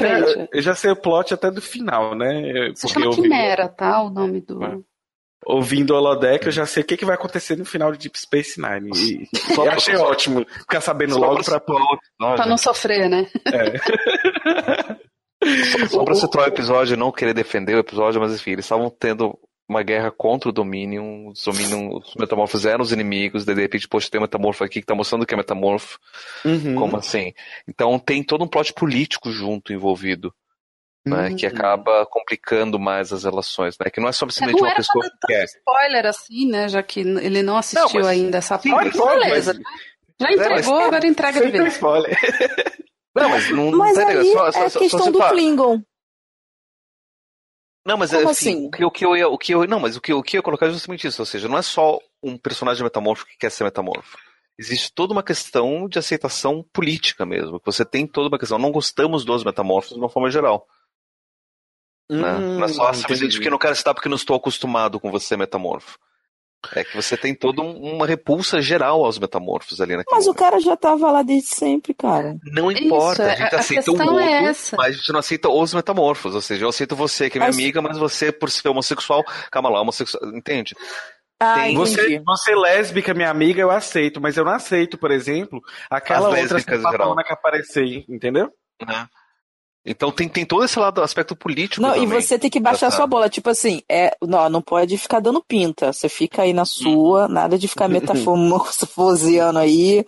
eu 0.52 0.62
já 0.62 0.76
sei 0.76 0.92
o 0.92 0.98
plot 0.98 1.34
até 1.34 1.50
do 1.50 1.62
final, 1.62 2.14
né? 2.14 2.74
Se 2.76 2.90
chama 2.90 3.16
Quimera, 3.16 3.70
tá? 3.70 4.04
O 4.04 4.10
nome 4.10 4.42
do... 4.42 4.84
Ouvindo 5.46 5.94
o 5.94 5.98
Holodeck, 5.98 6.46
eu 6.46 6.52
já 6.52 6.66
sei 6.66 6.84
o 6.84 6.86
que, 6.86 6.98
que 6.98 7.06
vai 7.06 7.16
acontecer 7.16 7.58
no 7.58 7.66
final 7.66 7.92
de 7.92 7.98
Deep 7.98 8.20
Space 8.20 8.60
Nine. 8.60 8.92
E 8.96 9.28
eu 9.56 9.72
achei 9.72 9.96
ótimo 9.96 10.46
ficar 10.60 10.82
sabendo 10.82 11.18
logo 11.18 11.44
pra, 11.44 11.60
pra 11.60 12.46
não 12.46 12.58
sofrer, 12.58 13.10
né? 13.10 13.28
É. 13.48 13.74
Só 15.88 16.04
pra 16.04 16.16
citar 16.16 16.44
o 16.44 16.48
episódio, 16.48 16.98
não 16.98 17.12
querer 17.12 17.34
defender 17.34 17.76
o 17.76 17.80
episódio, 17.80 18.22
mas 18.22 18.34
enfim, 18.34 18.52
eles 18.52 18.66
estavam 18.66 18.90
tendo 18.90 19.38
uma 19.68 19.84
guerra 19.84 20.12
contra 20.12 20.50
o 20.50 20.54
Dominion. 20.54 21.30
Os 21.30 21.44
Dominion, 21.44 21.98
os 21.98 22.16
metamorfos 22.16 22.66
eram 22.66 22.82
os 22.82 22.92
inimigos, 22.92 23.46
de 23.46 23.54
repente, 23.54 23.88
poxa, 23.88 24.10
tem 24.10 24.20
um 24.20 24.24
metamorfo 24.24 24.64
aqui 24.64 24.80
que 24.80 24.86
tá 24.86 24.96
mostrando 24.96 25.26
que 25.26 25.34
é 25.34 25.38
metamorfo. 25.38 26.00
Uhum. 26.46 26.76
Como 26.76 26.98
assim? 26.98 27.34
Então 27.68 27.98
tem 28.00 28.24
todo 28.24 28.44
um 28.44 28.48
plot 28.48 28.74
político 28.74 29.32
junto 29.32 29.74
envolvido 29.74 30.34
né, 31.06 31.30
uhum. 31.30 31.36
que 31.36 31.46
acaba 31.46 32.06
complicando 32.06 32.80
mais 32.80 33.12
as 33.12 33.24
relações, 33.24 33.78
né? 33.78 33.90
Que 33.90 34.00
não 34.00 34.08
é 34.08 34.12
simplesmente 34.12 34.62
uma 34.62 34.76
pessoa 34.76 35.04
que 35.04 35.28
quer. 35.28 35.46
spoiler 35.46 36.06
assim, 36.06 36.50
né? 36.50 36.70
Já 36.70 36.82
que 36.82 37.02
ele 37.02 37.44
não 37.44 37.58
assistiu 37.58 38.02
não, 38.02 38.08
ainda 38.08 38.38
essa 38.38 38.58
parte. 38.58 38.98
Beleza. 38.98 39.54
Mas... 39.54 39.84
Já 40.20 40.32
entregou, 40.32 40.76
mas... 40.76 40.88
agora 40.88 41.08
entrega 41.08 41.42
de 41.42 41.52
vez. 41.52 41.74
spoiler. 41.74 42.18
Não, 43.16 43.30
mas 43.30 43.48
não, 43.52 43.70
mas 43.70 43.96
não 43.96 44.08
aí 44.08 44.34
só, 44.34 44.52
só, 44.52 44.64
é 44.64 44.70
só, 44.70 44.80
questão 44.80 45.12
do 45.12 45.20
Klingon. 45.30 45.84
Não, 47.86 47.96
mas 47.96 48.10
Como 48.10 48.30
assim, 48.30 48.50
assim? 48.50 48.66
O, 48.66 48.72
que, 48.72 48.86
o 48.86 48.92
que 48.92 49.06
eu 49.06 49.16
ia, 49.16 49.28
o 49.28 49.38
que 49.38 49.54
eu, 49.54 49.68
não, 49.68 49.80
mas 49.80 49.96
o 49.96 50.02
que, 50.02 50.12
o 50.12 50.24
que 50.24 50.36
eu 50.36 50.40
ia 50.40 50.44
colocar 50.44 50.66
é 50.66 50.72
justamente 50.72 51.06
isso, 51.06 51.22
ou 51.22 51.26
seja, 51.28 51.48
não 51.48 51.60
é 51.60 51.62
só 51.62 52.00
um 52.24 52.38
personagem 52.38 52.84
metamorfo 52.84 53.28
que 53.28 53.38
quer 53.38 53.52
ser 53.52 53.66
metamorfo. 53.66 54.18
Existe 54.58 54.92
toda 54.94 55.14
uma 55.14 55.24
questão 55.24 55.88
de 55.88 56.00
aceitação 56.00 56.66
política 56.72 57.26
mesmo. 57.26 57.62
Você 57.66 57.84
tem 57.84 58.06
toda 58.06 58.30
uma 58.30 58.38
questão. 58.38 58.60
Não 58.60 58.72
gostamos 58.72 59.26
dos 59.26 59.44
metamorfos 59.44 59.94
de 59.94 60.00
uma 60.00 60.10
forma 60.10 60.30
geral. 60.30 60.68
Né? 62.10 62.34
Hum, 62.34 62.60
não 62.60 62.66
é 62.66 62.68
só 62.68 62.94
simplesmente 62.94 63.36
porque 63.36 63.50
não 63.50 63.58
quero 63.58 63.76
citar 63.76 63.94
porque 63.94 64.10
não 64.10 64.16
estou 64.16 64.36
acostumado 64.36 65.00
com 65.00 65.10
você, 65.10 65.38
metamorfo. 65.38 65.98
É 66.76 66.84
que 66.84 66.96
você 66.96 67.18
tem 67.18 67.36
toda 67.36 67.62
uma 67.62 68.08
repulsa 68.08 68.62
geral 68.62 69.04
aos 69.04 69.20
metamorfos 69.20 69.82
ali 69.82 69.98
naquele 69.98 70.16
Mas 70.16 70.26
momento. 70.26 70.40
o 70.40 70.44
cara 70.44 70.60
já 70.62 70.78
tava 70.78 71.12
lá 71.12 71.22
desde 71.22 71.50
sempre, 71.50 71.94
cara. 71.94 72.38
Não 72.42 72.72
importa, 72.72 73.24
Isso, 73.24 73.32
a 73.32 73.36
gente 73.36 73.56
a 73.56 73.60
aceita 73.60 73.92
o 73.92 73.94
outro, 73.96 74.20
é 74.20 74.42
mas 74.42 74.72
a 74.72 74.92
gente 74.92 75.12
não 75.12 75.20
aceita 75.20 75.50
os 75.50 75.74
metamorfos. 75.74 76.34
Ou 76.34 76.42
seja, 76.42 76.64
eu 76.64 76.70
aceito 76.70 76.96
você, 76.96 77.30
que 77.30 77.38
é 77.38 77.40
minha 77.40 77.50
mas... 77.50 77.58
amiga, 77.58 77.82
mas 77.82 77.98
você, 77.98 78.32
por 78.32 78.50
ser 78.50 78.70
homossexual, 78.70 79.24
calma 79.52 79.70
lá, 79.70 79.82
homossexual. 79.82 80.34
Entende? 80.34 80.74
Ah, 81.40 81.70
você, 81.76 82.22
você 82.26 82.56
lésbica, 82.56 83.14
minha 83.14 83.30
amiga, 83.30 83.62
eu 83.62 83.70
aceito, 83.70 84.22
mas 84.22 84.38
eu 84.38 84.46
não 84.46 84.54
aceito, 84.54 84.98
por 84.98 85.12
exemplo, 85.12 85.62
aquela 85.90 86.34
As 86.34 86.52
outra 86.52 86.64
que 86.64 87.34
aparecer, 87.34 88.06
entendeu? 88.08 88.50
Né? 88.88 89.08
Então 89.86 90.12
tem, 90.12 90.30
tem 90.30 90.46
todo 90.46 90.64
esse 90.64 90.80
lado, 90.80 91.02
aspecto 91.02 91.36
político. 91.36 91.82
Não, 91.82 91.90
também, 91.94 92.04
e 92.04 92.08
você 92.08 92.40
tem 92.40 92.50
que 92.50 92.60
baixar 92.60 92.90
sua 92.90 93.06
bola. 93.06 93.30
Tipo 93.30 93.50
assim, 93.50 93.82
é, 93.90 94.16
não, 94.22 94.50
não 94.50 94.62
pode 94.62 94.98
ficar 94.98 95.20
dando 95.20 95.44
pinta. 95.44 95.92
Você 95.92 96.08
fica 96.08 96.44
aí 96.44 96.54
na 96.54 96.64
sua, 96.64 97.28
nada 97.28 97.58
de 97.58 97.68
ficar 97.68 97.90
metaformoseando 97.90 99.60
aí. 99.60 100.06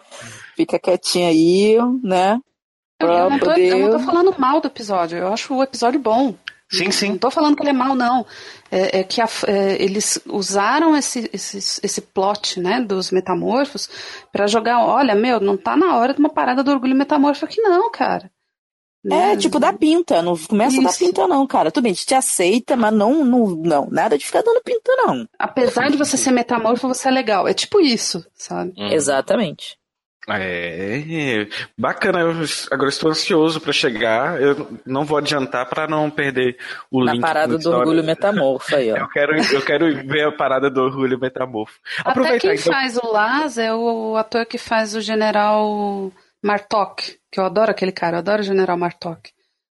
Fica 0.55 0.79
quietinho 0.79 1.27
aí, 1.27 1.77
né? 2.01 2.39
Eu, 3.01 3.09
eu, 3.09 3.29
não 3.29 3.39
tô, 3.39 3.45
poder... 3.47 3.67
eu 3.67 3.79
não 3.79 3.99
tô 3.99 4.05
falando 4.05 4.35
mal 4.37 4.61
do 4.61 4.67
episódio. 4.67 5.17
Eu 5.17 5.33
acho 5.33 5.53
o 5.53 5.61
episódio 5.61 5.99
bom. 5.99 6.33
Sim, 6.71 6.89
sim. 6.91 7.09
Não 7.09 7.17
tô 7.17 7.29
falando 7.29 7.55
que 7.55 7.61
ele 7.61 7.69
é 7.69 7.73
mal, 7.73 7.95
não. 7.95 8.25
É, 8.71 8.99
é 8.99 9.03
que 9.03 9.21
a, 9.21 9.27
é, 9.47 9.81
eles 9.83 10.19
usaram 10.25 10.95
esse, 10.95 11.29
esse, 11.31 11.57
esse 11.83 12.01
plot, 12.01 12.59
né, 12.59 12.81
dos 12.81 13.11
metamorfos 13.11 13.89
para 14.31 14.47
jogar, 14.47 14.83
olha, 14.83 15.13
meu, 15.13 15.39
não 15.39 15.57
tá 15.57 15.75
na 15.75 15.97
hora 15.97 16.13
de 16.13 16.19
uma 16.19 16.29
parada 16.29 16.63
do 16.63 16.71
orgulho 16.71 16.95
metamorfo 16.95 17.45
aqui 17.45 17.61
não, 17.61 17.91
cara. 17.91 18.31
Né? 19.05 19.33
É, 19.33 19.37
tipo, 19.37 19.59
dá 19.59 19.71
pinta, 19.71 20.19
não 20.23 20.35
começa 20.35 20.77
Isso. 20.77 20.87
a 20.87 20.89
dar 20.89 20.97
pinta 20.97 21.27
não, 21.27 21.45
cara. 21.45 21.69
Tudo 21.69 21.83
bem, 21.83 21.91
a 21.91 21.93
gente 21.93 22.07
te 22.07 22.15
aceita, 22.15 22.75
mas 22.75 22.91
não, 22.91 23.23
não, 23.23 23.49
não, 23.49 23.87
nada 23.91 24.17
de 24.17 24.25
ficar 24.25 24.41
dando 24.41 24.63
pinta 24.63 24.91
não. 24.97 25.27
Apesar 25.37 25.91
de 25.91 25.97
você 25.97 26.17
ser 26.17 26.31
metamorfo, 26.31 26.87
você 26.87 27.07
é 27.07 27.11
legal. 27.11 27.47
É 27.47 27.53
tipo 27.53 27.79
isso, 27.79 28.25
sabe? 28.33 28.73
Hum. 28.75 28.87
Exatamente. 28.87 29.77
É, 30.27 31.47
bacana. 31.77 32.19
Eu 32.21 32.33
agora 32.71 32.89
estou 32.89 33.11
ansioso 33.11 33.61
para 33.61 33.71
chegar. 33.71 34.41
Eu 34.41 34.67
não 34.83 35.05
vou 35.05 35.19
adiantar 35.19 35.69
para 35.69 35.87
não 35.87 36.09
perder 36.09 36.57
o 36.89 37.03
Na 37.03 37.11
link. 37.11 37.21
Na 37.21 37.27
parada 37.27 37.57
do 37.59 37.69
orgulho 37.71 38.03
metamorfo 38.03 38.75
aí, 38.75 38.91
ó. 38.91 38.97
Eu 38.97 39.07
quero, 39.07 39.35
eu 39.35 39.61
quero 39.61 40.07
ver 40.07 40.27
a 40.27 40.31
parada 40.31 40.67
do 40.67 40.81
orgulho 40.81 41.19
metamorfo. 41.19 41.79
Até 42.03 42.39
quem 42.39 42.55
então... 42.55 42.73
faz 42.73 42.97
o 42.97 43.07
Laz 43.07 43.59
é 43.59 43.71
o 43.71 44.15
ator 44.17 44.47
que 44.47 44.57
faz 44.57 44.95
o 44.95 45.01
General 45.01 46.11
Martok, 46.45 47.17
que 47.31 47.39
eu 47.39 47.43
adoro 47.43 47.71
aquele 47.71 47.91
cara, 47.91 48.17
eu 48.17 48.19
adoro 48.19 48.41
o 48.41 48.45
General 48.45 48.77
Martok. 48.77 49.31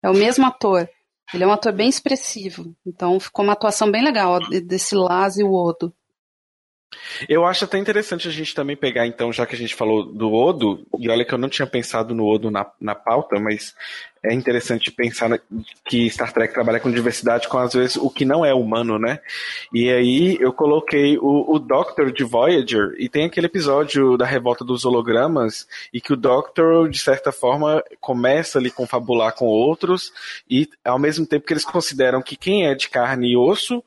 É 0.04 0.10
o 0.10 0.14
mesmo 0.14 0.46
ator. 0.46 0.90
Ele 1.34 1.44
é 1.46 1.48
um 1.48 1.52
ator 1.54 1.72
bem 1.72 1.88
expressivo. 1.88 2.76
Então 2.86 3.18
ficou 3.22 3.46
uma 3.46 3.54
atuação 3.54 3.90
bem 3.90 4.04
legal 4.04 4.38
desse 4.66 4.94
Laz 4.94 5.38
e 5.38 5.44
o 5.44 5.54
Odo. 5.54 5.94
Eu 7.28 7.46
acho 7.46 7.64
até 7.64 7.78
interessante 7.78 8.28
a 8.28 8.32
gente 8.32 8.54
também 8.54 8.76
pegar, 8.76 9.08
então, 9.08 9.32
já 9.32 9.46
que 9.46 9.56
a 9.56 9.58
gente 9.58 9.76
falou 9.76 10.04
do 10.04 10.34
Odo, 10.34 10.86
e 11.00 11.10
olha 11.10 11.26
que 11.26 11.34
eu 11.34 11.38
não 11.38 11.50
tinha 11.50 11.68
pensado 11.68 12.14
no 12.14 12.26
Odo 12.26 12.52
na, 12.52 12.70
na 12.80 12.96
pauta, 12.96 13.40
mas 13.40 13.74
é 14.28 14.34
interessante 14.34 14.92
pensar 14.92 15.40
que 15.86 16.10
Star 16.10 16.34
Trek 16.34 16.54
trabalha 16.54 16.80
com 16.80 16.92
diversidade 16.92 17.48
com, 17.48 17.58
às 17.58 17.74
vezes, 17.74 17.96
o 17.96 18.10
que 18.10 18.26
não 18.26 18.46
é 18.46 18.54
humano, 18.54 19.00
né? 19.00 19.20
E 19.74 19.90
aí 19.90 20.38
eu 20.40 20.52
coloquei 20.52 21.18
o, 21.18 21.56
o 21.56 21.60
Doctor 21.60 22.12
de 22.12 22.24
Voyager, 22.24 22.94
e 23.00 23.08
tem 23.08 23.26
aquele 23.26 23.48
episódio 23.48 24.18
da 24.18 24.26
revolta 24.26 24.66
dos 24.66 24.86
hologramas, 24.86 25.68
e 25.94 26.02
que 26.02 26.14
o 26.14 26.18
Doctor, 26.18 26.90
de 26.90 27.00
certa 27.00 27.32
forma, 27.32 27.84
começa 28.02 28.60
ali 28.60 28.70
confabular 28.70 29.34
com 29.34 29.46
outros, 29.46 30.12
e 30.50 30.68
ao 30.84 31.00
mesmo 31.00 31.26
tempo 31.26 31.46
que 31.46 31.54
eles 31.54 31.66
consideram 31.66 32.22
que 32.22 32.36
quem 32.36 32.68
é 32.68 32.76
de 32.76 32.90
carne 32.90 33.32
e 33.32 33.38
osso 33.38 33.84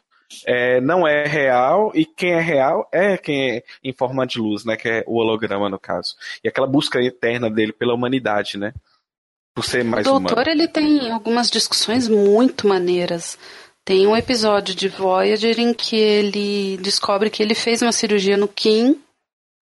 é, 0.47 0.81
não 0.81 1.07
é 1.07 1.25
real 1.25 1.91
e 1.93 2.07
quem 2.07 2.33
é 2.33 2.41
real 2.41 2.89
é 2.93 3.17
quem 3.17 3.57
é 3.57 3.63
em 3.83 3.93
forma 3.93 4.27
de 4.27 4.39
luz, 4.39 4.65
né? 4.65 4.77
Que 4.77 4.89
é 4.89 5.05
o 5.07 5.17
holograma 5.17 5.69
no 5.69 5.79
caso. 5.79 6.15
E 6.43 6.49
aquela 6.49 6.67
busca 6.67 7.03
eterna 7.03 7.51
dele 7.51 7.73
pela 7.73 7.95
humanidade, 7.95 8.57
né? 8.57 8.73
Por 9.55 9.65
ser 9.65 9.85
mais 9.85 10.07
o 10.07 10.11
doutor, 10.11 10.33
humano. 10.33 10.51
ele 10.51 10.69
tem 10.69 11.11
algumas 11.11 11.51
discussões 11.51 12.09
muito 12.09 12.67
maneiras. 12.67 13.39
Tem 13.85 14.07
um 14.07 14.17
episódio 14.17 14.75
de 14.75 14.89
Voyager 14.89 15.59
em 15.59 15.75
que 15.75 15.97
ele 15.97 16.77
descobre 16.79 17.31
que 17.31 17.43
ele 17.43 17.55
fez 17.55 17.83
uma 17.83 17.93
cirurgia 17.93 18.37
no 18.37 18.47
Kim 18.47 19.01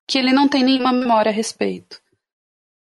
que 0.08 0.18
ele 0.18 0.32
não 0.32 0.48
tem 0.48 0.64
nenhuma 0.64 0.90
memória 0.90 1.30
a 1.30 1.34
respeito. 1.34 2.00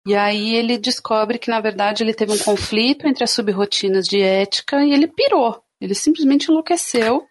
E 0.06 0.14
aí 0.14 0.54
ele 0.54 0.78
descobre 0.78 1.40
que, 1.40 1.50
na 1.50 1.62
verdade, 1.62 2.04
ele 2.04 2.14
teve 2.14 2.34
um 2.34 2.38
conflito 2.38 3.08
entre 3.08 3.24
as 3.24 3.32
subrotinas 3.32 4.06
de 4.06 4.22
ética 4.22 4.84
e 4.84 4.92
ele 4.92 5.08
pirou. 5.08 5.64
Ele 5.80 5.96
simplesmente 5.96 6.52
enlouqueceu 6.52 7.26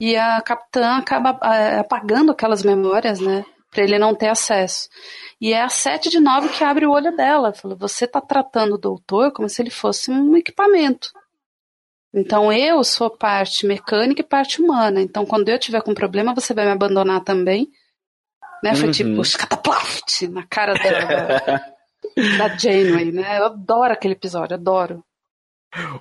e 0.00 0.14
a 0.16 0.42
capitã 0.42 0.96
acaba 0.96 1.38
é, 1.54 1.78
apagando 1.78 2.32
aquelas 2.32 2.62
memórias, 2.62 3.20
né? 3.20 3.46
Para 3.76 3.84
ele 3.84 3.98
não 3.98 4.14
ter 4.14 4.28
acesso. 4.28 4.88
E 5.38 5.52
é 5.52 5.60
a 5.60 5.68
7 5.68 6.08
de 6.08 6.18
9 6.18 6.48
que 6.48 6.64
abre 6.64 6.86
o 6.86 6.90
olho 6.90 7.14
dela. 7.14 7.52
Fala: 7.52 7.74
Você 7.74 8.06
está 8.06 8.22
tratando 8.22 8.76
o 8.76 8.78
doutor 8.78 9.30
como 9.32 9.50
se 9.50 9.60
ele 9.60 9.68
fosse 9.68 10.10
um 10.10 10.34
equipamento. 10.34 11.12
Então 12.14 12.50
eu 12.50 12.82
sou 12.82 13.10
parte 13.10 13.66
mecânica 13.66 14.22
e 14.22 14.24
parte 14.24 14.62
humana. 14.62 15.02
Então 15.02 15.26
quando 15.26 15.50
eu 15.50 15.58
tiver 15.58 15.82
com 15.82 15.92
problema, 15.92 16.34
você 16.34 16.54
vai 16.54 16.64
me 16.64 16.70
abandonar 16.70 17.22
também. 17.22 17.68
Né? 18.64 18.74
Foi 18.74 18.90
tipo, 18.90 19.10
uhum. 19.10 19.20
tipo, 19.20 19.38
cataplaft 19.38 20.22
na 20.22 20.46
cara 20.46 20.72
da, 20.72 21.74
da 22.38 22.56
Janeway, 22.56 23.12
né? 23.12 23.38
Eu 23.38 23.44
adoro 23.44 23.92
aquele 23.92 24.14
episódio, 24.14 24.54
adoro. 24.54 25.04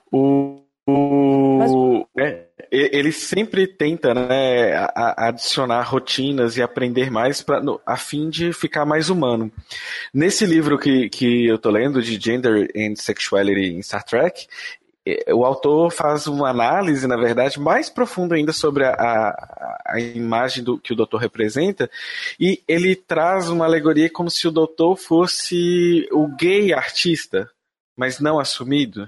O, 0.09 0.61
o... 0.87 1.57
Mas... 1.57 1.71
É, 2.25 2.44
ele 2.75 3.11
sempre 3.11 3.67
tenta 3.67 4.13
né, 4.13 4.87
adicionar 4.95 5.81
rotinas 5.83 6.57
e 6.57 6.61
aprender 6.61 7.09
mais 7.09 7.41
pra, 7.41 7.61
a 7.85 7.97
fim 7.97 8.29
de 8.29 8.53
ficar 8.53 8.85
mais 8.85 9.09
humano. 9.09 9.51
Nesse 10.13 10.45
livro 10.45 10.77
que, 10.77 11.09
que 11.09 11.47
eu 11.47 11.57
tô 11.57 11.69
lendo, 11.69 12.01
de 12.01 12.19
Gender 12.19 12.69
and 12.75 12.95
Sexuality 12.95 13.75
in 13.75 13.81
Star 13.81 14.03
Trek, 14.03 14.47
o 15.31 15.45
autor 15.45 15.91
faz 15.91 16.25
uma 16.25 16.49
análise, 16.49 17.05
na 17.05 17.15
verdade, 17.15 17.59
mais 17.59 17.89
profunda 17.89 18.35
ainda 18.35 18.51
sobre 18.51 18.85
a, 18.85 18.91
a, 18.91 19.81
a, 19.85 19.99
imagem 19.99 20.63
do, 20.63 20.79
que 20.79 20.93
o 20.93 20.95
doutor 20.95 21.19
representa, 21.19 21.89
e 22.39 22.63
ele 22.67 22.95
traz 22.95 23.49
uma 23.49 23.65
alegoria 23.65 24.09
como 24.09 24.31
se 24.31 24.47
o 24.47 24.51
doutor 24.51 24.95
fosse 24.95 26.07
o 26.11 26.27
gay 26.27 26.73
artista, 26.73 27.47
mas 27.95 28.19
não 28.19 28.39
assumido. 28.39 29.07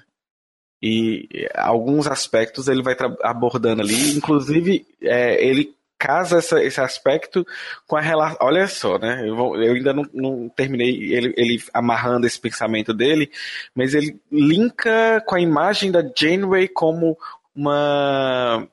E 0.81 1.27
alguns 1.55 2.07
aspectos 2.07 2.67
ele 2.67 2.83
vai 2.83 2.95
abordando 3.23 3.81
ali, 3.81 4.15
inclusive 4.15 4.85
é, 5.01 5.43
ele 5.43 5.75
casa 5.97 6.37
essa, 6.37 6.63
esse 6.63 6.79
aspecto 6.79 7.45
com 7.87 7.95
a 7.95 8.01
relação. 8.01 8.37
Olha 8.41 8.67
só, 8.67 8.99
né? 8.99 9.27
Eu, 9.27 9.35
vou, 9.35 9.61
eu 9.61 9.73
ainda 9.73 9.93
não, 9.93 10.05
não 10.13 10.49
terminei 10.49 11.13
ele, 11.13 11.33
ele, 11.35 11.63
amarrando 11.73 12.27
esse 12.27 12.39
pensamento 12.39 12.93
dele, 12.93 13.31
mas 13.73 13.93
ele 13.93 14.19
linka 14.31 15.21
com 15.25 15.35
a 15.35 15.41
imagem 15.41 15.91
da 15.91 16.03
Janeway 16.15 16.67
como 16.67 17.17
uma. 17.55 18.67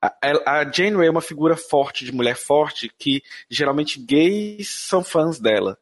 A, 0.00 0.60
a 0.60 0.72
Janeway 0.72 1.06
é 1.06 1.10
uma 1.10 1.20
figura 1.20 1.56
forte, 1.56 2.04
de 2.04 2.12
mulher 2.12 2.36
forte, 2.36 2.90
que 2.98 3.22
geralmente 3.48 4.00
gays 4.00 4.68
são 4.68 5.04
fãs 5.04 5.38
dela. 5.38 5.78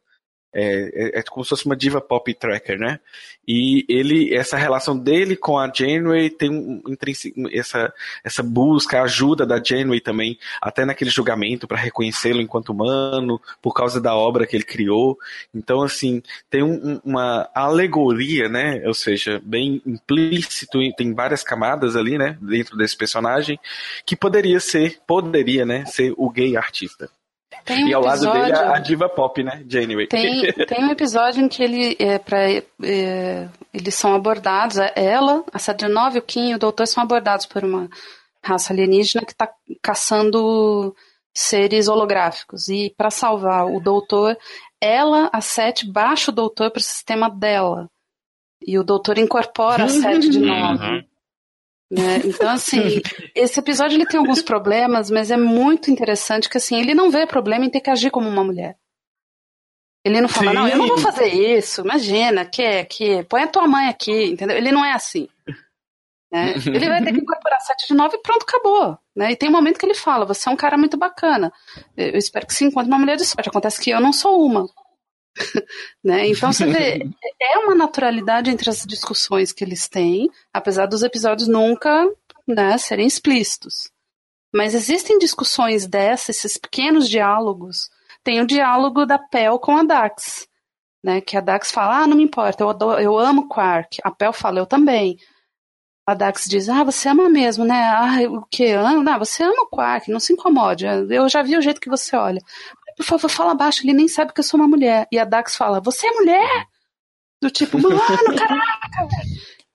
É, 0.53 0.91
é, 0.93 1.19
é, 1.19 1.23
como 1.23 1.45
se 1.45 1.49
fosse 1.49 1.65
uma 1.65 1.77
diva 1.77 2.01
pop 2.01 2.33
tracker, 2.33 2.77
né? 2.77 2.99
E 3.47 3.85
ele, 3.87 4.33
essa 4.35 4.57
relação 4.57 4.97
dele 4.97 5.35
com 5.35 5.57
a 5.57 5.71
Janeway 5.73 6.29
tem 6.29 6.49
um, 6.49 6.81
essa, 7.51 7.91
essa 8.23 8.43
busca, 8.43 8.99
a 8.99 9.03
ajuda 9.03 9.45
da 9.45 9.61
Janeway 9.63 10.01
também, 10.01 10.37
até 10.61 10.85
naquele 10.85 11.09
julgamento 11.09 11.67
para 11.67 11.77
reconhecê-lo 11.77 12.41
enquanto 12.41 12.69
humano, 12.69 13.41
por 13.61 13.73
causa 13.73 13.99
da 14.01 14.13
obra 14.13 14.45
que 14.45 14.55
ele 14.55 14.63
criou. 14.63 15.17
Então, 15.55 15.81
assim, 15.81 16.21
tem 16.49 16.61
um, 16.61 16.99
uma 17.03 17.49
alegoria, 17.55 18.49
né? 18.49 18.83
Ou 18.85 18.93
seja, 18.93 19.41
bem 19.43 19.81
implícito, 19.85 20.79
tem 20.97 21.13
várias 21.13 21.43
camadas 21.43 21.95
ali, 21.95 22.17
né? 22.17 22.37
Dentro 22.41 22.77
desse 22.77 22.97
personagem, 22.97 23.57
que 24.05 24.15
poderia 24.15 24.59
ser, 24.59 24.99
poderia, 25.07 25.65
né? 25.65 25.85
Ser 25.85 26.13
o 26.17 26.29
gay 26.29 26.57
artista. 26.57 27.09
Tem 27.65 27.85
um 27.85 27.87
e 27.87 27.93
ao 27.93 28.03
episódio, 28.03 28.27
lado 28.27 28.45
dele 28.45 28.57
a, 28.57 28.75
a, 28.75 28.79
diva 28.79 29.09
pop, 29.09 29.43
né? 29.43 29.63
Janeway. 29.67 30.07
Tem, 30.07 30.51
tem 30.67 30.83
um 30.83 30.91
episódio 30.91 31.43
em 31.43 31.47
que 31.47 31.63
ele, 31.63 31.95
é, 31.99 32.17
pra, 32.17 32.49
é, 32.49 33.49
eles 33.73 33.95
são 33.95 34.15
abordados, 34.15 34.77
é, 34.77 34.91
ela, 34.95 35.43
a 35.51 35.59
Sadrinov, 35.59 36.17
o 36.17 36.21
Kim 36.21 36.51
e 36.51 36.55
o 36.55 36.59
doutor 36.59 36.87
são 36.87 37.03
abordados 37.03 37.45
por 37.45 37.63
uma 37.63 37.89
raça 38.43 38.73
alienígena 38.73 39.25
que 39.25 39.31
está 39.31 39.49
caçando 39.81 40.95
seres 41.33 41.87
holográficos. 41.87 42.67
E 42.67 42.93
para 42.97 43.09
salvar 43.09 43.65
o 43.65 43.79
doutor, 43.79 44.37
ela, 44.79 45.29
a 45.31 45.41
Sete, 45.41 45.89
baixa 45.89 46.31
o 46.31 46.33
doutor 46.33 46.71
para 46.71 46.79
o 46.79 46.83
sistema 46.83 47.29
dela. 47.29 47.89
E 48.65 48.77
o 48.77 48.83
doutor 48.83 49.17
incorpora 49.17 49.85
a 49.85 49.89
Sete 49.89 50.29
de 50.29 50.39
novo. 50.39 50.83
Uhum. 50.83 51.03
Né? 51.91 52.21
Então, 52.23 52.49
assim, 52.49 53.01
esse 53.35 53.59
episódio 53.59 53.97
ele 53.97 54.05
tem 54.05 54.17
alguns 54.17 54.41
problemas, 54.41 55.11
mas 55.11 55.29
é 55.29 55.35
muito 55.35 55.91
interessante 55.91 56.49
que, 56.49 56.55
assim, 56.55 56.79
ele 56.79 56.93
não 56.93 57.11
vê 57.11 57.27
problema 57.27 57.65
em 57.65 57.69
ter 57.69 57.81
que 57.81 57.89
agir 57.89 58.09
como 58.09 58.29
uma 58.29 58.45
mulher. 58.45 58.77
Ele 60.03 60.21
não 60.21 60.29
fala, 60.29 60.51
Sim. 60.51 60.55
não, 60.55 60.67
eu 60.69 60.77
não 60.77 60.87
vou 60.87 60.97
fazer 60.97 61.27
isso, 61.27 61.81
imagina, 61.81 62.45
que, 62.45 62.85
que, 62.85 63.23
põe 63.23 63.43
a 63.43 63.47
tua 63.47 63.67
mãe 63.67 63.87
aqui, 63.89 64.31
entendeu? 64.31 64.57
Ele 64.57 64.71
não 64.71 64.85
é 64.85 64.93
assim. 64.93 65.27
Né? 66.31 66.53
Ele 66.65 66.87
vai 66.87 67.03
ter 67.03 67.11
que 67.11 67.19
incorporar 67.19 67.59
7 67.59 67.87
de 67.89 67.93
9 67.93 68.15
e 68.15 68.21
pronto, 68.21 68.43
acabou. 68.43 68.97
Né? 69.13 69.33
E 69.33 69.35
tem 69.35 69.49
um 69.49 69.51
momento 69.51 69.77
que 69.77 69.85
ele 69.85 69.93
fala, 69.93 70.25
você 70.25 70.47
é 70.47 70.51
um 70.51 70.55
cara 70.55 70.77
muito 70.77 70.97
bacana. 70.97 71.51
Eu 71.95 72.17
espero 72.17 72.47
que 72.47 72.53
se 72.53 72.63
encontre 72.63 72.89
uma 72.89 72.97
mulher 72.97 73.17
de 73.17 73.25
sorte. 73.25 73.49
Acontece 73.49 73.81
que 73.81 73.89
eu 73.89 73.99
não 73.99 74.13
sou 74.13 74.41
uma. 74.41 74.65
né? 76.03 76.27
Então 76.27 76.51
você 76.51 76.65
vê, 76.65 76.99
é 77.41 77.57
uma 77.59 77.75
naturalidade 77.75 78.49
entre 78.49 78.69
as 78.69 78.85
discussões 78.85 79.51
que 79.51 79.63
eles 79.63 79.87
têm, 79.87 80.29
apesar 80.53 80.85
dos 80.85 81.03
episódios 81.03 81.47
nunca 81.47 82.09
né, 82.47 82.77
serem 82.77 83.07
explícitos. 83.07 83.91
Mas 84.53 84.73
existem 84.73 85.17
discussões 85.17 85.87
dessas, 85.87 86.37
esses 86.37 86.57
pequenos 86.57 87.07
diálogos. 87.07 87.89
Tem 88.23 88.41
o 88.41 88.47
diálogo 88.47 89.05
da 89.05 89.17
Pel 89.17 89.57
com 89.57 89.77
a 89.77 89.83
Dax, 89.83 90.47
né? 91.03 91.21
Que 91.21 91.37
a 91.37 91.41
Dax 91.41 91.71
fala, 91.71 92.03
ah, 92.03 92.07
não 92.07 92.17
me 92.17 92.23
importa, 92.23 92.63
eu, 92.63 92.69
adoro, 92.69 93.01
eu 93.01 93.17
amo 93.17 93.47
Quark. 93.47 93.99
A 94.03 94.11
Pel 94.11 94.33
fala, 94.33 94.59
eu 94.59 94.65
também. 94.65 95.17
A 96.05 96.13
Dax 96.13 96.45
diz, 96.49 96.67
ah, 96.67 96.83
você 96.83 97.07
ama 97.07 97.29
mesmo, 97.29 97.63
né? 97.63 97.81
Ah, 97.81 98.17
o 98.29 98.45
que? 98.51 98.75
Não, 98.75 99.19
você 99.19 99.43
ama 99.43 99.63
o 99.63 99.67
Quark, 99.67 100.11
não 100.11 100.19
se 100.19 100.33
incomode. 100.33 100.85
Eu 100.85 101.29
já 101.29 101.41
vi 101.41 101.55
o 101.55 101.61
jeito 101.61 101.79
que 101.79 101.89
você 101.89 102.15
olha 102.15 102.41
por 103.01 103.07
favor, 103.07 103.29
fala 103.29 103.55
baixo, 103.55 103.83
ele 103.83 103.93
nem 103.93 104.07
sabe 104.07 104.33
que 104.33 104.39
eu 104.39 104.43
sou 104.43 104.59
uma 104.59 104.67
mulher. 104.67 105.07
E 105.11 105.19
a 105.19 105.25
Dax 105.25 105.55
fala, 105.55 105.81
você 105.81 106.07
é 106.07 106.11
mulher? 106.11 106.65
Do 107.41 107.49
tipo, 107.49 107.79
mano, 107.79 107.97
caraca, 108.37 109.07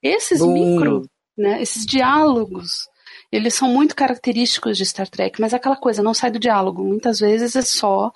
Esses 0.03 0.41
micro 0.41 1.03
né? 1.37 1.61
Esses 1.61 1.85
diálogos, 1.85 2.89
eles 3.31 3.55
são 3.55 3.69
muito 3.69 3.95
característicos 3.95 4.79
de 4.79 4.87
Star 4.87 5.09
Trek, 5.09 5.41
mas 5.41 5.53
aquela 5.53 5.77
coisa 5.77 6.03
não 6.03 6.15
sai 6.15 6.31
do 6.31 6.39
diálogo. 6.39 6.83
Muitas 6.83 7.21
vezes 7.21 7.55
é 7.55 7.63
só 7.63 8.11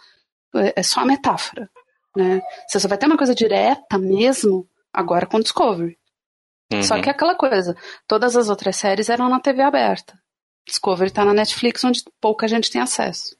é, 0.54 0.80
é 0.80 0.82
só 0.82 1.00
a 1.00 1.04
metáfora, 1.04 1.68
né? 2.16 2.40
Você 2.66 2.80
só 2.80 2.88
vai 2.88 2.96
ter 2.96 3.06
uma 3.06 3.18
coisa 3.18 3.34
direta 3.34 3.98
mesmo 3.98 4.66
agora 4.92 5.26
com 5.26 5.40
Discovery. 5.40 5.98
Uhum. 6.72 6.82
Só 6.82 7.00
que 7.00 7.08
é 7.08 7.12
aquela 7.12 7.34
coisa, 7.34 7.76
todas 8.06 8.36
as 8.36 8.48
outras 8.48 8.76
séries 8.76 9.08
eram 9.08 9.28
na 9.28 9.40
TV 9.40 9.60
aberta. 9.60 10.18
Discovery 10.66 11.10
tá 11.10 11.24
na 11.24 11.34
Netflix, 11.34 11.82
onde 11.84 12.02
pouca 12.20 12.46
gente 12.46 12.70
tem 12.70 12.80
acesso. 12.80 13.36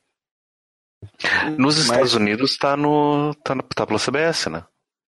Nos 1.56 1.78
Estados 1.78 2.14
Unidos 2.14 2.56
tá 2.56 2.77
no. 2.77 3.35
tá, 3.43 3.55
no, 3.55 3.62
tá 3.62 3.86
pela 3.86 3.98
CBS, 3.98 4.47
né? 4.47 4.64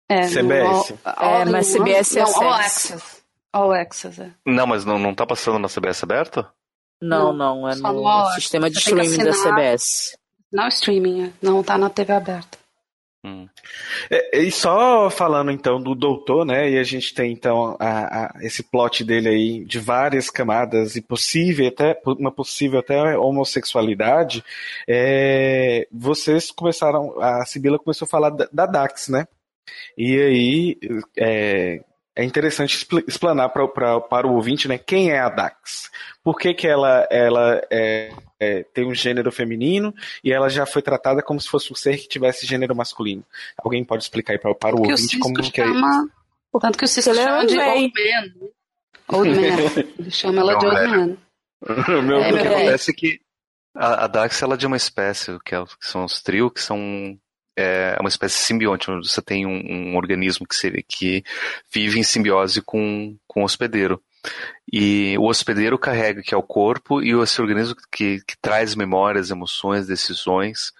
É, 0.07 0.27
CBS. 0.27 0.91
No, 0.91 0.99
all, 1.03 1.41
é, 1.41 1.45
mas 1.45 1.67
CBS 1.67 2.15
é 2.15 2.23
não, 2.23 2.43
All 2.43 2.53
Access. 2.53 3.21
All 3.51 3.71
Access, 3.73 4.21
é. 4.21 4.31
Não, 4.45 4.67
mas 4.67 4.85
não, 4.85 4.99
não 4.99 5.15
tá 5.15 5.25
passando 5.25 5.59
na 5.59 5.67
CBS 5.67 6.03
aberta? 6.03 6.51
Não, 7.01 7.33
não, 7.33 7.67
é 7.67 7.75
no, 7.75 7.93
no 7.93 8.31
sistema 8.31 8.69
de 8.69 8.77
streaming 8.77 9.23
da 9.23 9.33
CBS. 9.33 10.17
Não 10.51 10.67
streaming, 10.67 11.25
é. 11.25 11.33
não 11.41 11.63
tá 11.63 11.77
na 11.77 11.89
TV 11.89 12.13
aberta. 12.13 12.59
Hum. 13.23 13.49
É, 14.09 14.39
e 14.39 14.49
só 14.49 15.09
falando 15.09 15.51
então 15.51 15.81
do 15.81 15.93
doutor, 15.93 16.45
né? 16.45 16.69
E 16.69 16.77
a 16.77 16.83
gente 16.83 17.13
tem 17.13 17.33
então 17.33 17.75
a, 17.77 18.25
a, 18.25 18.45
esse 18.45 18.63
plot 18.63 19.03
dele 19.03 19.27
aí 19.27 19.65
de 19.65 19.77
várias 19.77 20.29
camadas 20.29 20.95
e 20.95 21.01
possível 21.01 21.67
até 21.67 21.99
uma 22.05 22.31
possível 22.31 22.79
até 22.79 23.17
homossexualidade. 23.17 24.43
É, 24.87 25.85
vocês 25.91 26.49
começaram, 26.49 27.19
a 27.19 27.45
Sibila 27.45 27.77
começou 27.77 28.05
a 28.05 28.09
falar 28.09 28.29
da, 28.29 28.47
da 28.53 28.65
Dax, 28.65 29.09
né? 29.09 29.27
E 29.97 30.17
aí 30.17 30.77
é, 31.17 31.81
é 32.15 32.23
interessante 32.23 32.87
explanar 33.07 33.49
para 33.49 34.27
o 34.27 34.33
ouvinte, 34.33 34.67
né? 34.67 34.77
Quem 34.77 35.11
é 35.11 35.19
a 35.19 35.29
Dax? 35.29 35.89
Por 36.23 36.37
que, 36.37 36.53
que 36.53 36.67
ela, 36.67 37.05
ela 37.11 37.61
é, 37.69 38.11
é, 38.39 38.63
tem 38.73 38.85
um 38.85 38.93
gênero 38.93 39.31
feminino 39.31 39.93
e 40.23 40.31
ela 40.31 40.49
já 40.49 40.65
foi 40.65 40.81
tratada 40.81 41.21
como 41.21 41.39
se 41.39 41.49
fosse 41.49 41.71
um 41.71 41.75
ser 41.75 41.97
que 41.97 42.07
tivesse 42.07 42.45
gênero 42.45 42.75
masculino. 42.75 43.23
Alguém 43.57 43.83
pode 43.83 44.03
explicar 44.03 44.33
aí 44.33 44.39
para, 44.39 44.55
para 44.55 44.75
o 44.75 44.79
ouvinte 44.79 45.17
o 45.17 45.19
como 45.19 45.35
que 45.35 45.61
é 45.61 45.67
isso? 45.67 46.11
Tanto 46.59 46.77
que 46.77 46.85
o 46.85 46.87
Cisco 46.87 47.13
chama 47.13 47.45
de 47.45 47.59
Old 47.59 47.93
Man. 47.93 48.49
Old 49.09 49.29
Man. 49.29 49.83
Ele 49.99 50.11
chama 50.11 50.41
ela 50.41 50.57
de 50.57 50.65
Old 50.65 50.87
Man. 50.87 51.17
o 51.99 52.01
meu, 52.01 52.23
é, 52.23 52.31
o 52.31 52.33
que 52.33 52.47
acontece 52.47 52.91
é 52.91 52.93
que 52.93 53.19
a, 53.75 54.05
a 54.05 54.07
Dax 54.07 54.41
ela 54.41 54.55
é 54.55 54.57
de 54.57 54.65
uma 54.65 54.77
espécie, 54.77 55.37
que, 55.45 55.53
é, 55.53 55.63
que 55.63 55.85
são 55.85 56.05
os 56.05 56.21
trio, 56.21 56.49
que 56.49 56.61
são 56.61 57.19
é 57.59 57.97
uma 57.99 58.07
espécie 58.07 58.37
simbionte, 58.37 58.89
onde 58.89 59.09
você 59.09 59.21
tem 59.21 59.45
um, 59.45 59.91
um 59.91 59.97
organismo 59.97 60.47
que, 60.47 60.55
seria, 60.55 60.81
que 60.87 61.23
vive 61.69 61.99
em 61.99 62.03
simbiose 62.03 62.61
com, 62.61 63.17
com 63.27 63.41
o 63.41 63.43
hospedeiro. 63.43 64.01
E 64.71 65.17
o 65.17 65.25
hospedeiro 65.25 65.79
carrega 65.79 66.21
que 66.21 66.33
é 66.33 66.37
o 66.37 66.43
corpo 66.43 67.01
e 67.01 67.11
esse 67.21 67.41
organismo 67.41 67.75
que, 67.91 68.21
que 68.25 68.37
traz 68.41 68.75
memórias, 68.75 69.31
emoções, 69.31 69.87
decisões, 69.87 70.71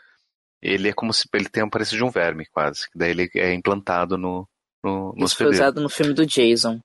ele 0.61 0.90
é 0.90 0.94
como 0.94 1.14
se 1.14 1.28
ele 1.34 1.49
tenha 1.49 1.66
aparecido 1.66 1.98
de 1.98 2.03
um 2.03 2.11
verme, 2.11 2.45
quase. 2.48 2.88
Daí 2.94 3.11
ele 3.11 3.30
é 3.36 3.53
implantado 3.53 4.18
no, 4.18 4.48
no, 4.84 5.14
no 5.14 5.18
Isso 5.18 5.26
hospedeiro. 5.26 5.57
foi 5.57 5.66
usado 5.66 5.82
no 5.82 5.90
filme 5.90 6.14
do 6.14 6.26
Jason. 6.26 6.80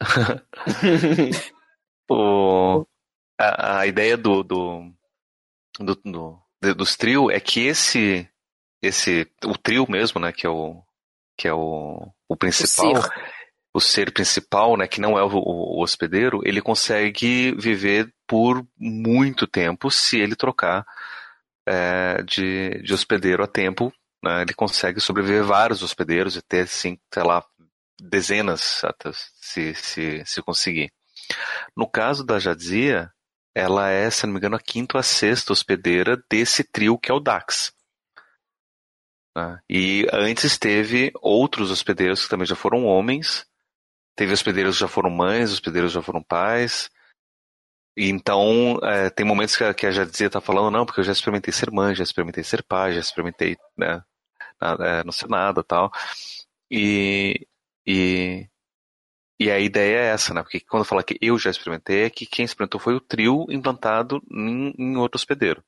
o, 2.10 2.86
a, 3.38 3.78
a, 3.78 3.86
ideia 3.86 4.16
do, 4.16 4.42
do, 4.42 4.92
do, 5.80 5.94
do, 6.04 6.38
dos 6.74 6.96
trio 6.96 7.30
é 7.30 7.40
que 7.40 7.66
esse, 7.66 8.28
esse 8.82 9.26
o 9.44 9.56
trio 9.56 9.90
mesmo, 9.90 10.20
né, 10.20 10.32
que 10.32 10.46
é 10.46 10.50
o, 10.50 10.82
que 11.36 11.48
é 11.48 11.54
o, 11.54 12.12
o 12.28 12.36
principal, 12.36 12.92
o 12.92 13.35
o 13.76 13.80
ser 13.80 14.10
principal, 14.10 14.74
né, 14.76 14.88
que 14.88 15.02
não 15.02 15.18
é 15.18 15.22
o, 15.22 15.28
o, 15.28 15.82
hospedeiro, 15.82 16.40
ele 16.44 16.62
consegue 16.62 17.54
viver 17.58 18.10
por 18.26 18.66
muito 18.78 19.46
tempo 19.46 19.90
se 19.90 20.18
ele 20.18 20.34
trocar 20.34 20.86
é, 21.66 22.22
de, 22.22 22.80
de 22.82 22.94
hospedeiro 22.94 23.44
a 23.44 23.46
tempo. 23.46 23.92
Né, 24.24 24.42
ele 24.42 24.54
consegue 24.54 24.98
sobreviver 24.98 25.44
vários 25.44 25.82
hospedeiros 25.82 26.36
e 26.36 26.42
ter, 26.42 26.66
sei 26.66 26.98
lá, 27.16 27.44
dezenas 28.00 28.82
se, 29.40 29.74
se, 29.74 30.22
se 30.24 30.42
conseguir. 30.42 30.90
No 31.76 31.86
caso 31.86 32.24
da 32.24 32.38
Jadzia, 32.38 33.10
ela 33.54 33.90
é, 33.90 34.10
se 34.10 34.26
não 34.26 34.32
me 34.32 34.38
engano, 34.38 34.56
a 34.56 34.60
quinta 34.60 34.96
ou 34.96 35.00
a 35.00 35.02
sexta 35.02 35.52
hospedeira 35.52 36.22
desse 36.30 36.64
trio 36.64 36.98
que 36.98 37.10
é 37.10 37.14
o 37.14 37.20
Dax. 37.20 37.74
Né. 39.36 39.58
E 39.68 40.06
antes 40.14 40.56
teve 40.56 41.12
outros 41.20 41.70
hospedeiros 41.70 42.24
que 42.24 42.30
também 42.30 42.46
já 42.46 42.56
foram 42.56 42.86
homens, 42.86 43.44
Teve 44.16 44.32
hospedeiros 44.32 44.76
que 44.76 44.80
já 44.80 44.88
foram 44.88 45.10
mães, 45.10 45.52
hospedeiros 45.52 45.92
já 45.92 46.02
foram 46.02 46.22
pais. 46.22 46.90
Então, 47.96 48.78
é, 48.82 49.10
tem 49.10 49.24
momentos 49.24 49.56
que 49.56 49.64
a, 49.64 49.72
que 49.72 49.86
a 49.86 49.90
Jadzia 49.90 50.28
tá 50.28 50.40
falando, 50.40 50.70
não, 50.70 50.84
porque 50.84 51.00
eu 51.00 51.04
já 51.04 51.12
experimentei 51.12 51.52
ser 51.52 51.70
mãe, 51.70 51.94
já 51.94 52.02
experimentei 52.02 52.42
ser 52.44 52.62
pai, 52.62 52.92
já 52.92 53.00
experimentei 53.00 53.56
né, 53.76 54.02
na, 54.60 54.76
é, 54.80 55.04
no 55.04 55.12
Senado 55.12 55.60
e 55.60 55.64
tal. 55.64 55.90
E, 56.70 57.46
e, 57.86 58.48
e 59.38 59.50
a 59.50 59.58
ideia 59.58 59.98
é 59.98 60.06
essa, 60.08 60.34
né? 60.34 60.42
Porque 60.42 60.60
quando 60.60 60.84
fala 60.84 61.02
que 61.02 61.18
eu 61.20 61.38
já 61.38 61.50
experimentei, 61.50 62.04
é 62.04 62.10
que 62.10 62.26
quem 62.26 62.44
experimentou 62.44 62.80
foi 62.80 62.94
o 62.94 63.00
trio 63.00 63.46
implantado 63.50 64.22
em, 64.30 64.74
em 64.78 64.96
outro 64.96 65.16
hospedeiro. 65.16 65.62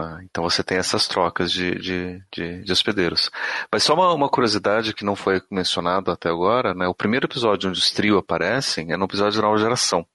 Ah, 0.00 0.18
então 0.24 0.42
você 0.42 0.64
tem 0.64 0.78
essas 0.78 1.06
trocas 1.06 1.52
de, 1.52 1.74
de, 1.74 2.22
de, 2.32 2.64
de 2.64 2.72
hospedeiros. 2.72 3.30
Mas 3.70 3.82
só 3.82 3.92
uma, 3.92 4.14
uma, 4.14 4.30
curiosidade 4.30 4.94
que 4.94 5.04
não 5.04 5.14
foi 5.14 5.42
mencionado 5.50 6.10
até 6.10 6.30
agora, 6.30 6.72
né? 6.72 6.88
O 6.88 6.94
primeiro 6.94 7.26
episódio 7.26 7.68
onde 7.68 7.78
os 7.78 7.90
trio 7.90 8.16
aparecem 8.16 8.92
é 8.92 8.96
no 8.96 9.04
episódio 9.04 9.38
da 9.38 9.46
nova 9.46 9.58
geração. 9.58 10.06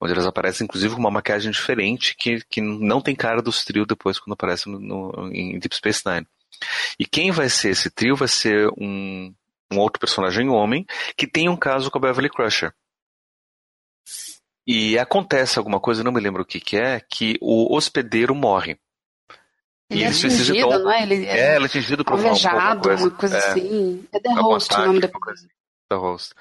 Onde 0.00 0.14
eles 0.14 0.24
aparecem, 0.24 0.64
inclusive, 0.64 0.94
com 0.94 1.00
uma 1.00 1.10
maquiagem 1.10 1.50
diferente 1.50 2.16
que, 2.16 2.42
que 2.48 2.62
não 2.62 3.02
tem 3.02 3.14
cara 3.14 3.42
dos 3.42 3.62
trio 3.62 3.84
depois 3.84 4.18
quando 4.18 4.32
aparecem 4.32 4.72
no, 4.72 4.80
no, 4.80 5.30
em 5.34 5.58
Deep 5.58 5.76
Space 5.76 6.02
Nine. 6.06 6.26
E 6.98 7.04
quem 7.04 7.30
vai 7.30 7.50
ser 7.50 7.70
esse 7.70 7.90
trio 7.90 8.16
vai 8.16 8.28
ser 8.28 8.70
um, 8.78 9.34
um 9.70 9.78
outro 9.78 10.00
personagem 10.00 10.48
homem 10.48 10.86
que 11.14 11.26
tem 11.26 11.46
um 11.46 11.56
caso 11.56 11.90
com 11.90 11.98
a 11.98 12.00
Beverly 12.00 12.30
Crusher. 12.30 12.72
E 14.70 14.98
acontece 14.98 15.58
alguma 15.58 15.80
coisa, 15.80 16.04
não 16.04 16.12
me 16.12 16.20
lembro 16.20 16.42
o 16.42 16.44
que, 16.44 16.60
que 16.60 16.76
é, 16.76 17.00
que 17.00 17.38
o 17.40 17.74
hospedeiro 17.74 18.34
morre. 18.34 18.78
Ele 19.88 20.02
e 20.02 20.04
é 20.04 20.08
atingido, 20.08 20.78
não 20.78 20.92
é? 20.92 21.02
Ele 21.04 21.24
é, 21.24 21.38
é, 21.38 21.56
ele 21.56 21.64
é 21.64 21.66
atingido 21.66 22.04
por 22.04 22.12
alvejado, 22.12 22.86
uma, 22.86 22.98
uma 22.98 23.10
coisa 23.12 23.38
é, 23.38 23.38
assim. 23.38 24.06
É 24.12 24.20
The 24.20 24.34
Host 24.34 24.74
o 24.74 24.86
nome 24.86 25.00
da 25.00 25.08
coisa. 25.08 25.48
The 25.88 25.96
Host. 25.96 26.34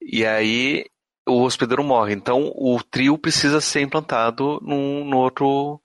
E 0.00 0.24
aí 0.24 0.86
o 1.28 1.42
hospedeiro 1.42 1.84
morre. 1.84 2.14
Então 2.14 2.50
o 2.54 2.82
trio 2.82 3.18
precisa 3.18 3.60
ser 3.60 3.82
implantado 3.82 4.58
num, 4.62 5.04
num 5.04 5.18
outro, 5.18 5.78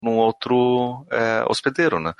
num 0.00 0.16
outro 0.16 1.04
é, 1.10 1.44
hospedeiro, 1.46 2.00
né? 2.00 2.14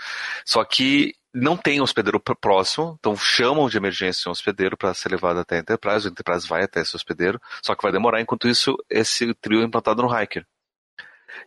Só 0.44 0.62
que 0.66 1.14
não 1.34 1.56
tem 1.56 1.80
hospedeiro 1.80 2.20
próximo, 2.20 2.96
então 3.00 3.16
chamam 3.16 3.68
de 3.68 3.76
emergência 3.76 4.28
um 4.28 4.32
hospedeiro 4.32 4.76
para 4.76 4.94
ser 4.94 5.10
levado 5.10 5.40
até 5.40 5.56
a 5.56 5.58
Enterprise, 5.58 6.06
o 6.06 6.10
Enterprise 6.10 6.46
vai 6.46 6.62
até 6.62 6.80
esse 6.80 6.94
hospedeiro, 6.94 7.40
só 7.60 7.74
que 7.74 7.82
vai 7.82 7.90
demorar, 7.90 8.20
enquanto 8.20 8.48
isso, 8.48 8.76
esse 8.88 9.34
trio 9.34 9.60
é 9.60 9.64
implantado 9.64 10.00
no 10.00 10.22
Hiker. 10.22 10.46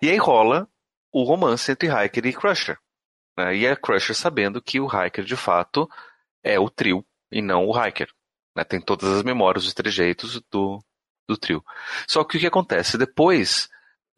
E 0.02 0.10
aí 0.10 0.18
rola 0.18 0.68
o 1.10 1.24
romance 1.24 1.72
entre 1.72 1.88
Hiker 1.88 2.26
e 2.26 2.34
Crusher. 2.34 2.78
Né? 3.38 3.56
E 3.56 3.68
a 3.68 3.78
Crusher 3.78 4.14
sabendo 4.14 4.62
que 4.62 4.80
o 4.80 4.88
Hiker, 4.88 5.24
de 5.24 5.38
fato, 5.38 5.90
é 6.44 6.60
o 6.60 6.70
trio 6.70 7.06
e 7.32 7.42
não 7.42 7.66
o 7.66 7.88
Hiker. 7.88 8.10
Né? 8.56 8.66
Tem 8.66 8.82
todas 8.82 9.10
as 9.10 9.24
memórias, 9.24 9.66
os 9.66 9.74
trejeitos 9.74 10.42
do, 10.52 10.84
do 11.30 11.38
trio. 11.38 11.64
Só 12.08 12.26
que 12.26 12.36
o 12.36 12.40
que 12.40 12.48
acontece? 12.48 12.98
Depois, 12.98 13.70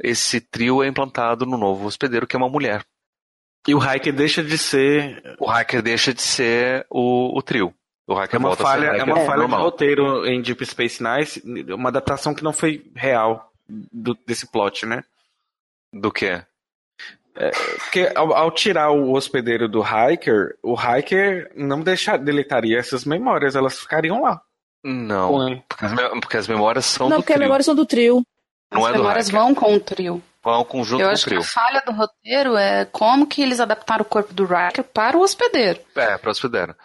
esse 0.01 0.41
trio 0.41 0.81
é 0.81 0.87
implantado 0.87 1.45
no 1.45 1.57
novo 1.57 1.85
hospedeiro, 1.85 2.25
que 2.25 2.35
é 2.35 2.39
uma 2.39 2.49
mulher. 2.49 2.83
E 3.67 3.75
o 3.75 3.79
Hiker 3.79 4.13
deixa 4.13 4.43
de 4.43 4.57
ser. 4.57 5.35
O 5.39 5.51
Hiker 5.51 5.81
deixa 5.81 6.13
de 6.13 6.21
ser 6.21 6.85
o, 6.89 7.37
o 7.37 7.41
trio. 7.41 7.73
O 8.07 8.13
Hiker 8.13 8.35
é 8.35 8.39
uma 8.39 8.55
falha, 8.55 8.85
é 8.87 9.03
uma 9.03 9.19
falha 9.19 9.47
de 9.47 9.53
roteiro 9.53 10.25
em 10.25 10.41
Deep 10.41 10.65
Space 10.65 11.03
Nine, 11.03 11.73
uma 11.73 11.89
adaptação 11.89 12.33
que 12.33 12.43
não 12.43 12.51
foi 12.51 12.83
real 12.95 13.51
do, 13.67 14.17
desse 14.25 14.47
plot, 14.47 14.85
né? 14.85 15.03
Do 15.93 16.11
que? 16.11 16.41
É, 17.35 17.51
porque 17.51 18.11
ao, 18.15 18.33
ao, 18.33 18.51
tirar 18.51 18.89
o 18.91 19.13
hospedeiro 19.13 19.69
do 19.69 19.81
Hiker, 19.81 20.57
o 20.63 20.75
Hiker 20.75 21.51
não 21.55 21.81
deixar, 21.81 22.17
deletaria 22.17 22.79
essas 22.79 23.05
memórias, 23.05 23.55
elas 23.55 23.79
ficariam 23.79 24.21
lá. 24.21 24.41
Não, 24.83 25.59
porque 25.67 25.85
as, 25.85 25.93
porque 26.19 26.37
as, 26.37 26.47
memórias 26.47 26.85
são 26.85 27.09
não, 27.09 27.17
do 27.17 27.21
porque 27.21 27.33
as 27.33 27.39
memórias 27.39 27.65
são 27.65 27.75
do 27.75 27.85
trio. 27.85 28.25
Não 28.71 28.85
as 28.85 28.93
é 28.93 28.97
memórias 28.97 29.29
vão 29.29 29.53
com 29.53 29.75
o 29.75 29.79
trio. 29.79 30.21
Vão 30.49 30.63
conjunto 30.65 31.01
Eu 31.01 31.09
acho 31.09 31.25
que 31.25 31.35
a 31.35 31.41
falha 31.41 31.81
do 31.85 31.91
roteiro 31.91 32.57
é 32.57 32.85
como 32.85 33.27
que 33.27 33.41
eles 33.41 33.59
adaptaram 33.59 34.03
o 34.03 34.05
corpo 34.05 34.33
do 34.33 34.45
Riker 34.45 34.83
para 34.83 35.17
o 35.17 35.21
hospedeiro. 35.21 35.79
É, 35.95 36.17
para 36.17 36.29
o 36.29 36.31
hospedeiro. 36.31 36.75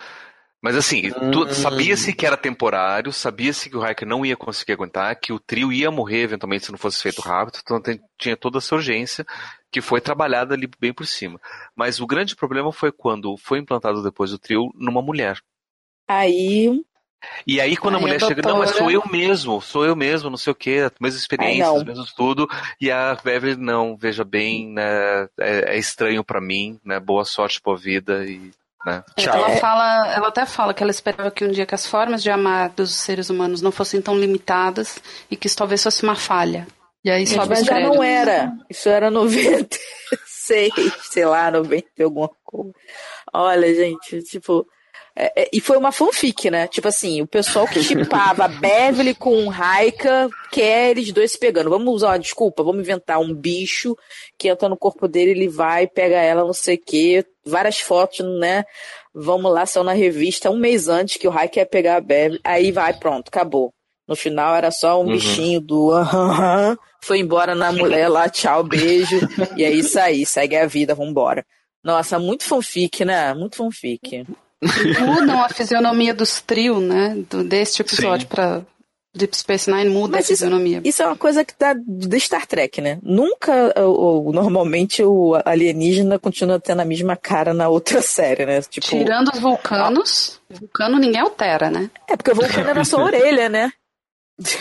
Mas 0.64 0.76
assim, 0.76 1.10
hum. 1.20 1.46
sabia-se 1.52 2.14
que 2.14 2.24
era 2.24 2.38
temporário, 2.38 3.12
sabia-se 3.12 3.68
que 3.68 3.76
o 3.76 3.82
Riker 3.82 4.08
não 4.08 4.24
ia 4.24 4.34
conseguir 4.34 4.72
aguentar, 4.72 5.14
que 5.20 5.30
o 5.30 5.38
trio 5.38 5.70
ia 5.70 5.90
morrer 5.90 6.22
eventualmente 6.22 6.64
se 6.64 6.72
não 6.72 6.78
fosse 6.78 7.02
feito 7.02 7.20
rápido, 7.20 7.58
então 7.62 7.82
tinha 8.18 8.34
toda 8.34 8.56
essa 8.56 8.74
urgência 8.74 9.26
que 9.70 9.82
foi 9.82 10.00
trabalhada 10.00 10.54
ali 10.54 10.66
bem 10.80 10.94
por 10.94 11.06
cima. 11.06 11.38
Mas 11.76 12.00
o 12.00 12.06
grande 12.06 12.34
problema 12.34 12.72
foi 12.72 12.90
quando 12.90 13.36
foi 13.36 13.58
implantado 13.58 14.02
depois 14.02 14.32
o 14.32 14.38
trio 14.38 14.70
numa 14.74 15.02
mulher. 15.02 15.38
Aí 16.08 16.82
E 17.46 17.60
aí, 17.60 17.76
quando 17.76 17.94
a, 17.94 17.98
a 17.98 18.00
mulher 18.00 18.20
chega, 18.20 18.40
doutora... 18.40 18.54
não, 18.54 18.60
mas 18.60 18.76
sou 18.76 18.90
eu 18.90 19.02
mesmo, 19.10 19.60
sou 19.60 19.84
eu 19.84 19.94
mesmo, 19.94 20.30
não 20.30 20.36
sei 20.36 20.52
o 20.52 20.56
quê, 20.56 20.90
mesmas 21.00 21.20
experiências, 21.20 21.82
mesmo 21.84 22.04
tudo. 22.16 22.48
E 22.80 22.90
a 22.90 23.16
Beverly, 23.22 23.56
não, 23.56 23.96
veja 23.96 24.24
bem, 24.24 24.68
né, 24.68 25.28
é, 25.38 25.74
é 25.74 25.78
estranho 25.78 26.24
para 26.24 26.40
mim, 26.40 26.78
né, 26.84 26.98
boa 26.98 27.24
sorte 27.24 27.60
pra 27.60 27.74
vida 27.74 28.24
e. 28.24 28.50
Né, 28.86 29.02
tchau. 29.16 29.34
Ela, 29.34 29.50
fala, 29.56 30.12
ela 30.14 30.28
até 30.28 30.44
fala 30.44 30.74
que 30.74 30.82
ela 30.82 30.90
esperava 30.90 31.30
que 31.30 31.44
um 31.44 31.50
dia 31.50 31.64
que 31.64 31.74
as 31.74 31.86
formas 31.86 32.22
de 32.22 32.30
amar 32.30 32.68
dos 32.70 32.94
seres 32.94 33.30
humanos 33.30 33.62
não 33.62 33.72
fossem 33.72 34.00
tão 34.00 34.18
limitadas 34.18 34.98
e 35.30 35.36
que 35.36 35.46
isso 35.46 35.56
talvez 35.56 35.82
fosse 35.82 36.02
uma 36.02 36.16
falha. 36.16 36.66
E 37.04 37.10
aí 37.10 37.26
sobe 37.26 37.48
Mas 37.50 37.66
já 37.66 37.80
não 37.80 38.02
era. 38.02 38.52
Isso 38.68 38.88
era 38.88 39.10
96, 39.10 40.72
sei 41.12 41.26
lá, 41.26 41.50
90 41.50 41.86
alguma 42.02 42.30
coisa. 42.42 42.72
Olha, 43.32 43.74
gente, 43.74 44.22
tipo, 44.22 44.66
é, 45.16 45.42
é, 45.42 45.50
e 45.52 45.60
foi 45.60 45.76
uma 45.76 45.92
fanfic, 45.92 46.50
né? 46.50 46.66
Tipo 46.66 46.88
assim, 46.88 47.22
o 47.22 47.26
pessoal 47.26 47.68
que 47.68 47.82
chipava 47.82 48.48
Beverly 48.60 49.14
com 49.14 49.48
Raika 49.48 50.28
quer 50.50 50.90
eles 50.90 51.12
dois 51.12 51.32
se 51.32 51.38
pegando. 51.38 51.70
Vamos 51.70 51.94
usar 51.94 52.08
uma 52.08 52.18
desculpa, 52.18 52.64
vamos 52.64 52.80
inventar 52.80 53.20
um 53.20 53.32
bicho 53.32 53.96
que 54.36 54.48
entra 54.48 54.68
no 54.68 54.76
corpo 54.76 55.06
dele, 55.06 55.30
ele 55.30 55.48
vai, 55.48 55.86
pega 55.86 56.16
ela, 56.16 56.44
não 56.44 56.52
sei 56.52 56.74
o 56.74 56.82
quê. 56.84 57.24
Várias 57.46 57.78
fotos, 57.78 58.26
né? 58.40 58.64
Vamos 59.14 59.52
lá, 59.52 59.64
são 59.66 59.84
na 59.84 59.92
revista 59.92 60.50
um 60.50 60.56
mês 60.56 60.88
antes 60.88 61.16
que 61.16 61.28
o 61.28 61.30
Raika 61.30 61.60
ia 61.60 61.66
pegar 61.66 61.96
a 61.96 62.00
Beverly. 62.00 62.40
Aí 62.42 62.72
vai, 62.72 62.92
pronto, 62.94 63.28
acabou. 63.28 63.72
No 64.08 64.16
final 64.16 64.54
era 64.54 64.70
só 64.72 65.00
um 65.00 65.04
uhum. 65.04 65.12
bichinho 65.12 65.60
do 65.60 65.92
aham, 65.92 66.76
foi 67.00 67.20
embora 67.20 67.54
na 67.54 67.72
mulher 67.72 68.08
lá, 68.08 68.28
tchau, 68.28 68.64
beijo. 68.64 69.16
e 69.56 69.64
é 69.64 69.70
isso 69.70 69.98
aí, 69.98 70.26
segue 70.26 70.56
a 70.56 70.66
vida, 70.66 70.94
vambora. 70.94 71.46
Nossa, 71.82 72.18
muito 72.18 72.44
fanfic, 72.44 73.04
né? 73.04 73.32
Muito 73.32 73.56
fanfic 73.56 74.26
mudam 74.62 75.42
a 75.42 75.48
fisionomia 75.48 76.14
dos 76.14 76.40
trio, 76.40 76.80
né? 76.80 77.16
Do, 77.28 77.44
deste 77.44 77.82
episódio 77.82 78.26
para 78.28 78.62
Deep 79.14 79.36
Space 79.36 79.70
Nine 79.70 79.90
muda 79.90 80.16
Mas 80.16 80.26
a 80.26 80.28
fisionomia. 80.28 80.78
Isso, 80.78 80.88
isso 80.88 81.02
é 81.02 81.06
uma 81.06 81.16
coisa 81.16 81.44
que 81.44 81.54
tá 81.54 81.74
de 81.74 82.20
Star 82.20 82.46
Trek, 82.46 82.80
né? 82.80 82.98
Nunca, 83.02 83.72
ou, 83.80 84.32
normalmente, 84.32 85.02
o 85.04 85.40
alienígena 85.44 86.18
continua 86.18 86.58
tendo 86.58 86.80
a 86.80 86.84
mesma 86.84 87.16
cara 87.16 87.54
na 87.54 87.68
outra 87.68 88.00
série, 88.02 88.44
né? 88.44 88.60
Tipo, 88.62 88.88
Tirando 88.88 89.30
os 89.32 89.38
vulcanos, 89.38 90.40
ah. 90.50 90.56
vulcano 90.58 90.98
ninguém 90.98 91.20
altera, 91.20 91.70
né? 91.70 91.88
É, 92.08 92.16
porque 92.16 92.32
o 92.32 92.34
vulcano 92.34 92.70
é 92.70 92.74
na 92.74 92.84
sua 92.84 93.04
orelha, 93.04 93.48
né? 93.48 93.72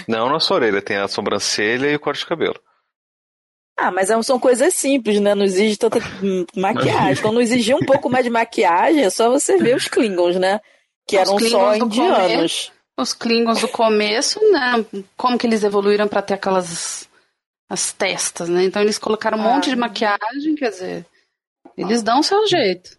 Não 0.08 0.30
na 0.30 0.40
sua 0.40 0.58
orelha, 0.58 0.84
tem 0.84 0.98
a 0.98 1.08
sobrancelha 1.08 1.90
e 1.90 1.96
o 1.96 2.00
corte 2.00 2.20
de 2.20 2.28
cabelo. 2.28 2.60
Ah, 3.78 3.92
mas 3.92 4.10
é 4.10 4.22
são 4.22 4.40
coisas 4.40 4.74
simples, 4.74 5.20
né? 5.20 5.34
Não 5.34 5.44
exige 5.44 5.78
tanta 5.78 6.00
maquiagem. 6.56 7.22
Quando 7.22 7.36
não 7.36 7.42
exigir 7.42 7.76
um 7.76 7.86
pouco 7.86 8.10
mais 8.10 8.24
de 8.24 8.30
maquiagem, 8.30 9.04
é 9.04 9.10
só 9.10 9.30
você 9.30 9.58
ver 9.58 9.76
os 9.76 9.88
Klingons, 9.88 10.36
né? 10.36 10.62
Que 11.08 11.18
eram 11.18 11.38
só 11.40 11.76
indianos. 11.76 12.72
os 12.98 13.14
Klingons 13.14 13.62
do 13.62 13.68
começo, 13.68 14.40
né? 14.52 14.86
Como 15.18 15.38
que 15.38 15.48
eles 15.48 15.64
evoluíram 15.64 16.08
para 16.08 16.22
ter 16.22 16.36
aquelas 16.36 17.10
as 17.70 17.92
testas, 17.92 18.48
né? 18.48 18.64
Então 18.64 18.82
eles 18.82 19.00
colocaram 19.00 19.38
um 19.38 19.42
ah. 19.42 19.56
monte 19.56 19.70
de 19.70 19.76
maquiagem, 19.76 20.56
quer 20.56 20.70
dizer, 20.70 21.06
eles 21.76 22.04
dão 22.04 22.20
o 22.20 22.24
seu 22.24 22.46
jeito. 22.48 22.98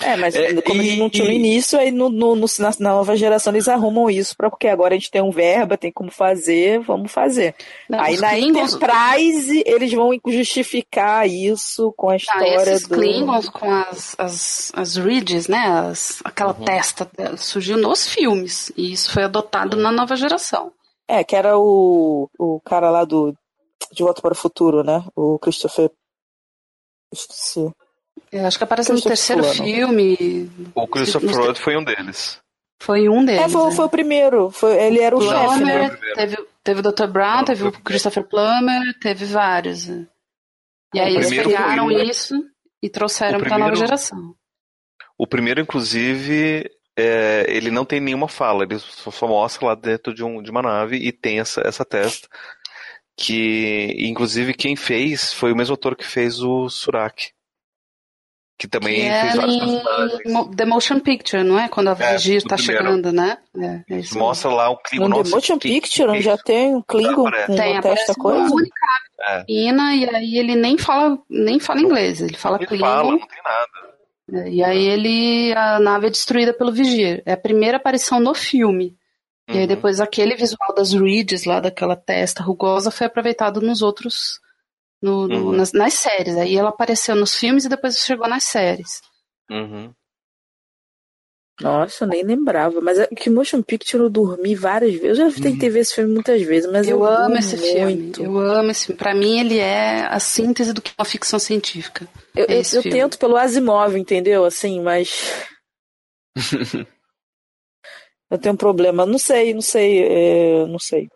É, 0.00 0.16
mas 0.16 0.34
é, 0.34 0.60
como 0.62 0.82
e, 0.82 0.96
não 0.96 1.08
tinha 1.08 1.24
no 1.24 1.30
início, 1.30 1.78
aí 1.78 1.92
no, 1.92 2.08
no, 2.08 2.34
no, 2.34 2.46
na, 2.58 2.72
nova 2.80 3.16
geração 3.16 3.52
eles 3.52 3.68
arrumam 3.68 4.10
isso, 4.10 4.36
pra, 4.36 4.50
porque 4.50 4.66
agora 4.66 4.94
a 4.94 4.98
gente 4.98 5.10
tem 5.10 5.22
um 5.22 5.30
verba, 5.30 5.78
tem 5.78 5.92
como 5.92 6.10
fazer, 6.10 6.80
vamos 6.80 7.12
fazer. 7.12 7.54
Não, 7.88 8.00
aí 8.00 8.16
na 8.18 8.30
Klingons... 8.30 8.74
Enterprise 8.74 9.62
eles 9.64 9.92
vão 9.92 10.10
justificar 10.26 11.28
isso 11.28 11.92
com 11.96 12.08
a 12.10 12.16
história 12.16 12.72
esses 12.72 12.88
do... 12.88 12.96
Klingons 12.96 13.48
com 13.48 13.70
as, 13.70 14.16
as, 14.18 14.72
as 14.74 14.96
ridges, 14.96 15.46
né, 15.46 15.64
as, 15.88 16.20
aquela 16.24 16.54
uhum. 16.58 16.64
testa, 16.64 17.08
surgiu 17.36 17.76
nos 17.76 18.08
filmes, 18.08 18.72
e 18.76 18.92
isso 18.92 19.12
foi 19.12 19.22
adotado 19.22 19.76
na 19.76 19.92
nova 19.92 20.16
geração. 20.16 20.72
É, 21.06 21.22
que 21.22 21.36
era 21.36 21.56
o, 21.56 22.28
o 22.36 22.60
cara 22.64 22.90
lá 22.90 23.04
do 23.04 23.32
De 23.92 24.02
Volta 24.02 24.20
para 24.20 24.32
o 24.32 24.36
Futuro, 24.36 24.82
né, 24.82 25.04
o 25.14 25.38
Christopher... 25.38 25.88
Esqueci. 27.12 27.70
Eu 28.30 28.46
acho 28.46 28.58
que 28.58 28.64
aparece 28.64 28.92
no 28.92 29.00
terceiro 29.00 29.44
filme. 29.44 30.50
O 30.74 30.86
Christopher 30.88 31.30
Floyd 31.30 31.60
foi 31.60 31.76
um 31.76 31.84
deles. 31.84 32.40
Foi 32.80 33.08
um 33.08 33.24
deles. 33.24 33.42
É, 33.42 33.48
foi, 33.48 33.70
né? 33.70 33.76
foi 33.76 33.84
o 33.84 33.88
primeiro. 33.88 34.50
Foi, 34.50 34.76
ele 34.76 35.00
era 35.00 35.16
o 35.16 35.18
Plummer, 35.18 35.48
chefe, 35.48 35.64
né? 35.64 35.98
Teve, 36.14 36.36
teve 36.62 36.80
o 36.80 36.82
Dr. 36.82 37.06
Brown, 37.06 37.36
Não, 37.38 37.44
teve 37.44 37.64
o 37.64 37.72
Christopher 37.72 38.24
Plummer, 38.24 38.98
teve 39.00 39.24
vários. 39.24 39.88
E 39.88 41.00
aí 41.00 41.14
eles 41.14 41.30
pegaram 41.30 41.90
isso 41.90 42.34
e 42.82 42.90
trouxeram 42.90 43.40
para 43.40 43.54
a 43.54 43.58
nova 43.58 43.74
geração. 43.74 44.34
O 45.16 45.26
primeiro, 45.26 45.60
inclusive, 45.60 46.68
é, 46.96 47.46
ele 47.48 47.70
não 47.70 47.84
tem 47.84 48.00
nenhuma 48.00 48.28
fala, 48.28 48.64
ele 48.64 48.78
só, 48.78 49.10
só, 49.10 49.26
mostra 49.26 49.66
lá 49.66 49.74
dentro 49.74 50.12
de, 50.12 50.22
um, 50.22 50.42
de 50.42 50.50
uma 50.50 50.62
nave 50.62 50.96
e 50.96 51.12
tem 51.12 51.40
essa, 51.40 51.62
essa 51.64 51.84
testa. 51.84 52.28
Que, 53.16 53.94
inclusive, 53.98 54.54
quem 54.54 54.74
fez 54.74 55.32
foi 55.32 55.52
o 55.52 55.56
mesmo 55.56 55.74
ator 55.74 55.96
que 55.96 56.04
fez 56.04 56.40
o 56.40 56.68
Surak. 56.68 57.32
Que 58.56 58.68
também 58.68 58.94
que 58.94 59.20
fez 59.20 59.34
vários 59.34 59.56
personagens. 59.56 60.56
The 60.56 60.64
Motion 60.64 61.00
Picture, 61.00 61.42
não 61.42 61.58
é? 61.58 61.68
Quando 61.68 61.88
a 61.88 61.94
Virgínia 61.94 62.38
está 62.38 62.56
chegando, 62.56 63.12
né? 63.12 63.38
É, 63.56 63.94
é 63.96 64.00
Mostra 64.14 64.50
lá 64.50 64.70
o 64.70 64.76
Klingon. 64.76 65.08
No 65.08 65.24
The 65.24 65.30
Motion 65.30 65.58
Picture 65.58 66.20
já 66.20 66.38
tem 66.38 66.74
um 66.74 66.82
Klingon 66.82 67.24
com 67.24 67.56
tem, 67.56 67.80
testa 67.80 68.14
coisa? 68.14 68.54
É. 69.26 69.44
e 69.48 69.68
aí 69.68 70.38
ele 70.38 70.54
nem 70.54 70.76
fala, 70.78 71.18
nem 71.28 71.58
fala 71.58 71.80
inglês, 71.80 72.20
ele 72.20 72.36
fala 72.36 72.58
ele 72.58 72.66
Klingon. 72.66 72.84
Fala, 72.84 73.10
não 73.10 73.18
tem 73.18 73.42
nada. 73.42 73.94
É, 74.32 74.48
e 74.48 74.64
aí 74.64 74.86
ele, 74.86 75.52
a 75.54 75.78
nave 75.78 76.06
é 76.06 76.10
destruída 76.10 76.54
pelo 76.54 76.72
Vigia. 76.72 77.22
É 77.26 77.32
a 77.32 77.36
primeira 77.36 77.76
aparição 77.76 78.20
no 78.20 78.34
filme. 78.34 78.96
Uhum. 79.48 79.54
E 79.54 79.58
aí 79.58 79.62
uhum. 79.62 79.68
depois 79.68 80.00
aquele 80.00 80.34
visual 80.34 80.74
das 80.74 80.92
reeds 80.92 81.44
lá, 81.44 81.60
daquela 81.60 81.96
testa 81.96 82.42
rugosa, 82.42 82.90
foi 82.90 83.06
aproveitado 83.06 83.60
nos 83.60 83.82
outros 83.82 84.40
no, 85.04 85.28
no, 85.28 85.46
uhum. 85.46 85.52
nas, 85.52 85.72
nas, 85.72 85.92
séries. 85.92 86.36
Aí 86.36 86.56
ela 86.56 86.70
apareceu 86.70 87.14
nos 87.14 87.34
filmes 87.34 87.66
e 87.66 87.68
depois 87.68 87.98
chegou 87.98 88.26
nas 88.26 88.44
séries. 88.44 89.02
Uhum. 89.50 89.92
Nossa, 91.60 92.04
eu 92.04 92.08
nem 92.08 92.24
lembrava. 92.24 92.80
Mas 92.80 92.98
é 92.98 93.06
que 93.06 93.28
Motion 93.28 93.62
Picture 93.62 94.02
eu 94.02 94.08
dormi 94.08 94.54
várias 94.54 94.94
vezes. 94.94 95.18
Eu 95.18 95.30
já 95.30 95.42
tentei 95.42 95.68
ver 95.68 95.80
esse 95.80 95.94
filme 95.94 96.12
muitas 96.12 96.42
vezes, 96.42 96.70
mas 96.72 96.88
eu, 96.88 96.98
eu 96.98 97.04
amo 97.04 97.36
esse 97.36 97.56
muito. 97.56 98.22
filme. 98.22 98.36
Eu 98.36 98.38
amo 98.38 98.70
esse 98.70 98.86
filme. 98.86 98.98
Pra 98.98 99.14
mim, 99.14 99.38
ele 99.38 99.58
é 99.58 100.06
a 100.06 100.18
síntese 100.18 100.72
do 100.72 100.80
que 100.80 100.90
é 100.90 100.94
uma 100.98 101.04
ficção 101.04 101.38
científica. 101.38 102.08
Eu, 102.34 102.46
é 102.48 102.58
eu, 102.58 102.62
eu 102.72 102.82
tento 102.82 103.18
pelo 103.18 103.36
Asimov, 103.36 103.94
entendeu? 103.96 104.44
Assim, 104.44 104.80
mas. 104.80 105.46
eu 108.30 108.38
tenho 108.38 108.54
um 108.54 108.58
problema. 108.58 109.06
Não 109.06 109.18
sei, 109.18 109.54
não 109.54 109.62
sei, 109.62 110.02
é... 110.02 110.66
não 110.66 110.78
sei. 110.78 111.08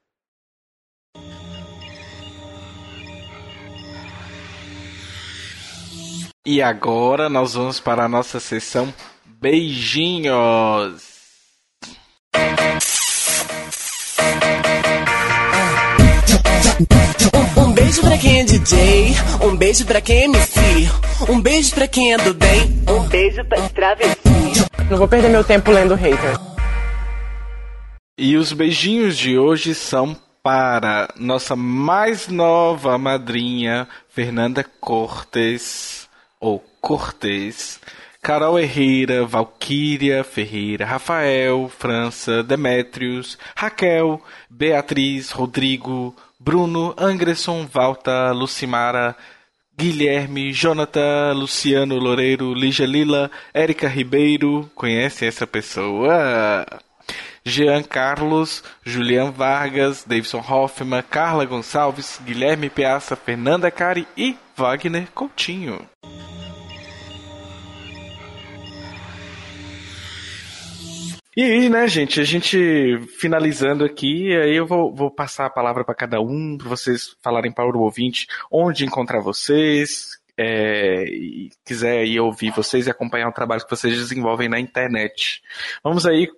E 6.47 6.63
agora 6.63 7.29
nós 7.29 7.55
vamos 7.55 7.81
para 7.81 8.05
a 8.05 8.09
nossa 8.09 8.41
sessão 8.41 8.93
beijinhos. 9.41 11.03
Um, 17.57 17.73
beijo 17.73 18.01
pra 18.01 18.19
quem 18.19 18.41
é 18.41 18.45
DJ, 18.45 19.15
um 19.43 19.57
beijo 19.57 19.85
pra 19.85 20.01
quem 20.01 20.17
é 20.17 20.25
MC, 20.25 20.61
um 21.29 21.41
beijo 21.41 21.75
pra 21.75 21.89
quem 21.89 22.15
é 22.15 22.19
do 22.19 22.35
bem, 22.35 22.83
um 22.89 23.09
beijo 23.09 23.45
pra 23.45 23.69
travesti. 23.69 24.19
Não 24.91 24.97
vou 24.97 25.09
perder 25.09 25.29
meu 25.29 25.45
tempo 25.45 25.71
lendo 25.71 25.95
hater. 25.95 26.39
E 28.17 28.37
os 28.37 28.53
beijinhos 28.53 29.17
de 29.19 29.39
hoje 29.39 29.75
são 29.75 30.17
para 30.43 31.13
nossa 31.17 31.55
mais 31.55 32.29
nova 32.29 32.97
madrinha, 32.97 33.89
Fernanda 34.09 34.65
Cortes 34.81 35.98
ou 36.41 36.65
Cortez, 36.81 37.81
Carol 38.23 38.59
Herrera, 38.59 39.25
Valquíria 39.25 40.23
Ferreira, 40.25 40.85
Rafael, 40.85 41.69
França, 41.69 42.43
Demétrios, 42.43 43.39
Raquel, 43.57 44.21
Beatriz, 44.51 45.31
Rodrigo, 45.31 46.15
Bruno, 46.39 46.95
Anderson, 46.99 47.67
Valta, 47.67 48.33
Lucimara, 48.33 49.17
Guilherme, 49.77 50.53
Jonathan, 50.53 51.33
Luciano 51.35 51.97
Loureiro, 51.97 52.53
Lígia 52.53 52.87
Lila, 52.87 53.31
Érica 53.55 53.87
Ribeiro, 53.87 54.69
conhece 54.75 55.25
essa 55.25 55.47
pessoa? 55.47 56.67
Jean 57.45 57.83
Carlos, 57.83 58.63
Julian 58.85 59.31
Vargas, 59.31 60.05
Davidson 60.05 60.45
Hoffman, 60.47 61.03
Carla 61.03 61.47
Gonçalves, 61.47 62.21
Guilherme 62.25 62.69
Piaça, 62.69 63.17
Fernanda 63.17 63.71
Cari 63.71 64.07
e 64.17 64.37
Wagner 64.57 65.09
Coutinho. 65.15 65.89
E 71.39 71.43
aí, 71.45 71.69
né, 71.69 71.87
gente, 71.87 72.21
a 72.21 72.25
gente 72.25 72.99
finalizando 73.17 73.85
aqui, 73.85 74.35
aí 74.35 74.57
eu 74.57 74.67
vou, 74.67 74.93
vou 74.93 75.09
passar 75.09 75.47
a 75.47 75.51
palavra 75.51 75.85
para 75.85 75.95
cada 75.95 76.21
um, 76.21 76.59
para 76.59 76.69
vocês 76.69 77.15
falarem 77.23 77.53
para 77.53 77.65
o 77.65 77.81
ouvinte 77.81 78.27
onde 78.51 78.85
encontrar 78.85 79.21
vocês, 79.21 80.19
é, 80.37 81.05
e 81.05 81.51
quiser 81.65 82.01
aí 82.01 82.19
ouvir 82.19 82.51
vocês 82.51 82.89
e 82.89 82.91
acompanhar 82.91 83.29
o 83.29 83.33
trabalho 83.33 83.63
que 83.63 83.71
vocês 83.71 83.95
desenvolvem 83.95 84.49
na 84.49 84.59
internet. 84.59 85.41
Vamos 85.81 86.07
aí 86.07 86.29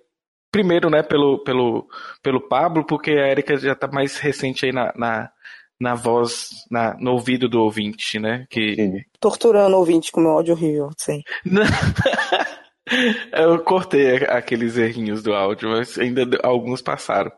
primeiro, 0.51 0.87
né, 0.87 1.01
pelo, 1.01 1.43
pelo, 1.43 1.87
pelo 2.21 2.47
Pablo, 2.47 2.85
porque 2.85 3.09
a 3.09 3.27
Erika 3.27 3.57
já 3.57 3.73
tá 3.73 3.87
mais 3.87 4.19
recente 4.19 4.67
aí 4.67 4.71
na, 4.71 4.93
na, 4.95 5.31
na 5.79 5.95
voz, 5.95 6.63
na, 6.69 6.95
no 6.99 7.13
ouvido 7.13 7.49
do 7.49 7.63
ouvinte, 7.63 8.19
né? 8.19 8.45
Que... 8.51 9.03
Torturando 9.19 9.75
o 9.75 9.79
ouvinte 9.79 10.11
com 10.11 10.21
meu 10.21 10.29
áudio 10.29 10.53
horrível, 10.53 10.91
sim. 10.95 11.23
Eu 13.31 13.63
cortei 13.63 14.25
aqueles 14.25 14.77
errinhos 14.77 15.23
do 15.23 15.33
áudio, 15.33 15.69
mas 15.69 15.97
ainda 15.97 16.23
alguns 16.43 16.81
passaram. 16.81 17.31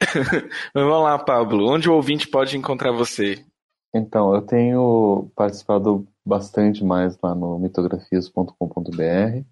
mas 0.74 0.84
vamos 0.84 1.02
lá, 1.02 1.18
Pablo. 1.18 1.68
Onde 1.68 1.88
o 1.88 1.94
ouvinte 1.94 2.28
pode 2.28 2.56
encontrar 2.56 2.92
você? 2.92 3.44
Então, 3.94 4.34
eu 4.34 4.42
tenho 4.42 5.30
participado 5.34 6.06
bastante 6.24 6.84
mais 6.84 7.18
lá 7.20 7.34
no 7.34 7.58
mitografias.com.br, 7.58 9.44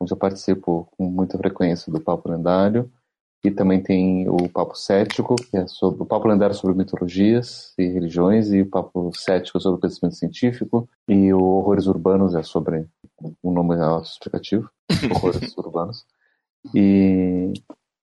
onde 0.00 0.12
eu 0.12 0.16
participo 0.16 0.88
com 0.96 1.04
muita 1.04 1.36
frequência 1.36 1.92
do 1.92 2.00
Papo 2.00 2.30
Lendário. 2.30 2.90
E 3.44 3.50
também 3.50 3.80
tem 3.80 4.28
o 4.28 4.48
Papo 4.48 4.76
Cético, 4.76 5.36
que 5.36 5.56
é 5.56 5.66
sobre 5.68 6.02
o 6.02 6.06
Papo 6.06 6.26
Lendário 6.26 6.54
sobre 6.54 6.76
mitologias 6.76 7.72
e 7.78 7.86
religiões, 7.86 8.52
e 8.52 8.62
o 8.62 8.68
Papo 8.68 9.12
Cético 9.14 9.60
sobre 9.60 9.78
o 9.78 9.80
conhecimento 9.80 10.16
científico, 10.16 10.88
e 11.08 11.32
o 11.32 11.40
Horrores 11.40 11.86
Urbanos 11.86 12.34
é 12.34 12.42
sobre 12.42 12.86
o 13.42 13.52
nome 13.52 13.74
é 13.76 14.02
explicativo, 14.02 14.70
Horrores 15.14 15.56
Urbanos. 15.56 16.06
E 16.74 17.52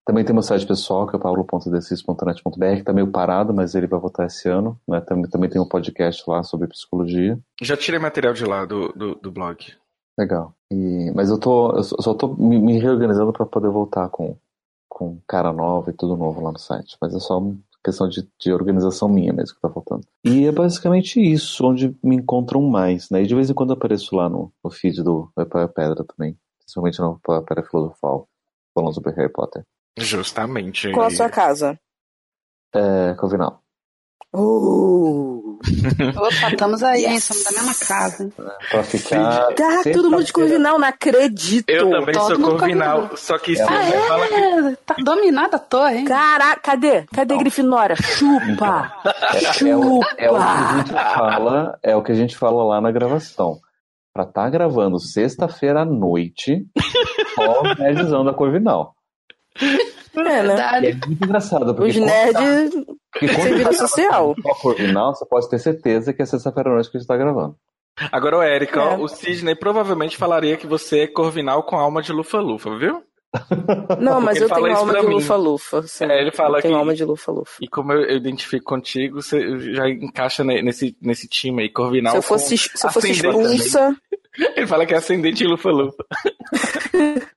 também 0.05 0.25
tem 0.25 0.33
meu 0.33 0.43
site 0.43 0.65
pessoal, 0.65 1.07
que 1.07 1.15
é 1.15 1.19
paulo.decis.net.br, 1.19 2.49
que 2.57 2.79
está 2.79 2.91
meio 2.91 3.09
parado, 3.09 3.53
mas 3.53 3.73
ele 3.73 3.87
vai 3.87 3.99
voltar 3.99 4.25
esse 4.25 4.49
ano. 4.49 4.79
Né? 4.87 4.99
Também, 5.01 5.29
também 5.29 5.49
tem 5.49 5.61
um 5.61 5.67
podcast 5.67 6.23
lá 6.27 6.43
sobre 6.43 6.67
psicologia. 6.67 7.39
Já 7.61 7.77
tirei 7.77 7.99
material 7.99 8.33
de 8.33 8.45
lá 8.45 8.65
do, 8.65 8.89
do, 8.93 9.15
do 9.15 9.31
blog. 9.31 9.65
Legal. 10.17 10.53
E, 10.71 11.11
mas 11.15 11.29
eu 11.29 11.39
tô 11.39 11.75
eu 11.75 11.83
só 11.83 12.11
estou 12.11 12.35
me, 12.35 12.59
me 12.59 12.79
reorganizando 12.79 13.31
para 13.31 13.45
poder 13.45 13.69
voltar 13.69 14.09
com, 14.09 14.35
com 14.89 15.19
cara 15.27 15.53
nova 15.53 15.89
e 15.89 15.93
tudo 15.93 16.17
novo 16.17 16.41
lá 16.41 16.51
no 16.51 16.59
site. 16.59 16.97
Mas 17.01 17.15
é 17.15 17.19
só 17.19 17.41
questão 17.83 18.07
de, 18.07 18.27
de 18.39 18.53
organização 18.53 19.09
minha 19.09 19.33
mesmo 19.33 19.55
que 19.55 19.65
está 19.65 19.69
faltando. 19.69 20.05
E 20.23 20.45
é 20.45 20.51
basicamente 20.51 21.19
isso, 21.19 21.65
onde 21.65 21.95
me 22.03 22.15
encontram 22.15 22.61
mais. 22.61 23.09
Né? 23.09 23.23
E 23.23 23.27
de 23.27 23.35
vez 23.35 23.49
em 23.49 23.53
quando 23.53 23.71
eu 23.71 23.75
apareço 23.75 24.15
lá 24.15 24.29
no, 24.29 24.51
no 24.63 24.71
feed 24.71 25.03
do 25.03 25.31
Vai 25.35 25.45
Pedra 25.45 26.05
também. 26.05 26.37
Principalmente 26.59 26.99
no 26.99 27.19
Pedra 27.19 27.63
Filosofal, 27.63 28.27
falando 28.73 28.93
sobre 28.93 29.11
Harry 29.11 29.31
Potter. 29.31 29.63
Justamente. 29.97 30.91
Qual 30.91 31.07
a 31.07 31.11
sua 31.11 31.29
casa? 31.29 31.77
É, 32.73 33.13
Covinal. 33.15 33.62
Uh. 34.35 35.59
Opa, 36.17 36.49
estamos 36.51 36.81
aí, 36.81 37.03
yes. 37.03 37.23
somos 37.23 37.43
da 37.43 37.51
mesma 37.51 37.73
casa. 37.87 38.29
Pra 38.69 38.83
ficar. 38.83 39.53
Tá, 39.53 39.83
todo 39.93 40.09
mundo 40.09 40.23
de 40.23 40.33
Corvinal, 40.33 40.79
não 40.79 40.87
acredito. 40.87 41.69
Eu 41.69 41.89
também 41.89 42.15
todo 42.15 42.35
sou 42.35 42.57
Corvinal, 42.57 43.15
só 43.15 43.37
que 43.37 43.59
é. 43.59 43.63
ah, 43.63 43.83
é? 43.83 44.07
fala 44.07 44.27
que. 44.27 44.75
Tá 44.85 44.95
dominada 45.03 45.57
a 45.57 45.59
torre, 45.59 45.99
hein? 45.99 46.05
Caraca, 46.05 46.59
cadê? 46.61 47.03
Cadê 47.13 47.37
Grifinória? 47.37 47.95
Chupa! 47.95 48.91
É, 49.33 49.53
Chupa! 49.53 50.07
É, 50.17 50.25
é, 50.25 50.31
o 50.31 50.41
que 50.41 50.51
a 50.51 50.75
gente 50.77 50.91
fala, 50.91 51.79
é 51.83 51.95
o 51.95 52.01
que 52.01 52.11
a 52.11 52.15
gente 52.15 52.37
fala 52.37 52.63
lá 52.63 52.81
na 52.81 52.91
gravação. 52.91 53.59
Pra 54.13 54.25
tá 54.25 54.49
gravando 54.49 54.99
sexta-feira 54.99 55.81
à 55.81 55.85
noite, 55.85 56.65
só 57.35 57.61
o 57.61 57.63
nerdzão 57.77 58.25
da 58.25 58.33
Corvinal. 58.33 58.95
É, 60.15 60.43
né? 60.43 60.89
É 60.89 61.07
muito 61.07 61.23
engraçado. 61.23 61.73
Porque 61.73 61.91
Os 61.91 61.97
nerds 61.97 62.73
sem 63.19 63.55
vida 63.55 63.73
social. 63.73 64.35
Corvinal, 64.61 65.13
você 65.13 65.25
pode 65.25 65.49
ter 65.49 65.59
certeza 65.59 66.13
que 66.13 66.21
é 66.21 66.25
sexta-feira 66.25 66.69
à 66.69 66.73
noite 66.73 66.89
que 66.89 66.97
a 66.97 66.99
gente 66.99 67.07
tá 67.07 67.17
gravando. 67.17 67.55
Agora, 68.11 68.37
o 68.39 68.43
Eric, 68.43 68.77
é. 68.77 68.97
o 68.97 69.07
Sidney 69.07 69.55
provavelmente 69.55 70.17
falaria 70.17 70.57
que 70.57 70.65
você 70.65 71.01
é 71.01 71.07
Corvinal 71.07 71.63
com 71.63 71.77
alma 71.77 72.01
de 72.01 72.11
lufa-lufa, 72.11 72.75
viu? 72.77 73.03
Não, 73.99 74.21
mas 74.21 74.39
eu 74.39 74.49
tenho 74.49 74.75
alma 74.75 74.99
de 74.99 75.07
lufa-lufa. 75.07 75.83
É, 76.01 76.21
ele 76.21 76.31
fala 76.31 76.57
eu 76.57 76.61
tenho 76.61 76.73
que, 76.73 76.79
alma 76.79 76.93
de 76.93 77.03
lufa-lufa. 77.03 77.57
E 77.61 77.67
como 77.67 77.93
eu, 77.93 78.15
identifico 78.15 78.65
contigo, 78.65 79.21
você 79.21 79.59
já 79.73 79.89
encaixa 79.89 80.43
nesse, 80.43 80.95
nesse 81.01 81.27
time 81.27 81.63
aí, 81.63 81.69
Corvinal. 81.69 82.11
Se 82.11 82.17
eu 82.17 82.21
fosse, 82.21 82.57
se 82.57 82.85
eu 82.85 82.91
fosse 82.91 83.11
expulsa. 83.11 83.95
Ele 84.55 84.65
fala 84.65 84.85
que 84.85 84.93
é 84.93 84.97
ascendente 84.97 85.43
lufa-lufa. 85.45 86.03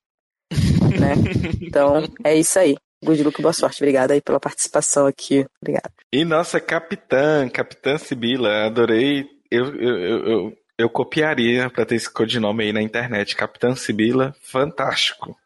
né? 1.00 1.14
Então, 1.62 2.04
é 2.24 2.36
isso 2.36 2.60
aí. 2.60 2.76
Good 3.04 3.24
Luke, 3.24 3.42
boa 3.42 3.54
sorte. 3.54 3.82
Obrigada 3.82 4.14
aí 4.14 4.22
pela 4.22 4.40
participação 4.40 5.08
aqui. 5.08 5.46
Obrigado. 5.62 5.92
E 6.12 6.26
nossa 6.26 6.60
capitã, 6.60 7.48
capitã 7.48 7.98
Sibila, 7.98 8.66
adorei. 8.66 9.26
Eu, 9.50 9.74
eu, 9.76 9.98
eu, 9.98 10.28
eu, 10.28 10.58
eu 10.78 10.90
copiaria 10.90 11.70
para 11.70 11.86
ter 11.86 11.96
esse 11.96 12.12
codinome 12.12 12.66
aí 12.66 12.74
na 12.74 12.82
internet. 12.82 13.36
Capitã 13.36 13.74
Sibila, 13.76 14.36
fantástico. 14.42 15.38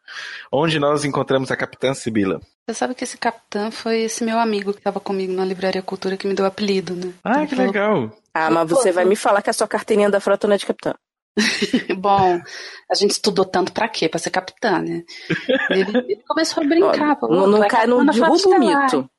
Onde 0.50 0.78
nós 0.78 1.04
encontramos 1.04 1.50
a 1.50 1.56
Capitã 1.56 1.94
Sibila? 1.94 2.40
Você 2.66 2.74
sabe 2.74 2.94
que 2.94 3.04
esse 3.04 3.18
capitã 3.18 3.70
foi 3.70 4.00
esse 4.00 4.24
meu 4.24 4.38
amigo 4.38 4.72
que 4.72 4.78
estava 4.78 4.98
comigo 4.98 5.34
na 5.34 5.44
Livraria 5.44 5.82
Cultura 5.82 6.16
que 6.16 6.26
me 6.26 6.34
deu 6.34 6.46
o 6.46 6.48
apelido, 6.48 6.94
né? 6.94 7.12
Ah, 7.22 7.42
então, 7.42 7.46
que 7.46 7.56
falou... 7.56 7.72
legal. 7.72 8.18
Ah, 8.32 8.50
mas 8.50 8.70
você 8.70 8.90
vai 8.90 9.04
me 9.04 9.14
falar 9.14 9.42
que 9.42 9.50
a 9.50 9.52
sua 9.52 9.68
carteirinha 9.68 10.10
da 10.10 10.18
frota 10.18 10.46
não 10.46 10.54
é 10.54 10.58
de 10.58 10.64
capitã. 10.64 10.94
Bom, 11.98 12.40
a 12.90 12.94
gente 12.94 13.10
estudou 13.10 13.44
tanto 13.44 13.70
pra 13.72 13.88
quê? 13.88 14.08
Pra 14.08 14.18
ser 14.18 14.30
capitã, 14.30 14.80
né? 14.80 15.04
Ele, 15.68 15.98
ele 15.98 16.22
começou 16.26 16.62
a 16.62 16.66
brincar. 16.66 17.18
Não, 17.22 17.46
não, 17.46 17.68
cai, 17.68 17.86
no 17.86 18.04
derruba 18.06 18.48
o 18.48 18.58
mito. 18.58 19.10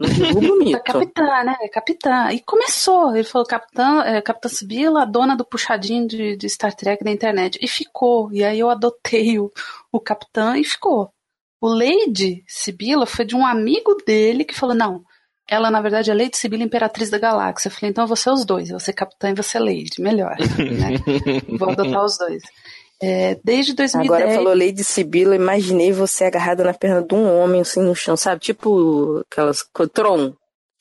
Não 0.00 0.08
derruba 0.08 0.52
o 0.52 0.58
mito. 0.64 0.82
capitã, 0.82 1.44
né? 1.44 1.56
Capitã. 1.70 2.32
E 2.32 2.40
começou. 2.40 3.14
Ele 3.14 3.24
falou, 3.24 3.46
capitã, 3.46 4.02
é, 4.02 4.20
capitã 4.20 4.48
Sibila, 4.48 5.02
a 5.02 5.06
dona 5.06 5.36
do 5.36 5.44
puxadinho 5.44 6.08
de, 6.08 6.36
de 6.36 6.48
Star 6.48 6.74
Trek 6.74 7.04
da 7.04 7.10
internet. 7.10 7.58
E 7.62 7.68
ficou. 7.68 8.32
E 8.32 8.42
aí 8.42 8.58
eu 8.58 8.70
adotei 8.70 9.38
o, 9.38 9.52
o 9.92 10.00
capitã 10.00 10.58
e 10.58 10.64
ficou. 10.64 11.12
O 11.60 11.68
Lady 11.68 12.44
Sibila 12.46 13.06
foi 13.06 13.24
de 13.24 13.34
um 13.34 13.44
amigo 13.44 13.96
dele 14.06 14.44
que 14.44 14.54
falou: 14.54 14.74
não, 14.74 15.02
ela 15.48 15.70
na 15.70 15.80
verdade 15.80 16.10
é 16.10 16.14
Lady 16.14 16.36
Sibila 16.36 16.62
Imperatriz 16.62 17.10
da 17.10 17.18
Galáxia. 17.18 17.68
Eu 17.68 17.72
falei: 17.72 17.90
então 17.90 18.06
você 18.06 18.30
os 18.30 18.44
dois, 18.44 18.70
você 18.70 18.92
capitã 18.92 19.30
e 19.30 19.34
você 19.34 19.58
Lady, 19.58 20.00
melhor. 20.00 20.36
Né? 20.58 20.98
Vou 21.58 21.70
adotar 21.70 22.04
os 22.04 22.18
dois. 22.18 22.42
É, 23.00 23.38
desde 23.44 23.74
2010. 23.74 24.10
Agora 24.10 24.34
falou 24.34 24.54
Lady 24.54 24.82
Sibila, 24.82 25.36
imaginei 25.36 25.92
você 25.92 26.24
agarrada 26.24 26.64
na 26.64 26.74
perna 26.74 27.00
de 27.02 27.14
um 27.14 27.32
homem 27.40 27.60
assim 27.60 27.80
no 27.80 27.94
chão, 27.94 28.16
sabe? 28.16 28.40
Tipo 28.40 29.24
aquelas. 29.30 29.64
Tron. 29.92 30.34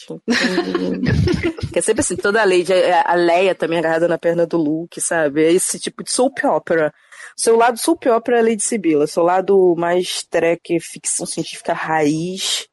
que 1.74 1.80
é 1.80 1.82
sempre 1.82 2.02
assim, 2.02 2.16
toda 2.16 2.42
a 2.42 2.46
Lady, 2.46 2.72
a 2.74 3.16
Leia 3.16 3.56
também 3.56 3.80
agarrada 3.80 4.08
na 4.08 4.18
perna 4.18 4.46
do 4.46 4.58
Luke, 4.58 5.02
sabe? 5.02 5.44
É 5.44 5.52
esse 5.52 5.80
tipo 5.80 6.04
de 6.04 6.12
soap 6.12 6.44
opera 6.46 6.94
Seu 7.40 7.56
lado 7.56 7.78
soap 7.78 8.06
opera 8.08 8.40
é 8.40 8.42
Lady 8.42 8.64
Sibila. 8.64 9.06
Seu 9.06 9.24
lado 9.24 9.76
mais 9.78 10.24
trek, 10.24 10.80
ficção 10.80 11.26
científica 11.26 11.72
raiz 11.72 12.68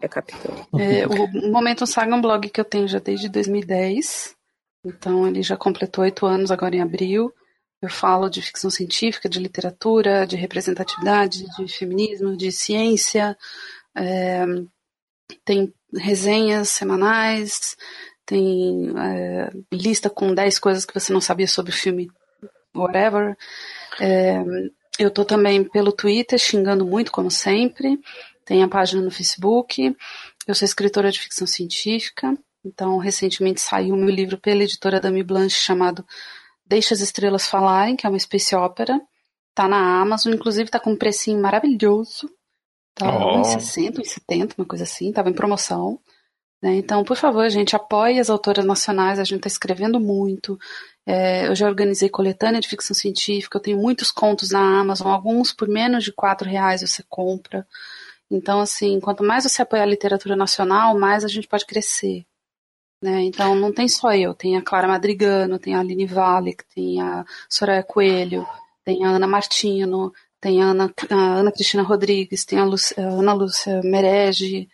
é 0.00 0.08
Capitão. 0.08 0.54
É, 0.78 1.06
o 1.06 1.50
Momento 1.50 1.86
Saga 1.86 2.12
é 2.12 2.14
um 2.14 2.20
blog 2.20 2.48
que 2.48 2.60
eu 2.60 2.64
tenho 2.64 2.88
já 2.88 2.98
desde 2.98 3.28
2010. 3.28 4.34
Então 4.84 5.26
ele 5.26 5.42
já 5.42 5.56
completou 5.56 6.04
oito 6.04 6.24
anos 6.24 6.50
agora 6.50 6.74
em 6.74 6.80
abril. 6.80 7.32
Eu 7.82 7.90
falo 7.90 8.28
de 8.28 8.42
ficção 8.42 8.70
científica, 8.70 9.28
de 9.28 9.38
literatura, 9.38 10.26
de 10.26 10.36
representatividade, 10.36 11.44
de 11.56 11.68
feminismo, 11.68 12.36
de 12.36 12.50
ciência. 12.50 13.36
É, 13.94 14.44
tem 15.44 15.72
resenhas 15.94 16.70
semanais, 16.70 17.76
tem 18.24 18.90
é, 18.98 19.50
lista 19.72 20.08
com 20.08 20.34
10 20.34 20.58
coisas 20.58 20.84
que 20.84 20.98
você 20.98 21.12
não 21.12 21.20
sabia 21.20 21.46
sobre 21.46 21.70
o 21.70 21.76
filme, 21.76 22.08
whatever. 22.74 23.36
É, 24.00 24.42
eu 24.98 25.10
tô 25.10 25.24
também 25.24 25.64
pelo 25.64 25.92
Twitter 25.92 26.38
xingando 26.38 26.84
muito, 26.84 27.12
como 27.12 27.30
sempre. 27.30 27.98
Tem 28.44 28.62
a 28.62 28.68
página 28.68 29.02
no 29.02 29.10
Facebook. 29.10 29.94
Eu 30.46 30.54
sou 30.54 30.66
escritora 30.66 31.10
de 31.10 31.20
ficção 31.20 31.46
científica. 31.46 32.36
Então, 32.64 32.98
recentemente 32.98 33.60
saiu 33.60 33.96
meu 33.96 34.08
livro 34.08 34.38
pela 34.38 34.62
editora 34.62 35.00
Dami 35.00 35.22
Blanche 35.22 35.56
chamado 35.56 36.04
Deixa 36.66 36.94
as 36.94 37.00
Estrelas 37.00 37.46
Falarem, 37.46 37.96
que 37.96 38.06
é 38.06 38.10
uma 38.10 38.18
space 38.18 38.54
opera. 38.54 39.00
Tá 39.54 39.68
na 39.68 40.00
Amazon, 40.00 40.34
inclusive 40.34 40.70
tá 40.70 40.78
com 40.78 40.90
um 40.90 40.96
precinho 40.96 41.40
maravilhoso. 41.40 42.30
Tá 42.94 43.08
oh. 43.08 43.40
1,60, 43.40 44.00
1,70, 44.00 44.54
uma 44.58 44.66
coisa 44.66 44.84
assim, 44.84 45.12
tava 45.12 45.30
em 45.30 45.34
promoção. 45.34 46.00
Né? 46.62 46.76
Então, 46.76 47.04
por 47.04 47.16
favor, 47.16 47.48
gente, 47.48 47.76
apoie 47.76 48.18
as 48.18 48.28
autoras 48.28 48.64
nacionais, 48.64 49.18
a 49.18 49.24
gente 49.24 49.38
está 49.38 49.48
escrevendo 49.48 50.00
muito. 50.00 50.58
É, 51.10 51.48
eu 51.48 51.54
já 51.56 51.66
organizei 51.66 52.10
coletânea 52.10 52.60
de 52.60 52.68
ficção 52.68 52.94
científica, 52.94 53.56
eu 53.56 53.62
tenho 53.62 53.78
muitos 53.78 54.10
contos 54.12 54.50
na 54.50 54.80
Amazon, 54.80 55.06
alguns 55.06 55.54
por 55.54 55.66
menos 55.66 56.04
de 56.04 56.12
quatro 56.12 56.46
reais 56.46 56.82
você 56.82 57.02
compra. 57.08 57.66
Então, 58.30 58.60
assim, 58.60 59.00
quanto 59.00 59.24
mais 59.24 59.44
você 59.44 59.62
apoiar 59.62 59.84
a 59.84 59.86
literatura 59.86 60.36
nacional, 60.36 60.98
mais 60.98 61.24
a 61.24 61.28
gente 61.28 61.48
pode 61.48 61.64
crescer. 61.64 62.26
Né? 63.02 63.22
Então, 63.22 63.54
não 63.54 63.72
tem 63.72 63.88
só 63.88 64.12
eu, 64.12 64.34
tem 64.34 64.58
a 64.58 64.62
Clara 64.62 64.86
Madrigano, 64.86 65.58
tem 65.58 65.74
a 65.74 65.80
Aline 65.80 66.04
Vale, 66.04 66.54
tem 66.74 67.00
a 67.00 67.24
Soraya 67.48 67.82
Coelho, 67.82 68.46
tem 68.84 69.02
a 69.02 69.08
Ana 69.08 69.26
Martino, 69.26 70.12
tem 70.38 70.62
a 70.62 70.66
Ana, 70.66 70.92
a 71.10 71.14
Ana 71.14 71.50
Cristina 71.50 71.82
Rodrigues, 71.82 72.44
tem 72.44 72.58
a, 72.58 72.66
Lúcia, 72.66 72.94
a 73.02 73.08
Ana 73.08 73.32
Lúcia 73.32 73.80
Merege, 73.82 74.68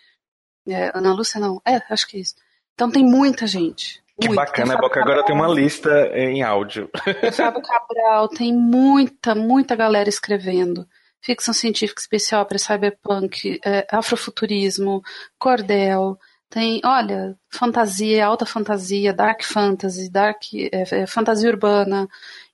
é, 0.67 0.91
Ana 0.93 1.15
Lúcia 1.15 1.39
não, 1.41 1.63
é, 1.65 1.81
acho 1.91 2.09
que 2.09 2.17
é 2.17 2.21
isso. 2.21 2.35
Então 2.75 2.91
tem 2.91 3.05
muita 3.05 3.47
gente. 3.47 4.04
Que 4.21 4.29
muito. 4.29 4.37
bacana, 4.37 4.77
Boca 4.77 5.01
agora 5.01 5.25
tem 5.25 5.35
uma 5.35 5.49
lista 5.49 5.91
em 6.15 6.43
áudio. 6.43 6.89
Fábio 7.33 7.63
Cabral, 7.67 8.29
tem 8.29 8.53
muita, 8.53 9.35
muita 9.35 9.75
galera 9.75 10.09
escrevendo. 10.09 10.87
Ficção 11.21 11.53
científica 11.53 12.01
especial 12.01 12.47
para 12.47 12.59
cyberpunk, 12.59 13.59
é, 13.65 13.87
afrofuturismo, 13.91 15.03
cordel, 15.39 16.19
tem, 16.55 16.81
olha, 16.85 17.37
fantasia, 17.51 18.25
alta 18.25 18.47
fantasia, 18.47 19.13
dark 19.13 19.43
fantasy, 19.43 20.09
dark 20.09 20.41
é, 20.55 21.01
é, 21.03 21.07
fantasia 21.07 21.51
urbana. 21.51 22.07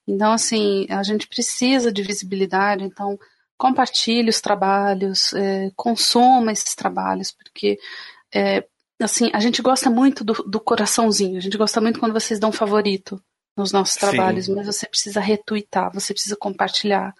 Então, 0.07 0.31
assim, 0.31 0.87
a 0.89 1.03
gente 1.03 1.27
precisa 1.27 1.91
de 1.91 2.01
visibilidade, 2.01 2.83
então 2.83 3.19
compartilhe 3.55 4.29
os 4.29 4.41
trabalhos, 4.41 5.31
é, 5.33 5.69
consuma 5.75 6.51
esses 6.51 6.73
trabalhos, 6.73 7.31
porque 7.31 7.77
é, 8.33 8.65
assim, 9.03 9.29
a 9.33 9.39
gente 9.39 9.61
gosta 9.61 9.89
muito 9.89 10.23
do, 10.23 10.33
do, 10.33 10.59
coraçãozinho, 10.59 11.37
a 11.37 11.41
gente 11.41 11.57
gosta 11.57 11.79
muito 11.81 11.99
quando 11.99 12.13
vocês 12.13 12.39
dão 12.39 12.51
favorito 12.51 13.21
nos 13.55 13.71
nossos 13.71 13.95
trabalhos, 13.95 14.45
Sim. 14.45 14.55
mas 14.55 14.67
você 14.67 14.87
precisa 14.87 15.19
retweetar, 15.19 15.91
você 15.93 16.13
precisa 16.13 16.35
compartilhar. 16.35 17.13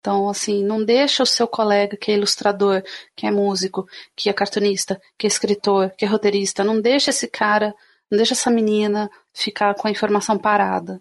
Então, 0.00 0.28
assim, 0.28 0.62
não 0.62 0.84
deixa 0.84 1.22
o 1.22 1.26
seu 1.26 1.48
colega 1.48 1.96
que 1.96 2.10
é 2.10 2.14
ilustrador, 2.14 2.82
que 3.16 3.26
é 3.26 3.30
músico, 3.30 3.86
que 4.14 4.28
é 4.28 4.32
cartunista, 4.32 5.00
que 5.18 5.26
é 5.26 5.28
escritor, 5.28 5.90
que 5.96 6.04
é 6.04 6.08
roteirista, 6.08 6.62
não 6.62 6.80
deixa 6.80 7.10
esse 7.10 7.26
cara, 7.26 7.74
não 8.10 8.16
deixa 8.18 8.34
essa 8.34 8.50
menina 8.50 9.10
ficar 9.32 9.74
com 9.74 9.88
a 9.88 9.90
informação 9.90 10.38
parada. 10.38 11.00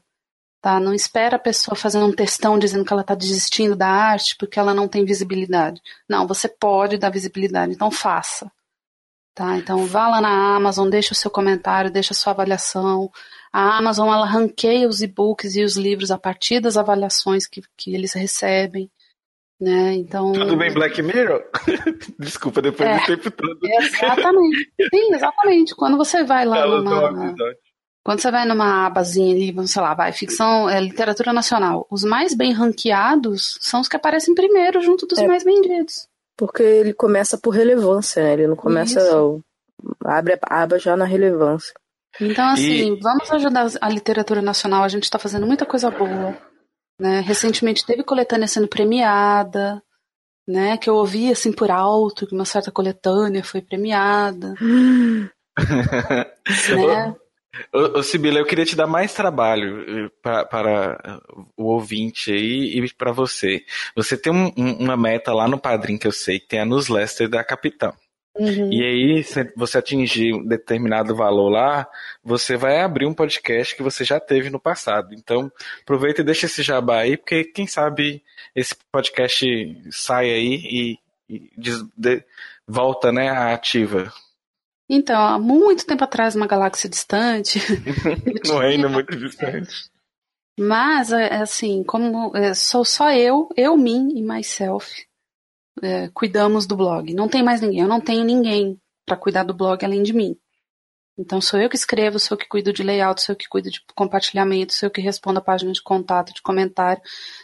Tá? 0.62 0.80
Não 0.80 0.94
espera 0.94 1.36
a 1.36 1.40
pessoa 1.40 1.76
fazendo 1.76 2.06
um 2.06 2.14
textão 2.14 2.58
dizendo 2.58 2.86
que 2.86 2.94
ela 2.94 3.02
está 3.02 3.14
desistindo 3.14 3.76
da 3.76 3.90
arte 3.90 4.38
porque 4.40 4.58
ela 4.58 4.74
não 4.74 4.88
tem 4.88 5.04
visibilidade. 5.04 5.82
Não, 6.08 6.26
você 6.26 6.48
pode 6.48 6.98
dar 6.98 7.10
visibilidade, 7.10 7.74
então 7.74 7.92
faça. 7.92 8.50
Tá? 9.34 9.58
Então 9.58 9.86
vá 9.86 10.08
lá 10.08 10.22
na 10.22 10.56
Amazon, 10.56 10.90
deixa 10.90 11.14
o 11.14 11.16
seu 11.16 11.32
comentário, 11.32 11.92
deixa 11.92 12.14
a 12.14 12.16
sua 12.16 12.34
avaliação. 12.34 13.10
A 13.52 13.78
Amazon 13.78 14.08
ela 14.08 14.26
ranqueia 14.26 14.88
os 14.88 15.02
e-books 15.02 15.56
e 15.56 15.64
os 15.64 15.76
livros 15.76 16.12
a 16.12 16.18
partir 16.18 16.60
das 16.60 16.78
avaliações 16.78 17.48
que, 17.48 17.62
que 17.76 17.96
eles 17.96 18.14
recebem. 18.14 18.92
Né? 19.60 19.94
Então, 19.94 20.34
Tudo 20.34 20.58
bem, 20.58 20.74
Black 20.74 21.02
Mirror? 21.02 21.44
Desculpa, 22.20 22.62
depois 22.62 22.90
é, 22.90 23.00
do 23.00 23.06
tempo 23.06 23.32
todo. 23.32 23.60
Exatamente. 23.64 24.72
Sim, 24.94 25.14
exatamente. 25.14 25.76
Quando 25.76 25.98
você 25.98 26.24
vai 26.24 26.46
lá 26.46 26.68
numa, 26.68 27.36
quando 28.04 28.20
você 28.20 28.30
vai 28.30 28.46
numa 28.46 28.86
abazinha 28.86 29.34
ali, 29.34 29.68
sei 29.68 29.82
lá, 29.82 29.94
vai, 29.94 30.12
ficção, 30.12 30.70
é, 30.70 30.82
literatura 30.82 31.32
nacional, 31.32 31.88
os 31.90 32.04
mais 32.04 32.36
bem 32.36 32.52
ranqueados 32.52 33.58
são 33.62 33.80
os 33.80 33.88
que 33.88 33.96
aparecem 33.96 34.36
primeiro 34.36 34.82
junto 34.82 35.08
dos 35.08 35.20
é, 35.20 35.26
mais 35.26 35.44
vendidos. 35.44 36.08
Porque 36.38 36.64
ele 36.64 36.94
começa 36.94 37.38
por 37.38 37.52
relevância, 37.52 38.24
né? 38.24 38.34
Ele 38.34 38.48
não 38.48 38.56
começa. 38.56 39.00
Isso. 39.00 39.42
Abre 40.04 40.40
a 40.42 40.64
aba 40.64 40.80
já 40.80 40.96
na 40.96 41.06
relevância. 41.06 41.74
Então, 42.20 42.50
assim, 42.50 42.94
e... 42.94 43.00
vamos 43.00 43.32
ajudar 43.32 43.68
a 43.82 43.90
literatura 43.90 44.42
nacional, 44.42 44.84
a 44.84 44.88
gente 44.88 45.04
está 45.04 45.18
fazendo 45.18 45.48
muita 45.48 45.66
coisa 45.66 45.90
boa. 45.90 46.38
Né? 47.00 47.22
Recentemente 47.22 47.86
teve 47.86 48.04
coletânea 48.04 48.48
sendo 48.48 48.68
premiada, 48.68 49.82
né? 50.48 50.78
Que 50.78 50.90
eu 50.90 50.96
ouvi 50.96 51.32
assim 51.32 51.52
por 51.52 51.72
alto 51.72 52.28
que 52.28 52.36
uma 52.36 52.46
certa 52.46 52.72
coletânea 52.72 53.44
foi 53.44 53.62
premiada. 53.62 54.54
né? 56.76 57.16
Ô, 57.72 58.00
ô 58.00 58.04
Sibila, 58.04 58.40
eu 58.40 58.46
queria 58.46 58.66
te 58.66 58.76
dar 58.76 58.88
mais 58.88 59.14
trabalho 59.14 60.08
eh, 60.08 60.10
para 60.22 61.22
o 61.56 61.66
ouvinte 61.66 62.32
aí 62.32 62.80
e 62.80 62.94
para 62.94 63.12
você. 63.12 63.64
Você 63.96 64.18
tem 64.18 64.34
um, 64.34 64.52
uma 64.58 64.98
meta 64.98 65.34
lá 65.34 65.48
no 65.48 65.60
Padrim 65.60 65.98
que 65.98 66.08
eu 66.08 66.12
sei, 66.12 66.40
que 66.40 66.48
tem 66.48 66.60
a 66.60 66.66
newsletter 66.66 67.30
da 67.30 67.44
Capitão. 67.44 67.94
Uhum. 68.36 68.74
E 68.74 68.84
aí, 68.84 69.24
se 69.24 69.54
você 69.56 69.78
atingir 69.78 70.34
um 70.34 70.44
determinado 70.44 71.16
valor 71.16 71.50
lá, 71.50 71.88
você 72.24 72.58
vai 72.58 72.82
abrir 72.82 73.06
um 73.06 73.14
podcast 73.14 73.76
que 73.76 73.84
você 73.84 74.04
já 74.04 74.20
teve 74.20 74.50
no 74.50 74.60
passado. 74.60 75.14
Então, 75.14 75.52
aproveita 75.84 76.22
e 76.22 76.26
deixa 76.26 76.48
esse 76.48 76.64
jabá 76.64 77.02
aí, 77.02 77.16
porque 77.16 77.44
quem 77.44 77.68
sabe 77.68 78.24
esse 78.56 78.76
podcast 78.92 79.46
sai 79.92 80.32
aí 80.32 80.54
e, 80.56 81.00
e 81.30 81.52
de, 81.56 82.24
volta 82.68 83.12
né, 83.12 83.30
à 83.30 83.54
ativa. 83.54 84.12
Então, 84.90 85.20
há 85.20 85.40
muito 85.40 85.86
tempo 85.86 86.04
atrás, 86.04 86.36
uma 86.36 86.48
galáxia 86.48 86.90
distante. 86.90 87.60
no 88.46 88.60
reino 88.60 88.90
muito 88.90 89.16
distante. 89.16 89.90
Mas, 90.60 91.12
é, 91.12 91.28
é 91.28 91.42
assim, 91.42 91.84
como 91.84 92.36
é, 92.36 92.54
sou 92.54 92.86
só 92.86 93.12
eu, 93.12 93.50
eu, 93.56 93.76
mim 93.76 94.10
e 94.16 94.22
myself, 94.22 95.06
é, 95.82 96.10
cuidamos 96.14 96.68
do 96.68 96.76
blog. 96.76 97.14
Não 97.14 97.28
tem 97.28 97.42
mais 97.42 97.62
ninguém. 97.62 97.80
Eu 97.80 97.88
não 97.88 98.00
tenho 98.00 98.24
ninguém 98.24 98.78
para 99.06 99.18
cuidar 99.18 99.44
do 99.44 99.54
blog 99.54 99.84
além 99.84 100.04
de 100.04 100.14
mim. 100.14 100.38
Então 101.18 101.40
sou 101.40 101.60
eu 101.60 101.70
que 101.70 101.76
escrevo, 101.76 102.18
sou 102.18 102.36
eu 102.36 102.40
que 102.40 102.48
cuido 102.48 102.74
de 102.74 102.82
layout, 102.82 103.22
sou 103.22 103.34
eu 103.34 103.38
que 103.38 103.48
cuido 103.48 103.70
de 103.70 103.82
compartilhamento, 103.94 104.74
sou 104.74 104.88
eu 104.88 104.92
que 104.92 105.02
respondo 105.02 105.40
a 105.40 105.44
página 105.44 105.72
de 105.72 105.82
contato, 105.82 106.34
de 106.34 106.42
comentário, 106.42 107.02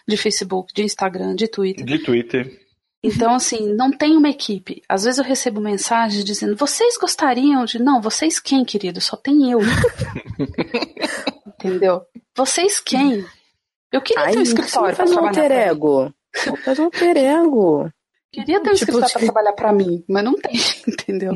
de 0.07 0.18
Facebook, 0.18 0.74
de 0.74 0.84
Instagram, 0.84 1.36
de 1.36 1.48
Twitter. 1.48 1.86
De 1.86 1.99
Twitter. 1.99 2.68
Então, 3.01 3.34
assim, 3.34 3.73
não 3.73 3.91
tem 3.91 4.17
uma 4.17 4.30
equipe. 4.30 4.81
Às 4.88 5.05
vezes 5.05 5.19
eu 5.19 5.23
recebo 5.23 5.61
mensagens 5.61 6.23
dizendo: 6.23 6.55
vocês 6.55 6.97
gostariam 6.97 7.63
de. 7.63 7.80
Não, 7.80 8.01
vocês 8.01 8.39
quem, 8.39 8.65
querido? 8.65 8.99
Só 8.99 9.15
tem 9.15 9.51
eu. 9.51 9.59
Entendeu? 11.47 12.01
Vocês 12.35 12.80
quem? 12.80 13.26
Eu 13.91 14.01
queria 14.01 14.23
Ai, 14.23 14.34
ter 14.34 14.39
um 14.39 14.43
escritório 14.43 14.95
para 14.95 15.05
trabalhar. 15.05 15.23
Um 15.23 15.27
alter 15.27 15.51
ego. 15.51 16.13
Faz 16.63 16.80
um 16.80 16.84
alter 16.85 17.17
ego. 17.17 17.91
Queria 18.31 18.61
ter 18.61 18.69
um 18.69 18.73
tipo, 18.73 18.91
escritório 18.91 19.11
para 19.11 19.21
trabalhar 19.21 19.53
para 19.53 19.73
mim, 19.73 20.03
mas 20.07 20.23
não 20.23 20.35
tem, 20.35 20.53
entendeu? 20.88 21.34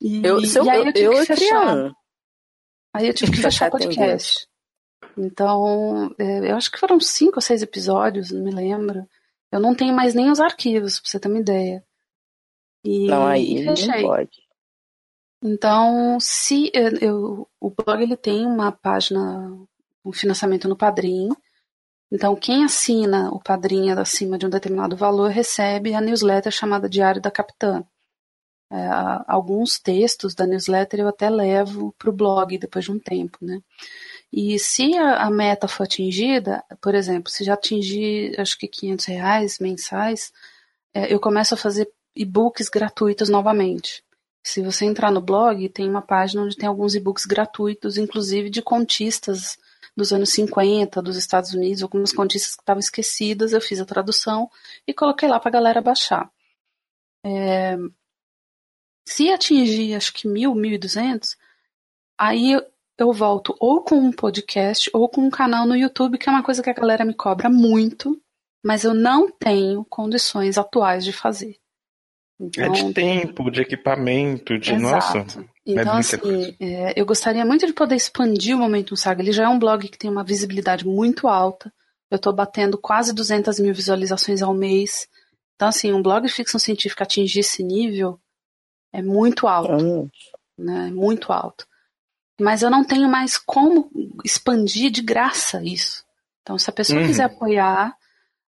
E, 0.00 0.26
eu, 0.26 0.40
e 0.40 0.70
aí 0.70 0.78
eu, 0.78 0.92
tive 0.92 1.04
eu 1.04 1.12
que 1.12 1.26
fechar. 1.26 1.92
Aí 2.92 3.06
eu 3.06 3.14
tive 3.14 3.32
que 3.32 3.38
fechar 3.42 3.68
o 3.68 3.70
podcast. 3.72 4.48
Então, 5.16 6.14
é, 6.18 6.50
eu 6.50 6.56
acho 6.56 6.70
que 6.70 6.78
foram 6.78 6.98
cinco 6.98 7.36
ou 7.36 7.42
seis 7.42 7.62
episódios, 7.62 8.30
não 8.30 8.42
me 8.42 8.50
lembro. 8.50 9.06
Eu 9.52 9.60
não 9.60 9.74
tenho 9.74 9.94
mais 9.94 10.14
nem 10.14 10.30
os 10.30 10.40
arquivos, 10.40 11.00
pra 11.00 11.08
você 11.08 11.20
ter 11.20 11.28
uma 11.28 11.38
ideia. 11.38 11.84
E, 12.84 13.06
não, 13.06 13.26
aí 13.26 13.64
fechei. 13.64 14.02
não 14.02 14.08
pode. 14.08 14.46
Então, 15.42 16.18
se 16.20 16.70
eu, 16.74 16.98
eu, 16.98 17.48
o 17.60 17.70
blog 17.70 18.02
ele 18.02 18.16
tem 18.16 18.46
uma 18.46 18.72
página, 18.72 19.48
um 20.04 20.12
financiamento 20.12 20.68
no 20.68 20.76
Padrim. 20.76 21.28
Então, 22.10 22.34
quem 22.36 22.64
assina 22.64 23.30
o 23.30 23.40
Padrim 23.40 23.90
acima 23.90 24.38
de 24.38 24.46
um 24.46 24.50
determinado 24.50 24.96
valor 24.96 25.30
recebe 25.30 25.94
a 25.94 26.00
newsletter 26.00 26.52
chamada 26.52 26.88
Diário 26.88 27.20
da 27.20 27.30
Capitã. 27.30 27.84
É, 28.70 28.76
alguns 29.28 29.78
textos 29.78 30.34
da 30.34 30.46
newsletter 30.46 31.00
eu 31.00 31.08
até 31.08 31.30
levo 31.30 31.94
para 31.96 32.10
o 32.10 32.12
blog 32.12 32.58
depois 32.58 32.84
de 32.84 32.90
um 32.92 32.98
tempo, 32.98 33.38
né? 33.40 33.60
E 34.32 34.58
se 34.58 34.96
a, 34.96 35.30
meta 35.30 35.68
for 35.68 35.84
atingida, 35.84 36.62
por 36.80 36.94
exemplo, 36.94 37.30
se 37.30 37.44
já 37.44 37.54
atingir 37.54 38.38
acho 38.38 38.58
que 38.58 38.68
500 38.68 39.04
reais 39.06 39.58
mensais, 39.58 40.32
é, 40.92 41.12
eu 41.12 41.20
começo 41.20 41.54
a 41.54 41.56
fazer 41.56 41.90
e-books 42.14 42.68
gratuitos 42.68 43.28
novamente. 43.28 44.04
Se 44.42 44.62
você 44.62 44.84
entrar 44.84 45.10
no 45.10 45.20
blog, 45.20 45.68
tem 45.70 45.88
uma 45.88 46.02
página 46.02 46.42
onde 46.42 46.56
tem 46.56 46.68
alguns 46.68 46.94
e-books 46.94 47.24
gratuitos, 47.24 47.96
inclusive 47.96 48.50
de 48.50 48.62
contistas 48.62 49.58
dos 49.96 50.12
anos 50.12 50.30
50 50.30 51.00
dos 51.00 51.16
Estados 51.16 51.54
Unidos, 51.54 51.82
algumas 51.82 52.12
contistas 52.12 52.54
que 52.54 52.62
estavam 52.62 52.80
esquecidas, 52.80 53.52
eu 53.52 53.60
fiz 53.60 53.80
a 53.80 53.86
tradução 53.86 54.50
e 54.86 54.92
coloquei 54.92 55.28
lá 55.28 55.40
para 55.40 55.48
a 55.48 55.52
galera 55.52 55.80
baixar. 55.80 56.30
É, 57.24 57.76
se 59.04 59.30
atingir 59.30 59.94
acho 59.94 60.12
que 60.12 60.28
mil, 60.28 60.54
mil 60.54 60.72
e 60.72 60.78
duzentos, 60.78 61.36
aí 62.18 62.54
eu, 62.98 63.12
volto 63.12 63.54
ou 63.60 63.82
com 63.82 63.96
um 63.96 64.12
podcast 64.12 64.90
ou 64.92 65.08
com 65.08 65.22
um 65.22 65.30
canal 65.30 65.66
no 65.66 65.76
YouTube, 65.76 66.18
que 66.18 66.28
é 66.28 66.32
uma 66.32 66.42
coisa 66.42 66.62
que 66.62 66.70
a 66.70 66.74
galera 66.74 67.04
me 67.04 67.14
cobra 67.14 67.48
muito, 67.48 68.20
mas 68.64 68.84
eu 68.84 68.94
não 68.94 69.30
tenho 69.30 69.84
condições 69.84 70.58
atuais 70.58 71.04
de 71.04 71.12
fazer. 71.12 71.56
Então, 72.38 72.64
é 72.64 72.68
de 72.68 72.92
tempo, 72.92 73.50
de 73.50 73.62
equipamento, 73.62 74.58
de 74.58 74.74
exato. 74.74 75.18
nossa. 75.18 75.40
É 75.40 75.72
então, 75.72 75.96
é 75.96 75.98
assim, 75.98 76.56
é, 76.60 76.92
eu 77.00 77.06
gostaria 77.06 77.44
muito 77.44 77.66
de 77.66 77.72
poder 77.72 77.96
expandir 77.96 78.54
o 78.54 78.58
Momentum 78.58 78.94
Saga. 78.94 79.22
Ele 79.22 79.32
já 79.32 79.44
é 79.44 79.48
um 79.48 79.58
blog 79.58 79.88
que 79.88 79.98
tem 79.98 80.10
uma 80.10 80.22
visibilidade 80.22 80.86
muito 80.86 81.28
alta. 81.28 81.72
Eu 82.10 82.16
estou 82.16 82.32
batendo 82.32 82.78
quase 82.78 83.14
200 83.14 83.58
mil 83.58 83.74
visualizações 83.74 84.42
ao 84.42 84.54
mês. 84.54 85.08
Então, 85.54 85.68
assim, 85.68 85.92
um 85.92 86.02
blog 86.02 86.26
de 86.26 86.32
ficção 86.32 86.60
científica 86.60 87.04
atingir 87.04 87.40
esse 87.40 87.62
nível 87.62 88.20
é 88.92 89.02
muito 89.02 89.48
alto. 89.48 90.10
Né? 90.58 90.90
Muito 90.90 91.32
alto. 91.32 91.66
Mas 92.40 92.62
eu 92.62 92.70
não 92.70 92.84
tenho 92.84 93.08
mais 93.08 93.38
como 93.38 93.90
expandir 94.24 94.90
de 94.90 95.00
graça 95.00 95.62
isso. 95.62 96.04
Então, 96.42 96.58
se 96.58 96.68
a 96.68 96.72
pessoa 96.72 97.00
uhum. 97.00 97.06
quiser 97.06 97.24
apoiar 97.24 97.96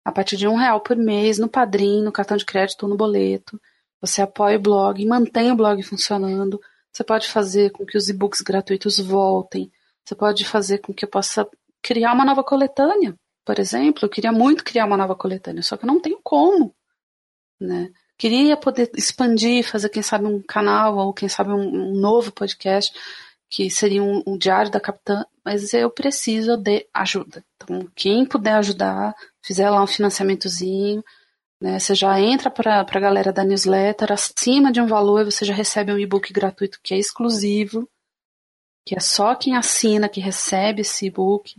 a 0.04 0.12
partir 0.12 0.38
de 0.38 0.48
um 0.48 0.56
real 0.56 0.82
por 0.82 0.96
mês 0.96 1.38
no 1.38 1.50
padrinho, 1.50 2.04
no 2.04 2.12
cartão 2.12 2.38
de 2.38 2.46
crédito 2.46 2.84
ou 2.84 2.90
no 2.90 2.98
boleto, 2.98 3.60
você 4.00 4.22
apoia 4.22 4.58
o 4.58 4.62
blog, 4.62 5.06
mantém 5.06 5.52
o 5.52 5.56
blog 5.56 5.82
funcionando. 5.84 6.62
Você 6.92 7.04
pode 7.04 7.28
fazer 7.28 7.72
com 7.72 7.86
que 7.86 7.98
os 7.98 8.10
e-books 8.10 8.42
gratuitos 8.42 9.00
voltem. 9.00 9.72
Você 10.04 10.16
pode 10.16 10.46
fazer 10.46 10.80
com 10.80 10.94
que 10.94 11.06
eu 11.06 11.10
possa 11.10 11.48
criar 11.82 12.14
uma 12.14 12.26
nova 12.26 12.44
coletânea, 12.44 13.16
por 13.46 13.60
exemplo. 13.60 14.06
Eu 14.06 14.10
queria 14.10 14.32
muito 14.32 14.64
criar 14.64 14.86
uma 14.86 14.98
nova 14.98 15.16
coletânea, 15.16 15.64
só 15.64 15.76
que 15.76 15.86
eu 15.86 15.88
não 15.88 16.00
tenho 16.00 16.20
como. 16.24 16.74
Né? 17.60 17.92
Queria 18.18 18.56
poder 18.56 18.90
expandir, 18.96 19.64
fazer, 19.64 19.90
quem 19.90 20.02
sabe, 20.02 20.26
um 20.26 20.42
canal 20.42 20.98
ou, 20.98 21.14
quem 21.14 21.30
sabe, 21.30 21.52
um, 21.52 21.92
um 21.92 21.94
novo 22.00 22.32
podcast 22.32 22.94
que 23.50 23.70
seria 23.70 24.04
um, 24.04 24.22
um, 24.28 24.38
diário 24.38 24.72
da 24.72 24.80
capitã, 24.80 25.26
mas 25.44 25.74
eu 25.74 25.90
preciso 25.90 26.58
de 26.58 26.86
ajuda. 26.94 27.44
Então, 27.56 27.88
quem 27.96 28.26
puder 28.26 28.56
ajudar, 28.56 29.16
fizer 29.42 29.70
lá 29.70 29.82
um 29.82 29.88
financiamentozinho, 29.88 31.04
né, 31.62 31.80
você 31.80 31.96
já 31.96 32.20
entra 32.20 32.52
para 32.52 32.82
a 32.82 33.00
galera 33.00 33.32
da 33.32 33.44
newsletter, 33.44 34.12
acima 34.12 34.72
de 34.72 34.82
um 34.82 34.88
valor 34.88 35.26
você 35.26 35.44
já 35.46 35.54
recebe 35.54 35.92
um 35.92 35.98
e-book 35.98 36.32
gratuito 36.32 36.80
que 36.84 36.94
é 36.94 36.98
exclusivo, 36.98 37.90
que 38.86 38.96
é 38.96 39.00
só 39.00 39.34
quem 39.34 39.56
assina 39.56 40.10
que 40.10 40.22
recebe 40.22 40.82
esse 40.82 41.08
e-book. 41.08 41.56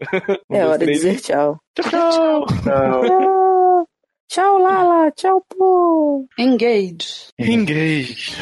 Um, 0.50 0.56
é 0.56 0.66
hora 0.66 0.80
três. 0.80 1.02
de 1.02 1.12
dizer 1.12 1.22
tchau. 1.22 1.60
Tchau, 1.76 1.90
tchau. 1.90 2.46
Tchau, 2.46 3.02
tchau. 3.02 3.88
tchau 4.30 4.58
Lala. 4.60 5.12
Tchau, 5.12 5.46
pô. 5.50 6.26
Engage. 6.38 7.30
Engage. 7.40 8.36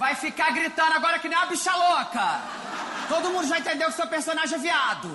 Vai 0.00 0.14
ficar 0.14 0.50
gritando 0.54 0.94
agora 0.94 1.18
que 1.18 1.28
nem 1.28 1.36
uma 1.36 1.46
bicha 1.46 1.70
louca. 1.76 2.40
Todo 3.06 3.28
mundo 3.28 3.46
já 3.46 3.58
entendeu 3.58 3.88
que 3.88 3.92
seu 3.92 4.06
personagem 4.06 4.56
é 4.56 4.58
viado. 4.58 5.10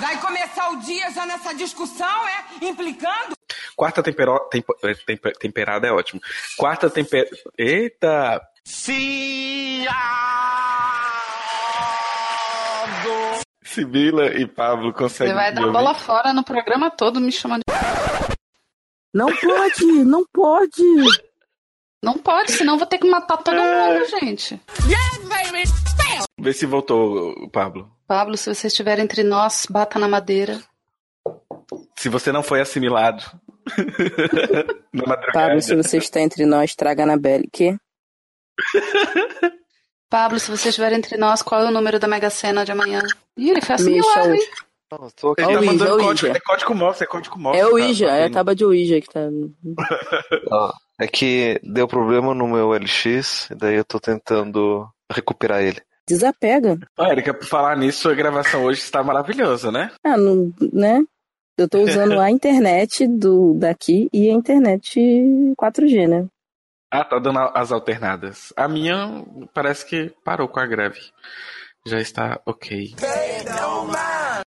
Vai 0.00 0.18
começar 0.18 0.70
o 0.70 0.76
dia 0.76 1.10
já 1.10 1.26
nessa 1.26 1.54
discussão, 1.54 2.26
é? 2.26 2.64
Implicando? 2.64 3.36
Quarta 3.76 4.02
tempero... 4.02 4.48
Tempo... 4.50 4.74
É, 4.82 4.94
temper... 4.94 5.36
temperada 5.36 5.86
é 5.86 5.92
ótimo. 5.92 6.22
Quarta 6.56 6.88
temper... 6.88 7.28
Eita! 7.58 8.40
Fiado! 8.66 9.90
Sibila 13.62 14.28
e 14.38 14.46
Pablo 14.46 14.90
conseguem. 14.94 15.34
Você 15.34 15.38
vai 15.38 15.52
dar 15.52 15.70
bola 15.70 15.92
fora 15.92 16.32
no 16.32 16.42
programa 16.42 16.90
todo 16.90 17.20
me 17.20 17.30
chamando 17.30 17.60
de. 17.68 18.36
Não 19.12 19.26
pode, 19.36 19.84
não 20.06 20.24
pode. 20.32 21.29
Não 22.02 22.16
pode, 22.16 22.52
senão 22.52 22.78
vou 22.78 22.86
ter 22.86 22.98
que 22.98 23.08
matar 23.08 23.36
todo 23.38 23.56
é. 23.56 23.94
mundo, 23.94 24.06
gente. 24.20 24.60
Vê 26.38 26.52
se 26.52 26.64
voltou, 26.64 27.48
Pablo. 27.50 27.90
Pablo, 28.06 28.36
se 28.36 28.52
você 28.52 28.68
estiver 28.68 28.98
entre 28.98 29.22
nós, 29.22 29.66
bata 29.68 29.98
na 29.98 30.08
madeira. 30.08 30.58
Se 31.98 32.08
você 32.08 32.32
não 32.32 32.42
foi 32.42 32.60
assimilado. 32.60 33.22
Pablo, 35.32 35.60
se 35.60 35.76
você 35.76 35.98
está 35.98 36.20
entre 36.20 36.46
nós, 36.46 36.74
traga 36.74 37.04
na. 37.04 37.16
Que? 37.52 37.76
Pablo, 40.08 40.40
se 40.40 40.50
você 40.50 40.70
estiver 40.70 40.92
entre 40.92 41.16
nós, 41.16 41.42
qual 41.42 41.62
é 41.62 41.68
o 41.68 41.70
número 41.70 42.00
da 42.00 42.08
Mega 42.08 42.30
Sena 42.30 42.64
de 42.64 42.72
amanhã? 42.72 43.02
Ih, 43.36 43.50
ele 43.50 43.60
foi 43.60 43.74
assimilado, 43.76 44.34
hein? 44.34 44.48
Tô 45.14 45.30
aqui. 45.30 45.42
Ele 45.42 45.54
tá 45.54 45.62
mandando 45.62 45.98
código, 45.98 46.36
é 46.36 46.40
código 46.40 46.74
MOS, 46.74 47.00
é 47.00 47.06
código 47.06 47.38
MOS. 47.38 47.56
É 47.56 47.64
o 47.64 47.78
Ija, 47.78 48.08
tá, 48.08 48.16
é 48.16 48.26
a 48.26 48.30
tábua 48.30 48.56
de 48.56 48.64
Ouija 48.64 49.00
que 49.00 49.08
tá. 49.08 49.20
É 51.00 51.06
que 51.06 51.58
deu 51.64 51.88
problema 51.88 52.34
no 52.34 52.46
meu 52.46 52.72
LX, 52.72 53.48
e 53.50 53.54
daí 53.54 53.76
eu 53.76 53.84
tô 53.84 53.98
tentando 53.98 54.86
recuperar 55.10 55.62
ele. 55.62 55.80
Desapega. 56.06 56.78
Ó, 56.98 57.06
Erika, 57.06 57.32
por 57.32 57.46
falar 57.46 57.76
nisso, 57.76 58.10
a 58.10 58.14
gravação 58.14 58.64
hoje 58.64 58.80
está 58.80 59.02
maravilhosa, 59.02 59.72
né? 59.72 59.90
Ah, 60.04 60.18
não, 60.18 60.52
né? 60.72 61.02
Eu 61.56 61.68
tô 61.68 61.78
usando 61.78 62.20
a 62.20 62.30
internet 62.30 63.06
do 63.06 63.54
daqui 63.54 64.08
e 64.12 64.28
a 64.28 64.32
internet 64.32 65.00
4G, 65.58 66.06
né? 66.06 66.26
Ah, 66.90 67.04
tá 67.04 67.18
dando 67.18 67.38
as 67.38 67.70
alternadas. 67.72 68.52
A 68.56 68.68
minha 68.68 69.24
parece 69.54 69.86
que 69.86 70.12
parou 70.24 70.48
com 70.48 70.60
a 70.60 70.66
greve. 70.66 71.00
Já 71.86 71.98
está 71.98 72.40
ok. 72.44 72.94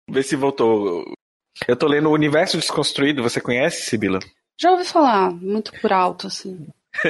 Vê 0.09 0.21
se 0.21 0.35
voltou. 0.35 1.03
Eu 1.67 1.75
tô 1.75 1.87
lendo 1.87 2.09
O 2.09 2.13
Universo 2.13 2.57
Desconstruído, 2.57 3.23
você 3.23 3.39
conhece, 3.41 3.83
Sibila? 3.83 4.19
Já 4.59 4.71
ouvi 4.71 4.85
falar, 4.85 5.31
muito 5.31 5.71
por 5.81 5.91
alto, 5.91 6.27
assim. 6.27 6.67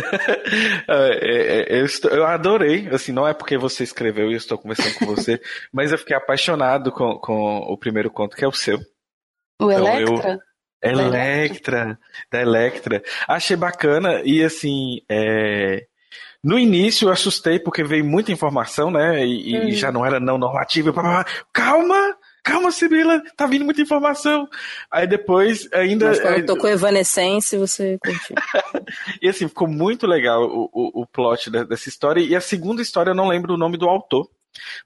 É, 0.87 0.93
é, 0.95 1.75
é, 1.77 1.81
eu, 1.81 1.85
estou, 1.85 2.11
eu, 2.11 2.25
adorei, 2.25 2.87
assim, 2.89 3.11
não 3.11 3.27
é 3.27 3.33
porque 3.33 3.57
você 3.57 3.83
escreveu 3.83 4.29
e 4.29 4.33
eu 4.33 4.37
estou 4.37 4.57
conversando 4.57 4.95
com 4.95 5.05
você, 5.05 5.41
mas 5.71 5.91
eu 5.91 5.97
fiquei 5.97 6.15
apaixonado 6.15 6.91
com, 6.91 7.17
com 7.17 7.57
o 7.57 7.77
primeiro 7.77 8.09
conto, 8.09 8.35
que 8.35 8.45
é 8.45 8.47
o 8.47 8.51
seu. 8.51 8.79
O 9.61 9.71
então, 9.71 9.87
Electra? 9.87 10.39
Eu, 10.81 10.89
Electra, 10.91 11.99
da 12.31 12.41
Electra. 12.41 13.03
Achei 13.27 13.55
bacana 13.55 14.21
e 14.23 14.43
assim, 14.43 15.01
é... 15.09 15.85
no 16.43 16.59
início 16.59 17.07
eu 17.07 17.11
assustei 17.11 17.59
porque 17.59 17.83
veio 17.83 18.03
muita 18.03 18.31
informação, 18.31 18.91
né? 18.91 19.25
E, 19.25 19.57
uhum. 19.57 19.67
e 19.69 19.73
já 19.73 19.91
não 19.91 20.05
era 20.05 20.19
não 20.19 20.37
normativa. 20.37 20.93
Calma! 21.53 22.17
Calma, 22.43 22.71
Sibila, 22.71 23.23
tá 23.35 23.47
vindo 23.47 23.65
muita 23.65 23.81
informação. 23.81 24.47
Aí 24.91 25.07
depois 25.07 25.67
ainda. 25.73 26.09
Mas 26.09 26.19
quando 26.19 26.45
tocou 26.45 26.69
Evanescence, 26.69 27.57
você 27.57 27.97
curtiu. 27.97 28.35
e 29.21 29.29
assim, 29.29 29.47
ficou 29.47 29.67
muito 29.67 30.05
legal 30.05 30.43
o, 30.43 30.69
o, 30.73 31.01
o 31.01 31.07
plot 31.07 31.49
dessa 31.49 31.89
história. 31.89 32.21
E 32.21 32.35
a 32.35 32.41
segunda 32.41 32.81
história 32.81 33.11
eu 33.11 33.15
não 33.15 33.29
lembro 33.29 33.53
o 33.53 33.57
nome 33.57 33.77
do 33.77 33.87
autor. 33.87 34.29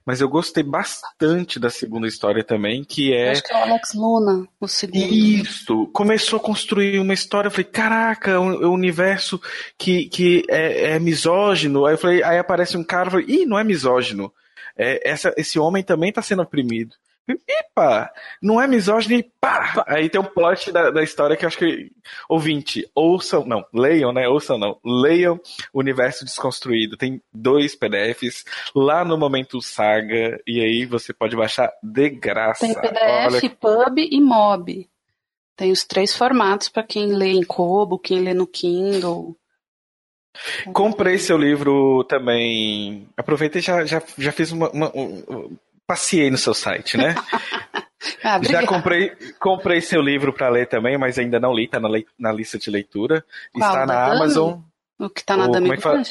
Mas 0.04 0.22
eu 0.22 0.28
gostei 0.30 0.62
bastante 0.62 1.60
da 1.60 1.68
segunda 1.68 2.06
história 2.06 2.42
também, 2.42 2.82
que 2.82 3.12
é. 3.12 3.28
Eu 3.28 3.32
acho 3.32 3.42
que 3.42 3.52
é 3.52 3.56
o 3.56 3.62
Alex 3.62 3.94
Luna, 3.94 4.48
o 4.58 4.66
segundo. 4.66 5.12
Isso! 5.12 5.86
Começou 5.92 6.38
a 6.38 6.42
construir 6.42 6.98
uma 6.98 7.12
história, 7.12 7.48
eu 7.48 7.50
falei, 7.50 7.64
caraca, 7.66 8.30
é 8.30 8.38
um, 8.38 8.72
universo 8.72 9.38
que, 9.76 10.08
que 10.08 10.42
é, 10.48 10.92
é, 10.92 10.98
misógino. 10.98 11.84
Aí 11.84 11.94
eu 11.94 11.98
falei, 11.98 12.22
aí 12.22 12.38
aparece 12.38 12.78
um 12.78 12.82
cara, 12.82 13.08
eu 13.08 13.10
falei, 13.10 13.26
ih, 13.28 13.44
não 13.44 13.58
é 13.58 13.64
misógino. 13.64 14.32
É, 14.74 15.06
essa, 15.06 15.34
esse 15.36 15.58
homem 15.58 15.82
também 15.82 16.08
está 16.08 16.22
sendo 16.22 16.40
oprimido. 16.40 16.94
Epa! 17.28 18.10
Não 18.42 18.60
é 18.60 18.66
misógino 18.66 19.22
pá! 19.40 19.84
Aí 19.86 20.08
tem 20.08 20.20
um 20.20 20.24
plot 20.24 20.72
da, 20.72 20.90
da 20.90 21.02
história 21.02 21.36
que 21.36 21.44
eu 21.44 21.48
acho 21.48 21.58
que. 21.58 21.90
Ouvinte, 22.28 22.88
ouçam, 22.94 23.44
não, 23.44 23.64
leiam, 23.72 24.12
né? 24.12 24.28
Ouçam 24.28 24.58
não. 24.58 24.78
Leiam 24.84 25.38
Universo 25.72 26.24
Desconstruído. 26.24 26.96
Tem 26.96 27.22
dois 27.32 27.74
PDFs 27.74 28.44
lá 28.74 29.04
no 29.04 29.18
Momento 29.18 29.60
Saga. 29.60 30.40
E 30.46 30.60
aí 30.60 30.86
você 30.86 31.12
pode 31.12 31.36
baixar 31.36 31.70
de 31.82 32.08
graça. 32.08 32.60
Tem 32.60 32.74
PDF, 32.74 33.26
Olha... 33.26 33.50
Pub 33.50 33.98
e 33.98 34.20
Mob. 34.20 34.88
Tem 35.56 35.72
os 35.72 35.84
três 35.84 36.16
formatos 36.16 36.68
para 36.68 36.84
quem 36.84 37.14
lê 37.14 37.32
em 37.32 37.42
Kobo, 37.42 37.98
quem 37.98 38.20
lê 38.20 38.32
no 38.32 38.46
Kindle. 38.46 39.36
Comprei 40.72 41.18
seu 41.18 41.36
livro 41.36 42.04
também. 42.04 43.08
Aproveitei 43.16 43.60
e 43.60 43.64
já, 43.64 43.84
já, 43.84 44.02
já 44.16 44.32
fiz 44.32 44.52
uma, 44.52 44.70
uma, 44.70 44.92
Passei 45.88 46.30
no 46.30 46.36
seu 46.36 46.52
site, 46.52 46.98
né? 46.98 47.14
ah, 48.22 48.38
Já 48.42 48.66
comprei, 48.66 49.10
comprei 49.40 49.80
seu 49.80 50.02
livro 50.02 50.34
para 50.34 50.50
ler 50.50 50.68
também, 50.68 50.98
mas 50.98 51.18
ainda 51.18 51.40
não 51.40 51.54
li, 51.54 51.66
tá 51.66 51.80
na, 51.80 51.88
na 52.18 52.30
lista 52.30 52.58
de 52.58 52.70
leitura. 52.70 53.24
Qual, 53.54 53.70
Está 53.70 53.86
na 53.86 54.04
Amazon. 54.04 54.60
O 54.98 55.08
que 55.08 55.24
tá 55.24 55.34
na 55.34 55.46
Dami 55.46 55.70
é 55.70 56.02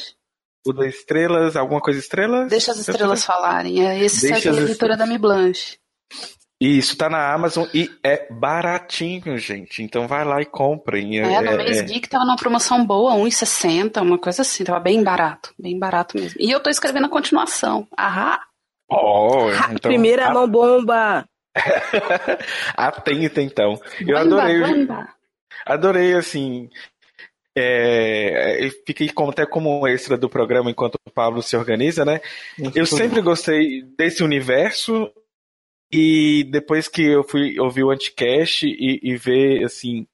O 0.66 0.72
da 0.72 0.84
Estrelas, 0.84 1.54
alguma 1.54 1.80
coisa 1.80 2.00
estrelas? 2.00 2.50
Deixa 2.50 2.72
as 2.72 2.78
estrelas 2.78 3.24
falarem. 3.24 3.86
É 3.86 4.02
esse 4.02 4.22
Deixa 4.22 4.40
site 4.40 4.48
é 4.48 4.60
a 4.60 4.64
editora 4.64 4.96
da 4.96 5.06
Mi 5.06 5.16
Blanche. 5.16 5.78
Isso, 6.60 6.96
tá 6.96 7.08
na 7.08 7.32
Amazon 7.32 7.68
e 7.72 7.88
é 8.02 8.26
baratinho, 8.32 9.38
gente. 9.38 9.80
Então 9.80 10.08
vai 10.08 10.24
lá 10.24 10.42
e 10.42 10.44
comprem. 10.44 11.20
É, 11.20 11.34
é 11.34 11.40
no 11.40 11.56
mês 11.56 11.78
é... 11.78 11.82
Geek 11.84 12.08
tava 12.08 12.24
numa 12.24 12.36
promoção 12.36 12.84
boa, 12.84 13.14
1,60, 13.14 14.02
uma 14.02 14.18
coisa 14.18 14.42
assim. 14.42 14.64
Tava 14.64 14.80
bem 14.80 15.04
barato, 15.04 15.54
bem 15.56 15.78
barato 15.78 16.18
mesmo. 16.18 16.36
E 16.40 16.50
eu 16.50 16.58
tô 16.58 16.68
escrevendo 16.68 17.06
a 17.06 17.10
continuação. 17.10 17.86
Ahá! 17.96 18.47
Oh, 18.88 19.50
então, 19.70 19.90
Primeira 19.90 20.28
a... 20.28 20.32
mão 20.32 20.48
bomba. 20.48 21.28
Atenta 22.76 23.42
então. 23.42 23.80
Eu 24.00 24.16
adorei. 24.16 24.86
Adorei 25.66 26.14
assim. 26.14 26.70
É, 27.56 28.70
fiquei 28.86 29.08
como, 29.08 29.30
até 29.32 29.44
como 29.44 29.86
extra 29.88 30.16
do 30.16 30.28
programa 30.28 30.70
enquanto 30.70 30.94
o 30.94 31.10
Pablo 31.10 31.42
se 31.42 31.56
organiza, 31.56 32.04
né? 32.04 32.20
eu 32.72 32.86
sempre 32.86 33.20
gostei 33.20 33.82
desse 33.98 34.22
universo 34.22 35.10
e 35.92 36.44
depois 36.52 36.86
que 36.86 37.02
eu 37.02 37.24
fui 37.24 37.58
ouvir 37.58 37.82
o 37.82 37.90
Anticast 37.90 38.64
e, 38.64 39.00
e 39.02 39.16
ver 39.16 39.64
assim 39.64 40.06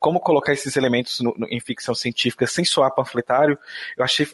como 0.00 0.20
colocar 0.20 0.54
esses 0.54 0.76
elementos 0.76 1.20
no, 1.20 1.34
no, 1.36 1.46
em 1.48 1.60
ficção 1.60 1.94
científica 1.94 2.46
sem 2.46 2.64
soar 2.64 2.94
panfletário, 2.94 3.58
eu 3.98 4.04
achei 4.04 4.26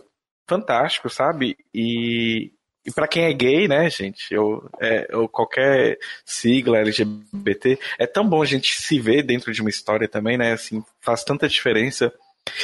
fantástico, 0.49 1.09
sabe? 1.09 1.57
E 1.75 2.53
e 2.85 2.91
para 2.91 3.07
quem 3.07 3.25
é 3.25 3.33
gay, 3.33 3.69
né, 3.69 3.91
gente, 3.91 4.35
ou, 4.37 4.69
é, 4.81 5.07
ou 5.13 5.29
qualquer 5.29 5.99
sigla 6.25 6.79
LGBT, 6.79 7.79
é 7.99 8.07
tão 8.07 8.27
bom 8.27 8.43
a 8.43 8.47
gente 8.47 8.81
se 8.81 8.99
ver 8.99 9.23
dentro 9.23 9.53
de 9.53 9.61
uma 9.61 9.71
história 9.71 10.09
também, 10.09 10.39
né? 10.39 10.53
Assim, 10.53 10.83
faz 11.01 11.23
tanta 11.23 11.49
diferença. 11.49 12.13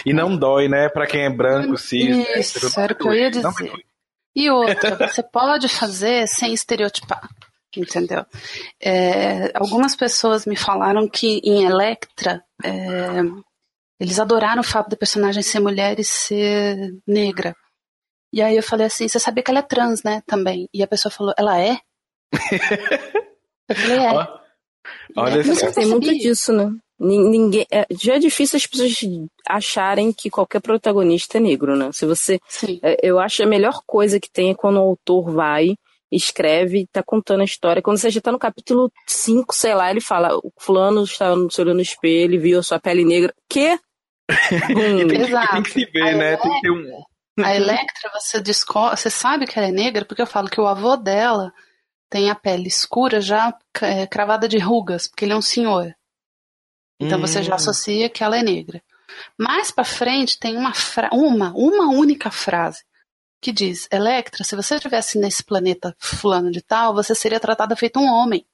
E 0.07 0.13
não 0.13 0.37
dói, 0.37 0.69
né? 0.69 0.89
Para 0.89 1.07
quem 1.07 1.23
é 1.25 1.31
branco, 1.31 1.77
cis. 1.77 2.17
Isso, 2.37 2.81
era 2.81 2.95
o 2.95 2.97
que 2.97 3.07
eu 3.07 3.13
ia 3.13 3.31
dizer. 3.31 3.73
E 4.35 4.51
outra, 4.51 5.09
você 5.09 5.23
pode 5.23 5.69
fazer 5.69 6.27
sem 6.27 6.53
estereotipar, 6.53 7.29
entendeu? 7.77 8.25
É, 8.81 9.51
algumas 9.55 9.95
pessoas 9.95 10.47
me 10.47 10.57
falaram 10.57 11.09
que 11.09 11.41
em 11.45 11.65
Electra 11.65 12.43
é, 12.65 12.71
eles 14.01 14.19
adoraram 14.19 14.61
o 14.61 14.65
fato 14.65 14.91
da 14.91 14.97
personagem 14.97 15.43
ser 15.43 15.61
mulher 15.61 15.99
e 15.99 16.05
ser 16.05 16.95
negra. 17.07 17.55
E 18.32 18.43
aí 18.43 18.57
eu 18.57 18.62
falei 18.62 18.86
assim, 18.86 19.09
você 19.09 19.19
sabia 19.19 19.43
que 19.43 19.51
ela 19.51 19.61
é 19.61 19.62
trans, 19.62 20.03
né, 20.03 20.23
também? 20.27 20.69
E 20.73 20.82
a 20.82 20.86
pessoa 20.86 21.12
falou, 21.12 21.35
ela 21.39 21.61
é? 21.61 21.78
eu 23.69 23.77
falei, 23.77 23.98
é. 23.98 24.12
Olha, 25.16 25.40
é, 25.40 25.73
tem 25.73 25.86
muito 25.86 26.12
disso, 26.12 26.53
né? 26.53 26.70
Ninguém, 26.98 27.66
é, 27.70 27.86
já 27.90 28.15
é 28.15 28.19
difícil 28.19 28.57
as 28.57 28.66
pessoas 28.66 28.94
acharem 29.47 30.12
que 30.12 30.31
qualquer 30.31 30.61
protagonista 30.61 31.36
é 31.36 31.40
negro, 31.40 31.77
né? 31.77 31.90
Se 31.93 32.07
você, 32.07 32.40
é, 32.82 32.97
eu 33.03 33.19
acho 33.19 33.43
a 33.43 33.47
melhor 33.47 33.81
coisa 33.86 34.19
que 34.19 34.31
tem 34.31 34.51
é 34.51 34.55
quando 34.55 34.77
o 34.77 34.81
autor 34.81 35.31
vai, 35.31 35.77
escreve, 36.11 36.86
tá 36.90 37.03
contando 37.03 37.43
a 37.43 37.44
história. 37.44 37.82
Quando 37.82 37.98
você 37.98 38.11
já 38.11 38.20
tá 38.20 38.32
no 38.32 38.39
capítulo 38.39 38.90
5, 39.07 39.55
sei 39.55 39.74
lá, 39.74 39.90
ele 39.90 40.01
fala: 40.01 40.36
o 40.36 40.51
fulano 40.59 41.05
está 41.05 41.35
se 41.51 41.61
olhando 41.61 41.77
no 41.77 41.82
espelho 41.82 42.40
viu 42.40 42.61
a 42.61 42.62
sua 42.62 42.81
pele 42.81 43.05
negra. 43.05 43.35
Que? 43.48 43.74
Hum. 43.74 43.78
tem, 45.09 45.09
que, 45.09 45.48
tem 45.51 45.62
que 45.62 45.70
se 45.70 45.85
ver, 45.86 46.16
né? 46.16 46.36
Tem 46.36 46.51
que 46.51 46.61
ter 46.61 46.70
um, 46.70 47.03
a 47.39 47.55
Electra, 47.55 48.11
você, 48.13 48.41
descobre, 48.41 48.97
você 48.97 49.11
sabe 49.11 49.47
que 49.47 49.59
ela 49.59 49.69
é 49.69 49.73
negra 49.73 50.05
porque 50.05 50.23
eu 50.23 50.27
falo 50.27 50.49
que 50.49 50.61
o 50.61 50.67
avô 50.67 50.97
dela 50.97 51.53
tem 52.09 52.31
a 52.31 52.35
pele 52.35 52.69
escura 52.69 53.21
já 53.21 53.57
é, 53.83 54.07
cravada 54.07 54.49
de 54.49 54.59
rugas, 54.59 55.07
porque 55.09 55.25
ele 55.25 55.33
é 55.33 55.37
um 55.37 55.43
senhor. 55.43 55.95
Então 57.01 57.19
hum. 57.19 57.21
você 57.21 57.43
já 57.43 57.53
hum. 57.53 57.57
associa 57.57 58.09
que 58.09 58.25
ela 58.25 58.39
é 58.39 58.43
negra. 58.43 58.83
Mais 59.39 59.71
para 59.71 59.85
frente 59.85 60.39
tem 60.39 60.57
uma, 60.57 60.73
uma, 61.13 61.53
uma 61.55 61.89
única 61.89 62.31
frase 62.31 62.85
que 63.41 63.53
diz: 63.53 63.89
Electra, 63.91 64.45
se 64.45 64.57
você 64.57 64.77
estivesse 64.77 65.19
nesse 65.19 65.45
planeta 65.45 65.95
fulano 65.99 66.51
de 66.51 66.63
tal, 66.63 66.95
você 66.95 67.15
seria 67.15 67.41
tratada 67.41 67.77
feito 67.77 68.01
um 68.01 68.07
homem. 68.07 68.47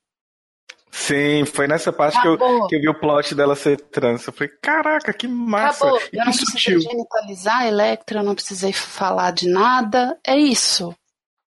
Sim, 0.95 1.47
foi 1.47 1.67
nessa 1.67 1.91
parte 1.91 2.21
que 2.21 2.29
eu, 2.29 2.37
que 2.69 2.77
eu, 2.77 2.81
vi 2.81 2.89
o 2.91 2.95
plot 2.95 3.35
dela 3.35 3.57
ser 3.57 3.81
trans. 3.81 4.27
Eu 4.27 4.33
falei, 4.33 4.53
caraca, 4.61 5.11
que 5.15 5.27
massa. 5.27 5.87
Acabou. 5.87 6.01
Eu 6.13 6.25
não 6.27 6.33
precisei 6.33 6.81
genitalizar 6.81 7.61
a 7.61 7.67
Electra, 7.67 8.21
eu 8.21 8.23
não 8.23 8.35
precisei 8.35 8.75
falar 8.75 9.31
de 9.31 9.49
nada. 9.49 10.19
É 10.25 10.37
isso. 10.37 10.95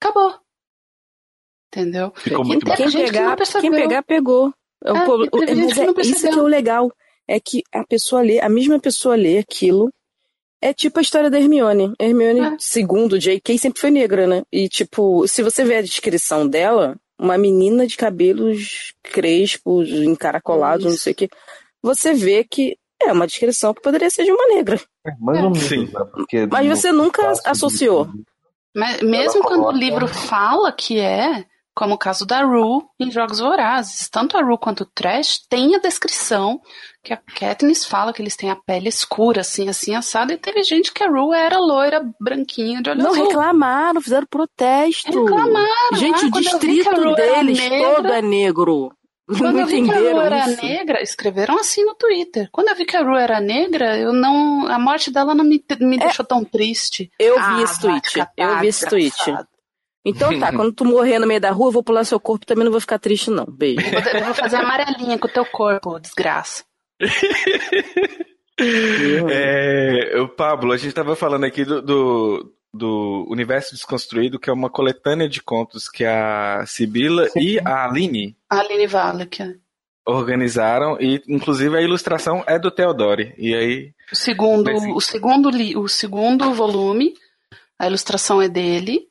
Acabou. 0.01 0.33
Entendeu? 1.67 2.13
Ficou 2.15 2.45
muito 2.45 2.65
quem, 2.65 2.89
quem 2.89 3.05
pegar, 3.05 3.35
que 3.35 3.59
quem 3.59 3.71
pegar, 3.71 4.03
pegou. 4.03 4.53
É, 4.85 4.93
o, 4.93 5.25
é, 5.43 5.55
mas 5.55 5.77
é, 5.77 6.01
isso 6.01 6.29
que 6.29 6.39
é 6.39 6.41
o 6.41 6.47
legal. 6.47 6.89
É 7.27 7.37
que 7.37 7.63
a 7.73 7.85
pessoa 7.85 8.21
lê, 8.21 8.39
a 8.39 8.47
mesma 8.47 8.79
pessoa 8.79 9.15
lê 9.15 9.39
aquilo. 9.39 9.91
É 10.61 10.73
tipo 10.73 10.99
a 10.99 11.01
história 11.01 11.29
da 11.29 11.37
Hermione. 11.37 11.93
A 11.99 12.03
Hermione, 12.05 12.39
é. 12.39 12.55
segundo 12.59 13.19
J.K., 13.19 13.57
sempre 13.57 13.81
foi 13.81 13.91
negra, 13.91 14.25
né? 14.25 14.43
E, 14.49 14.69
tipo, 14.69 15.27
se 15.27 15.43
você 15.43 15.65
ver 15.65 15.75
a 15.77 15.81
descrição 15.81 16.47
dela, 16.47 16.95
uma 17.19 17.37
menina 17.37 17.85
de 17.87 17.95
cabelos 17.95 18.93
crespos, 19.01 19.89
encaracolados, 19.89 20.85
não 20.85 20.97
sei 20.97 21.13
o 21.13 21.15
que, 21.15 21.29
você 21.81 22.13
vê 22.13 22.43
que 22.43 22.77
é 23.01 23.11
uma 23.11 23.27
descrição 23.27 23.73
que 23.73 23.81
poderia 23.81 24.09
ser 24.09 24.23
de 24.23 24.31
uma 24.31 24.47
negra. 24.47 24.79
É, 25.05 25.11
mais 25.19 25.43
ou 25.43 25.49
menos, 25.49 25.67
Sim. 25.67 25.85
Né? 26.33 26.47
Mas 26.49 26.67
você 26.67 26.91
nunca 26.91 27.33
associou. 27.45 28.09
Mas 28.75 29.01
mesmo 29.01 29.43
quando 29.43 29.65
o 29.65 29.71
livro 29.71 30.07
fala 30.07 30.71
que 30.71 30.99
é, 30.99 31.45
como 31.75 31.95
o 31.95 31.97
caso 31.97 32.25
da 32.25 32.41
Rue 32.43 32.83
em 32.99 33.11
Jogos 33.11 33.39
Vorazes. 33.39 34.09
Tanto 34.09 34.37
a 34.37 34.41
Rue 34.41 34.57
quanto 34.57 34.81
o 34.81 34.85
Trash 34.85 35.39
tem 35.49 35.75
a 35.75 35.79
descrição 35.79 36.61
que 37.03 37.13
a 37.13 37.17
Katniss 37.17 37.85
fala 37.85 38.13
que 38.13 38.21
eles 38.21 38.35
têm 38.35 38.49
a 38.49 38.55
pele 38.55 38.87
escura, 38.87 39.41
assim, 39.41 39.67
assim, 39.67 39.93
assada, 39.93 40.33
e 40.33 40.37
teve 40.37 40.63
gente 40.63 40.93
que 40.93 41.03
a 41.03 41.09
Rue 41.09 41.35
era 41.35 41.59
loira, 41.59 42.01
branquinha, 42.19 42.81
de 42.81 42.89
olho 42.89 43.03
Não 43.03 43.11
azul. 43.11 43.27
reclamaram, 43.27 44.01
fizeram 44.01 44.27
protesto. 44.27 45.23
Reclamaram. 45.23 45.95
Gente, 45.95 46.23
ah, 46.23 46.27
o 46.27 46.31
distrito 46.31 47.15
deles 47.15 47.59
todo 47.59 48.07
é 48.07 48.21
negro. 48.21 48.91
Quando 49.25 49.59
eu 49.59 49.65
vi 49.65 49.83
que 49.83 49.91
a 49.91 49.99
Ru 49.99 50.19
era 50.19 50.49
isso. 50.49 50.65
negra, 50.65 51.01
escreveram 51.01 51.57
assim 51.57 51.83
no 51.85 51.95
Twitter. 51.95 52.49
Quando 52.51 52.67
eu 52.67 52.75
vi 52.75 52.85
que 52.85 52.95
a 52.95 53.01
Ru 53.01 53.15
era 53.15 53.39
negra, 53.39 53.97
eu 53.97 54.11
não, 54.11 54.67
a 54.67 54.77
morte 54.77 55.11
dela 55.11 55.33
não 55.33 55.45
me, 55.45 55.63
me 55.79 55.95
é, 55.95 55.99
deixou 55.99 56.25
tão 56.25 56.43
triste. 56.43 57.09
Eu 57.17 57.35
vi 57.35 57.41
ah, 57.41 57.61
esse 57.61 57.79
tweet. 57.79 58.27
Eu 58.37 58.59
vi 58.59 58.67
esse 58.67 58.85
tweet. 58.85 59.15
Então 60.05 60.37
tá, 60.39 60.51
quando 60.55 60.73
tu 60.73 60.85
morrer 60.85 61.19
no 61.19 61.27
meio 61.27 61.39
da 61.39 61.51
rua, 61.51 61.67
eu 61.67 61.71
vou 61.71 61.83
pular 61.83 62.03
seu 62.03 62.19
corpo 62.19 62.45
também 62.45 62.65
não 62.65 62.71
vou 62.71 62.81
ficar 62.81 62.99
triste, 62.99 63.29
não. 63.29 63.45
Beijo. 63.45 63.81
Eu 64.13 64.25
vou 64.25 64.33
fazer 64.33 64.57
amarelinha 64.57 65.17
com 65.17 65.27
o 65.27 65.31
teu 65.31 65.45
corpo, 65.45 65.99
desgraça. 65.99 66.63
é, 68.59 70.19
o 70.19 70.27
Pablo, 70.27 70.71
a 70.71 70.77
gente 70.77 70.93
tava 70.93 71.15
falando 71.15 71.45
aqui 71.45 71.65
do, 71.65 71.81
do, 71.81 72.53
do, 72.73 73.25
Universo 73.29 73.73
Desconstruído, 73.73 74.39
que 74.39 74.49
é 74.49 74.53
uma 74.53 74.69
coletânea 74.69 75.27
de 75.27 75.41
contos 75.41 75.89
que 75.89 76.05
a 76.05 76.63
Sibila 76.65 77.27
e 77.35 77.59
a 77.59 77.85
Aline. 77.85 78.37
A 78.49 78.59
Aline 78.59 78.87
Valek. 78.87 79.41
É. 79.41 79.55
Organizaram 80.05 80.97
e, 80.99 81.23
inclusive, 81.29 81.77
a 81.77 81.81
ilustração 81.81 82.43
é 82.45 82.59
do 82.59 82.69
Theodore. 82.69 83.33
E 83.37 83.55
aí. 83.55 83.93
O 84.11 84.15
segundo, 84.15 84.69
o 84.93 84.99
segundo, 84.99 85.49
o 85.79 85.87
segundo 85.87 86.53
volume, 86.53 87.13
a 87.79 87.87
ilustração 87.87 88.41
é 88.41 88.49
dele. 88.49 89.07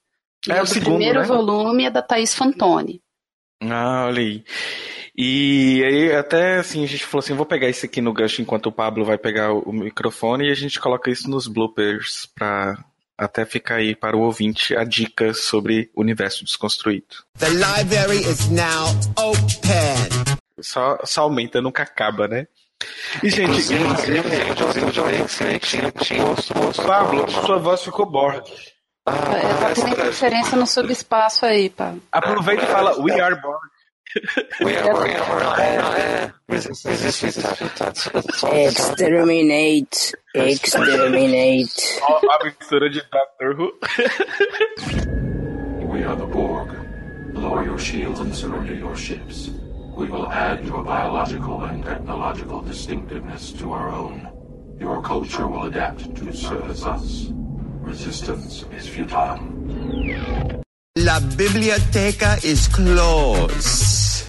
É 0.49 0.61
o, 0.61 0.65
o 0.65 0.67
segundo, 0.67 0.97
primeiro 0.97 1.21
né? 1.21 1.27
volume 1.27 1.85
é 1.85 1.91
da 1.91 2.03
Thaís 2.03 2.35
Fantoni. 2.35 3.01
Ah, 3.61 4.07
olha 4.07 4.21
aí. 4.21 4.45
E 5.17 5.83
aí, 5.85 6.13
até 6.17 6.57
assim, 6.57 6.83
a 6.83 6.89
gente 6.89 7.05
falou 7.05 7.23
assim: 7.23 7.35
vou 7.35 7.47
pegar 7.47 7.69
isso 7.69 7.85
aqui 7.85 8.01
no 8.01 8.13
gancho 8.13 8.41
enquanto 8.41 8.67
o 8.67 8.73
Pablo 8.73 9.05
vai 9.05 9.19
pegar 9.19 9.53
o 9.53 9.73
microfone 9.73 10.49
e 10.49 10.51
a 10.51 10.55
gente 10.55 10.81
coloca 10.81 11.11
isso 11.11 11.29
nos 11.29 11.47
bloopers 11.47 12.27
pra 12.35 12.83
até 13.17 13.45
ficar 13.45 13.77
aí 13.77 13.95
para 13.95 14.17
o 14.17 14.21
ouvinte 14.21 14.75
a 14.75 14.85
dica 14.85 15.35
sobre 15.35 15.91
o 15.95 16.01
universo 16.01 16.45
desconstruído. 16.45 17.17
The 17.39 17.51
library 17.51 18.21
is 18.21 18.49
now 18.49 18.89
open. 19.19 20.33
Só, 20.61 20.99
só 21.05 21.23
aumenta, 21.23 21.61
nunca 21.61 21.83
acaba, 21.83 22.27
né? 22.27 22.47
E, 23.23 23.31
gente, 23.31 23.75
Pablo, 26.85 27.31
sua 27.31 27.59
voz 27.59 27.83
ficou 27.83 28.07
Borg. 28.07 28.45
Ah, 29.05 29.37
é, 29.37 29.55
tá 29.55 29.75
tendo 29.75 29.89
interferência 29.89 30.57
no 30.57 30.67
subespaço 30.67 31.45
aí, 31.45 31.69
pá. 31.71 31.95
Aproveita 32.13 32.63
e 32.63 32.67
fala 32.67 33.01
We 33.03 33.21
are 33.21 33.41
born. 33.41 33.59
We 34.63 34.77
are 34.77 34.93
born. 34.93 35.11
Exterminate. 38.67 40.13
Exterminate. 40.35 42.01
A 42.03 42.45
mistura 42.45 42.91
de 42.91 43.03
Doctor 43.11 43.55
Who. 43.57 43.73
We 45.89 46.05
are 46.05 46.17
the 46.17 46.27
Borg. 46.27 46.71
Lower 47.35 47.65
your 47.65 47.79
shields 47.79 48.21
and 48.21 48.33
surrender 48.35 48.75
your 48.75 48.95
ships. 48.95 49.51
We 49.97 50.07
will 50.07 50.31
add 50.31 50.65
your 50.65 50.85
biological 50.85 51.65
and 51.65 51.85
technological 51.85 52.61
distinctiveness 52.63 53.53
to 53.55 53.73
our 53.73 53.89
own. 53.91 54.29
Your 54.79 55.03
culture 55.03 55.47
will 55.49 55.65
adapt 55.65 56.15
to 56.17 56.33
service 56.33 56.85
us. 56.85 57.33
Resistance 57.83 58.65
is 58.77 58.89
futile. 58.89 59.41
La 60.97 61.21
biblioteca 61.21 62.39
is 62.43 62.69
closed. 62.69 64.02